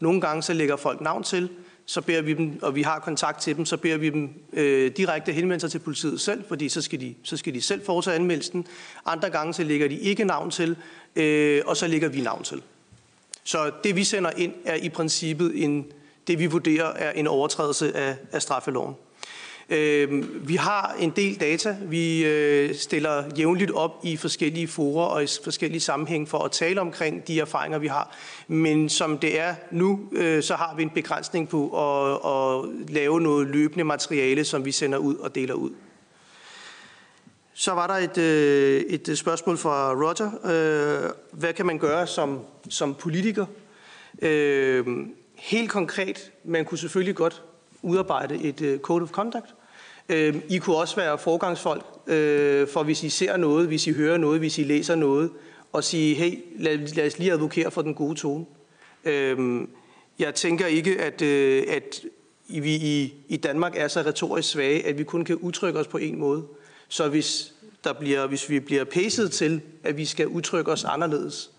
Nogle 0.00 0.20
gange 0.20 0.42
så 0.42 0.52
lægger 0.52 0.76
folk 0.76 1.00
navn 1.00 1.22
til, 1.22 1.48
så 1.86 2.00
beder 2.00 2.22
vi 2.22 2.34
dem, 2.34 2.58
og 2.62 2.74
vi 2.74 2.82
har 2.82 2.98
kontakt 2.98 3.40
til 3.40 3.56
dem, 3.56 3.66
så 3.66 3.76
beder 3.76 3.96
vi 3.96 4.10
dem 4.10 4.30
øh, 4.52 4.92
direkte 4.96 5.32
henvende 5.32 5.60
sig 5.60 5.70
til 5.70 5.78
politiet 5.78 6.20
selv, 6.20 6.44
fordi 6.48 6.68
så 6.68 6.82
skal, 6.82 7.00
de, 7.00 7.14
så 7.22 7.36
skal 7.36 7.54
de 7.54 7.60
selv 7.60 7.84
foretage 7.84 8.16
anmeldelsen. 8.16 8.66
Andre 9.06 9.30
gange 9.30 9.54
så 9.54 9.62
lægger 9.62 9.88
de 9.88 9.98
ikke 9.98 10.24
navn 10.24 10.50
til, 10.50 10.76
øh, 11.16 11.62
og 11.66 11.76
så 11.76 11.86
lægger 11.86 12.08
vi 12.08 12.20
navn 12.20 12.42
til. 12.42 12.62
Så 13.44 13.70
det 13.84 13.96
vi 13.96 14.04
sender 14.04 14.30
ind 14.36 14.52
er 14.64 14.74
i 14.74 14.88
princippet 14.88 15.64
en, 15.64 15.86
det 16.26 16.38
vi 16.38 16.46
vurderer 16.46 16.86
er 16.86 17.12
en 17.12 17.26
overtrædelse 17.26 17.96
af, 17.96 18.16
af 18.32 18.42
straffeloven. 18.42 18.94
Øh, 19.70 20.48
vi 20.48 20.56
har 20.56 20.96
en 20.98 21.10
del 21.10 21.40
data. 21.40 21.76
Vi 21.82 22.24
øh, 22.24 22.74
stiller 22.74 23.24
jævnligt 23.38 23.70
op 23.70 24.00
i 24.02 24.16
forskellige 24.16 24.68
forer 24.68 25.06
og 25.06 25.24
i 25.24 25.26
forskellige 25.44 25.80
sammenhæng 25.80 26.28
for 26.28 26.38
at 26.38 26.50
tale 26.50 26.80
omkring 26.80 27.26
de 27.26 27.40
erfaringer, 27.40 27.78
vi 27.78 27.86
har. 27.86 28.16
Men 28.48 28.88
som 28.88 29.18
det 29.18 29.40
er 29.40 29.54
nu, 29.70 30.00
øh, 30.12 30.42
så 30.42 30.54
har 30.54 30.74
vi 30.76 30.82
en 30.82 30.90
begrænsning 30.90 31.48
på 31.48 31.68
at, 31.68 32.12
at 32.32 32.70
lave 32.94 33.20
noget 33.20 33.46
løbende 33.48 33.84
materiale, 33.84 34.44
som 34.44 34.64
vi 34.64 34.72
sender 34.72 34.98
ud 34.98 35.16
og 35.16 35.34
deler 35.34 35.54
ud. 35.54 35.70
Så 37.54 37.72
var 37.72 37.86
der 37.86 37.94
et, 37.94 38.18
øh, 38.18 38.80
et 38.80 39.18
spørgsmål 39.18 39.58
fra 39.58 39.92
Roger. 39.92 40.30
Øh, 41.04 41.10
hvad 41.32 41.52
kan 41.52 41.66
man 41.66 41.78
gøre 41.78 42.06
som, 42.06 42.40
som 42.68 42.94
politiker? 42.94 43.46
Helt 45.34 45.70
konkret, 45.70 46.32
man 46.44 46.64
kunne 46.64 46.78
selvfølgelig 46.78 47.14
godt 47.14 47.42
udarbejde 47.84 48.42
et 48.42 48.60
øh, 48.60 48.78
code 48.78 49.02
of 49.02 49.10
conduct. 49.10 49.54
Øh, 50.08 50.34
I 50.48 50.58
kunne 50.58 50.76
også 50.76 50.96
være 50.96 51.18
forgangsfolk, 51.18 51.84
øh, 52.06 52.68
for 52.68 52.82
hvis 52.82 53.02
I 53.02 53.08
ser 53.08 53.36
noget, 53.36 53.66
hvis 53.66 53.86
I 53.86 53.92
hører 53.92 54.16
noget, 54.16 54.38
hvis 54.38 54.58
I 54.58 54.62
læser 54.62 54.94
noget, 54.94 55.30
og 55.72 55.84
sige, 55.84 56.14
hey, 56.14 56.44
lad, 56.58 56.78
lad 56.78 57.06
os 57.06 57.18
lige 57.18 57.32
advokere 57.32 57.70
for 57.70 57.82
den 57.82 57.94
gode 57.94 58.14
tone. 58.14 58.44
Øhm, 59.04 59.68
jeg 60.18 60.34
tænker 60.34 60.66
ikke, 60.66 61.00
at, 61.00 61.22
øh, 61.22 61.64
at 61.68 62.04
vi 62.48 62.74
i, 62.74 63.14
i 63.28 63.36
Danmark 63.36 63.76
er 63.76 63.88
så 63.88 64.00
retorisk 64.00 64.50
svage, 64.50 64.86
at 64.86 64.98
vi 64.98 65.04
kun 65.04 65.24
kan 65.24 65.36
udtrykke 65.36 65.78
os 65.78 65.86
på 65.86 65.98
en 65.98 66.18
måde. 66.18 66.44
Så 66.88 67.08
hvis, 67.08 67.54
der 67.84 67.92
bliver, 67.92 68.26
hvis 68.26 68.50
vi 68.50 68.60
bliver 68.60 68.84
pæset 68.84 69.32
til, 69.32 69.60
at 69.82 69.96
vi 69.96 70.04
skal 70.04 70.26
udtrykke 70.26 70.72
os 70.72 70.84
anderledes, 70.84 71.50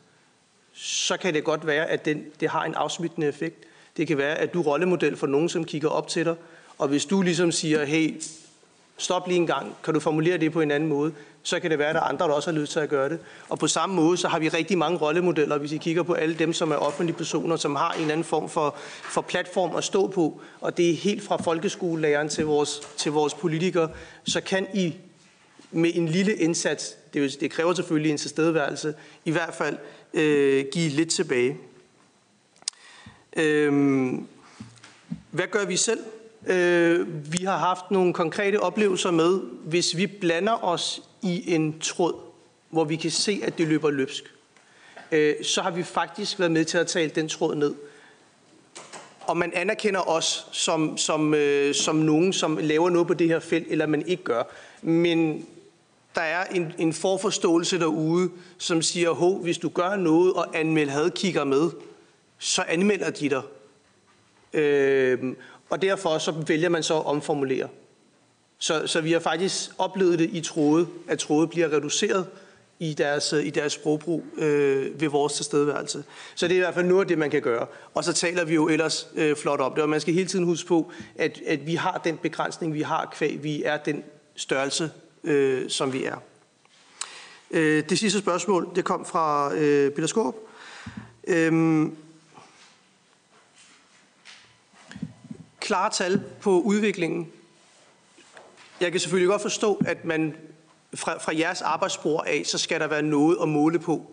så 0.74 1.18
kan 1.18 1.34
det 1.34 1.44
godt 1.44 1.68
være, 1.68 1.86
at 1.86 2.06
den, 2.06 2.26
det 2.40 2.50
har 2.50 2.64
en 2.64 2.74
afsmittende 2.74 3.28
effekt. 3.28 3.66
Det 3.98 4.08
kan 4.08 4.18
være, 4.18 4.36
at 4.36 4.54
du 4.54 4.62
er 4.62 4.66
rollemodel 4.66 5.18
for 5.18 5.28
nogen, 5.28 5.50
som 5.50 5.66
kigger 5.66 5.90
op 5.90 6.08
til 6.08 6.26
dig, 6.26 6.36
og 6.78 6.88
hvis 6.88 7.06
du 7.06 7.22
ligesom 7.22 7.52
siger, 7.52 7.86
hey, 7.86 8.22
stop 8.98 9.28
lige 9.28 9.38
en 9.38 9.48
gang, 9.48 9.76
kan 9.84 9.94
du 9.94 10.00
formulere 10.00 10.38
det 10.38 10.52
på 10.52 10.62
en 10.62 10.72
anden 10.72 10.90
måde, 10.90 11.14
så 11.44 11.60
kan 11.60 11.72
det 11.72 11.80
være, 11.80 11.90
at 11.90 11.96
der 11.96 12.02
er 12.02 12.06
andre, 12.06 12.28
der 12.28 12.34
også 12.34 12.52
har 12.52 12.60
lyst 12.60 12.72
til 12.72 12.80
at 12.80 12.90
gøre 12.90 13.10
det. 13.10 13.20
Og 13.50 13.60
på 13.60 13.68
samme 13.68 13.96
måde, 13.96 14.18
så 14.18 14.28
har 14.28 14.40
vi 14.40 14.50
rigtig 14.50 14.78
mange 14.78 14.98
rollemodeller, 14.98 15.58
hvis 15.58 15.72
I 15.72 15.78
kigger 15.78 16.04
på 16.04 16.14
alle 16.14 16.36
dem, 16.36 16.54
som 16.54 16.72
er 16.72 16.76
offentlige 16.76 17.18
personer, 17.18 17.56
som 17.56 17.76
har 17.76 17.92
en 17.92 18.02
eller 18.02 18.14
anden 18.14 18.24
form 18.24 18.50
for, 18.50 18.76
for 19.04 19.22
platform 19.22 19.76
at 19.76 19.84
stå 19.84 20.08
på. 20.08 20.42
Og 20.62 20.78
det 20.78 20.90
er 20.90 20.94
helt 20.94 21.24
fra 21.24 21.38
folkeskolelæreren 21.38 22.30
til 22.30 22.46
vores, 22.46 22.82
til 22.98 23.12
vores 23.12 23.34
politikere. 23.34 23.90
Så 24.24 24.42
kan 24.42 24.68
I 24.74 24.96
med 25.72 25.92
en 25.94 26.08
lille 26.08 26.36
indsats, 26.36 26.98
det, 27.14 27.38
det 27.40 27.52
kræver 27.52 27.74
selvfølgelig 27.74 28.12
en 28.12 28.18
tilstedeværelse, 28.18 28.94
i 29.26 29.32
hvert 29.32 29.54
fald 29.54 29.78
øh, 30.14 30.66
give 30.72 30.90
lidt 30.90 31.10
tilbage. 31.10 31.58
Øhm, 33.36 34.28
hvad 35.32 35.48
gør 35.52 35.66
vi 35.66 35.78
selv? 35.78 36.00
Øh, 36.48 37.08
vi 37.32 37.44
har 37.44 37.58
haft 37.58 37.92
nogle 37.92 38.14
konkrete 38.14 38.60
oplevelser 38.60 39.12
med, 39.12 39.40
hvis 39.66 39.98
vi 39.98 40.08
blander 40.08 40.66
os 40.66 41.02
i 41.22 41.54
en 41.54 41.80
tråd, 41.80 42.14
hvor 42.70 42.84
vi 42.84 42.96
kan 42.96 43.12
se, 43.12 43.42
at 43.44 43.58
det 43.58 43.68
løber 43.68 43.90
løbsk, 43.90 44.24
øh, 45.12 45.36
så 45.44 45.62
har 45.62 45.72
vi 45.72 45.84
faktisk 45.84 46.40
været 46.40 46.52
med 46.52 46.66
til 46.66 46.78
at 46.78 46.88
tale 46.88 47.10
den 47.10 47.30
tråd 47.30 47.56
ned. 47.56 47.76
Og 49.22 49.38
man 49.38 49.52
anerkender 49.56 50.10
os 50.10 50.48
som, 50.52 50.98
som, 50.98 51.34
øh, 51.34 51.76
som 51.76 51.96
nogen, 51.96 52.34
som 52.34 52.58
laver 52.62 52.90
noget 52.90 53.08
på 53.08 53.14
det 53.14 53.28
her 53.28 53.40
felt, 53.40 53.68
eller 53.70 53.86
man 53.86 54.08
ikke 54.08 54.24
gør. 54.24 54.44
Men 54.82 55.46
der 56.16 56.22
er 56.22 56.46
en, 56.46 56.74
en 56.78 56.94
forforståelse 56.94 57.80
derude, 57.80 58.30
som 58.58 58.82
siger, 58.82 59.12
hov, 59.12 59.42
hvis 59.44 59.58
du 59.58 59.70
gør 59.70 59.96
noget 59.96 60.34
og 60.34 60.58
anmelder 60.58 60.94
hadkigger 60.94 61.44
med, 61.44 61.70
så 62.46 62.64
anmelder 62.68 63.10
de 63.10 63.30
dig. 63.30 63.42
Øh, 64.54 65.36
og 65.70 65.82
derfor 65.82 66.18
så 66.18 66.32
vælger 66.32 66.70
man 66.70 66.84
så 66.84 66.98
at 66.98 67.06
omformulere. 67.06 67.68
Så, 68.58 68.88
så 68.88 69.02
vi 69.02 69.12
har 69.12 69.20
faktisk 69.20 69.70
oplevet 69.78 70.20
det 70.20 70.30
i 70.34 70.42
troet, 70.42 70.88
at 71.08 71.20
troet 71.20 71.50
bliver 71.50 71.74
reduceret 71.74 72.28
i 72.80 72.94
deres, 72.94 73.34
i 73.44 73.50
deres 73.50 73.74
sprogbrug 73.74 74.24
øh, 74.38 75.02
ved 75.02 75.10
vores 75.10 75.34
tilstedeværelse. 75.34 76.04
Så 76.36 76.48
det 76.48 76.54
er 76.54 76.58
i 76.58 76.60
hvert 76.60 76.74
fald 76.74 76.86
noget 76.86 77.02
af 77.02 77.08
det, 77.08 77.18
man 77.18 77.30
kan 77.30 77.42
gøre. 77.42 77.68
Og 77.94 78.04
så 78.04 78.14
taler 78.14 78.46
vi 78.46 78.54
jo 78.54 78.68
ellers 78.68 79.08
øh, 79.16 79.36
flot 79.36 79.60
om 79.60 79.74
det, 79.74 79.84
og 79.84 79.90
man 79.90 80.02
skal 80.02 80.14
hele 80.14 80.28
tiden 80.28 80.46
huske 80.46 80.68
på, 80.68 80.92
at, 81.16 81.42
at 81.48 81.68
vi 81.68 81.76
har 81.76 82.02
den 82.04 82.18
begrænsning, 82.18 82.74
vi 82.74 82.82
har 82.82 83.10
kvæg, 83.14 83.44
vi 83.44 83.64
er 83.64 83.78
den 83.78 84.04
størrelse, 84.36 84.92
øh, 85.24 85.70
som 85.70 85.94
vi 85.94 86.04
er. 86.04 86.18
Øh, 87.52 87.84
det 87.90 88.00
sidste 88.00 88.20
spørgsmål, 88.20 88.70
det 88.76 88.86
kom 88.86 89.06
fra 89.06 89.56
øh, 89.56 89.92
Peter 89.92 90.08
Skåb. 90.08 90.36
Øh, 91.28 91.88
klare 95.66 95.90
tal 95.90 96.22
på 96.42 96.60
udviklingen. 96.60 97.28
Jeg 98.82 98.92
kan 98.92 99.00
selvfølgelig 99.00 99.30
godt 99.30 99.42
forstå, 99.42 99.82
at 99.86 100.06
man 100.06 100.36
fra, 100.94 101.18
fra 101.18 101.38
jeres 101.38 101.62
arbejdsspor 101.62 102.22
af, 102.22 102.42
så 102.46 102.58
skal 102.58 102.80
der 102.80 102.88
være 102.88 103.02
noget 103.02 103.38
at 103.42 103.50
måle 103.50 103.80
på. 103.80 104.12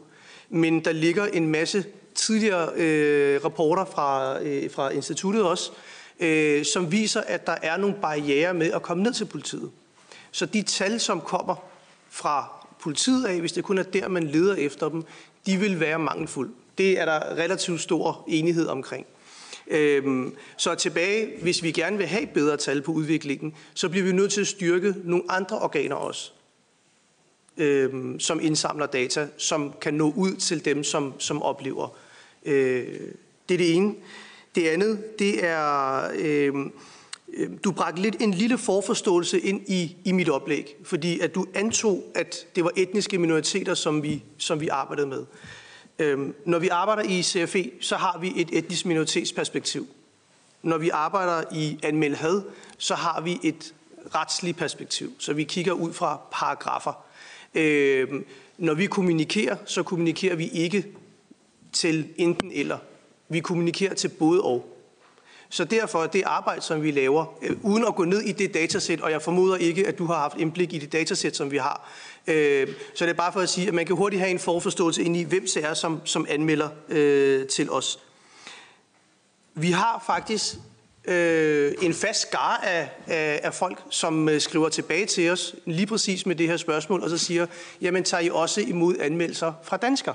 Men 0.48 0.84
der 0.84 0.92
ligger 0.92 1.26
en 1.26 1.48
masse 1.48 1.84
tidligere 2.14 2.70
øh, 2.74 3.44
rapporter 3.44 3.84
fra, 3.84 4.40
øh, 4.42 4.70
fra 4.70 4.90
instituttet 4.90 5.42
også, 5.42 5.70
øh, 6.20 6.64
som 6.64 6.92
viser, 6.92 7.20
at 7.20 7.46
der 7.46 7.56
er 7.62 7.76
nogle 7.76 7.96
barriere 8.02 8.54
med 8.54 8.72
at 8.72 8.82
komme 8.82 9.02
ned 9.02 9.12
til 9.12 9.24
politiet. 9.24 9.70
Så 10.30 10.46
de 10.46 10.62
tal, 10.62 11.00
som 11.00 11.20
kommer 11.20 11.54
fra 12.10 12.66
politiet 12.80 13.24
af, 13.24 13.40
hvis 13.40 13.52
det 13.52 13.64
kun 13.64 13.78
er 13.78 13.82
der, 13.82 14.08
man 14.08 14.26
leder 14.26 14.54
efter 14.54 14.88
dem, 14.88 15.04
de 15.46 15.56
vil 15.56 15.80
være 15.80 15.98
mangelfulde. 15.98 16.52
Det 16.78 17.00
er 17.00 17.04
der 17.04 17.20
relativt 17.20 17.80
stor 17.80 18.24
enighed 18.28 18.66
omkring. 18.66 19.06
Øhm, 19.68 20.34
så 20.56 20.74
tilbage, 20.74 21.42
hvis 21.42 21.62
vi 21.62 21.72
gerne 21.72 21.98
vil 21.98 22.06
have 22.06 22.26
bedre 22.26 22.56
tal 22.56 22.82
på 22.82 22.92
udviklingen, 22.92 23.54
så 23.74 23.88
bliver 23.88 24.04
vi 24.06 24.12
nødt 24.12 24.32
til 24.32 24.40
at 24.40 24.46
styrke 24.46 24.94
nogle 25.04 25.24
andre 25.28 25.58
organer 25.58 25.96
også, 25.96 26.32
øhm, 27.56 28.20
som 28.20 28.40
indsamler 28.42 28.86
data, 28.86 29.28
som 29.36 29.74
kan 29.80 29.94
nå 29.94 30.12
ud 30.16 30.34
til 30.34 30.64
dem, 30.64 30.84
som, 30.84 31.14
som 31.18 31.42
oplever. 31.42 31.96
Øh, 32.44 32.86
det 33.48 33.54
er 33.54 33.58
det 33.58 33.74
ene. 33.74 33.94
Det 34.54 34.68
andet, 34.68 35.18
det 35.18 35.44
er, 35.44 36.02
øhm, 36.18 36.72
øhm 37.34 37.58
du 37.58 37.72
bragte 37.72 38.02
lidt 38.02 38.16
en 38.20 38.34
lille 38.34 38.58
forforståelse 38.58 39.40
ind 39.40 39.60
i, 39.66 39.96
i 40.04 40.12
mit 40.12 40.28
oplæg, 40.28 40.76
fordi 40.84 41.20
at 41.20 41.34
du 41.34 41.46
antog, 41.54 42.04
at 42.14 42.46
det 42.56 42.64
var 42.64 42.70
etniske 42.76 43.18
minoriteter, 43.18 43.74
som 43.74 44.02
vi, 44.02 44.22
som 44.38 44.60
vi 44.60 44.68
arbejdede 44.68 45.06
med. 45.06 45.24
Øhm, 45.98 46.34
når 46.44 46.58
vi 46.58 46.68
arbejder 46.68 47.02
i 47.02 47.22
CFE, 47.22 47.70
så 47.80 47.96
har 47.96 48.18
vi 48.18 48.32
et 48.36 48.48
etnisk 48.52 48.86
minoritetsperspektiv. 48.86 49.86
Når 50.62 50.78
vi 50.78 50.88
arbejder 50.88 51.42
i 51.52 51.78
anmeld 51.82 52.14
had, 52.14 52.42
så 52.78 52.94
har 52.94 53.20
vi 53.20 53.40
et 53.42 53.74
retsligt 54.14 54.56
perspektiv, 54.56 55.12
så 55.18 55.32
vi 55.32 55.44
kigger 55.44 55.72
ud 55.72 55.92
fra 55.92 56.20
paragrafer. 56.32 57.04
Øhm, 57.54 58.26
når 58.58 58.74
vi 58.74 58.86
kommunikerer, 58.86 59.56
så 59.66 59.82
kommunikerer 59.82 60.36
vi 60.36 60.48
ikke 60.48 60.86
til 61.72 62.08
enten 62.16 62.52
eller. 62.52 62.78
Vi 63.28 63.40
kommunikerer 63.40 63.94
til 63.94 64.08
både 64.08 64.42
og. 64.42 64.71
Så 65.52 65.64
derfor 65.64 66.06
det 66.06 66.22
arbejde, 66.26 66.62
som 66.62 66.82
vi 66.82 66.90
laver, 66.90 67.38
øh, 67.42 67.56
uden 67.62 67.84
at 67.84 67.94
gå 67.94 68.04
ned 68.04 68.20
i 68.20 68.32
det 68.32 68.54
datasæt, 68.54 69.00
og 69.00 69.10
jeg 69.10 69.22
formoder 69.22 69.56
ikke, 69.56 69.88
at 69.88 69.98
du 69.98 70.06
har 70.06 70.14
haft 70.14 70.36
indblik 70.36 70.72
i 70.72 70.78
det 70.78 70.92
datasæt, 70.92 71.36
som 71.36 71.50
vi 71.50 71.56
har, 71.56 71.90
øh, 72.26 72.68
så 72.94 73.04
det 73.04 73.10
er 73.10 73.16
bare 73.16 73.32
for 73.32 73.40
at 73.40 73.48
sige, 73.48 73.68
at 73.68 73.74
man 73.74 73.86
kan 73.86 73.96
hurtigt 73.96 74.20
have 74.20 74.30
en 74.30 74.38
forforståelse 74.38 75.02
ind 75.02 75.16
i, 75.16 75.22
hvem 75.22 75.46
det 75.54 75.64
er, 75.64 75.74
som, 75.74 76.00
som 76.04 76.26
anmelder 76.28 76.68
øh, 76.88 77.46
til 77.46 77.70
os. 77.70 77.98
Vi 79.54 79.70
har 79.70 80.02
faktisk 80.06 80.54
øh, 81.04 81.74
en 81.82 81.94
fast 81.94 82.20
skare 82.20 82.66
af, 82.66 82.90
af, 83.06 83.40
af 83.42 83.54
folk, 83.54 83.82
som 83.90 84.28
øh, 84.28 84.40
skriver 84.40 84.68
tilbage 84.68 85.06
til 85.06 85.30
os 85.30 85.54
lige 85.64 85.86
præcis 85.86 86.26
med 86.26 86.36
det 86.36 86.48
her 86.48 86.56
spørgsmål, 86.56 87.02
og 87.02 87.10
så 87.10 87.18
siger, 87.18 87.46
jamen 87.80 88.04
tager 88.04 88.20
I 88.20 88.30
også 88.30 88.60
imod 88.60 88.96
anmeldelser 89.00 89.52
fra 89.62 89.76
danskere? 89.76 90.14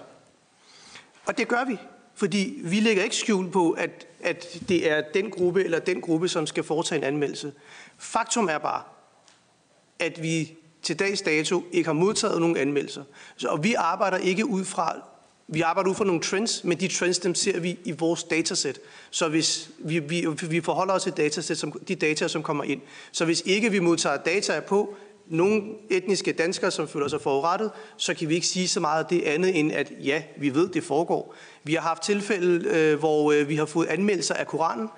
Og 1.25 1.37
det 1.37 1.47
gør 1.47 1.65
vi. 1.65 1.77
Fordi 2.17 2.59
vi 2.63 2.79
lægger 2.79 3.03
ikke 3.03 3.15
skjul 3.15 3.51
på, 3.51 3.71
at, 3.71 4.07
at 4.23 4.59
det 4.69 4.91
er 4.91 5.01
den 5.13 5.31
gruppe 5.31 5.63
eller 5.63 5.79
den 5.79 6.01
gruppe, 6.01 6.27
som 6.27 6.47
skal 6.47 6.63
foretage 6.63 6.99
en 6.99 7.03
anmeldelse. 7.03 7.53
Faktum 7.97 8.49
er 8.49 8.57
bare, 8.57 8.81
at 9.99 10.23
vi 10.23 10.53
til 10.81 10.99
dags 10.99 11.21
dato 11.21 11.63
ikke 11.71 11.87
har 11.87 11.93
modtaget 11.93 12.41
nogen 12.41 12.57
anmeldelser. 12.57 13.03
Så, 13.37 13.47
og 13.47 13.63
vi 13.63 13.73
arbejder 13.73 14.17
ikke 14.17 14.45
ud 14.45 14.65
fra, 14.65 14.95
vi 15.47 15.61
arbejder 15.61 15.89
ud 15.89 15.95
fra 15.95 16.05
nogle 16.05 16.21
trends, 16.21 16.63
men 16.63 16.79
de 16.79 16.87
trends, 16.87 17.19
dem 17.19 17.35
ser 17.35 17.59
vi 17.59 17.79
i 17.83 17.91
vores 17.91 18.23
datasæt. 18.23 18.79
Så 19.09 19.29
hvis 19.29 19.69
vi, 19.79 19.99
vi, 19.99 20.27
vi 20.49 20.61
forholder 20.61 20.93
os 20.93 21.03
til 21.03 21.13
datasæt, 21.13 21.57
som, 21.57 21.71
de 21.87 21.95
data, 21.95 22.27
som 22.27 22.43
kommer 22.43 22.63
ind. 22.63 22.81
Så 23.11 23.25
hvis 23.25 23.43
ikke 23.45 23.71
vi 23.71 23.79
modtager 23.79 24.17
data 24.17 24.59
på, 24.59 24.95
nogle 25.29 25.63
etniske 25.89 26.31
danskere, 26.31 26.71
som 26.71 26.87
føler 26.87 27.07
sig 27.07 27.21
forurettet, 27.21 27.71
så 27.97 28.13
kan 28.13 28.29
vi 28.29 28.35
ikke 28.35 28.47
sige 28.47 28.67
så 28.67 28.79
meget 28.79 29.03
af 29.03 29.09
det 29.09 29.21
andet 29.21 29.59
end, 29.59 29.71
at 29.71 29.91
ja, 30.03 30.23
vi 30.37 30.53
ved, 30.53 30.69
det 30.69 30.83
foregår. 30.83 31.35
Vi 31.63 31.73
har 31.73 31.81
haft 31.81 32.03
tilfælde, 32.03 32.69
øh, 32.69 32.99
hvor 32.99 33.31
øh, 33.31 33.49
vi 33.49 33.55
har 33.55 33.65
fået 33.65 33.87
anmeldelser 33.87 34.33
af 34.33 34.47
Koranen, 34.47 34.89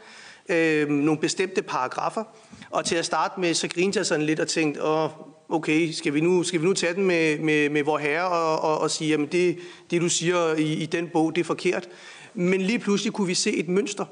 øh, 0.50 0.90
nogle 0.90 1.20
bestemte 1.20 1.62
paragrafer, 1.62 2.24
og 2.70 2.86
til 2.86 2.96
at 2.96 3.06
starte 3.06 3.40
med, 3.40 3.54
så 3.54 3.68
grinte 3.68 3.98
jeg 3.98 4.06
sådan 4.06 4.26
lidt 4.26 4.40
og 4.40 4.48
tænkte, 4.48 4.84
åh, 4.84 5.10
okay, 5.50 5.92
skal 5.92 6.14
vi 6.14 6.22
nu, 6.22 6.44
skal 6.44 6.62
vi 6.62 6.66
nu 6.66 6.74
tage 6.74 6.94
den 6.94 7.06
med, 7.06 7.40
med, 7.40 7.70
med 7.70 7.84
vor 7.84 7.98
herre 7.98 8.28
og, 8.28 8.60
og, 8.62 8.82
og 8.82 8.92
sige, 8.92 9.10
jamen 9.10 9.28
det, 9.28 9.58
det 9.92 10.02
du 10.02 10.10
siger 10.10 10.56
i, 10.56 10.74
i 10.74 10.86
den 10.86 11.10
bog, 11.14 11.36
det 11.36 11.42
er 11.42 11.46
forkert. 11.46 11.90
Men 12.34 12.62
lige 12.62 12.80
pludselig 12.80 13.14
kunne 13.14 13.28
vi 13.28 13.34
se 13.34 13.56
et 13.56 13.68
mønster. 13.68 14.06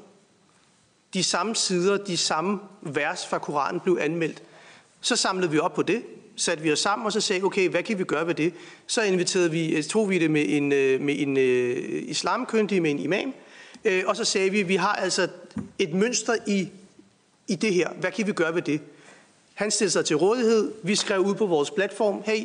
De 1.14 1.22
samme 1.22 1.54
sider, 1.54 1.96
de 1.96 2.16
samme 2.16 2.58
vers 2.82 3.26
fra 3.26 3.38
Koranen 3.38 3.80
blev 3.80 3.98
anmeldt. 4.00 4.42
Så 5.00 5.16
samlede 5.16 5.50
vi 5.50 5.58
op 5.58 5.74
på 5.74 5.82
det, 5.82 6.02
satte 6.36 6.62
vi 6.62 6.72
os 6.72 6.78
sammen, 6.78 7.06
og 7.06 7.12
så 7.12 7.20
sagde 7.20 7.42
okay, 7.42 7.68
hvad 7.68 7.82
kan 7.82 7.98
vi 7.98 8.04
gøre 8.04 8.26
ved 8.26 8.34
det? 8.34 8.52
Så 8.86 9.02
inviterede 9.02 9.50
vi, 9.50 9.76
øh, 9.76 9.82
tog 9.82 10.10
vi 10.10 10.18
det 10.18 10.30
med 10.30 10.44
en, 10.48 10.72
øh, 10.72 11.00
med 11.00 11.14
en 11.18 11.36
uh, 11.36 12.10
islamkyndig, 12.10 12.82
med 12.82 12.90
en 12.90 12.98
imam, 12.98 13.34
uh, 13.84 13.92
og 14.06 14.16
så 14.16 14.24
sagde 14.24 14.50
vi, 14.50 14.62
vi 14.62 14.76
har 14.76 14.92
altså 14.92 15.28
et 15.78 15.94
mønster 15.94 16.34
i, 16.46 16.68
i 17.48 17.54
det 17.54 17.74
her. 17.74 17.90
Hvad 18.00 18.10
kan 18.10 18.26
vi 18.26 18.32
gøre 18.32 18.54
ved 18.54 18.62
det? 18.62 18.80
Han 19.54 19.70
stillede 19.70 19.92
sig 19.92 20.04
til 20.04 20.16
rådighed. 20.16 20.72
Vi 20.82 20.94
skrev 20.94 21.20
ud 21.20 21.34
på 21.34 21.46
vores 21.46 21.70
platform, 21.70 22.22
hey, 22.26 22.44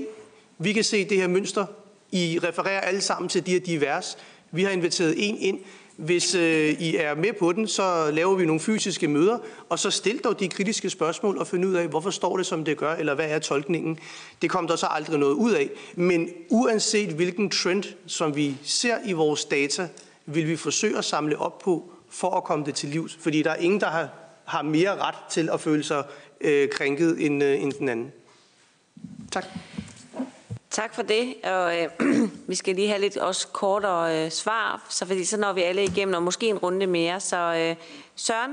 vi 0.58 0.74
kan 0.74 0.84
se 0.84 1.10
det 1.10 1.18
her 1.18 1.28
mønster. 1.28 1.66
I 2.12 2.40
refererer 2.44 2.82
alle 2.82 3.02
sammen 3.02 3.30
til 3.30 3.46
de 3.46 3.52
her 3.52 3.60
divers. 3.60 4.18
Vi 4.52 4.64
har 4.64 4.72
inviteret 4.72 5.14
en 5.18 5.38
ind. 5.38 5.60
Hvis 5.96 6.36
øh, 6.36 6.70
I 6.70 6.96
er 6.96 7.16
med 7.16 7.34
på 7.34 7.52
den, 7.52 7.68
så 7.68 8.12
laver 8.12 8.36
vi 8.36 8.46
nogle 8.46 8.60
fysiske 8.60 9.08
møder, 9.08 9.38
og 9.70 9.80
så 9.80 9.92
stil 9.92 10.18
dog 10.18 10.40
de 10.40 10.48
kritiske 10.48 10.90
spørgsmål 10.90 11.38
og 11.38 11.48
find 11.48 11.66
ud 11.66 11.74
af, 11.74 11.88
hvorfor 11.88 12.10
står 12.10 12.38
det, 12.38 12.46
som 12.46 12.66
det 12.66 12.78
gør, 12.78 12.96
eller 12.96 13.14
hvad 13.16 13.30
er 13.30 13.40
tolkningen. 13.40 14.00
Det 14.42 14.50
kom 14.50 14.68
der 14.68 14.76
så 14.76 14.88
aldrig 14.90 15.20
noget 15.20 15.34
ud 15.34 15.52
af. 15.52 15.70
Men 15.96 16.30
uanset 16.50 17.10
hvilken 17.10 17.50
trend, 17.50 17.84
som 18.08 18.36
vi 18.36 18.58
ser 18.64 18.98
i 19.06 19.14
vores 19.14 19.46
data, 19.46 19.88
vil 20.26 20.48
vi 20.48 20.56
forsøge 20.56 20.98
at 20.98 21.06
samle 21.06 21.38
op 21.38 21.60
på, 21.60 21.92
for 22.10 22.32
at 22.38 22.44
komme 22.44 22.66
det 22.66 22.76
til 22.76 22.90
livs. 22.90 23.18
Fordi 23.20 23.42
der 23.42 23.52
er 23.52 23.56
ingen, 23.56 23.80
der 23.80 23.90
har, 23.90 24.10
har 24.46 24.62
mere 24.62 24.96
ret 24.96 25.16
til 25.30 25.50
at 25.54 25.62
føle 25.62 25.84
sig 25.84 26.04
øh, 26.42 26.70
krænket 26.70 27.26
end, 27.26 27.44
øh, 27.44 27.62
end 27.62 27.74
den 27.74 27.90
anden. 27.90 28.12
Tak. 29.32 29.46
Tak 30.74 30.96
for 30.96 31.02
det, 31.02 31.36
og 31.44 31.82
øh, 31.82 31.90
vi 32.50 32.56
skal 32.56 32.76
lige 32.76 32.88
have 32.88 33.02
lidt 33.02 33.18
også 33.18 33.48
kortere 33.48 34.26
øh, 34.26 34.32
svar, 34.32 34.86
så, 34.90 35.06
fordi 35.06 35.26
så 35.26 35.38
når 35.38 35.54
vi 35.54 35.62
alle 35.62 35.84
igennem, 35.84 36.16
og 36.16 36.24
måske 36.24 36.48
en 36.48 36.58
runde 36.58 36.88
mere. 36.88 37.20
Så 37.20 37.38
øh, 37.38 37.76
Søren? 38.16 38.52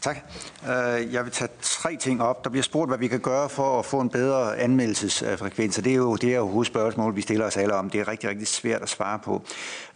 Tak. 0.00 0.16
Øh, 0.64 1.12
jeg 1.14 1.24
vil 1.24 1.32
tage 1.32 1.50
tre 1.60 1.96
ting 1.96 2.22
op. 2.22 2.44
Der 2.44 2.50
bliver 2.50 2.62
spurgt, 2.62 2.90
hvad 2.90 2.98
vi 2.98 3.08
kan 3.08 3.20
gøre 3.20 3.48
for 3.48 3.78
at 3.78 3.84
få 3.84 4.00
en 4.00 4.08
bedre 4.08 4.58
anmeldelsesfrekvens. 4.58 5.76
Det 5.76 5.86
er 5.92 5.96
jo 5.96 6.16
det 6.16 6.32
er 6.32 6.36
jo 6.36 6.46
hovedspørgsmål, 6.46 7.16
vi 7.16 7.20
stiller 7.20 7.46
os 7.46 7.56
alle 7.56 7.74
om. 7.74 7.90
Det 7.90 8.00
er 8.00 8.08
rigtig, 8.08 8.30
rigtig 8.30 8.46
svært 8.46 8.82
at 8.82 8.88
svare 8.88 9.18
på. 9.18 9.42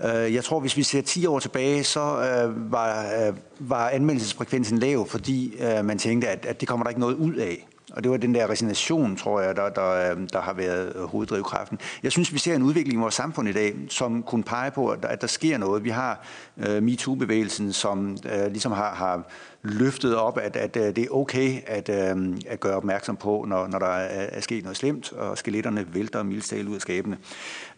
Øh, 0.04 0.34
jeg 0.34 0.44
tror, 0.44 0.60
hvis 0.60 0.76
vi 0.76 0.82
ser 0.82 1.02
10 1.02 1.26
år 1.26 1.38
tilbage, 1.38 1.84
så 1.84 2.00
øh, 2.00 2.72
var, 2.72 3.26
øh, 3.26 3.36
var 3.58 3.88
anmeldelsesfrekvensen 3.88 4.78
lav, 4.78 5.06
fordi 5.08 5.56
øh, 5.60 5.84
man 5.84 5.98
tænkte, 5.98 6.28
at, 6.28 6.46
at 6.46 6.60
det 6.60 6.68
kommer 6.68 6.84
der 6.84 6.90
ikke 6.90 7.00
noget 7.00 7.14
ud 7.14 7.34
af. 7.34 7.66
Og 7.96 8.02
det 8.02 8.10
var 8.10 8.16
den 8.16 8.34
der 8.34 8.50
resignation, 8.50 9.16
tror 9.16 9.40
jeg, 9.40 9.56
der, 9.56 9.68
der, 9.68 10.10
øhm, 10.10 10.28
der 10.28 10.40
har 10.40 10.52
været 10.52 10.92
øh, 10.96 11.02
hoveddrivkraften. 11.02 11.78
Jeg 12.02 12.12
synes, 12.12 12.32
vi 12.32 12.38
ser 12.38 12.56
en 12.56 12.62
udvikling 12.62 12.98
i 12.98 13.00
vores 13.00 13.14
samfund 13.14 13.48
i 13.48 13.52
dag, 13.52 13.74
som 13.88 14.22
kunne 14.22 14.42
pege 14.42 14.70
på, 14.70 14.88
at 14.88 15.02
der, 15.02 15.08
at 15.08 15.20
der 15.20 15.26
sker 15.26 15.58
noget. 15.58 15.84
Vi 15.84 15.90
har 15.90 16.26
uh, 16.56 16.82
MeToo-bevægelsen, 16.82 17.72
som 17.72 18.18
uh, 18.24 18.46
ligesom 18.46 18.72
har, 18.72 18.94
har 18.94 19.22
løftet 19.62 20.16
op, 20.16 20.38
at, 20.38 20.56
at, 20.56 20.76
at 20.76 20.96
det 20.96 21.04
er 21.04 21.10
okay 21.10 21.60
at, 21.66 21.88
uh, 21.88 22.22
at 22.46 22.60
gøre 22.60 22.76
opmærksom 22.76 23.16
på, 23.16 23.44
når, 23.48 23.66
når 23.66 23.78
der 23.78 23.86
er, 23.86 24.26
er 24.32 24.40
sket 24.40 24.62
noget 24.62 24.76
slemt, 24.76 25.12
og 25.12 25.38
skeletterne 25.38 25.86
vælter 25.94 26.22
mildstale 26.22 26.68
ud 26.68 26.74
af 26.74 26.80
skabene. 26.80 27.16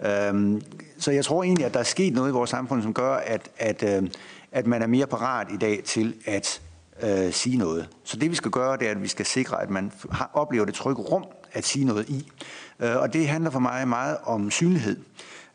Uh, 0.00 0.60
så 0.98 1.10
jeg 1.10 1.24
tror 1.24 1.42
egentlig, 1.42 1.66
at 1.66 1.74
der 1.74 1.80
er 1.80 1.84
sket 1.84 2.14
noget 2.14 2.28
i 2.28 2.32
vores 2.32 2.50
samfund, 2.50 2.82
som 2.82 2.94
gør, 2.94 3.14
at, 3.14 3.48
at, 3.58 3.98
uh, 4.02 4.08
at 4.52 4.66
man 4.66 4.82
er 4.82 4.86
mere 4.86 5.06
parat 5.06 5.46
i 5.52 5.56
dag 5.56 5.82
til 5.84 6.14
at 6.26 6.60
øh, 7.02 7.32
sige 7.32 7.56
noget. 7.56 7.88
Så 8.04 8.16
det 8.16 8.30
vi 8.30 8.34
skal 8.36 8.50
gøre, 8.50 8.76
det 8.76 8.86
er, 8.86 8.90
at 8.90 9.02
vi 9.02 9.08
skal 9.08 9.26
sikre, 9.26 9.62
at 9.62 9.70
man 9.70 9.92
har, 10.10 10.30
oplever 10.34 10.64
det 10.64 10.74
trygge 10.74 11.02
rum 11.02 11.24
at 11.52 11.64
sige 11.64 11.84
noget 11.84 12.08
i. 12.08 12.28
Øh, 12.80 12.96
og 12.96 13.12
det 13.12 13.28
handler 13.28 13.50
for 13.50 13.58
mig 13.58 13.88
meget 13.88 14.16
om 14.24 14.50
synlighed. 14.50 14.96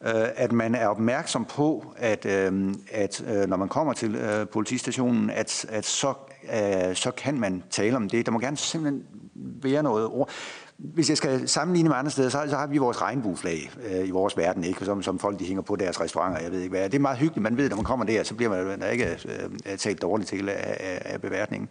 Øh, 0.06 0.28
at 0.36 0.52
man 0.52 0.76
er 0.76 0.88
opmærksom 0.88 1.45
på, 1.45 1.94
at, 1.98 2.26
øh, 2.26 2.74
at 2.91 3.24
øh, 3.28 3.49
når 3.49 3.57
man 3.57 3.70
kommer 3.70 3.94
til 3.94 4.15
øh, 4.15 4.48
politistationen, 4.48 5.30
at, 5.30 5.65
at 5.70 5.86
så, 5.86 6.14
øh, 6.44 6.95
så 6.95 7.11
kan 7.18 7.40
man 7.40 7.64
tale 7.70 7.95
om 7.95 8.10
det. 8.10 8.26
Der 8.26 8.32
må 8.32 8.40
gerne 8.40 8.57
simpelthen 8.57 9.03
være 9.36 9.84
noget 9.84 10.06
ord 10.06 10.30
hvis 10.78 11.10
jeg 11.10 11.18
skal 11.18 11.48
sammenligne 11.48 11.90
med 11.90 11.98
andre 11.98 12.12
steder, 12.12 12.30
så, 12.30 12.45
så 12.50 12.56
har 12.56 12.68
vi 12.68 12.78
vores 12.78 13.02
regnbueflag 13.02 13.72
øh, 13.91 14.08
i 14.08 14.12
vores 14.12 14.38
verden, 14.38 14.64
ikke? 14.64 14.86
Som, 14.86 15.04
som 15.04 15.20
folk 15.20 15.40
de 15.40 15.45
hænger 15.45 15.62
på 15.62 15.76
deres 15.76 16.02
restauranter, 16.02 16.41
jeg 16.41 16.52
ved 16.52 16.60
ikke 16.60 16.70
hvad. 16.70 16.90
Det 16.90 16.95
er 16.95 17.00
meget 17.00 17.18
hyggeligt, 17.18 17.44
man 17.44 17.58
ved, 17.58 17.70
når 17.70 17.76
man 17.76 17.86
kommer 17.86 18.06
der, 18.06 18.24
så 18.24 18.36
bliver 18.36 18.66
man 18.66 18.80
der 18.80 18.88
ikke 18.88 19.20
øh, 19.66 19.78
talt 19.78 20.02
dårligt 20.02 20.30
til 20.30 20.50
af, 20.50 20.78
af, 20.80 21.02
af 21.06 21.22
beværtningen. 21.22 21.70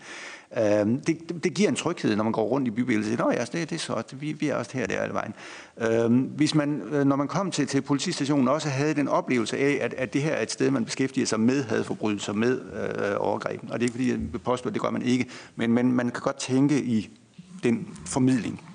Øh, 0.57 0.63
det, 1.07 1.45
det 1.45 1.55
giver 1.55 1.69
en 1.69 1.75
tryghed, 1.75 2.17
når 2.17 2.25
man 2.25 2.33
går 2.33 2.43
rundt 2.43 2.69
i 2.69 2.71
bybilledet 2.71 3.19
Nå 3.19 3.31
ja, 3.31 3.45
det, 3.45 3.53
det 3.53 3.73
er 3.73 3.79
så, 3.79 4.03
vi, 4.13 4.33
vi 4.33 4.49
er 4.49 4.55
også 4.55 4.71
her 4.75 4.87
der 4.87 5.01
alle 5.01 5.15
vejen. 5.15 5.35
Øh, 5.81 6.37
hvis 6.37 6.55
man, 6.55 6.83
øh, 6.93 7.05
når 7.05 7.17
man 7.17 7.29
kom 7.29 7.51
til, 7.51 7.67
til 7.67 7.81
politistationen, 7.81 8.49
også 8.49 8.69
havde 8.69 8.95
den 8.95 9.09
oplevelse 9.09 9.59
af, 9.59 9.79
at, 9.81 9.95
at 9.95 10.13
det 10.13 10.23
her 10.23 10.33
er 10.33 10.43
et 10.43 10.51
sted, 10.51 10.71
man 10.71 10.85
beskæftiger 10.85 11.27
sig 11.27 11.41
med 11.41 11.65
hadforbrydelser, 11.65 12.33
med 12.33 12.61
øh, 12.61 13.17
overgreb. 13.19 13.61
Og 13.63 13.69
det 13.69 13.79
er 13.79 13.83
ikke 13.83 13.93
fordi, 13.93 14.11
jeg 14.11 14.19
påstår, 14.45 14.69
at 14.69 14.75
det 14.75 14.83
gør 14.83 14.91
man 14.91 15.03
ikke, 15.03 15.27
men, 15.57 15.73
men 15.73 15.93
man 15.93 16.11
kan 16.11 16.21
godt 16.23 16.37
tænke 16.37 16.83
i 16.83 17.11
den 17.63 17.89
formidling. 18.07 18.72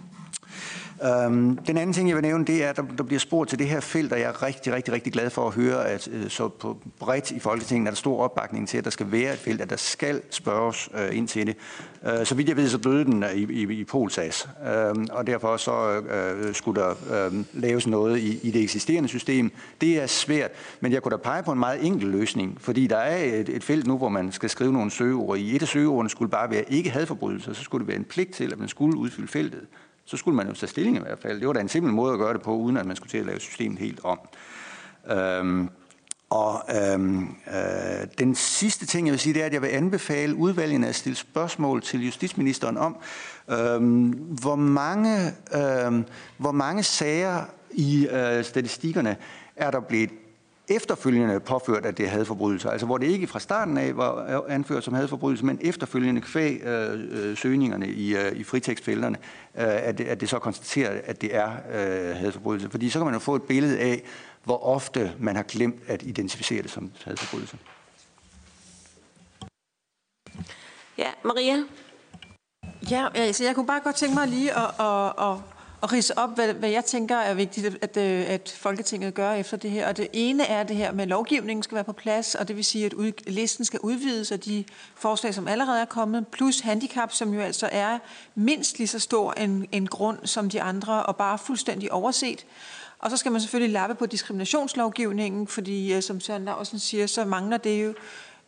Øhm, 1.03 1.57
den 1.57 1.78
anden 1.78 1.94
ting, 1.94 2.10
jeg 2.10 2.15
vil 2.15 2.24
nævne, 2.24 2.45
det 2.45 2.64
er, 2.64 2.69
at 2.69 2.76
der, 2.76 2.84
der 2.98 3.03
bliver 3.03 3.19
spurgt 3.19 3.49
til 3.49 3.60
det 3.60 3.68
her 3.68 3.80
felt, 3.80 4.14
og 4.14 4.19
jeg 4.19 4.28
er 4.28 4.44
rigtig, 4.44 4.74
rigtig, 4.74 4.94
rigtig 4.94 5.14
glad 5.14 5.30
for 5.30 5.48
at 5.48 5.53
høre, 5.53 5.88
at 5.88 6.07
øh, 6.11 6.30
så 6.30 6.48
på 6.48 6.78
bredt 6.99 7.32
i 7.32 7.40
Folketinget 7.40 7.88
er 7.88 7.91
der 7.91 7.95
stor 7.95 8.24
opbakning 8.24 8.68
til, 8.68 8.78
at 8.78 8.84
der 8.84 8.90
skal 8.90 9.11
være 9.11 9.34
et 9.34 9.40
felt, 9.40 9.61
at 9.61 9.69
der 9.69 9.76
skal 9.76 10.22
spørges 10.30 10.90
øh, 10.94 11.18
ind 11.18 11.28
til 11.28 11.48
det. 11.48 11.56
Øh, 12.06 12.26
så 12.26 12.36
vidt 12.36 12.49
jeg 12.49 12.57
ved, 12.57 12.69
så 12.69 12.78
døde 12.78 13.06
den 13.06 13.24
øh, 13.24 13.34
i, 13.34 13.64
i, 13.64 13.80
i 13.80 13.84
Polsas, 13.84 14.49
uh, 14.61 15.03
og 15.11 15.28
derfor 15.28 15.57
så 15.57 16.02
øh, 16.02 16.48
øh, 16.48 16.53
skulle 16.53 16.82
der 16.82 16.90
øh, 17.28 17.44
laves 17.53 17.88
noget 17.88 18.19
i, 18.19 18.40
i 18.48 18.52
det 18.52 18.64
eksisterende 18.64 19.10
system. 19.10 19.52
Det 19.82 20.02
er 20.02 20.07
svært, 20.07 20.52
men 20.80 20.91
jeg 20.91 21.02
kunne 21.02 21.11
da 21.11 21.18
pege 21.18 21.44
på 21.44 21.52
en 21.52 21.60
meget 21.60 21.86
enkel 21.86 22.10
løsning, 22.10 22.57
fordi 22.60 22.88
der 22.88 22.98
er 22.98 23.40
et, 23.40 23.49
et 23.49 23.64
felt 23.64 23.88
nu, 23.88 23.98
hvor 23.98 24.10
man 24.10 24.32
skal 24.32 24.49
skrive 24.49 24.74
nogle 24.74 24.91
søgeord. 24.91 25.38
I 25.38 25.56
et 25.56 25.61
af 25.61 25.68
søgeordene 25.68 26.10
skulle 26.10 26.32
bare 26.32 26.49
være 26.49 26.72
ikke 26.72 26.90
hadforbrydelser, 26.90 27.53
så 27.53 27.64
skulle 27.64 27.80
det 27.80 27.88
være 27.88 27.98
en 27.98 28.03
pligt 28.03 28.34
til, 28.34 28.52
at 28.52 28.60
man 28.60 28.68
skulle 28.68 28.98
udfylde 28.98 29.28
feltet 29.28 29.61
så 30.07 30.17
skulle 30.17 30.35
man 30.35 30.47
jo 30.47 30.53
tage 30.53 30.69
stilling 30.69 30.97
i 30.97 30.99
hvert 30.99 31.19
fald. 31.19 31.39
Det 31.39 31.47
var 31.47 31.53
da 31.53 31.59
en 31.59 31.69
simpel 31.69 31.93
måde 31.93 32.13
at 32.13 32.19
gøre 32.19 32.34
det 32.34 32.41
på, 32.41 32.55
uden 32.55 32.77
at 32.77 32.85
man 32.85 32.95
skulle 32.95 33.09
til 33.09 33.17
at 33.17 33.25
lave 33.25 33.39
systemet 33.39 33.79
helt 33.79 33.99
om. 34.03 34.19
Øhm, 35.11 35.69
og 36.29 36.63
øhm, 36.75 37.23
øh, 37.47 38.07
den 38.19 38.35
sidste 38.35 38.85
ting, 38.85 39.07
jeg 39.07 39.11
vil 39.11 39.19
sige, 39.19 39.34
det 39.34 39.41
er, 39.41 39.45
at 39.45 39.53
jeg 39.53 39.61
vil 39.61 39.67
anbefale 39.67 40.35
udvalgene 40.35 40.88
at 40.88 40.95
stille 40.95 41.15
spørgsmål 41.15 41.81
til 41.81 42.05
justitsministeren 42.05 42.77
om, 42.77 42.97
øhm, 43.49 44.09
hvor, 44.41 44.55
mange, 44.55 45.34
øhm, 45.55 46.05
hvor 46.38 46.51
mange 46.51 46.84
sager 46.84 47.43
i 47.71 48.07
øh, 48.07 48.43
statistikkerne 48.43 49.15
er 49.55 49.71
der 49.71 49.79
blevet 49.79 50.09
efterfølgende 50.68 51.39
påført, 51.39 51.85
at 51.85 51.98
det 51.98 52.06
er 52.06 52.10
hadforbrydelser. 52.10 52.69
Altså 52.69 52.85
hvor 52.85 52.98
det 52.98 53.07
ikke 53.07 53.27
fra 53.27 53.39
starten 53.39 53.77
af 53.77 53.98
var 53.98 54.45
anført 54.49 54.84
som 54.84 54.94
hadforbrydelse, 54.94 55.45
men 55.45 55.60
efterfølgende 55.61 56.22
kvæg 56.22 56.61
øh, 56.64 57.30
øh, 57.30 57.38
søgningerne 57.38 57.88
i, 57.88 58.15
øh, 58.15 58.31
i 58.35 58.44
fritekstfelterne, 58.44 59.18
øh, 59.56 59.64
at, 59.65 59.98
det, 59.98 60.03
at 60.03 60.22
det 60.22 60.30
så 60.30 60.39
konstaterer, 60.39 61.02
at 61.03 61.22
det 61.22 61.35
er 61.35 61.52
øh, 61.52 62.15
hadforbrydelse. 62.15 62.69
Fordi 62.69 62.89
så 62.89 62.99
kan 62.99 63.06
man 63.06 63.14
jo 63.14 63.19
få 63.19 63.35
et 63.35 63.44
billede 63.44 63.80
af, 63.80 64.03
hvor 64.44 64.65
ofte 64.65 65.14
man 65.19 65.35
har 65.35 65.44
glemt 65.44 65.81
at 65.88 66.03
identificere 66.03 66.61
det 66.61 66.72
som 66.72 66.91
hadforbrydelse. 67.03 67.57
Ja, 70.98 71.10
Maria? 71.23 71.64
Ja, 72.91 73.07
altså 73.14 73.44
jeg 73.44 73.56
kunne 73.56 73.68
bare 73.68 73.80
godt 73.80 73.95
tænke 73.95 74.15
mig 74.15 74.27
lige 74.27 74.52
at, 74.57 74.69
at, 74.80 75.14
at 75.19 75.56
at 75.84 75.94
rise 75.94 76.18
op, 76.18 76.36
hvad, 76.36 76.54
hvad 76.54 76.70
jeg 76.70 76.86
tænker 76.86 77.16
er 77.16 77.34
vigtigt, 77.34 77.78
at, 77.82 77.98
øh, 77.98 78.26
at 78.28 78.56
Folketinget 78.58 79.14
gør 79.14 79.32
efter 79.32 79.58
det 79.58 79.72
her. 79.72 79.88
Og 79.88 79.98
det 79.98 80.08
ene 80.14 80.45
er 80.45 80.64
det 80.64 80.76
her 80.76 80.91
med, 80.91 81.02
at 81.02 81.08
lovgivningen 81.08 81.64
skal 81.64 81.76
være 81.76 81.84
på 81.84 81.94
plads, 81.94 82.36
og 82.36 82.48
det 82.48 82.56
vil 82.56 82.66
sige, 82.66 82.86
at 82.86 82.94
ud, 82.94 83.12
listen 83.28 83.66
skal 83.66 83.80
udvides 83.80 84.32
af 84.32 84.40
de 84.40 84.64
forslag, 84.95 85.34
som 85.34 85.48
allerede 85.48 85.82
er 85.82 85.86
kommet, 85.86 86.28
plus 86.28 86.60
handicap, 86.60 87.14
som 87.14 87.34
jo 87.34 87.41
altså 87.41 87.70
er 87.72 87.99
mindst 88.36 88.78
lige 88.78 88.88
så 88.88 88.99
stor 88.99 89.34
en, 89.34 89.68
en 89.72 89.88
grund 89.88 90.18
som 90.24 90.49
de 90.49 90.62
andre, 90.62 91.04
og 91.04 91.16
bare 91.16 91.38
fuldstændig 91.38 91.91
overset. 91.91 92.45
Og 92.99 93.12
så 93.12 93.18
skal 93.18 93.32
man 93.32 93.41
selvfølgelig 93.41 93.74
lappe 93.74 93.95
på 93.95 94.06
diskriminationslovgivningen, 94.06 95.48
fordi 95.48 95.94
øh, 95.94 96.02
som 96.02 96.20
Søren 96.20 96.45
Larsen 96.45 96.80
siger, 96.80 97.08
så 97.08 97.26
mangler 97.26 97.58
det 97.58 97.84
jo 97.84 97.94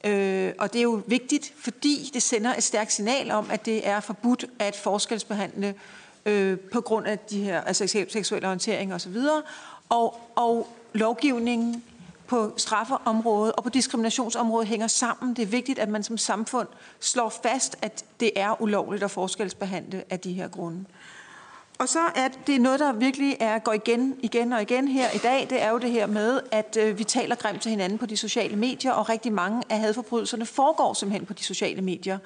Øh, 0.04 0.54
og 0.60 0.74
det 0.74 0.80
er 0.80 0.84
jo 0.84 1.02
vigtigt, 1.08 1.54
fordi 1.58 2.12
det 2.14 2.24
sender 2.24 2.56
et 2.56 2.64
stærkt 2.64 2.94
signal 2.94 3.32
om, 3.32 3.48
at 3.52 3.66
det 3.66 3.88
er 3.88 4.00
forbudt 4.00 4.46
at 4.60 4.76
forskelsbehandle 4.76 5.76
øh, 6.26 6.60
på 6.60 6.82
grund 6.82 7.08
af 7.08 7.20
de 7.20 7.44
her 7.44 7.62
altså 7.62 8.06
seksuelle 8.10 8.48
orientering 8.48 8.94
osv. 8.94 9.18
Og, 9.90 10.20
og 10.36 10.68
lovgivningen 10.94 11.84
på 12.28 12.54
strafferområdet 12.58 13.54
og 13.54 13.64
på 13.64 13.70
diskriminationsområdet 13.70 14.68
hænger 14.68 14.88
sammen. 14.88 15.36
Det 15.36 15.42
er 15.42 15.48
vigtigt, 15.48 15.80
at 15.80 15.90
man 15.90 16.04
som 16.04 16.18
samfund 16.18 16.68
slår 17.00 17.30
fast, 17.44 17.78
at 17.82 18.06
det 18.20 18.32
er 18.36 18.62
ulovligt 18.62 19.04
at 19.04 19.12
forskelsbehandle 19.12 20.04
af 20.10 20.20
de 20.20 20.34
her 20.34 20.48
grunde. 20.48 20.86
Og 21.80 21.90
så 21.90 22.00
er 22.16 22.28
det 22.48 22.62
noget, 22.62 22.80
der 22.80 22.94
virkelig 22.94 23.38
er, 23.40 23.60
går 23.60 23.74
igen, 23.74 24.16
igen 24.20 24.54
og 24.54 24.62
igen 24.62 24.88
her 24.88 25.10
i 25.12 25.18
dag, 25.18 25.48
det 25.50 25.62
er 25.62 25.72
jo 25.72 25.78
det 25.78 25.92
her 25.92 26.08
med, 26.08 26.40
at 26.52 26.78
øh, 26.80 27.00
vi 27.00 27.04
taler 27.04 27.36
grimt 27.36 27.62
til 27.62 27.70
hinanden 27.70 27.98
på 27.98 28.06
de 28.06 28.18
sociale 28.18 28.56
medier, 28.56 28.92
og 28.92 29.10
rigtig 29.10 29.34
mange 29.34 29.64
af 29.70 29.80
hadforbrydelserne 29.80 30.46
foregår 30.46 30.94
simpelthen 30.94 31.26
på 31.26 31.34
de 31.34 31.44
sociale 31.44 31.82
medier. 31.82 32.18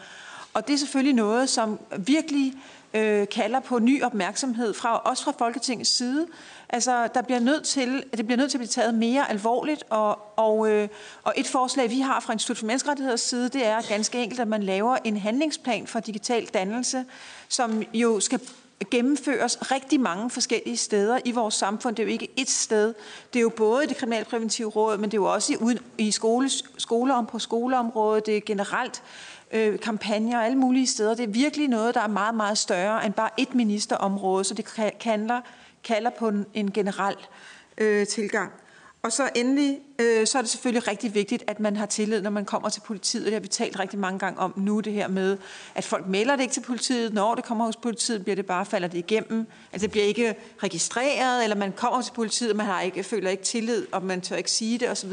Og 0.54 0.68
det 0.68 0.74
er 0.74 0.78
selvfølgelig 0.78 1.14
noget, 1.14 1.50
som 1.50 1.80
virkelig 1.98 2.54
øh, 2.94 3.28
kalder 3.28 3.60
på 3.60 3.80
ny 3.80 4.04
opmærksomhed 4.04 4.74
fra 4.74 4.98
også 4.98 5.24
fra 5.24 5.34
Folketingets 5.38 5.90
side. 5.90 6.28
Altså, 6.70 7.08
der 7.08 7.22
bliver 7.22 7.40
nødt 7.40 7.64
til, 7.64 8.04
det 8.18 8.26
bliver 8.26 8.38
nødt 8.38 8.52
til 8.52 8.58
at 8.58 8.60
blive 8.60 8.68
taget 8.68 8.94
mere 8.94 9.30
alvorligt, 9.30 9.84
og, 9.90 10.20
og, 10.36 10.70
øh, 10.70 10.88
og 11.24 11.34
et 11.38 11.48
forslag, 11.48 11.90
vi 11.90 12.00
har 12.00 12.20
fra 12.20 12.34
Institut 12.34 12.58
for 12.58 12.66
Menneskerettigheders 12.66 13.22
side, 13.22 13.50
det 13.50 13.66
er 13.66 13.82
ganske 13.82 14.24
enkelt, 14.24 14.40
at 14.40 14.48
man 14.48 14.64
laver 14.64 14.98
en 15.04 15.18
handlingsplan 15.18 15.88
for 15.88 16.00
digital 16.00 16.46
dannelse, 16.46 17.06
som 17.50 17.84
jo 17.94 18.20
skal 18.20 18.40
gennemføres 18.92 19.72
rigtig 19.72 20.00
mange 20.00 20.30
forskellige 20.30 20.78
steder 20.78 21.20
i 21.26 21.32
vores 21.32 21.54
samfund. 21.54 21.96
Det 21.96 22.04
er 22.04 22.08
jo 22.08 22.12
ikke 22.12 22.32
et 22.38 22.50
sted. 22.50 22.94
Det 23.34 23.40
er 23.40 23.42
jo 23.42 23.50
både 23.50 23.84
i 23.84 23.88
det 23.88 23.98
kriminalpræventive 23.98 24.70
råd, 24.70 24.98
men 24.98 25.12
det 25.12 25.18
er 25.18 25.22
jo 25.22 25.34
også 25.34 25.54
i, 25.54 25.78
i 26.08 26.12
skole, 26.12 26.50
skoler 26.78 27.26
på 27.26 27.40
skoleområdet. 27.40 28.26
Det 28.26 28.38
er 28.38 28.42
generelt 28.46 29.04
øh, 29.54 29.80
kampagner 29.80 30.40
alle 30.40 30.58
mulige 30.58 30.88
steder. 30.88 31.16
Det 31.16 31.24
er 31.24 31.28
virkelig 31.28 31.68
noget, 31.68 31.96
der 31.96 32.02
er 32.02 32.08
meget, 32.08 32.36
meget 32.36 32.58
større 32.58 33.06
end 33.06 33.14
bare 33.14 33.30
et 33.38 33.56
ministerområde, 33.56 34.44
så 34.44 34.54
det 34.54 34.66
kalder, 35.00 35.42
kalder 35.84 36.10
på 36.10 36.28
en, 36.28 36.46
en 36.54 36.72
generel 36.72 37.16
øh, 37.78 38.08
tilgang. 38.08 38.52
Og 39.04 39.12
så 39.12 39.30
endelig, 39.36 39.80
øh, 40.00 40.28
så 40.28 40.38
er 40.38 40.42
det 40.42 40.52
selvfølgelig 40.52 40.88
rigtig 40.88 41.16
vigtigt, 41.16 41.44
at 41.48 41.60
man 41.60 41.76
har 41.78 41.86
tillid, 41.86 42.22
når 42.22 42.30
man 42.30 42.46
kommer 42.46 42.70
til 42.70 42.82
politiet. 42.82 43.26
Det 43.26 43.34
har 43.34 43.40
vi 43.40 43.48
talt 43.48 43.80
rigtig 43.80 44.00
mange 44.00 44.20
gange 44.20 44.40
om 44.40 44.54
nu, 44.58 44.80
det 44.80 44.94
her 44.94 45.08
med, 45.08 45.38
at 45.76 45.84
folk 45.84 46.08
melder 46.08 46.36
det 46.36 46.44
ikke 46.44 46.54
til 46.54 46.62
politiet. 46.62 47.14
Når 47.14 47.36
det 47.36 47.44
kommer 47.44 47.66
hos 47.66 47.76
politiet, 47.76 48.24
bliver 48.24 48.36
det 48.36 48.46
bare, 48.46 48.66
falder 48.66 48.88
det 48.88 48.98
igennem. 48.98 49.48
Altså 49.74 49.88
det 49.88 49.92
bliver 49.92 50.06
ikke 50.06 50.36
registreret, 50.64 51.44
eller 51.44 51.56
man 51.56 51.72
kommer 51.72 52.02
til 52.02 52.12
politiet, 52.12 52.52
og 52.52 52.58
man 52.58 52.66
har 52.66 52.82
ikke, 52.82 53.04
føler 53.04 53.30
ikke 53.30 53.44
tillid, 53.44 53.88
og 53.92 54.04
man 54.04 54.22
tør 54.22 54.36
ikke 54.36 54.52
sige 54.52 54.78
det 54.78 54.90
osv. 54.90 55.12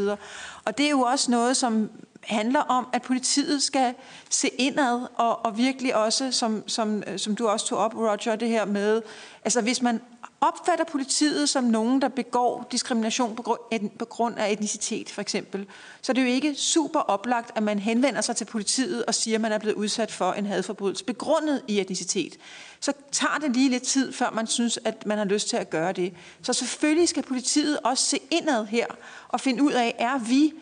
Og 0.64 0.78
det 0.78 0.86
er 0.86 0.90
jo 0.90 1.00
også 1.00 1.30
noget, 1.30 1.56
som 1.56 1.90
handler 2.22 2.60
om, 2.60 2.86
at 2.92 3.02
politiet 3.02 3.62
skal 3.62 3.94
se 4.30 4.48
indad, 4.48 5.06
og, 5.14 5.44
og 5.44 5.58
virkelig 5.58 5.96
også, 5.96 6.32
som, 6.32 6.68
som, 6.68 7.02
øh, 7.06 7.18
som 7.18 7.36
du 7.36 7.48
også 7.48 7.66
tog 7.66 7.78
op, 7.78 7.94
Roger, 7.96 8.36
det 8.36 8.48
her 8.48 8.64
med, 8.64 9.02
altså 9.44 9.60
hvis 9.60 9.82
man 9.82 10.00
opfatter 10.40 10.84
politiet 10.84 11.48
som 11.48 11.64
nogen, 11.64 12.02
der 12.02 12.08
begår 12.08 12.68
diskrimination 12.72 13.36
på 13.36 13.42
grund, 13.42 13.90
på 13.98 14.04
grund 14.04 14.38
af 14.38 14.52
etnicitet, 14.52 15.10
for 15.10 15.20
eksempel, 15.20 15.66
så 16.02 16.12
er 16.12 16.14
det 16.14 16.22
jo 16.22 16.26
ikke 16.26 16.54
super 16.54 17.00
oplagt, 17.00 17.50
at 17.56 17.62
man 17.62 17.78
henvender 17.78 18.20
sig 18.20 18.36
til 18.36 18.44
politiet 18.44 19.04
og 19.04 19.14
siger, 19.14 19.36
at 19.36 19.40
man 19.40 19.52
er 19.52 19.58
blevet 19.58 19.76
udsat 19.76 20.10
for 20.10 20.32
en 20.32 20.46
hadforbrydelse 20.46 21.04
begrundet 21.04 21.62
i 21.68 21.80
etnicitet. 21.80 22.36
Så 22.80 22.92
tager 23.12 23.38
det 23.40 23.56
lige 23.56 23.70
lidt 23.70 23.82
tid, 23.82 24.12
før 24.12 24.30
man 24.30 24.46
synes, 24.46 24.78
at 24.84 25.06
man 25.06 25.18
har 25.18 25.24
lyst 25.24 25.48
til 25.48 25.56
at 25.56 25.70
gøre 25.70 25.92
det. 25.92 26.14
Så 26.42 26.52
selvfølgelig 26.52 27.08
skal 27.08 27.22
politiet 27.22 27.78
også 27.84 28.04
se 28.04 28.18
indad 28.30 28.66
her 28.66 28.86
og 29.28 29.40
finde 29.40 29.62
ud 29.62 29.72
af, 29.72 29.94
er 29.98 30.18
vi 30.18 30.52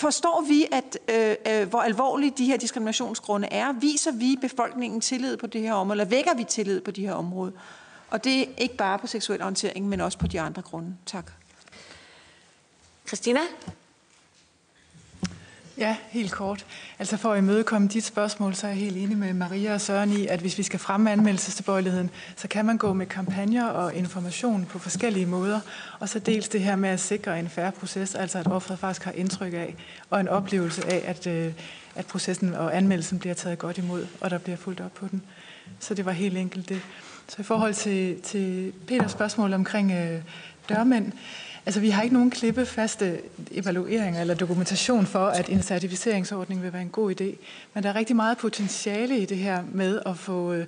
Forstår 0.00 0.44
vi, 0.48 0.66
at 0.72 0.98
øh, 1.08 1.60
øh, 1.60 1.68
hvor 1.68 1.80
alvorlige 1.80 2.32
de 2.38 2.46
her 2.46 2.56
diskriminationsgrunde 2.56 3.48
er? 3.50 3.72
Viser 3.72 4.12
vi 4.12 4.36
befolkningen 4.40 5.00
tillid 5.00 5.36
på 5.36 5.46
det 5.46 5.60
her 5.60 5.72
område, 5.72 5.94
eller 5.94 6.04
vækker 6.04 6.34
vi 6.34 6.44
tillid 6.44 6.80
på 6.80 6.90
de 6.90 7.06
her 7.06 7.12
områder? 7.12 7.52
Og 8.10 8.24
det 8.24 8.40
er 8.40 8.46
ikke 8.58 8.76
bare 8.76 8.98
på 8.98 9.06
seksuel 9.06 9.42
orientering, 9.42 9.88
men 9.88 10.00
også 10.00 10.18
på 10.18 10.26
de 10.26 10.40
andre 10.40 10.62
grunde. 10.62 10.96
Tak. 11.06 11.32
Christina? 13.06 13.40
Ja, 15.80 15.96
helt 16.08 16.32
kort. 16.32 16.66
Altså 16.98 17.16
for 17.16 17.32
at 17.32 17.38
imødekomme 17.38 17.88
dit 17.88 18.04
spørgsmål, 18.04 18.54
så 18.54 18.66
er 18.66 18.70
jeg 18.70 18.78
helt 18.78 18.96
enig 18.96 19.18
med 19.18 19.34
Maria 19.34 19.74
og 19.74 19.80
Søren 19.80 20.12
i, 20.12 20.26
at 20.26 20.40
hvis 20.40 20.58
vi 20.58 20.62
skal 20.62 20.78
fremme 20.78 21.12
anmeldelsestilbøjeligheden, 21.12 22.10
så 22.36 22.48
kan 22.48 22.64
man 22.64 22.78
gå 22.78 22.92
med 22.92 23.06
kampagner 23.06 23.66
og 23.66 23.94
information 23.94 24.66
på 24.66 24.78
forskellige 24.78 25.26
måder. 25.26 25.60
Og 26.00 26.08
så 26.08 26.18
dels 26.18 26.48
det 26.48 26.60
her 26.60 26.76
med 26.76 26.88
at 26.88 27.00
sikre 27.00 27.38
en 27.38 27.48
færre 27.48 27.72
proces, 27.72 28.14
altså 28.14 28.38
at 28.38 28.46
offeret 28.46 28.78
faktisk 28.78 29.04
har 29.04 29.12
indtryk 29.12 29.52
af, 29.52 29.74
og 30.10 30.20
en 30.20 30.28
oplevelse 30.28 30.86
af, 30.86 31.02
at, 31.04 31.26
øh, 31.26 31.52
at 31.94 32.06
processen 32.06 32.54
og 32.54 32.76
anmeldelsen 32.76 33.18
bliver 33.18 33.34
taget 33.34 33.58
godt 33.58 33.78
imod, 33.78 34.06
og 34.20 34.30
der 34.30 34.38
bliver 34.38 34.56
fuldt 34.56 34.80
op 34.80 34.94
på 34.94 35.08
den. 35.10 35.22
Så 35.78 35.94
det 35.94 36.04
var 36.04 36.12
helt 36.12 36.36
enkelt 36.36 36.68
det. 36.68 36.80
Så 37.28 37.36
i 37.38 37.44
forhold 37.44 37.74
til, 37.74 38.20
til 38.20 38.72
Peters 38.86 39.12
spørgsmål 39.12 39.52
omkring 39.52 39.92
øh, 39.92 40.22
dørmænd, 40.68 41.12
Altså, 41.66 41.80
vi 41.80 41.90
har 41.90 42.02
ikke 42.02 42.14
nogen 42.14 42.30
klippefaste 42.30 43.20
evalueringer 43.50 44.20
eller 44.20 44.34
dokumentation 44.34 45.06
for, 45.06 45.26
at 45.26 45.48
en 45.48 45.62
certificeringsordning 45.62 46.62
vil 46.62 46.72
være 46.72 46.82
en 46.82 46.88
god 46.88 47.20
idé. 47.20 47.36
Men 47.74 47.82
der 47.82 47.88
er 47.88 47.94
rigtig 47.94 48.16
meget 48.16 48.38
potentiale 48.38 49.18
i 49.18 49.24
det 49.24 49.36
her 49.36 49.62
med 49.72 50.02
at 50.06 50.18
få 50.18 50.52
øh, 50.52 50.66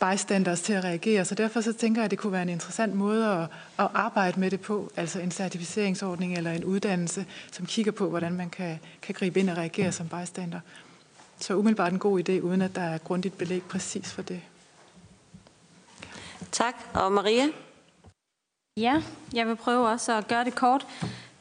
bystanders 0.00 0.60
til 0.60 0.72
at 0.72 0.84
reagere. 0.84 1.24
Så 1.24 1.34
derfor 1.34 1.60
så 1.60 1.72
tænker 1.72 2.00
jeg, 2.00 2.04
at 2.04 2.10
det 2.10 2.18
kunne 2.18 2.32
være 2.32 2.42
en 2.42 2.48
interessant 2.48 2.94
måde 2.94 3.26
at, 3.26 3.42
at 3.84 3.90
arbejde 3.94 4.40
med 4.40 4.50
det 4.50 4.60
på. 4.60 4.92
Altså 4.96 5.20
en 5.20 5.30
certificeringsordning 5.30 6.36
eller 6.36 6.52
en 6.52 6.64
uddannelse, 6.64 7.26
som 7.52 7.66
kigger 7.66 7.92
på, 7.92 8.08
hvordan 8.08 8.32
man 8.32 8.50
kan, 8.50 8.78
kan 9.02 9.14
gribe 9.14 9.40
ind 9.40 9.50
og 9.50 9.56
reagere 9.56 9.92
som 9.92 10.08
bystander. 10.08 10.60
Så 11.40 11.54
umiddelbart 11.54 11.92
en 11.92 11.98
god 11.98 12.28
idé, 12.28 12.32
uden 12.32 12.62
at 12.62 12.74
der 12.74 12.82
er 12.82 12.98
grundigt 12.98 13.38
belæg 13.38 13.62
præcis 13.62 14.12
for 14.12 14.22
det. 14.22 14.40
Tak. 16.52 16.74
Og 16.94 17.12
Maria? 17.12 17.44
Ja, 18.78 19.02
jeg 19.34 19.48
vil 19.48 19.56
prøve 19.56 19.88
også 19.88 20.16
at 20.16 20.28
gøre 20.28 20.44
det 20.44 20.54
kort. 20.54 20.86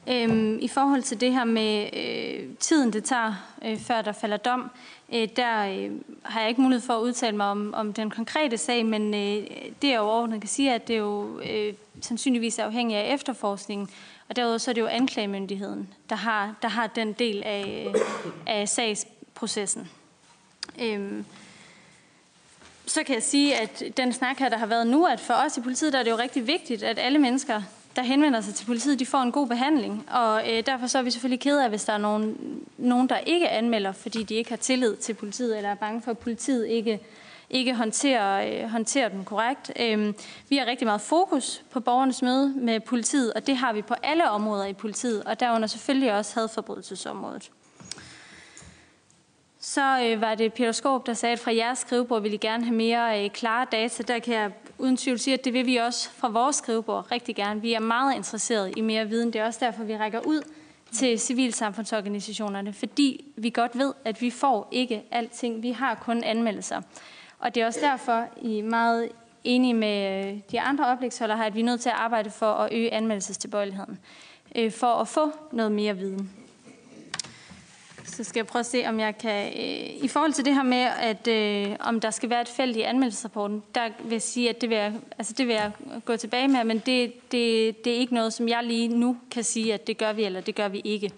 Øhm, 0.09 0.59
I 0.61 0.67
forhold 0.67 1.03
til 1.03 1.21
det 1.21 1.33
her 1.33 1.43
med 1.43 1.89
øh, 1.93 2.55
tiden, 2.59 2.93
det 2.93 3.03
tager, 3.03 3.33
øh, 3.65 3.79
før 3.79 4.01
der 4.01 4.11
falder 4.11 4.37
dom, 4.37 4.71
øh, 5.13 5.27
der 5.35 5.65
øh, 5.69 5.91
har 6.23 6.39
jeg 6.39 6.49
ikke 6.49 6.61
mulighed 6.61 6.85
for 6.85 6.93
at 6.93 7.01
udtale 7.01 7.37
mig 7.37 7.45
om, 7.45 7.73
om 7.73 7.93
den 7.93 8.09
konkrete 8.09 8.57
sag, 8.57 8.85
men 8.85 9.13
øh, 9.13 9.47
det 9.81 9.89
jeg 9.89 9.99
overordnet 9.99 10.41
kan 10.41 10.49
sige, 10.49 10.73
at 10.73 10.87
det 10.87 10.97
jo 10.97 11.39
øh, 11.39 11.73
sandsynligvis 12.01 12.59
er 12.59 12.65
afhængigt 12.65 12.99
af 12.99 13.13
efterforskningen, 13.13 13.89
og 14.29 14.35
derudover 14.35 14.57
så 14.57 14.71
er 14.71 14.73
det 14.73 14.81
jo 14.81 14.87
anklagemyndigheden, 14.87 15.93
der 16.09 16.15
har, 16.15 16.55
der 16.61 16.67
har 16.67 16.87
den 16.87 17.13
del 17.13 17.43
af, 17.45 17.87
øh, 17.87 18.01
af 18.47 18.69
sagsprocessen. 18.69 19.89
Øhm, 20.81 21.25
så 22.87 23.03
kan 23.03 23.15
jeg 23.15 23.23
sige, 23.23 23.55
at 23.55 23.83
den 23.97 24.13
snak 24.13 24.39
her, 24.39 24.49
der 24.49 24.57
har 24.57 24.65
været 24.65 24.87
nu, 24.87 25.05
at 25.05 25.19
for 25.19 25.33
os 25.33 25.57
i 25.57 25.61
politiet, 25.61 25.93
der 25.93 25.99
er 25.99 26.03
det 26.03 26.11
jo 26.11 26.17
rigtig 26.17 26.47
vigtigt, 26.47 26.83
at 26.83 26.99
alle 26.99 27.19
mennesker, 27.19 27.61
der 27.95 28.01
henvender 28.01 28.41
sig 28.41 28.55
til 28.55 28.65
politiet, 28.65 28.99
de 28.99 29.05
får 29.05 29.17
en 29.17 29.31
god 29.31 29.47
behandling. 29.47 30.05
Og 30.11 30.51
øh, 30.51 30.65
derfor 30.65 30.87
så 30.87 30.97
er 30.97 31.01
vi 31.01 31.11
selvfølgelig 31.11 31.39
kede 31.39 31.63
af, 31.63 31.69
hvis 31.69 31.83
der 31.83 31.93
er 31.93 31.97
nogen, 31.97 32.37
nogen, 32.77 33.09
der 33.09 33.17
ikke 33.17 33.49
anmelder, 33.49 33.91
fordi 33.91 34.23
de 34.23 34.35
ikke 34.35 34.49
har 34.49 34.57
tillid 34.57 34.95
til 34.95 35.13
politiet, 35.13 35.57
eller 35.57 35.69
er 35.69 35.75
bange 35.75 36.01
for, 36.01 36.11
at 36.11 36.17
politiet 36.17 36.67
ikke, 36.67 36.99
ikke 37.49 37.75
håndterer, 37.75 38.63
øh, 38.63 38.69
håndterer 38.69 39.09
dem 39.09 39.25
korrekt. 39.25 39.71
Øh, 39.79 40.13
vi 40.49 40.57
har 40.57 40.65
rigtig 40.65 40.87
meget 40.87 41.01
fokus 41.01 41.63
på 41.71 41.79
borgernes 41.79 42.21
møde 42.21 42.53
med 42.55 42.79
politiet, 42.79 43.33
og 43.33 43.47
det 43.47 43.57
har 43.57 43.73
vi 43.73 43.81
på 43.81 43.95
alle 44.03 44.29
områder 44.29 44.65
i 44.65 44.73
politiet, 44.73 45.23
og 45.23 45.39
derunder 45.39 45.67
selvfølgelig 45.67 46.13
også 46.13 46.39
hadforbrydelsesområdet. 46.39 47.51
Så 49.59 50.03
øh, 50.03 50.21
var 50.21 50.35
det 50.35 50.53
Peter 50.53 50.71
Skåb, 50.71 51.05
der 51.05 51.13
sagde, 51.13 51.33
at 51.33 51.39
fra 51.39 51.55
jeres 51.55 51.79
skrivebord 51.79 52.21
ville 52.21 52.35
I 52.35 52.37
gerne 52.37 52.63
have 52.63 52.75
mere 52.75 53.23
øh, 53.23 53.29
klare 53.29 53.67
data. 53.71 54.03
Der 54.03 54.19
kan 54.19 54.33
jeg 54.33 54.51
uden 54.77 54.97
tvivl 54.97 55.19
sige, 55.19 55.33
at 55.33 55.45
det 55.45 55.53
vil 55.53 55.65
vi 55.65 55.75
også 55.75 56.09
fra 56.09 56.29
vores 56.29 56.55
skrivebord 56.55 57.11
rigtig 57.11 57.35
gerne. 57.35 57.61
Vi 57.61 57.73
er 57.73 57.79
meget 57.79 58.15
interesserede 58.15 58.71
i 58.71 58.81
mere 58.81 59.07
viden. 59.07 59.33
Det 59.33 59.41
er 59.41 59.45
også 59.45 59.65
derfor, 59.65 59.83
vi 59.83 59.97
rækker 59.97 60.19
ud 60.19 60.41
til 60.91 61.19
civilsamfundsorganisationerne, 61.19 62.73
fordi 62.73 63.25
vi 63.35 63.49
godt 63.49 63.77
ved, 63.77 63.93
at 64.05 64.21
vi 64.21 64.29
får 64.29 64.67
ikke 64.71 65.03
alting. 65.11 65.63
Vi 65.63 65.71
har 65.71 65.95
kun 65.95 66.23
anmeldelser. 66.23 66.81
Og 67.39 67.55
det 67.55 67.63
er 67.63 67.67
også 67.67 67.79
derfor, 67.81 68.25
I 68.41 68.59
er 68.59 68.63
meget 68.63 69.09
enige 69.43 69.73
med 69.73 70.25
øh, 70.25 70.39
de 70.51 70.61
andre 70.61 70.87
oplægsholdere 70.87 71.37
her, 71.37 71.45
at 71.45 71.55
vi 71.55 71.59
er 71.59 71.65
nødt 71.65 71.81
til 71.81 71.89
at 71.89 71.95
arbejde 71.95 72.29
for 72.29 72.51
at 72.53 72.73
øge 72.73 72.93
anmeldelsestilbøjeligheden, 72.93 73.99
øh, 74.55 74.71
for 74.71 74.87
at 74.87 75.07
få 75.07 75.31
noget 75.51 75.71
mere 75.71 75.97
viden 75.97 76.46
så 78.07 78.23
skal 78.23 78.39
jeg 78.39 78.47
prøve 78.47 78.59
at 78.59 78.65
se, 78.65 78.83
om 78.87 78.99
jeg 78.99 79.17
kan... 79.17 79.47
Øh, 79.47 80.03
I 80.03 80.07
forhold 80.07 80.33
til 80.33 80.45
det 80.45 80.53
her 80.53 80.63
med, 80.63 80.87
at 80.99 81.27
øh, 81.27 81.75
om 81.79 81.99
der 81.99 82.11
skal 82.11 82.29
være 82.29 82.41
et 82.41 82.47
felt 82.47 82.77
i 82.77 82.81
anmeldelsesrapporten, 82.81 83.63
der 83.75 83.89
vil 84.03 84.11
jeg 84.11 84.21
sige, 84.21 84.49
at 84.49 84.61
det 84.61 84.69
vil 84.69 84.77
jeg, 84.77 84.93
altså 85.17 85.33
det 85.37 85.47
vil 85.47 85.53
jeg 85.53 85.71
gå 86.05 86.15
tilbage 86.15 86.47
med, 86.47 86.63
men 86.63 86.79
det, 86.79 87.13
det, 87.31 87.85
det 87.85 87.93
er 87.93 87.97
ikke 87.97 88.13
noget, 88.13 88.33
som 88.33 88.47
jeg 88.47 88.63
lige 88.63 88.87
nu 88.87 89.17
kan 89.31 89.43
sige, 89.43 89.73
at 89.73 89.87
det 89.87 89.97
gør 89.97 90.13
vi, 90.13 90.23
eller 90.23 90.41
det 90.41 90.55
gør 90.55 90.67
vi 90.67 90.81
ikke. 90.83 91.11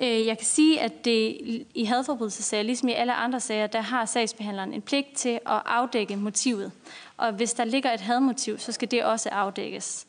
Øh, 0.00 0.26
jeg 0.26 0.38
kan 0.38 0.46
sige, 0.46 0.80
at 0.80 1.04
det 1.04 1.36
i 1.74 1.84
hadforbrydelsesager, 1.84 2.62
ligesom 2.62 2.88
i 2.88 2.92
alle 2.92 3.14
andre 3.14 3.40
sager, 3.40 3.66
der 3.66 3.80
har 3.80 4.04
sagsbehandleren 4.04 4.72
en 4.72 4.82
pligt 4.82 5.16
til 5.16 5.28
at 5.28 5.62
afdække 5.66 6.16
motivet. 6.16 6.72
Og 7.16 7.32
hvis 7.32 7.52
der 7.52 7.64
ligger 7.64 7.92
et 7.92 8.00
hadmotiv, 8.00 8.58
så 8.58 8.72
skal 8.72 8.90
det 8.90 9.04
også 9.04 9.28
afdækkes. 9.28 10.06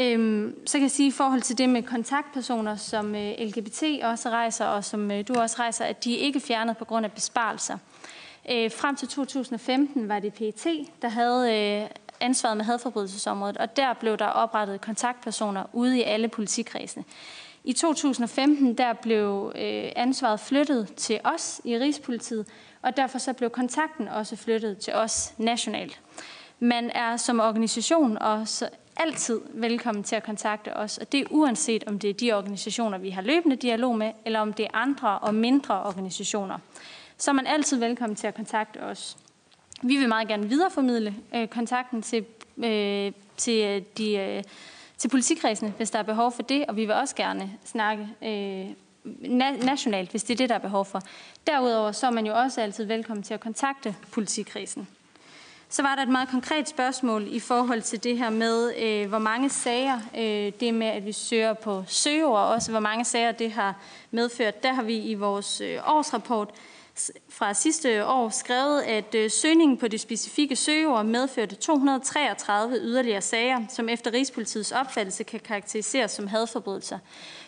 Øhm, 0.00 0.66
så 0.66 0.72
kan 0.72 0.82
jeg 0.82 0.90
sige 0.90 1.08
i 1.08 1.10
forhold 1.10 1.42
til 1.42 1.58
det 1.58 1.68
med 1.68 1.82
kontaktpersoner, 1.82 2.76
som 2.76 3.14
øh, 3.14 3.32
LGBT 3.40 3.82
også 4.02 4.30
rejser, 4.30 4.64
og 4.64 4.84
som 4.84 5.10
øh, 5.10 5.24
du 5.28 5.34
også 5.34 5.56
rejser, 5.58 5.84
at 5.84 6.04
de 6.04 6.18
er 6.18 6.22
ikke 6.22 6.40
fjernet 6.40 6.76
på 6.76 6.84
grund 6.84 7.04
af 7.04 7.12
besparelser. 7.12 7.78
Øh, 8.50 8.70
frem 8.72 8.96
til 8.96 9.08
2015 9.08 10.08
var 10.08 10.18
det 10.18 10.34
PET, 10.34 10.66
der 11.02 11.08
havde 11.08 11.54
øh, 11.54 11.90
ansvaret 12.20 12.56
med 12.56 12.64
hadforbrydelsesområdet, 12.64 13.56
og 13.56 13.76
der 13.76 13.92
blev 13.92 14.16
der 14.16 14.26
oprettet 14.26 14.80
kontaktpersoner 14.80 15.64
ude 15.72 15.98
i 15.98 16.02
alle 16.02 16.28
politikredsene. 16.28 17.04
I 17.64 17.72
2015 17.72 18.78
der 18.78 18.92
blev 18.92 19.52
øh, 19.54 19.92
ansvaret 19.96 20.40
flyttet 20.40 20.94
til 20.96 21.20
os 21.24 21.60
i 21.64 21.78
Rigspolitiet, 21.78 22.46
og 22.82 22.96
derfor 22.96 23.18
så 23.18 23.32
blev 23.32 23.50
kontakten 23.50 24.08
også 24.08 24.36
flyttet 24.36 24.78
til 24.78 24.94
os 24.94 25.34
nationalt. 25.38 26.00
Man 26.60 26.90
er 26.90 27.16
som 27.16 27.40
organisation 27.40 28.18
og 28.18 28.48
altid 28.98 29.40
velkommen 29.54 30.04
til 30.04 30.16
at 30.16 30.22
kontakte 30.22 30.76
os, 30.76 30.98
og 30.98 31.12
det 31.12 31.20
er 31.20 31.24
uanset 31.30 31.84
om 31.84 31.98
det 31.98 32.10
er 32.10 32.14
de 32.14 32.32
organisationer, 32.32 32.98
vi 32.98 33.10
har 33.10 33.22
løbende 33.22 33.56
dialog 33.56 33.96
med, 33.96 34.12
eller 34.24 34.40
om 34.40 34.52
det 34.52 34.64
er 34.64 34.70
andre 34.72 35.18
og 35.18 35.34
mindre 35.34 35.82
organisationer. 35.82 36.58
Så 37.18 37.30
er 37.30 37.32
man 37.32 37.46
altid 37.46 37.78
velkommen 37.78 38.16
til 38.16 38.26
at 38.26 38.34
kontakte 38.34 38.82
os. 38.82 39.16
Vi 39.82 39.96
vil 39.96 40.08
meget 40.08 40.28
gerne 40.28 40.48
videreformidle 40.48 41.14
øh, 41.34 41.48
kontakten 41.48 42.02
til, 42.02 42.24
øh, 42.58 43.12
til, 43.36 43.64
øh, 43.64 43.82
de, 43.98 44.16
øh, 44.16 44.42
til 44.98 45.08
politikredsene, 45.08 45.72
hvis 45.76 45.90
der 45.90 45.98
er 45.98 46.02
behov 46.02 46.32
for 46.32 46.42
det, 46.42 46.66
og 46.66 46.76
vi 46.76 46.84
vil 46.84 46.94
også 46.94 47.16
gerne 47.16 47.50
snakke 47.64 48.08
øh, 48.22 48.66
na- 49.04 49.64
nationalt, 49.64 50.10
hvis 50.10 50.24
det 50.24 50.34
er 50.34 50.38
det, 50.38 50.48
der 50.48 50.54
er 50.54 50.58
behov 50.58 50.84
for. 50.84 51.02
Derudover 51.46 51.92
så 51.92 52.06
er 52.06 52.10
man 52.10 52.26
jo 52.26 52.34
også 52.34 52.60
altid 52.60 52.84
velkommen 52.84 53.22
til 53.22 53.34
at 53.34 53.40
kontakte 53.40 53.96
politikredsen. 54.12 54.88
Så 55.70 55.82
var 55.82 55.94
der 55.94 56.02
et 56.02 56.08
meget 56.08 56.28
konkret 56.28 56.68
spørgsmål 56.68 57.26
i 57.30 57.40
forhold 57.40 57.82
til 57.82 58.04
det 58.04 58.18
her 58.18 58.30
med, 58.30 58.74
øh, 58.78 59.08
hvor 59.08 59.18
mange 59.18 59.50
sager, 59.50 60.00
øh, 60.16 60.52
det 60.60 60.74
med, 60.74 60.86
at 60.86 61.06
vi 61.06 61.12
søger 61.12 61.54
på 61.54 61.84
søgeord, 61.86 62.46
også 62.46 62.70
hvor 62.70 62.80
mange 62.80 63.04
sager 63.04 63.32
det 63.32 63.52
har 63.52 63.74
medført. 64.10 64.62
Der 64.62 64.72
har 64.72 64.82
vi 64.82 64.98
i 64.98 65.14
vores 65.14 65.60
øh, 65.60 65.78
årsrapport 65.86 66.50
fra 67.28 67.54
sidste 67.54 68.06
år 68.06 68.28
skrevet, 68.28 68.82
at 68.82 69.14
øh, 69.14 69.30
søgningen 69.30 69.78
på 69.78 69.88
de 69.88 69.98
specifikke 69.98 70.56
søgeord 70.56 71.04
medførte 71.04 71.54
233 71.54 72.76
yderligere 72.76 73.20
sager, 73.20 73.64
som 73.68 73.88
efter 73.88 74.12
Rigspolitiets 74.12 74.72
opfattelse 74.72 75.24
kan 75.24 75.40
karakteriseres 75.40 76.10
som 76.10 76.26
hadforbrydelser. 76.26 76.98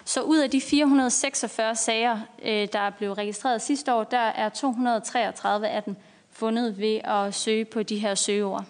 Så 0.05 0.21
ud 0.21 0.39
af 0.39 0.51
de 0.51 0.61
446 0.61 1.77
sager, 1.77 2.19
øh, 2.43 2.69
der 2.73 2.91
blev 2.91 3.13
registreret 3.13 3.63
sidste 3.63 3.95
år, 3.95 4.05
der 4.05 4.19
er 4.19 4.49
233 4.49 5.69
af 5.69 5.83
dem 5.83 5.97
fundet 6.33 6.79
ved 6.79 7.01
at 7.05 7.35
søge 7.35 7.65
på 7.65 7.83
de 7.83 7.99
her 7.99 8.15
søgeord. 8.15 8.65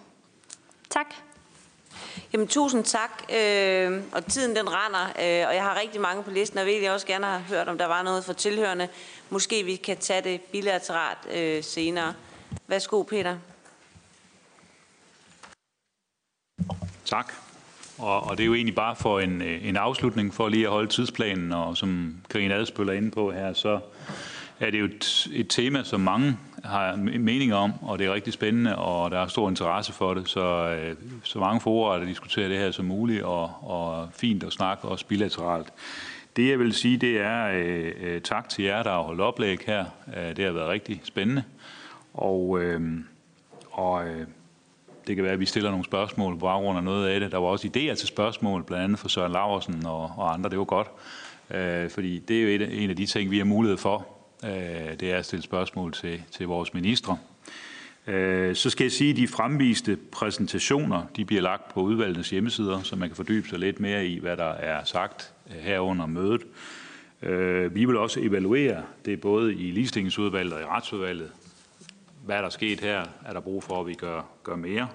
Tak. 0.91 1.15
Jamen, 2.33 2.49
tusind 2.49 2.85
tak. 2.85 3.23
Øh, 3.37 4.03
og 4.13 4.27
tiden 4.27 4.57
den 4.57 4.67
render, 4.69 5.05
øh, 5.05 5.49
og 5.49 5.55
jeg 5.55 5.63
har 5.63 5.81
rigtig 5.81 6.01
mange 6.01 6.23
på 6.23 6.31
listen, 6.31 6.59
og 6.59 6.73
jeg 6.73 6.81
vil 6.81 6.91
også 6.91 7.07
gerne 7.07 7.27
have 7.27 7.41
hørt, 7.41 7.69
om 7.69 7.79
der 7.79 7.87
var 7.87 8.03
noget 8.03 8.25
for 8.25 8.33
tilhørende. 8.33 8.89
Måske 9.31 9.65
vi 9.65 9.77
kan 9.77 9.97
tage 9.97 10.23
det 10.23 10.41
bilateralt 10.41 11.19
øh, 11.35 11.65
senere. 11.65 12.15
Værsgo, 12.67 13.03
Peter. 13.03 13.37
Tak. 17.05 17.33
Og, 17.99 18.23
og 18.23 18.37
det 18.37 18.43
er 18.43 18.47
jo 18.47 18.55
egentlig 18.55 18.75
bare 18.75 18.97
for 18.97 19.21
en, 19.21 19.43
øh, 19.43 19.69
en 19.69 19.77
afslutning, 19.77 20.35
for 20.35 20.49
lige 20.49 20.65
at 20.65 20.73
holde 20.73 20.89
tidsplanen, 20.89 21.53
og 21.53 21.77
som 21.77 22.17
Karine 22.31 22.55
Adspøl 22.55 22.89
er 22.89 22.93
inde 22.93 23.11
på 23.11 23.33
her, 23.33 23.53
så 23.53 23.81
er 24.61 24.71
det 24.71 24.81
jo 24.81 24.85
et, 24.85 25.29
et 25.33 25.47
tema, 25.49 25.85
som 25.85 26.01
mange 26.01 26.37
har 26.65 26.97
mening 27.19 27.55
om, 27.55 27.73
og 27.83 27.99
det 27.99 28.07
er 28.07 28.15
rigtig 28.15 28.33
spændende, 28.33 28.77
og 28.77 29.11
der 29.11 29.19
er 29.19 29.27
stor 29.27 29.49
interesse 29.49 29.93
for 29.93 30.15
det, 30.15 30.29
så, 30.29 30.77
øh, 30.81 30.97
så 31.25 31.39
mange 31.39 31.61
forer, 31.61 31.99
der 31.99 32.07
diskuterer 32.07 32.49
det 32.49 32.59
her 32.59 32.71
som 32.71 32.85
muligt, 32.85 33.23
og, 33.23 33.51
og 33.63 34.09
fint 34.13 34.45
at 34.45 34.53
snakke 34.53 34.89
også 34.89 35.07
bilateralt. 35.07 35.73
Det 36.37 36.51
jeg 36.51 36.59
vil 36.59 36.73
sige, 36.73 36.97
det 36.97 37.21
er 37.21 37.47
øh, 37.47 37.93
øh 38.01 38.21
tak 38.21 38.49
til 38.49 38.65
jer, 38.65 38.83
der 38.83 38.91
har 38.91 39.03
holdt 39.03 39.21
oplæg 39.21 39.59
her. 39.67 39.85
Øh, 40.17 40.37
det 40.37 40.45
har 40.45 40.53
været 40.53 40.69
rigtig 40.69 41.01
spændende. 41.05 41.43
Og, 42.15 42.61
øh, 42.61 42.81
og 43.71 44.09
øh, 44.09 44.27
det 45.07 45.17
kan 45.17 45.25
være, 45.25 45.33
at 45.33 45.41
vi 45.41 45.47
stiller 45.47 45.71
nogle 45.71 45.85
spørgsmål 45.85 46.35
på 46.35 46.47
baggrund 46.47 46.79
af 46.79 46.85
noget 46.85 47.09
af 47.09 47.21
det. 47.21 47.33
Der 47.33 47.39
var 47.39 47.47
også 47.47 47.69
idéer 47.69 47.95
til 47.95 48.09
spørgsmål, 48.09 48.65
blandt 48.65 48.85
andet 48.85 48.99
fra 48.99 49.09
Søren 49.09 49.33
Laversen 49.33 49.87
og, 49.87 50.13
og 50.17 50.33
andre. 50.33 50.51
Det 50.51 50.59
var 50.59 50.65
godt. 50.65 50.87
Øh, 51.51 51.91
fordi 51.91 52.19
det 52.19 52.39
er 52.39 52.43
jo 52.43 52.49
et, 52.49 52.83
en 52.83 52.91
af 52.91 52.97
de 52.97 53.07
ting, 53.07 53.31
vi 53.31 53.39
har 53.39 53.45
mulighed 53.45 53.79
for. 53.79 54.20
Øh, 54.45 55.01
det 55.01 55.13
er 55.13 55.17
at 55.17 55.25
stille 55.25 55.43
spørgsmål 55.43 55.93
til, 55.93 56.23
til 56.31 56.47
vores 56.47 56.75
ministre. 56.75 57.19
Øh, 58.07 58.57
så 58.57 58.71
skal 58.71 58.85
jeg 58.85 58.93
sige, 58.93 59.11
at 59.11 59.17
de 59.17 59.29
fremviste 59.29 59.99
præsentationer 60.13 61.07
de 61.17 61.25
bliver 61.25 61.43
lagt 61.43 61.75
på 61.75 61.81
udvalgets 61.81 62.31
hjemmesider, 62.31 62.83
så 62.83 62.97
man 62.97 63.09
kan 63.09 63.17
fordybe 63.17 63.49
sig 63.49 63.59
lidt 63.59 63.81
mere 63.81 64.07
i, 64.07 64.19
hvad 64.19 64.37
der 64.37 64.53
er 64.53 64.85
sagt 64.85 65.33
her 65.47 65.79
under 65.79 66.07
mødet. 66.07 66.43
Øh, 67.23 67.75
vi 67.75 67.85
vil 67.85 67.97
også 67.97 68.21
evaluere 68.21 68.83
det 69.05 69.21
både 69.21 69.55
i 69.55 69.71
ligestillingsudvalget 69.71 70.53
og 70.53 70.61
i 70.61 70.65
retsudvalget. 70.65 71.33
Hvad 72.25 72.37
er 72.37 72.43
der 72.43 72.49
sket 72.49 72.81
her? 72.81 73.05
Er 73.27 73.33
der 73.33 73.41
brug 73.41 73.63
for, 73.63 73.81
at 73.81 73.87
vi 73.87 73.95
gør, 73.95 74.23
gør 74.43 74.57
mere? 74.57 74.89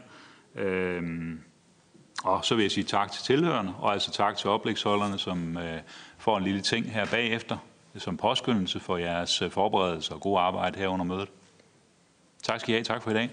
Øhm, 0.55 1.39
og 2.23 2.45
så 2.45 2.55
vil 2.55 2.61
jeg 2.61 2.71
sige 2.71 2.83
tak 2.83 3.11
til 3.11 3.23
tilhørende, 3.23 3.73
og 3.79 3.93
altså 3.93 4.11
tak 4.11 4.37
til 4.37 4.49
oplægsholderne, 4.49 5.17
som 5.17 5.57
øh, 5.57 5.79
får 6.17 6.37
en 6.37 6.43
lille 6.43 6.61
ting 6.61 6.91
her 6.91 7.05
bagefter, 7.05 7.57
som 7.99 8.17
påskyndelse 8.17 8.79
for 8.79 8.97
jeres 8.97 9.41
øh, 9.41 9.51
forberedelse 9.51 10.13
og 10.13 10.21
god 10.21 10.39
arbejde 10.39 10.79
her 10.79 10.87
under 10.87 11.05
mødet. 11.05 11.29
Tak 12.43 12.59
skal 12.59 12.71
I 12.71 12.75
have. 12.75 12.83
Tak 12.83 13.03
for 13.03 13.11
i 13.11 13.13
dag. 13.13 13.29